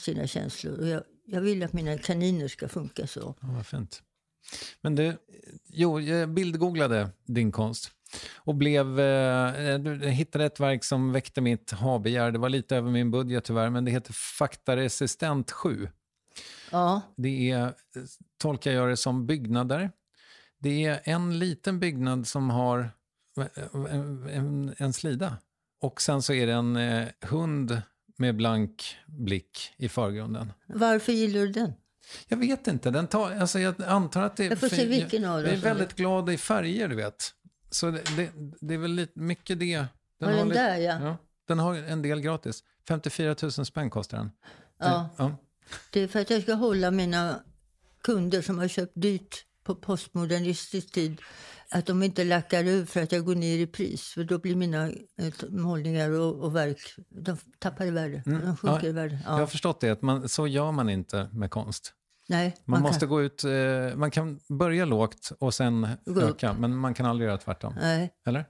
sina 0.00 0.26
känslor. 0.26 0.80
Och 0.80 0.88
jag, 0.88 1.02
jag 1.30 1.40
vill 1.40 1.62
att 1.62 1.72
mina 1.72 1.98
kaniner 1.98 2.48
ska 2.48 2.68
funka 2.68 3.06
så. 3.06 3.34
Ja, 3.40 3.48
vad 3.48 3.66
fint. 3.66 4.02
Men 4.80 4.94
du, 4.94 5.16
jo, 5.68 6.00
jag 6.00 6.28
bildgooglade 6.34 7.08
din 7.26 7.52
konst 7.52 7.90
och 8.36 8.54
blev, 8.54 9.00
eh, 9.00 9.78
du- 9.78 10.00
jag 10.04 10.10
hittade 10.12 10.44
ett 10.44 10.60
verk 10.60 10.84
som 10.84 11.12
väckte 11.12 11.40
mitt 11.40 11.70
habegär. 11.70 12.30
Det 12.30 12.38
var 12.38 12.48
lite 12.48 12.76
över 12.76 12.90
min 12.90 13.10
budget 13.10 13.44
tyvärr, 13.44 13.70
men 13.70 13.84
det 13.84 13.90
heter 13.90 14.12
Faktaresistent 14.12 15.50
7. 15.50 15.88
Ja, 16.70 17.00
Det 17.16 17.50
är, 17.50 17.74
tolkar 18.38 18.72
jag 18.72 18.88
det 18.88 18.96
som 18.96 19.26
byggnader. 19.26 19.90
Det 20.58 20.84
är 20.84 21.00
en 21.04 21.38
liten 21.38 21.80
byggnad 21.80 22.26
som 22.26 22.50
har 22.50 22.90
en, 23.74 24.28
en, 24.28 24.74
en 24.78 24.92
slida. 24.92 25.36
Och 25.80 26.00
sen 26.02 26.22
så 26.22 26.32
är 26.32 26.46
det 26.46 26.52
en 26.52 26.76
eh, 26.76 27.08
hund 27.20 27.82
med 28.20 28.36
blank 28.36 28.96
blick 29.06 29.72
i 29.76 29.88
förgrunden. 29.88 30.52
varför 30.66 31.12
gillar 31.12 31.40
du 31.40 31.52
den? 31.52 31.72
Jag 32.28 32.36
vet 32.36 32.66
inte. 32.66 32.90
Den 32.90 33.06
tar, 33.06 33.30
alltså 33.30 33.58
jag 33.58 33.82
antar 33.82 34.22
att 34.22 34.36
det 34.36 34.44
Jag 34.44 34.58
får 34.58 34.68
se 34.68 34.86
vilken 34.86 35.24
av 35.24 35.42
dem 35.42 35.46
Jag 35.46 35.54
är 35.54 35.60
väldigt 35.60 35.96
glad 35.96 36.30
i 36.30 36.38
färger, 36.38 36.88
du 36.88 36.94
vet. 36.94 37.34
Så 37.70 37.90
det, 37.90 38.02
det, 38.16 38.30
det 38.60 38.74
är 38.74 38.78
väl 38.78 38.90
lite 38.90 39.20
mycket 39.20 39.58
det. 39.58 39.66
Ja, 39.66 39.86
den 40.18 40.48
lite- 40.48 40.60
där, 40.60 40.76
ja. 40.76 41.16
Den 41.48 41.58
har 41.58 41.74
en 41.74 42.02
del 42.02 42.20
gratis. 42.20 42.64
54 42.88 43.36
000 43.42 43.52
spänn 43.52 43.90
kostar 43.90 44.18
den. 44.18 44.30
Ja. 44.78 45.08
ja. 45.16 45.36
Det 45.90 46.00
är 46.00 46.08
för 46.08 46.20
att 46.20 46.30
jag 46.30 46.42
ska 46.42 46.54
hålla 46.54 46.90
mina 46.90 47.40
kunder 48.02 48.42
som 48.42 48.58
har 48.58 48.68
köpt 48.68 48.92
dyrt 48.94 49.44
på 49.64 49.74
postmodernistisk 49.74 50.92
tid 50.92 51.20
att 51.70 51.86
de 51.86 52.02
inte 52.02 52.24
lackar 52.24 52.64
ur 52.64 52.84
för 52.84 53.02
att 53.02 53.12
jag 53.12 53.24
går 53.24 53.34
ner 53.34 53.58
i 53.58 53.66
pris. 53.66 54.02
För 54.08 54.24
då 54.24 54.38
blir 54.38 54.56
mina 54.56 54.88
eh, 54.88 55.32
målningar 55.48 56.10
och, 56.10 56.34
och 56.44 56.56
verk, 56.56 56.78
de 57.08 57.36
tappar 57.58 57.86
i 57.86 57.90
värde. 57.90 58.22
De 58.26 58.56
sjunker 58.56 58.68
Mm. 58.68 58.84
Ja, 58.84 58.88
i 58.88 58.92
värde. 58.92 59.18
Jag 59.24 59.32
Ja. 59.34 59.38
har 59.38 59.46
förstått 59.46 59.80
det, 59.80 59.90
att 59.90 60.02
man, 60.02 60.28
så 60.28 60.46
gör 60.46 60.72
man 60.72 60.88
inte 60.90 61.28
med 61.32 61.50
konst. 61.50 61.94
Nej, 62.28 62.56
Man, 62.64 62.76
kan- 62.76 62.82
måste 62.82 63.06
gå 63.06 63.22
ut, 63.22 63.44
eh, 63.44 63.96
man 63.96 64.10
kan 64.10 64.40
börja 64.48 64.84
lågt 64.84 65.32
och 65.38 65.54
sen 65.54 65.88
Gå 66.04 66.20
upp. 66.20 66.30
öka, 66.30 66.52
men 66.52 66.76
man 66.76 66.94
kan 66.94 67.06
aldrig 67.06 67.28
göra 67.28 67.38
tvärtom. 67.38 67.74
Nej. 67.80 68.12
Eller? 68.26 68.44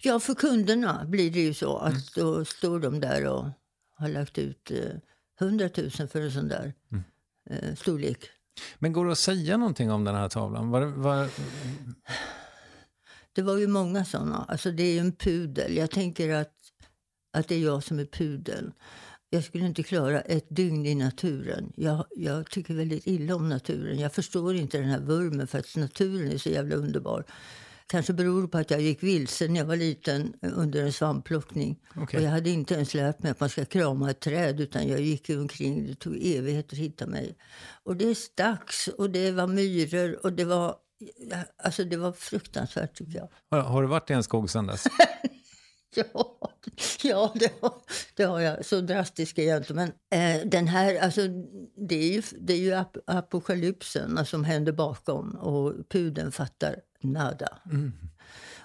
Ja, 0.00 0.20
för 0.20 0.34
kunderna 0.34 1.04
blir 1.04 1.30
det 1.30 1.40
ju 1.40 1.54
så 1.54 1.76
att 1.78 1.92
Mm. 1.92 2.02
då 2.16 2.44
står 2.44 2.80
de 2.80 3.00
där 3.00 3.26
och 3.26 3.44
har 3.96 4.08
lagt 4.08 4.38
ut 4.38 4.70
eh, 4.70 4.78
100 5.40 5.68
000 5.76 5.90
för 5.90 6.20
en 6.20 6.32
sån 6.32 6.48
där 6.48 6.72
Mm. 6.92 7.04
eh, 7.50 7.74
storlek. 7.74 8.18
Men 8.78 8.92
går 8.92 9.06
det 9.06 9.12
att 9.12 9.18
säga 9.18 9.56
någonting 9.56 9.90
om 9.90 10.04
den 10.04 10.14
här 10.14 10.28
tavlan? 10.28 10.70
Var, 10.70 10.80
var, 10.82 11.28
Det 13.32 13.42
var 13.42 13.58
ju 13.58 13.66
många 13.66 14.04
såna. 14.04 14.44
Alltså 14.48 14.70
det 14.70 14.82
är 14.82 14.92
ju 14.92 14.98
en 14.98 15.12
pudel. 15.12 15.76
Jag 15.76 15.90
tänker 15.90 16.34
att, 16.34 16.54
att 17.32 17.48
det 17.48 17.54
är 17.54 17.58
jag 17.58 17.84
som 17.84 17.98
är 17.98 18.04
pudeln. 18.04 18.72
Jag 19.30 19.44
skulle 19.44 19.66
inte 19.66 19.82
klara 19.82 20.20
ett 20.20 20.46
dygn 20.50 20.86
i 20.86 20.94
naturen. 20.94 21.72
Jag, 21.76 22.04
jag 22.16 22.50
tycker 22.50 22.74
väldigt 22.74 23.06
illa 23.06 23.34
om 23.34 23.48
naturen. 23.48 23.98
Jag 23.98 24.12
förstår 24.12 24.54
inte 24.54 24.78
den 24.78 24.88
här 24.88 25.00
vurmen 25.00 25.46
för 25.46 25.58
att 25.58 25.76
naturen 25.76 26.32
är 26.32 26.38
så 26.38 26.48
jävla 26.48 26.74
underbar. 26.74 27.24
Kanske 27.90 28.12
beror 28.12 28.48
på 28.48 28.58
att 28.58 28.70
jag 28.70 28.80
gick 28.80 29.02
vilse 29.02 29.48
när 29.48 29.60
jag 29.60 29.66
var 29.66 29.76
liten 29.76 30.34
eh, 30.42 30.50
under 30.54 30.84
en 30.84 30.92
svampplockning. 30.92 31.78
Okej. 31.96 32.18
Och 32.18 32.24
jag 32.26 32.30
hade 32.30 32.50
inte 32.50 32.74
ens 32.74 32.94
lärt 32.94 33.22
mig 33.22 33.30
att 33.30 33.40
man 33.40 33.48
ska 33.48 33.64
krama 33.64 34.10
ett 34.10 34.20
träd 34.20 34.60
utan 34.60 34.88
jag 34.88 35.00
gick 35.00 35.30
omkring. 35.30 35.86
Det 35.86 35.94
tog 35.94 36.16
evigheter 36.16 36.76
att 36.76 36.82
hitta 36.82 37.06
mig. 37.06 37.36
Och 37.82 37.96
det 37.96 38.14
stacks 38.14 38.88
och 38.88 39.10
det 39.10 39.30
var 39.30 39.46
myror 39.46 40.26
och 40.26 40.32
det 40.32 40.44
var... 40.44 40.74
Alltså 41.64 41.84
det 41.84 41.96
var 41.96 42.12
fruktansvärt 42.12 42.94
tycker 42.94 43.18
jag. 43.18 43.28
har, 43.50 43.60
har 43.60 43.82
du 43.82 43.88
varit 43.88 44.10
i 44.10 44.12
en 44.12 44.22
skog 44.22 44.50
sedan 44.50 44.66
dess? 44.66 44.84
Ja, 45.94 46.40
ja 47.02 47.32
det, 47.34 47.52
har, 47.60 47.74
det 48.14 48.24
har 48.24 48.40
jag. 48.40 48.64
Så 48.64 48.80
drastisk 48.80 49.38
är 49.38 49.48
jag 49.48 49.58
inte. 49.58 49.74
Men 49.74 49.88
eh, 50.10 50.46
den 50.46 50.68
här, 50.68 51.00
alltså, 51.00 51.20
det 51.88 51.94
är 51.94 52.12
ju, 52.12 52.22
det 52.40 52.52
är 52.52 52.58
ju 52.58 52.74
ap 52.74 52.96
apokalypsen 53.06 54.18
alltså, 54.18 54.30
som 54.30 54.44
händer 54.44 54.72
bakom 54.72 55.30
och 55.34 55.88
pudeln 55.88 56.32
fattar 56.32 56.76
nada. 57.02 57.58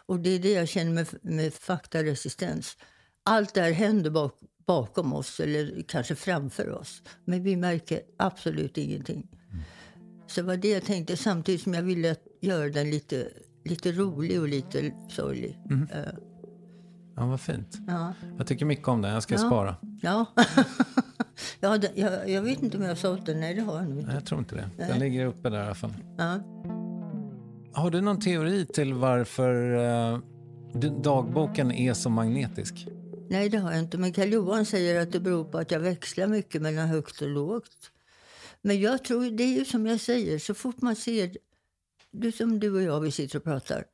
Och 0.06 0.20
det 0.20 0.30
är 0.30 0.40
det 0.40 0.52
jag 0.52 0.68
känner 0.68 0.92
med, 0.92 1.08
med 1.22 1.54
faktaresistens. 1.54 2.78
Allt 3.24 3.54
det 3.54 3.62
här 3.62 3.72
händer 3.72 4.10
bak, 4.10 4.40
bakom 4.68 5.14
oss 5.14 5.40
eller 5.40 5.84
kanske 5.88 6.16
framför 6.16 6.70
oss. 6.70 7.02
Men 7.26 7.44
vi 7.44 7.56
märker 7.56 8.02
absolut 8.18 8.78
ingenting. 8.78 9.30
Så 10.28 10.42
det 10.42 10.48
var 10.48 10.58
det 10.58 10.70
jag 10.70 10.84
tänkte 10.84 11.18
samtidigt 11.18 11.62
som 11.62 11.74
jag 11.74 11.84
ville 11.84 12.12
att 12.12 12.22
göra 12.42 12.70
den 12.70 12.90
lite, 12.90 13.28
lite 13.66 13.92
rolig 13.92 14.42
och 14.42 14.48
lite 14.48 14.92
sorglig. 15.10 15.58
Eh, 15.92 16.00
Ja, 17.18 17.26
vad 17.26 17.42
fint. 17.42 17.78
ja. 17.88 18.14
Jag 18.38 18.48
tycker 18.48 18.66
mycket 18.66 18.88
om 18.88 19.02
den. 19.02 19.14
Jag 19.14 19.24
ska 19.24 19.34
Ja. 19.34 19.40
spara. 19.40 19.76
Ja. 20.02 20.26
ja, 21.60 21.78
det, 21.78 21.92
jag, 21.96 22.30
jag 22.30 22.42
vet 22.42 22.64
inte 22.64 22.78
om 22.78 22.84
jag 22.84 22.90
har 22.90 22.96
sålt 22.96 23.26
den. 23.26 23.40
Nej, 23.40 23.54
det 23.56 23.62
har 23.62 23.76
jag 23.76 23.84
nog 23.84 23.92
Nej, 23.94 24.00
inte. 24.02 24.14
jag 24.14 24.26
tror 24.26 24.40
inte 24.40 24.56
det. 24.56 24.70
Den 24.78 25.00
ligger 25.00 25.26
uppe 25.26 25.50
där 25.50 25.58
i 25.60 25.66
alla 25.66 25.76
fall. 25.76 25.94
Ja. 26.18 26.40
Har 27.74 27.92
du 27.92 28.02
någon 28.02 28.20
teori 28.20 28.66
till 28.66 28.94
varför 28.94 29.54
du- 30.74 31.02
dagboken 31.04 31.72
är 31.72 31.94
så 31.94 32.10
magnetisk? 32.10 32.88
Nej, 33.30 33.50
det 33.50 33.58
har 33.58 33.72
jag 33.72 33.80
inte. 33.80 33.98
Men 33.98 34.14
Karl 34.14 34.28
Johan 34.34 34.66
säger 34.66 35.02
att 35.02 35.12
det 35.12 35.20
beror 35.20 35.44
på 35.46 35.58
att 35.58 35.72
jag 35.72 35.80
växlar 35.80 36.28
mycket 36.28 36.62
mellan 36.62 36.88
högt 36.88 37.22
och 37.22 37.28
lågt. 37.30 37.92
Men 38.66 38.80
jag 38.80 39.04
tror, 39.04 39.30
det 39.30 39.44
är 39.44 39.54
ju 39.54 39.66
som 39.66 39.86
jag 39.86 40.00
säger, 40.00 40.40
så 40.40 40.54
fort 40.54 40.82
man 40.82 40.96
ser... 40.96 41.38
Du 42.12 42.32
som 42.32 42.60
du 42.60 42.76
och 42.76 42.82
jag, 42.82 43.02
vi 43.02 43.12
sitter 43.12 43.38
och 43.38 43.44
pratar. 43.44 43.86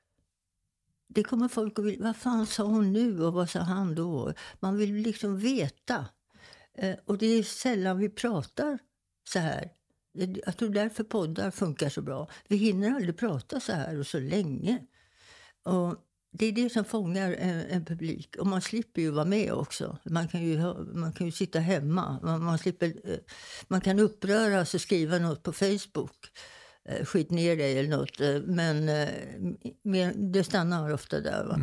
Det 1.08 1.24
kommer 1.24 1.48
folk 1.48 1.80
att 1.80 1.86
vilja, 1.86 2.04
vad 2.04 2.16
fan 2.16 2.46
sa 2.46 2.64
hon 2.64 2.94
nu 2.94 3.24
och 3.24 3.34
vad 3.34 3.50
sa 3.50 3.60
han 3.60 3.96
då? 3.96 4.34
Man 4.60 4.78
vill 4.78 4.94
liksom 4.94 5.40
veta. 5.40 6.06
Eh, 6.74 6.96
och 7.06 7.18
det 7.18 7.26
är 7.26 7.44
sällan 7.44 7.98
vi 7.98 8.10
pratar 8.10 8.80
så 9.30 9.40
här. 9.40 9.70
Jag 10.46 10.58
tror 10.58 10.70
därför 10.70 11.04
poddar 11.04 11.52
funkar 11.52 11.90
så 11.90 12.02
bra. 12.02 12.30
Vi 12.48 12.56
hinner 12.56 12.92
aldrig 12.92 13.18
prata 13.18 13.60
så 13.60 13.72
här 13.72 14.00
och 14.00 14.08
så 14.08 14.20
länge. 14.20 14.86
Och 15.64 15.96
det 16.32 16.46
är 16.46 16.52
det 16.52 16.70
som 16.70 16.86
fångar 16.86 17.32
en, 17.32 17.60
en 17.60 17.86
publik. 17.86 18.36
Och 18.40 18.48
man 18.48 18.62
slipper 18.62 19.02
ju 19.02 19.12
vara 19.12 19.26
med 19.26 19.54
också. 19.54 19.98
Man 20.04 20.28
kan 20.28 20.44
ju, 20.44 20.58
man 20.94 21.14
kan 21.14 21.26
ju 21.26 21.32
sitta 21.32 21.60
hemma. 21.60 22.20
Man, 22.24 22.44
man, 22.44 22.58
slipper, 22.58 22.88
eh, 23.12 23.18
man 23.68 23.82
kan 23.82 24.00
uppröras 24.00 24.74
och 24.74 24.82
skriva 24.82 25.20
något 25.20 25.44
på 25.44 25.54
Facebook. 25.54 26.16
Eh, 26.86 27.06
Skit 27.06 27.32
ner 27.32 27.56
dig 27.58 27.80
eller 27.80 27.98
något. 27.98 28.22
eh, 28.22 28.42
Men 28.46 28.90
eh, 28.90 30.12
det 30.16 30.44
stannar 30.44 30.94
ofta 30.94 31.20
där. 31.20 31.46
Va? 31.46 31.60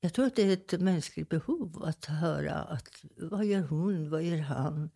Jag 0.00 0.12
tror 0.12 0.26
att 0.26 0.36
det 0.36 0.42
är 0.42 0.52
ett 0.52 0.80
mänskligt 0.80 1.28
behov 1.28 1.82
att 1.84 2.04
höra 2.04 2.54
att 2.54 2.88
vad 3.16 3.44
gör 3.44 3.62
hon, 3.62 4.10
vad 4.10 4.22
gör 4.22 4.38
han? 4.38 4.90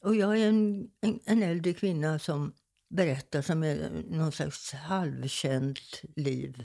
Och 0.00 0.16
jag 0.16 0.38
är 0.38 0.48
en, 0.48 0.90
en, 1.00 1.20
en 1.24 1.42
äldre 1.42 1.72
kvinna 1.72 2.18
som 2.18 2.52
berättar 2.88 3.42
som 3.42 3.62
är 3.62 4.04
någon 4.10 4.32
slags 4.32 4.72
halvkänt 4.72 6.02
liv. 6.16 6.64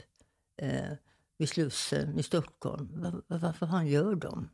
Eh, 0.62 0.92
vid 1.42 1.48
Slussen 1.48 2.18
i 2.18 2.22
Stockholm. 2.22 2.88
Var, 3.02 3.22
varför 3.38 3.66
han 3.66 3.86
gör 3.86 4.14
dem. 4.14 4.48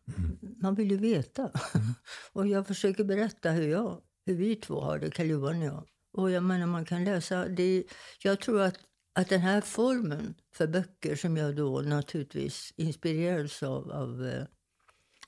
Man 0.62 0.74
vill 0.74 0.90
ju 0.90 0.96
veta. 0.96 1.50
och 2.32 2.46
jag 2.46 2.66
försöker 2.66 3.04
berätta 3.04 3.50
hur, 3.50 3.68
jag, 3.68 4.00
hur 4.26 4.34
vi 4.34 4.56
två 4.56 4.80
har 4.80 4.98
det, 4.98 5.10
Karl-Johan 5.10 5.58
och 5.58 5.64
jag. 5.66 5.86
Och 6.12 6.30
jag 6.30 6.42
menar, 6.42 6.66
man 6.66 6.84
kan 6.84 7.04
läsa... 7.04 7.48
Det, 7.48 7.84
jag 8.22 8.40
tror 8.40 8.60
att, 8.60 8.76
att 9.14 9.28
den 9.28 9.40
här 9.40 9.60
formen 9.60 10.34
för 10.54 10.66
böcker 10.66 11.16
som 11.16 11.36
jag 11.36 11.56
då 11.56 11.80
naturligtvis 11.80 12.72
inspirerades 12.76 13.62
av, 13.62 13.90
av 13.92 14.26
eh, 14.26 14.44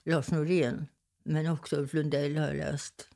Lars 0.05 0.31
Norén, 0.31 0.87
men 1.25 1.47
också 1.47 1.77
Ulf 1.77 1.93
Lundell 1.95 2.37
har 2.37 2.47
jag 2.47 2.57
läst. 2.57 3.09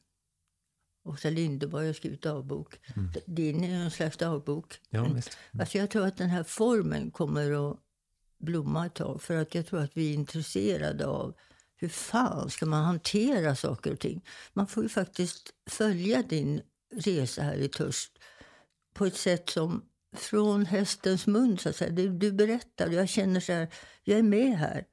Åsa 1.04 1.30
Linderborg 1.30 1.86
har 1.86 1.92
skrivit 1.92 2.22
dagbok. 2.22 2.80
Din 3.26 3.64
är 3.64 3.74
en 3.84 3.90
slags 3.90 4.16
dagbok. 4.16 4.80
Ja, 4.90 5.00
Mm. 5.00 5.14
visst. 5.14 5.38
Alltså 5.60 5.78
jag 5.78 5.90
tror 5.90 6.06
att 6.06 6.16
den 6.16 6.30
här 6.30 6.42
formen 6.44 7.10
kommer 7.10 7.70
att 7.70 7.78
blomma 8.44 8.86
ett 8.86 8.94
tag. 8.94 9.22
För 9.22 9.36
att 9.36 9.54
jag 9.54 9.66
tror 9.66 9.80
att 9.80 9.96
vi 9.96 10.10
är 10.10 10.14
intresserade 10.14 11.06
av 11.06 11.34
hur 11.76 11.88
fan 11.88 12.50
ska 12.50 12.66
man 12.66 12.84
hantera 12.84 13.56
saker 13.56 13.92
och 13.92 14.00
ting. 14.00 14.24
Man 14.52 14.66
får 14.66 14.82
ju 14.82 14.88
faktiskt 14.88 15.50
följa 15.66 16.22
din 16.22 16.60
resa 16.94 17.42
här 17.42 17.56
i 17.56 17.68
Törst 17.68 18.18
på 18.94 19.06
ett 19.06 19.16
sätt 19.16 19.50
som 19.50 19.82
från 20.16 20.66
hästens 20.66 21.26
mun. 21.26 21.58
Så 21.58 21.68
att 21.68 21.76
säga. 21.76 21.90
Du, 21.90 22.08
du 22.08 22.32
berättar 22.32 22.90
jag 22.90 23.08
känner 23.08 23.40
så 23.40 23.52
här, 23.52 23.68
jag 24.02 24.18
är 24.18 24.22
med 24.22 24.58
här. 24.58 24.84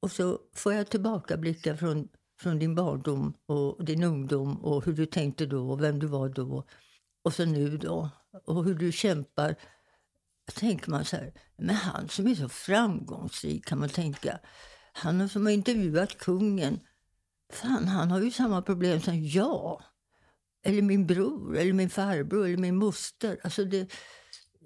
Och 0.00 0.12
så 0.12 0.40
får 0.54 0.74
jag 0.74 0.90
tillbakablickar 0.90 1.76
från, 1.76 2.08
från 2.40 2.58
din 2.58 2.74
barndom 2.74 3.34
och 3.46 3.84
din 3.84 4.02
ungdom 4.02 4.64
och 4.64 4.84
hur 4.84 4.92
du 4.92 5.06
tänkte 5.06 5.46
då 5.46 5.70
och 5.70 5.82
vem 5.82 5.98
du 5.98 6.06
var 6.06 6.28
då. 6.28 6.64
Och 7.22 7.34
så 7.34 7.44
nu 7.44 7.76
då. 7.76 8.10
Och 8.44 8.64
hur 8.64 8.74
du 8.74 8.92
kämpar 8.92 9.56
tänker 10.52 10.90
man 10.90 11.04
så 11.04 11.16
här, 11.16 11.32
men 11.56 11.74
han 11.74 12.08
som 12.08 12.26
är 12.26 12.34
så 12.34 12.48
framgångsrik 12.48 13.64
kan 13.64 13.78
man 13.78 13.88
tänka. 13.88 14.38
Han 14.92 15.28
som 15.28 15.46
har 15.46 15.52
intervjuat 15.52 16.18
kungen. 16.18 16.80
Fan, 17.52 17.88
han 17.88 18.10
har 18.10 18.20
ju 18.20 18.30
samma 18.30 18.62
problem 18.62 19.00
som 19.00 19.24
jag. 19.24 19.82
Eller 20.64 20.82
min 20.82 21.06
bror, 21.06 21.56
eller 21.56 21.72
min 21.72 21.90
farbror, 21.90 22.46
eller 22.46 22.56
min 22.56 22.76
moster. 22.76 23.38
Alltså 23.44 23.64
det, 23.64 23.92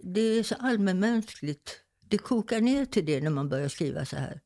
det 0.03 0.21
är 0.21 0.43
så 0.43 0.55
allmänmänskligt. 0.55 1.81
Det 2.01 2.19
kokar 2.19 2.61
ner 2.61 2.85
till 2.85 3.07
det 3.07 3.21
när 3.21 3.31
man 3.31 3.49
börjar 3.49 3.69
skriva 3.69 4.05
så 4.05 4.17
här. 4.17 4.41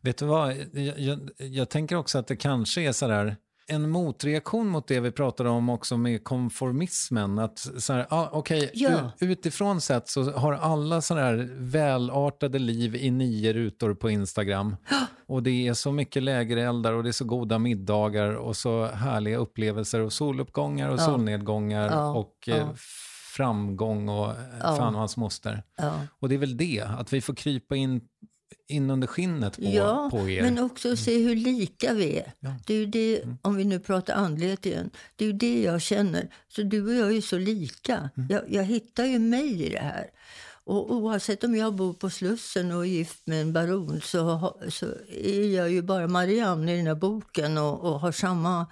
Vet 0.00 0.16
du 0.16 0.26
vad, 0.26 0.56
jag, 0.72 0.98
jag, 0.98 1.30
jag 1.38 1.68
tänker 1.68 1.96
också 1.96 2.18
att 2.18 2.26
det 2.26 2.36
kanske 2.36 2.80
är 2.80 2.92
så 2.92 3.08
där 3.08 3.36
en 3.68 3.90
motreaktion 3.90 4.68
mot 4.68 4.88
det 4.88 5.00
vi 5.00 5.10
pratade 5.10 5.48
om 5.50 5.68
också 5.68 5.96
med 5.96 6.24
konformismen. 6.24 7.38
Att 7.38 7.58
så 7.58 7.92
här, 7.92 8.06
ah, 8.10 8.28
okej, 8.32 8.70
Ja. 8.74 9.10
utifrån 9.20 9.80
sett 9.80 10.08
så 10.08 10.30
har 10.32 10.52
alla 10.52 11.00
sådana 11.00 11.26
här 11.26 11.48
välartade 11.58 12.58
liv 12.58 12.96
i 12.96 13.10
nio 13.10 13.52
rutor 13.52 13.94
på 13.94 14.10
Instagram. 14.10 14.76
Och 15.28 15.42
det 15.42 15.68
är 15.68 15.74
så 15.74 15.92
mycket 15.92 16.22
lägereldar 16.22 16.92
och 16.92 17.02
det 17.02 17.10
är 17.10 17.12
så 17.12 17.24
goda 17.24 17.58
middagar 17.58 18.32
och 18.34 18.56
så 18.56 18.86
härliga 18.86 19.36
upplevelser 19.38 20.00
och 20.00 20.12
soluppgångar 20.12 20.88
och 20.88 20.98
Ja. 20.98 21.04
solnedgångar 21.04 22.16
och 22.16 22.48
eh, 22.48 22.68
framgång 23.36 24.08
och 24.08 24.26
Ja. 24.60 24.76
fan 24.76 24.94
och 24.94 25.00
hans 25.00 25.16
moster. 25.16 25.62
Och 26.20 26.28
det 26.28 26.34
är 26.34 26.38
väl 26.38 26.56
det, 26.56 26.80
att 26.98 27.12
vi 27.12 27.20
får 27.20 27.34
krypa 27.34 27.76
in, 27.76 28.00
in 28.68 28.90
under 28.90 29.06
skinnet 29.06 29.56
på, 29.56 29.62
ja, 29.64 30.08
på 30.10 30.28
er. 30.28 30.42
men 30.42 30.58
också 30.58 30.96
se 30.96 31.18
hur 31.24 31.36
lika 31.36 31.94
vi 31.94 32.18
är. 32.18 32.32
Ja. 32.40 32.54
Det 32.66 32.74
är 32.74 32.86
det, 32.86 33.22
Mm. 33.22 33.38
om 33.42 33.56
vi 33.56 33.64
nu 33.64 33.78
pratar 33.80 34.14
andlighet 34.14 34.66
igen, 34.66 34.90
det 35.16 35.24
är 35.24 35.26
ju 35.26 35.32
det 35.32 35.62
jag 35.62 35.82
känner. 35.82 36.28
Så 36.48 36.62
du 36.62 36.86
och 36.86 36.94
jag 36.94 37.08
är 37.08 37.12
ju 37.12 37.22
så 37.22 37.38
lika. 37.38 38.10
Mm. 38.16 38.28
Jag, 38.30 38.42
jag 38.48 38.64
hittar 38.64 39.04
ju 39.04 39.18
mig 39.18 39.62
i 39.66 39.68
det 39.70 39.78
här. 39.78 40.06
Och 40.64 40.90
oavsett 40.94 41.44
om 41.44 41.56
jag 41.56 41.74
bor 41.74 41.92
på 41.92 42.10
Slussen 42.10 42.72
och 42.72 42.80
är 42.82 42.88
gift 42.88 43.26
med 43.26 43.40
en 43.42 43.52
baron 43.52 44.00
så, 44.00 44.56
så 44.68 44.86
är 45.22 45.54
jag 45.56 45.70
ju 45.70 45.82
bara 45.82 46.06
Marianne 46.08 46.74
i 46.74 46.76
den 46.76 46.86
här 46.86 46.94
boken 46.94 47.58
och, 47.58 47.80
och 47.80 48.00
har 48.00 48.12
samma 48.12 48.66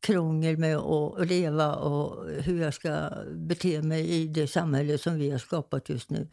krångel 0.00 0.56
med 0.58 0.76
att 0.76 1.26
leva 1.26 1.74
och 1.74 2.30
hur 2.30 2.62
jag 2.62 2.74
ska 2.74 3.10
bete 3.34 3.82
mig 3.82 4.08
i 4.08 4.26
det 4.26 4.46
samhälle 4.46 4.98
som 4.98 5.18
vi 5.18 5.30
har 5.30 5.38
skapat 5.38 5.88
just 5.88 6.10
nu. 6.10 6.28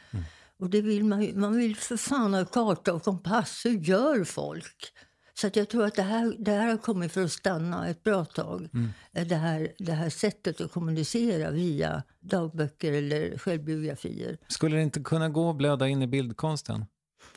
Och 0.59 0.69
det 0.69 0.81
vill 0.81 1.03
man, 1.05 1.21
ju- 1.23 1.35
man 1.35 1.57
vill 1.57 1.75
för 1.75 1.97
fan 1.97 2.33
ha 2.33 2.45
karta 2.45 2.93
och 2.93 3.03
kompass. 3.03 3.61
Hur 3.65 3.79
gör 3.79 4.23
folk? 4.23 4.93
Så 5.33 5.49
jag 5.53 5.69
tror 5.69 5.85
att 5.85 5.95
det 5.95 6.01
här, 6.03 6.35
det 6.39 6.51
här 6.51 6.67
har 6.67 6.77
kommit 6.77 7.11
för 7.11 7.23
att 7.23 7.31
stanna 7.31 7.87
ett 7.89 8.03
bra 8.03 8.25
tag. 8.25 8.69
Eh, 9.13 9.27
Det, 9.27 9.35
här, 9.35 9.71
det 9.77 9.91
här 9.91 10.09
sättet 10.09 10.61
att 10.61 10.71
kommunicera 10.71 11.51
via 11.51 12.03
dagböcker 12.19 12.91
eller 12.93 13.37
självbiografier. 13.37 14.37
Skulle 14.47 14.75
det 14.75 14.81
inte 14.81 14.99
kunna 14.99 15.29
gå 15.29 15.49
att 15.49 15.55
blöda 15.57 15.87
in 15.87 16.01
i 16.01 16.07
bildkonsten? 16.07 16.85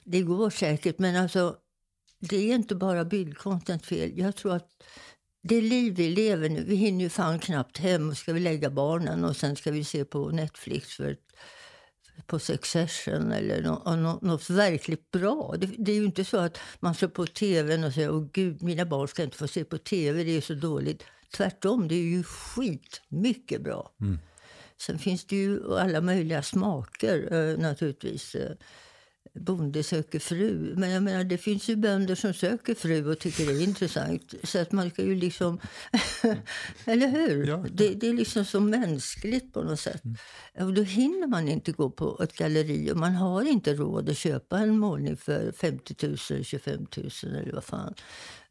Det 0.05 0.22
går 0.22 0.51
säkert, 0.51 0.98
men 0.98 1.16
alltså, 1.16 1.56
det 2.20 2.36
är 2.36 2.55
inte 2.55 2.74
bara 2.74 3.05
bildkonstens 3.05 3.82
fel. 3.82 4.18
Jag 4.18 4.36
tror 4.36 4.56
att 4.56 4.68
det 5.43 5.60
liv 5.60 5.94
vi 5.94 6.09
lever 6.10 6.48
nu, 6.48 6.64
vi 6.64 6.74
hinner 6.76 7.05
ju 7.05 7.09
fan 7.09 7.38
knappt 7.38 7.78
hem 7.78 8.09
och 8.09 8.16
ska 8.16 8.32
vi 8.32 8.40
lägga 8.40 8.70
barnen 8.70 9.24
och 9.24 9.36
sen 9.36 9.56
ska 9.56 9.70
vi 9.70 9.84
se 9.84 10.05
på 10.05 10.28
Netflix 10.30 10.88
för, 10.97 11.16
på 12.26 12.38
Succession 12.38 13.32
eller 13.32 13.62
nå, 13.62 13.97
nå, 13.97 14.18
något 14.22 14.51
verkligt 14.51 15.10
bra. 15.10 15.55
Det, 15.59 15.66
det 15.78 15.93
är 15.93 15.97
ju 15.97 16.05
inte 16.05 16.24
så 16.24 16.38
att 16.38 16.59
man 16.80 16.94
slår 16.94 17.09
på 17.09 17.26
tvn 17.26 17.84
och 17.84 17.93
säger 17.93 18.10
åh 18.10 18.26
gud, 18.32 18.62
mina 18.62 18.84
barn 18.84 19.09
ska 19.09 19.22
inte 19.22 19.36
få 19.36 19.48
se 19.48 19.64
på 19.64 19.78
tv, 19.78 20.24
det 20.24 20.36
är 20.36 20.40
så 20.40 20.55
dåligt. 20.55 21.05
Tvärtom, 21.36 21.88
det 21.88 21.94
är 21.94 22.02
ju 22.02 22.22
skit 22.22 23.02
mycket 23.09 23.62
bra. 23.62 23.90
Sen 24.80 24.98
finns 24.98 25.24
det 25.24 25.36
ju 25.36 25.78
alla 25.78 26.01
möjliga 26.01 26.43
smaker 26.43 27.32
eh, 27.32 27.59
naturligtvis. 27.59 28.36
Bonde 29.40 29.82
söker 29.82 30.18
fru. 30.18 30.74
Men 30.76 30.90
jag 30.90 31.02
menar, 31.02 31.24
det 31.24 31.38
finns 31.38 31.68
ju 31.68 31.76
bönder 31.76 32.14
som 32.14 32.34
söker 32.34 32.74
fru 32.74 33.10
och 33.10 33.18
tycker 33.18 33.46
det 33.46 33.52
är 33.52 33.62
intressant. 33.62 34.34
Så 34.42 34.58
att 34.58 34.72
man 34.72 34.90
ska 34.90 35.02
ju 35.02 35.14
liksom... 35.14 35.60
Eller 36.84 37.08
hur? 37.08 37.46
Ja. 37.46 37.64
Det, 37.72 37.94
det 37.94 38.08
är 38.08 38.12
liksom 38.12 38.44
så 38.44 38.60
mänskligt 38.60 39.52
på 39.52 39.62
något 39.62 39.80
sätt. 39.80 40.02
Och 40.58 40.74
då 40.74 40.82
hinner 40.82 41.26
man 41.26 41.48
inte 41.48 41.72
gå 41.72 41.90
på 41.90 42.20
ett 42.22 42.36
galleri 42.36 42.92
och 42.92 42.96
man 42.96 43.14
har 43.14 43.48
inte 43.48 43.74
råd 43.74 44.08
att 44.08 44.16
köpa 44.16 44.58
en 44.58 44.78
målning 44.78 45.16
för 45.16 45.52
50 45.52 46.06
000, 46.06 46.44
25 46.44 46.86
000 46.96 47.10
eller 47.24 47.52
vad 47.52 47.64
fan. 47.64 47.94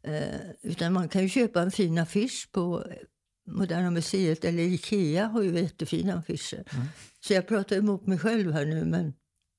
Eh, 0.02 0.40
utan 0.62 0.92
man 0.92 1.08
kan 1.08 1.22
ju 1.22 1.28
köpa 1.28 1.62
en 1.62 1.70
fin 1.70 1.98
affisch 1.98 2.48
på 2.52 2.84
Moderna 3.46 3.90
Museet 3.90 4.44
eller 4.44 4.62
Ikea 4.62 5.26
har 5.26 5.42
ju 5.42 5.60
jättefina 5.60 6.14
affischer. 6.14 6.64
Så 7.20 7.32
jag 7.32 7.48
pratar 7.48 7.76
emot 7.76 8.06
mig 8.06 8.18
själv 8.18 8.52
här 8.52 8.64
nu 8.64 8.84
men 8.84 9.12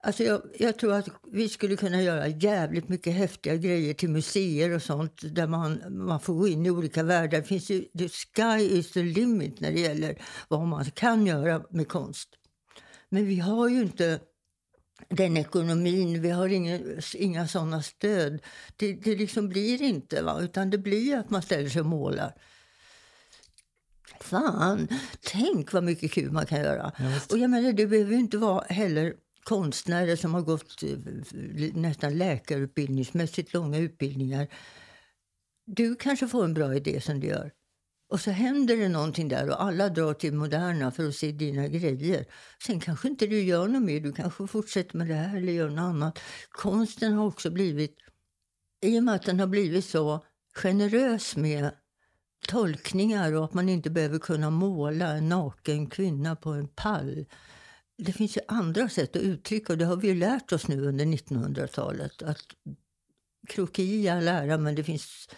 Alltså 0.08 0.24
jag, 0.24 0.42
jag 0.60 0.78
tror 0.78 0.94
att 0.94 1.10
vi 1.32 1.50
skulle 1.50 1.76
kunna 1.76 2.02
göra 2.02 2.28
jävligt 2.28 2.90
mycket 2.90 3.14
häftiga 3.14 3.56
grejer 3.56 3.94
till 3.94 4.10
museer 4.10 4.76
och 4.76 4.82
sånt 4.82 5.36
där 5.36 5.48
man, 5.48 5.82
man 5.90 6.20
får 6.20 6.34
gå 6.34 6.48
in 6.48 6.66
i 6.66 6.70
olika 6.70 7.04
världar. 7.04 7.38
Det 7.38 7.44
finns 7.44 7.70
ju, 7.70 7.82
the 7.82 8.10
sky 8.10 8.78
is 8.78 8.92
the 8.92 9.04
limit 9.04 9.60
när 9.60 9.72
det 9.72 9.80
gäller 9.80 10.22
vad 10.48 10.68
man 10.68 10.86
kan 10.86 11.26
göra 11.26 11.64
med 11.70 11.88
konst. 11.88 12.30
Men 13.10 13.26
vi 13.26 13.40
har 13.40 13.70
ju 13.70 13.82
inte 13.82 14.20
den 15.10 15.38
ekonomin, 15.38 16.22
vi 16.22 16.30
har 16.30 16.48
inga, 16.48 16.80
inga 17.14 17.48
sådana 17.48 17.84
stöd. 17.84 18.42
Det, 18.76 18.94
det 18.94 19.16
liksom 19.16 19.50
blir 19.50 19.82
inte, 19.82 20.22
va? 20.22 20.40
utan 20.42 20.70
det 20.70 20.78
blir 20.78 21.18
att 21.18 21.30
man 21.30 21.42
ställer 21.42 21.70
sig 21.70 21.82
och 21.82 21.88
målar. 21.88 22.34
Fan, 24.22 24.88
tänk 25.22 25.74
vad 25.74 25.84
mycket 25.84 26.12
kul 26.12 26.32
man 26.32 26.46
kan 26.46 26.60
göra. 26.60 26.92
och 27.32 27.38
jag 27.38 27.50
menar, 27.50 27.72
det 27.72 27.88
behöver 27.88 28.12
ju 28.12 28.20
inte 28.20 28.38
vara 28.38 28.66
heller 28.66 29.14
konstnärer 29.48 30.16
som 30.16 30.34
har 30.34 30.42
gått 30.42 30.84
eh, 30.84 30.98
nästan 31.74 32.18
läkarutbildningsmässigt 32.18 33.54
långa 33.54 33.78
utbildningar. 33.78 34.48
Du 35.66 35.96
kanske 35.96 36.28
får 36.28 36.44
en 36.44 36.54
bra 36.54 36.76
idé 36.76 37.02
som 37.02 37.20
du 37.20 37.28
gör. 37.28 37.52
Och 38.10 38.20
så 38.20 38.32
händer 38.32 38.78
det 38.78 38.90
någonting 38.90 39.28
där 39.28 39.50
och 39.50 39.64
alla 39.64 39.90
drar 39.90 40.14
till 40.14 40.34
Moderna 40.34 40.92
för 40.92 41.08
att 41.08 41.16
se 41.16 41.32
dina 41.32 41.68
grejer. 41.68 42.26
Sen 42.66 42.80
kanske 42.80 43.08
inte 43.08 43.28
du 43.28 43.42
gör 43.42 43.68
något 43.68 43.84
mer, 43.84 44.00
du 44.00 44.14
kanske 44.14 44.48
fortsätter 44.48 44.98
med 44.98 45.08
det 45.08 45.14
här 45.14 45.38
eller 45.38 45.54
gör 45.54 45.70
något 45.70 45.80
annat. 45.80 46.20
Konsten 46.50 47.14
har 47.14 47.26
också 47.26 47.52
blivit, 47.52 47.96
i 48.82 49.00
och 49.00 49.04
med 49.04 49.16
att 49.16 49.26
den 49.26 49.40
har 49.40 49.48
blivit 49.48 49.86
så 49.86 50.26
generös 50.56 51.36
med 51.36 51.72
tolkningar 52.48 53.34
och 53.34 53.46
att 53.46 53.54
man 53.54 53.70
inte 53.70 53.90
behöver 53.90 54.20
kunna 54.20 54.50
måla 54.50 55.08
en 55.08 55.30
naken 55.30 55.90
kvinna 55.90 56.36
på 56.36 56.50
en 56.50 56.68
pall. 56.68 57.26
Det 57.98 58.14
finns 58.14 58.38
ju 58.38 58.42
andra 58.48 58.90
sätt 58.90 59.16
att 59.16 59.22
uttrycka 59.22 59.74
och 59.74 59.78
det 59.78 59.86
har 59.86 59.96
vi 59.96 60.08
ju 60.08 60.16
lärt 60.16 60.52
oss 60.52 60.68
nu 60.68 60.86
under 60.86 61.06
1900-talet. 61.06 62.22
Att 62.22 62.44
kroki 63.48 63.84
i 63.84 64.10
all 64.10 64.28
ära, 64.28 64.58
men 64.58 64.76
det 64.76 64.84
finns 64.84 65.30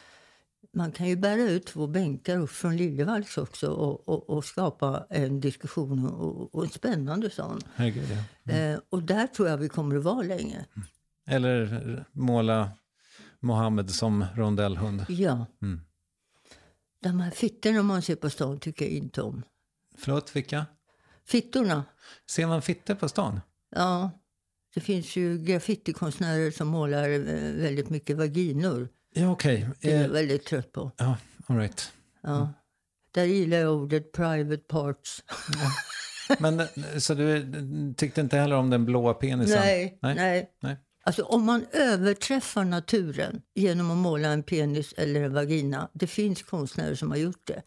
man 0.73 0.91
kan 0.91 1.07
ju 1.07 1.15
bära 1.15 1.41
ut 1.41 1.65
två 1.65 1.87
bänkar 1.87 2.37
upp 2.37 2.49
från 2.49 2.77
Liljevalchs 2.77 3.37
också 3.37 3.67
och, 3.69 4.09
och, 4.09 4.29
och 4.29 4.45
skapa 4.45 5.05
en 5.09 5.39
diskussion 5.39 6.05
och, 6.05 6.55
och 6.55 6.63
en 6.63 6.69
spännande 6.69 7.29
sån. 7.29 7.59
Herregud, 7.75 8.07
ja. 8.43 8.53
Eh, 8.53 8.79
och 8.89 9.03
där 9.03 9.27
tror 9.27 9.47
jag 9.47 9.57
vi 9.57 9.69
kommer 9.69 9.95
att 9.95 10.03
vara 10.03 10.21
länge. 10.21 10.65
Eller 11.27 12.05
måla 12.11 12.71
Mohammed 13.39 13.89
som 13.89 14.25
rondellhund. 14.35 15.05
Ja. 15.09 15.45
Mm. 15.61 15.81
De 17.01 17.19
här 17.19 17.31
fittorna 17.31 17.83
man 17.83 18.01
ser 18.01 18.15
på 18.15 18.29
stan 18.29 18.59
tycker 18.59 18.85
jag 18.85 18.93
inte 18.93 19.21
om. 19.21 19.43
Förlåt, 19.97 20.35
vilka? 20.35 20.65
Fittorna? 21.29 21.85
Ser 22.29 22.47
man 22.47 22.61
fitter 22.61 22.95
på 22.95 23.09
stan? 23.09 23.41
Ja. 23.75 24.11
Det 24.73 24.79
finns 24.81 25.15
ju 25.15 25.37
graffitikonstnärer 25.37 26.51
som 26.51 26.67
målar 26.67 27.09
eh, 27.09 27.19
väldigt 27.61 27.89
mycket 27.89 28.17
vaginor. 28.17 28.89
Ja, 29.13 29.31
okej. 29.31 29.69
Det 29.81 29.91
är 29.91 29.95
jag 29.95 30.05
Eh, 30.05 30.11
väldigt 30.11 30.45
trött 30.45 30.71
på. 30.71 30.91
ja, 30.97 31.17
all 31.47 31.57
right. 31.57 31.91
Ja. 32.23 32.53
Där 33.11 33.23
gillar 33.23 33.57
jag 33.57 33.73
ordet 33.73 34.11
private 34.11 34.57
parts. 34.67 35.23
Men, 36.39 36.59
eh, 36.59 36.67
så 36.97 37.13
du 37.13 37.51
tyckte 37.97 38.21
inte 38.21 38.37
heller 38.37 38.55
om 38.55 38.69
den 38.69 38.85
blåa 38.85 39.13
penisen? 39.13 39.59
Nej, 39.59 39.99
Nej. 40.01 40.15
nej. 40.15 40.51
Nej. 40.61 40.77
Alltså 41.03 41.23
om 41.23 41.45
man 41.45 41.65
överträffar 41.71 42.65
naturen 42.65 43.41
genom 43.55 43.91
att 43.91 43.97
måla 43.97 44.27
en 44.29 44.43
penis 44.43 44.93
eller 44.97 45.21
en 45.21 45.33
vagina, 45.33 45.89
det 45.93 46.07
finns 46.07 46.43
konstnärer 46.43 46.95
som 46.95 47.09
har 47.11 47.17
gjort 47.17 47.47
det, 47.47 47.61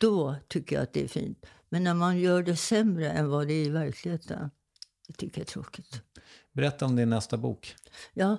då 0.00 0.36
tycker 0.48 0.76
jag 0.76 0.82
att 0.82 0.92
det 0.92 1.04
är 1.04 1.08
fint. 1.08 1.46
Men 1.68 1.84
när 1.84 1.94
man 1.94 2.18
gör 2.18 2.42
det 2.42 2.56
sämre 2.56 3.10
än 3.10 3.28
vad 3.28 3.46
det 3.46 3.52
är 3.54 3.64
i 3.66 3.68
verkligheten, 3.68 4.50
det 5.06 5.12
tycker 5.12 5.40
jag 5.40 5.46
är 5.46 5.50
tråkigt. 5.52 6.02
Berätta 6.52 6.84
om 6.86 6.96
din 6.96 7.10
nästa 7.10 7.36
bok. 7.36 7.76
Ja, 8.14 8.36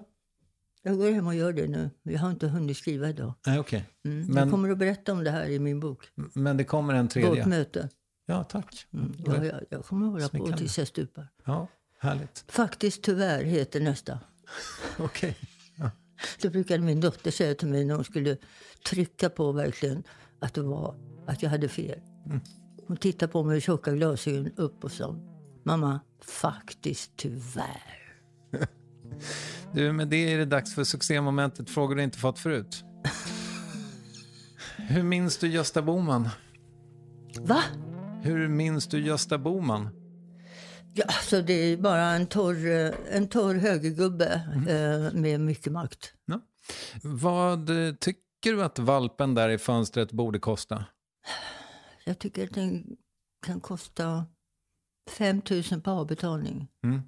jag 0.82 0.98
går 0.98 1.12
hem 1.12 1.28
och 1.28 1.36
gör 1.36 1.54
det 1.54 1.68
nu. 1.68 1.90
Jag 2.04 2.20
har 2.20 2.32
inte 2.32 2.48
hunnit 2.48 2.78
skriva 2.78 3.10
idag. 3.10 3.34
Nej, 3.46 3.60
okej. 3.60 3.86
Mm. 4.06 4.26
Men- 4.28 4.38
Jag 4.38 4.52
kommer 4.52 4.70
att 4.70 4.78
berätta 4.78 5.12
om 5.12 5.24
det 5.24 5.32
här 5.32 5.46
i 5.50 5.60
min 5.60 5.80
bok. 5.80 6.10
Men 6.16 6.58
det 6.58 6.64
kommer 6.64 6.94
en 6.94 7.06
Vårt 7.06 7.12
tredje? 7.12 7.46
möte. 7.46 7.90
Ja, 8.26 8.44
tack. 8.44 8.88
Mm. 8.94 9.14
Ja, 9.26 9.46
jag, 9.46 9.62
jag 9.70 9.86
kommer 9.86 10.06
att 10.06 10.12
hålla 10.12 10.24
på 10.24 10.30
Smickrande. 10.30 10.58
tills 10.58 10.78
jag 10.78 10.88
stupar. 10.88 11.28
Ja, 11.46 11.68
härligt. 12.00 12.46
Faktiskt 12.48 13.04
tyvärr 13.04 13.44
heter 13.44 13.80
nästa. 13.80 14.20
Okej. 14.98 15.38
Det 16.42 16.50
brukade 16.50 16.84
min 16.84 17.02
dotter 17.02 17.32
säga 17.32 17.56
till 17.56 17.68
mig 17.68 17.86
när 17.86 17.96
hon 17.96 18.04
skulle 18.04 18.38
trycka 18.86 19.30
på 19.30 19.52
verkligen 19.52 20.04
att, 20.40 20.54
det 20.54 20.62
var, 20.62 20.96
att 21.28 21.44
jag 21.44 21.50
hade 21.50 21.68
fel. 21.70 22.00
Hon 22.88 22.98
tittade 22.98 23.32
på 23.32 23.44
mig 23.44 23.56
med 23.56 23.64
tjocka 23.64 23.92
glasögon 23.92 24.52
upp 24.56 24.84
och 24.84 24.92
sa 24.92 25.16
Mamma, 25.64 26.00
faktiskt 26.22 27.12
tyvärr. 27.16 28.14
Du, 29.74 29.92
med 29.92 30.08
det 30.08 30.34
är 30.34 30.38
det 30.38 30.46
dags 30.46 30.76
för 30.76 30.84
succémomentet 30.84 31.70
Frågor 31.70 31.96
du 31.96 32.04
inte 32.04 32.18
fått 32.18 32.40
förut. 32.40 32.84
Hur 34.78 35.04
minns 35.04 35.38
du 35.38 35.48
Gösta 35.48 35.82
Boman? 35.82 36.30
Va? 37.40 37.64
Hur 38.22 38.48
minns 38.48 38.88
du 38.88 39.00
Gösta 39.00 39.38
Boman? 39.38 39.90
Ja, 40.94 41.06
så 41.24 41.42
det 41.42 41.54
är 41.54 41.78
bara 41.78 42.02
en 42.02 42.28
torr, 42.28 42.68
eh, 42.68 42.94
en 43.12 43.28
torr 43.28 43.56
högergubbe 43.56 44.42
eh, 44.68 45.20
med 45.20 45.40
mycket 45.40 45.72
makt. 45.74 46.14
Ja. 46.26 46.42
Vad 47.04 47.88
eh, 47.88 47.94
tycker 47.94 48.54
du 48.54 48.64
att 48.64 48.80
valpen 48.80 49.36
där 49.36 49.50
i 49.50 49.58
fönstret 49.58 50.12
borde 50.12 50.40
kosta? 50.40 50.86
Jag 52.08 52.20
tycker 52.20 52.44
att 52.44 52.54
den 52.54 52.98
kan 53.46 53.62
kosta 53.62 54.26
5 55.10 55.42
000 55.72 55.82
på 55.82 55.92
avbetalning. 55.92 56.68
Mm. 56.84 57.02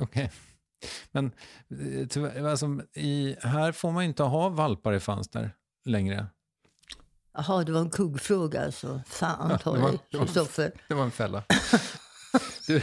Okej. 0.00 0.30
Men 1.12 1.26
eh, 1.70 2.06
tyvärr, 2.08 2.44
alltså, 2.44 2.66
i, 2.94 3.36
här 3.42 3.72
får 3.72 3.92
man 3.92 4.02
ju 4.04 4.08
inte 4.08 4.22
ha 4.22 4.48
valpar 4.48 4.92
i 4.92 5.00
fönster 5.00 5.50
längre. 5.84 6.26
Jaha, 7.34 7.64
det 7.64 7.72
var 7.72 7.80
en 7.80 7.90
kuggfråga 7.90 8.64
alltså. 8.64 9.02
Fan 9.06 9.58
ta 9.58 9.74
det 9.74 9.80
var- 9.80 9.88
dig, 9.90 10.00
Kristoffer. 10.10 10.72
Det 10.88 10.94
var 10.94 11.04
en 11.04 11.10
fälla. 11.10 11.44
du, 12.66 12.82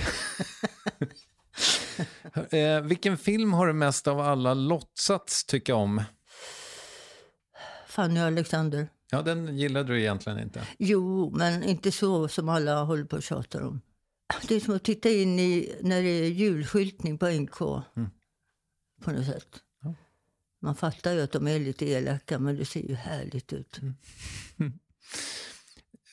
eh, 2.58 2.82
vilken 2.82 3.18
film 3.18 3.54
har 3.54 3.68
du 3.68 3.74
mest 3.74 4.08
av 4.08 4.20
alla 4.20 4.54
låtsats 4.54 5.46
tycka 5.46 5.76
om? 5.76 6.04
Fanny 7.88 8.20
Alexander. 8.20 8.88
Ja, 9.12 9.22
den 9.22 9.58
gillade 9.58 9.94
du 9.94 10.00
egentligen 10.00 10.40
inte. 10.40 10.68
Jo, 10.80 11.32
men 11.36 11.64
inte 11.64 11.92
så 11.92 12.28
som 12.28 12.50
alla 12.50 12.84
håller 12.84 13.04
på 13.04 13.16
och 13.16 13.24
tjatar 13.24 13.62
om. 13.62 13.82
Det 14.48 14.56
är 14.56 14.60
som 14.60 14.76
att 14.76 14.84
titta 14.84 15.10
in 15.10 15.40
i 15.40 15.76
när 15.82 16.02
det 16.02 16.10
är 16.10 16.30
julskyltning 16.30 17.18
på 17.18 17.28
NK. 17.30 17.58
På 19.02 19.12
något 19.12 19.26
sätt. 19.26 19.48
Man 20.62 20.76
fattar 20.76 21.12
ju 21.14 21.22
att 21.22 21.32
de 21.32 21.48
är 21.48 21.60
lite 21.60 21.86
elaka, 21.86 22.40
men 22.40 22.56
det 22.58 22.66
ser 22.66 22.80
ju 22.90 22.96
härligt 22.96 23.54
ut. 23.54 23.80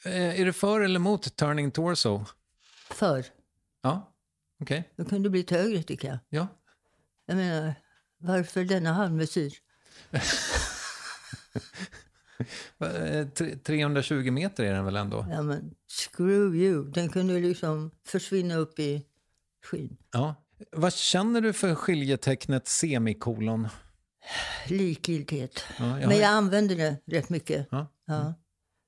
Eh, 0.04 0.40
är 0.40 0.44
du 0.44 0.52
för 0.52 0.80
eller 0.80 0.96
emot 0.96 1.36
Turning 1.36 1.70
Torso? 1.70 2.24
För, 2.90 3.24
Ja, 3.82 4.12
okej. 4.60 4.92
då 4.96 5.04
kunde 5.04 5.22
det 5.28 5.30
blivit 5.30 5.50
högre 5.50 5.82
tycker 5.82 6.08
jag. 6.08 6.18
Ja. 6.28 6.48
Jag 7.26 7.36
menar, 7.36 7.74
varför 8.18 8.64
denna 8.64 8.92
halvmesyr? 8.92 9.52
Eh, 12.78 13.28
tre- 13.28 13.56
320 13.56 14.30
meter 14.30 14.64
är 14.64 14.72
den 14.72 14.84
väl 14.84 14.96
ändå? 14.96 15.26
Ja, 15.30 15.42
men 15.42 15.74
screw 15.88 16.56
you. 16.56 16.90
Den 16.90 17.08
kunde 17.08 17.40
liksom 17.40 17.90
försvinna 18.06 18.56
upp 18.56 18.78
i 18.78 19.06
skyn. 19.64 19.96
Ja. 20.12 20.34
Vad 20.72 20.92
känner 20.94 21.40
du 21.40 21.52
för 21.52 21.74
skiljetecknet 21.74 22.68
semikolon? 22.68 23.68
Likgiltighet. 24.68 25.64
Ja, 25.78 26.00
jag 26.00 26.08
Men 26.08 26.18
jag 26.18 26.28
använder 26.30 26.76
det 26.76 26.96
rätt 27.06 27.28
mycket. 27.28 27.66
Ja. 27.70 27.86
Ja. 28.06 28.34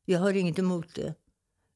Jag 0.05 0.21
har 0.21 0.33
inget 0.33 0.59
emot 0.59 0.95
det. 0.95 1.15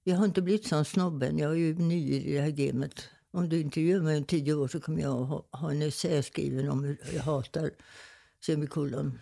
Jag 0.05 0.16
har 0.16 0.24
inte 0.24 0.43
blivit 0.43 0.66
sån 0.66 0.85
snobben. 0.85 1.39
Jag 1.39 1.51
är 1.53 1.57
ju 1.57 1.74
ny 1.74 2.12
i 2.12 2.32
det 2.32 2.40
här 2.40 2.51
gamet. 2.51 3.09
Om 3.31 3.49
du 3.49 3.61
intervjuar 3.61 4.01
mig 4.01 4.16
om 4.19 4.24
tio 4.24 4.55
år 4.55 4.69
så 4.69 4.81
kommer 4.81 5.03
jag 5.03 5.11
ha, 5.12 5.47
ha 5.51 5.70
en 5.70 5.82
essä 5.82 6.23
skriven 6.23 6.69
om 6.69 6.85
hur 6.85 6.99
jag 7.15 7.23
hatar 7.23 7.70
semikolon. 8.47 9.19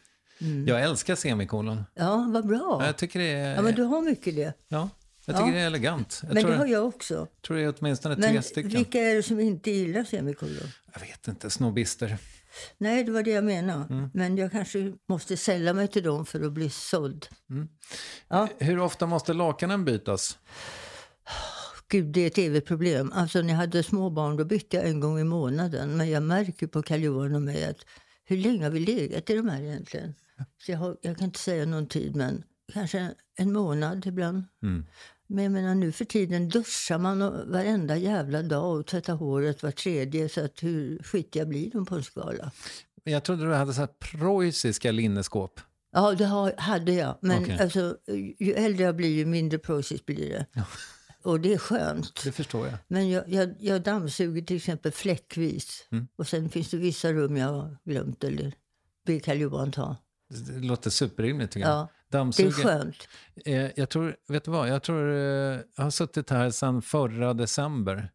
Jag 0.66 0.82
älskar 0.82 1.14
semikolon. 1.14 1.84
Ja, 1.94 2.26
vad 2.32 2.46
bra. 2.46 2.82
Jag 2.86 2.96
tycker 2.96 3.18
det 3.18 3.30
är, 3.30 3.54
Ja, 3.54 3.62
men 3.62 3.74
du 3.74 3.82
har 3.82 4.02
mycket 4.02 4.36
det. 4.36 4.52
ja, 4.68 4.88
jag 5.24 5.36
tycker 5.36 5.48
Ja. 5.48 5.54
det 5.54 5.60
är 5.60 5.66
elegant. 5.66 6.20
Jag 6.22 6.34
Men 6.34 6.44
det 6.46 6.56
har 6.56 6.66
jag 6.66 6.86
också. 6.86 7.26
tror 7.46 7.56
det 7.56 7.62
är 7.62 7.74
åtminstone 7.78 8.16
tre 8.16 8.32
Men 8.32 8.42
stycken. 8.42 8.70
vilka 8.70 9.00
är 9.00 9.14
det 9.14 9.22
som 9.22 9.40
inte 9.40 9.70
gillar 9.70 10.04
semikolon? 10.04 10.68
Jag 10.94 11.00
vet 11.00 11.28
inte, 11.28 11.50
snobbister. 11.50 12.18
Nej, 12.78 13.04
det 13.04 13.12
var 13.12 13.22
det 13.22 13.30
jag 13.30 13.44
menade. 13.44 13.94
Mm. 13.94 14.10
Men 14.14 14.36
jag 14.36 14.52
kanske 14.52 14.92
måste 15.08 15.36
sälla 15.36 15.72
mig 15.72 15.88
till 15.88 16.02
dem 16.02 16.26
för 16.26 16.40
att 16.46 16.52
bli 16.52 16.70
såld. 16.70 17.26
Hur 18.58 18.78
ofta 18.78 19.06
måste 19.06 19.32
lakanen 19.32 19.84
bytas? 19.84 20.38
Gud, 21.88 22.06
det 22.06 22.20
är 22.20 22.26
ett 22.26 22.38
evigt 22.38 22.66
problem. 22.68 23.12
Alltså, 23.14 23.42
när 23.42 23.48
jag 23.48 23.56
hade 23.56 23.82
små 23.82 24.10
barn 24.10 24.36
då 24.36 24.44
bytte 24.44 24.76
jag 24.76 24.86
en 24.88 25.00
gång 25.00 25.18
i 25.20 25.24
månaden. 25.24 25.96
Men 25.96 26.10
jag 26.10 26.22
märker 26.22 26.66
på 26.66 26.82
Karl-Johan 26.82 27.34
och 27.34 27.42
mig 27.42 27.64
att 27.64 27.76
hur 28.24 28.36
länge 28.36 28.64
har 28.64 28.70
vi 28.70 28.80
legat 28.80 29.30
i 29.30 29.34
de 29.36 29.48
här 29.48 29.62
egentligen? 29.62 30.14
Så 30.58 30.72
jag, 30.72 30.78
har, 30.78 30.96
jag 31.02 31.16
kan 31.18 31.24
inte 31.24 31.40
säga 31.40 31.66
någon 31.66 31.86
tid, 31.86 32.16
men 32.16 32.44
kanske 32.72 33.14
en 33.36 33.52
månad 33.52 34.06
ibland. 34.06 34.44
Men 35.26 35.44
jag 35.44 35.52
menar 35.52 35.74
nu 35.74 35.92
för 35.92 36.04
tiden 36.04 36.48
duschar 36.48 36.98
man 36.98 37.18
varenda 37.50 37.96
jävla 37.96 38.42
dag 38.42 38.78
och 38.78 38.86
tvättar 38.86 39.14
håret 39.14 39.62
var 39.62 39.70
tredje. 39.70 40.28
Så 40.28 40.44
att 40.44 40.62
hur 40.62 41.02
skitiga 41.02 41.46
blir 41.46 41.70
de 41.70 41.86
på 41.86 41.94
en 41.94 42.02
skala? 42.02 42.50
Jag 43.04 43.24
trodde 43.24 43.44
du 43.44 43.54
hade 43.54 43.74
så 43.74 43.80
här 43.80 43.88
preussiska 43.98 44.92
linneskåp. 44.92 45.60
Ja, 45.92 46.12
det 46.14 46.24
har, 46.24 46.54
hade 46.56 46.92
jag. 46.92 47.18
Men 47.20 47.42
Okej. 47.42 47.58
alltså, 47.60 47.96
ju 48.38 48.52
äldre 48.52 48.84
jag 48.84 48.96
blir, 48.96 49.08
ju 49.08 49.26
mindre 49.26 49.58
process 49.58 50.06
blir 50.06 50.28
det. 50.28 50.46
Och 51.22 51.40
det 51.40 51.52
är 51.52 51.58
skönt. 51.58 52.24
Det 52.24 52.32
förstår 52.32 52.66
jag. 52.66 52.76
Men 52.88 53.10
jag, 53.10 53.28
jag, 53.28 53.54
jag 53.60 53.82
dammsuger 53.82 54.42
till 54.42 54.56
exempel 54.56 54.92
fläckvis. 54.92 55.88
Och 56.16 56.26
sen 56.26 56.48
finns 56.48 56.70
det 56.70 56.76
vissa 56.76 57.12
rum 57.12 57.36
jag 57.36 57.48
har 57.48 57.76
glömt 57.84 58.24
eller 58.24 58.52
ber 59.06 59.18
Karl-Johan 59.18 59.72
ta. 59.72 59.96
Det 60.30 60.66
låter 60.66 60.90
superrimligt 60.90 61.50
tycker 61.52 61.68
jag. 61.68 61.76
Ja, 61.76 61.88
det 62.36 62.42
är 62.42 62.50
skönt. 62.52 63.08
Eh, 63.44 63.70
jag 63.76 63.88
tror, 63.88 64.16
vet 64.28 64.44
du 64.44 64.50
vad, 64.50 64.68
jag 64.68 64.82
tror 64.82 65.10
eh, 65.10 65.60
jag 65.76 65.84
har 65.84 65.90
suttit 65.90 66.30
här 66.30 66.50
sedan 66.50 66.82
förra 66.82 67.34
december. 67.34 68.10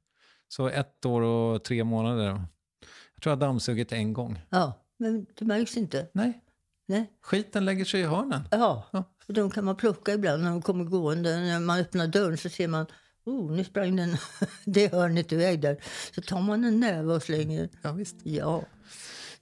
Så 0.48 0.68
ett 0.68 1.06
år 1.06 1.22
och 1.22 1.64
tre 1.64 1.84
månader. 1.84 2.26
Jag 2.26 3.22
tror 3.24 3.32
jag 3.32 3.36
har 3.38 3.42
dammsugit 3.48 3.92
en 3.92 4.14
gång. 4.14 4.42
Ja, 4.50 4.86
men 4.98 5.26
det 5.36 5.46
märks 5.46 5.78
inte. 5.78 6.08
Nej, 6.14 6.42
Nej. 6.88 7.12
skiten 7.22 7.66
lägger 7.66 7.86
sig 7.86 8.02
i 8.02 8.04
hörnen. 8.04 8.42
Ja, 8.52 8.84
Ja. 8.92 9.04
och 9.28 9.34
de 9.34 9.50
kan 9.52 9.66
man 9.66 9.76
plocka 9.76 10.14
ibland 10.14 10.44
när 10.44 10.50
de 10.50 10.62
kommer 10.62 10.84
gående. 10.84 11.38
När 11.40 11.60
man 11.60 11.80
öppnar 11.80 12.08
dörren 12.08 12.38
så 12.38 12.50
ser 12.50 12.68
man 12.68 12.86
Oh, 13.26 13.52
nu 13.52 13.64
sprang 13.64 13.96
den 13.96 14.18
det 14.66 14.92
hörnet 14.94 15.32
iväg 15.32 15.62
där. 15.62 15.84
Så 16.16 16.22
tar 16.22 16.42
man 16.42 16.64
en 16.64 16.80
näve 16.80 17.14
och 17.14 17.24
slänger. 17.24 17.70
Ja, 17.82 17.92
visst. 17.92 18.16
Ja, 18.24 18.64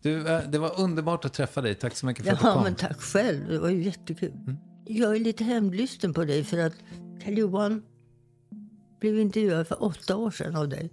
Du, 0.03 0.27
eh, 0.27 0.41
det 0.49 0.57
var 0.57 0.79
underbart 0.79 1.25
att 1.25 1.33
träffa 1.33 1.61
dig. 1.61 1.75
Tack 1.75 1.95
så 1.95 2.05
mycket 2.05 2.25
för 2.25 2.31
att 2.31 2.39
du 2.39 2.47
ja 2.47 2.53
kom. 2.53 2.63
men 2.63 2.75
tack 2.75 3.01
själv. 3.01 3.47
Det 3.47 3.59
var 3.59 3.69
jättekul. 3.69 4.33
Jag 4.85 5.15
är 5.15 5.19
lite 5.19 5.43
hämndlysten 5.43 6.13
på 6.13 6.25
dig 6.25 6.43
för 6.43 6.57
att 6.57 6.73
Karl-Johan 7.23 7.83
blev 8.99 9.19
intervjuad 9.19 9.67
för 9.67 9.83
åtta 9.83 10.15
år 10.15 10.31
sedan 10.31 10.55
av 10.55 10.69
dig. 10.69 10.91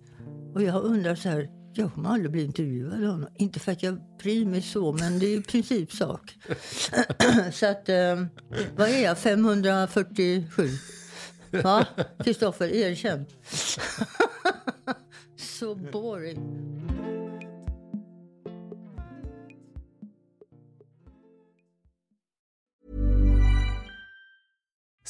Och 0.54 0.62
jag 0.62 0.82
undrar 0.84 1.14
så 1.14 1.28
här, 1.28 1.48
jag 1.72 1.94
kommer 1.94 2.10
aldrig 2.10 2.30
bli 2.30 2.44
intervjuad 2.44 3.04
av 3.04 3.10
honom. 3.10 3.28
Inte 3.36 3.60
för 3.60 3.72
att 3.72 3.82
jag 3.82 4.00
bryr 4.18 4.46
mig 4.46 4.62
så, 4.62 4.92
men 4.92 5.18
det 5.18 5.26
är 5.26 5.30
ju 5.30 5.42
principsak. 5.42 6.34
så 7.52 7.66
att, 7.66 7.88
eh, 7.88 8.24
vad 8.76 8.88
är 8.88 9.04
jag, 9.04 9.18
547? 9.18 10.68
Va? 11.50 11.86
Kristoffer, 12.24 12.68
erkänn. 12.68 13.26
så 15.36 15.74
boring. 15.74 16.99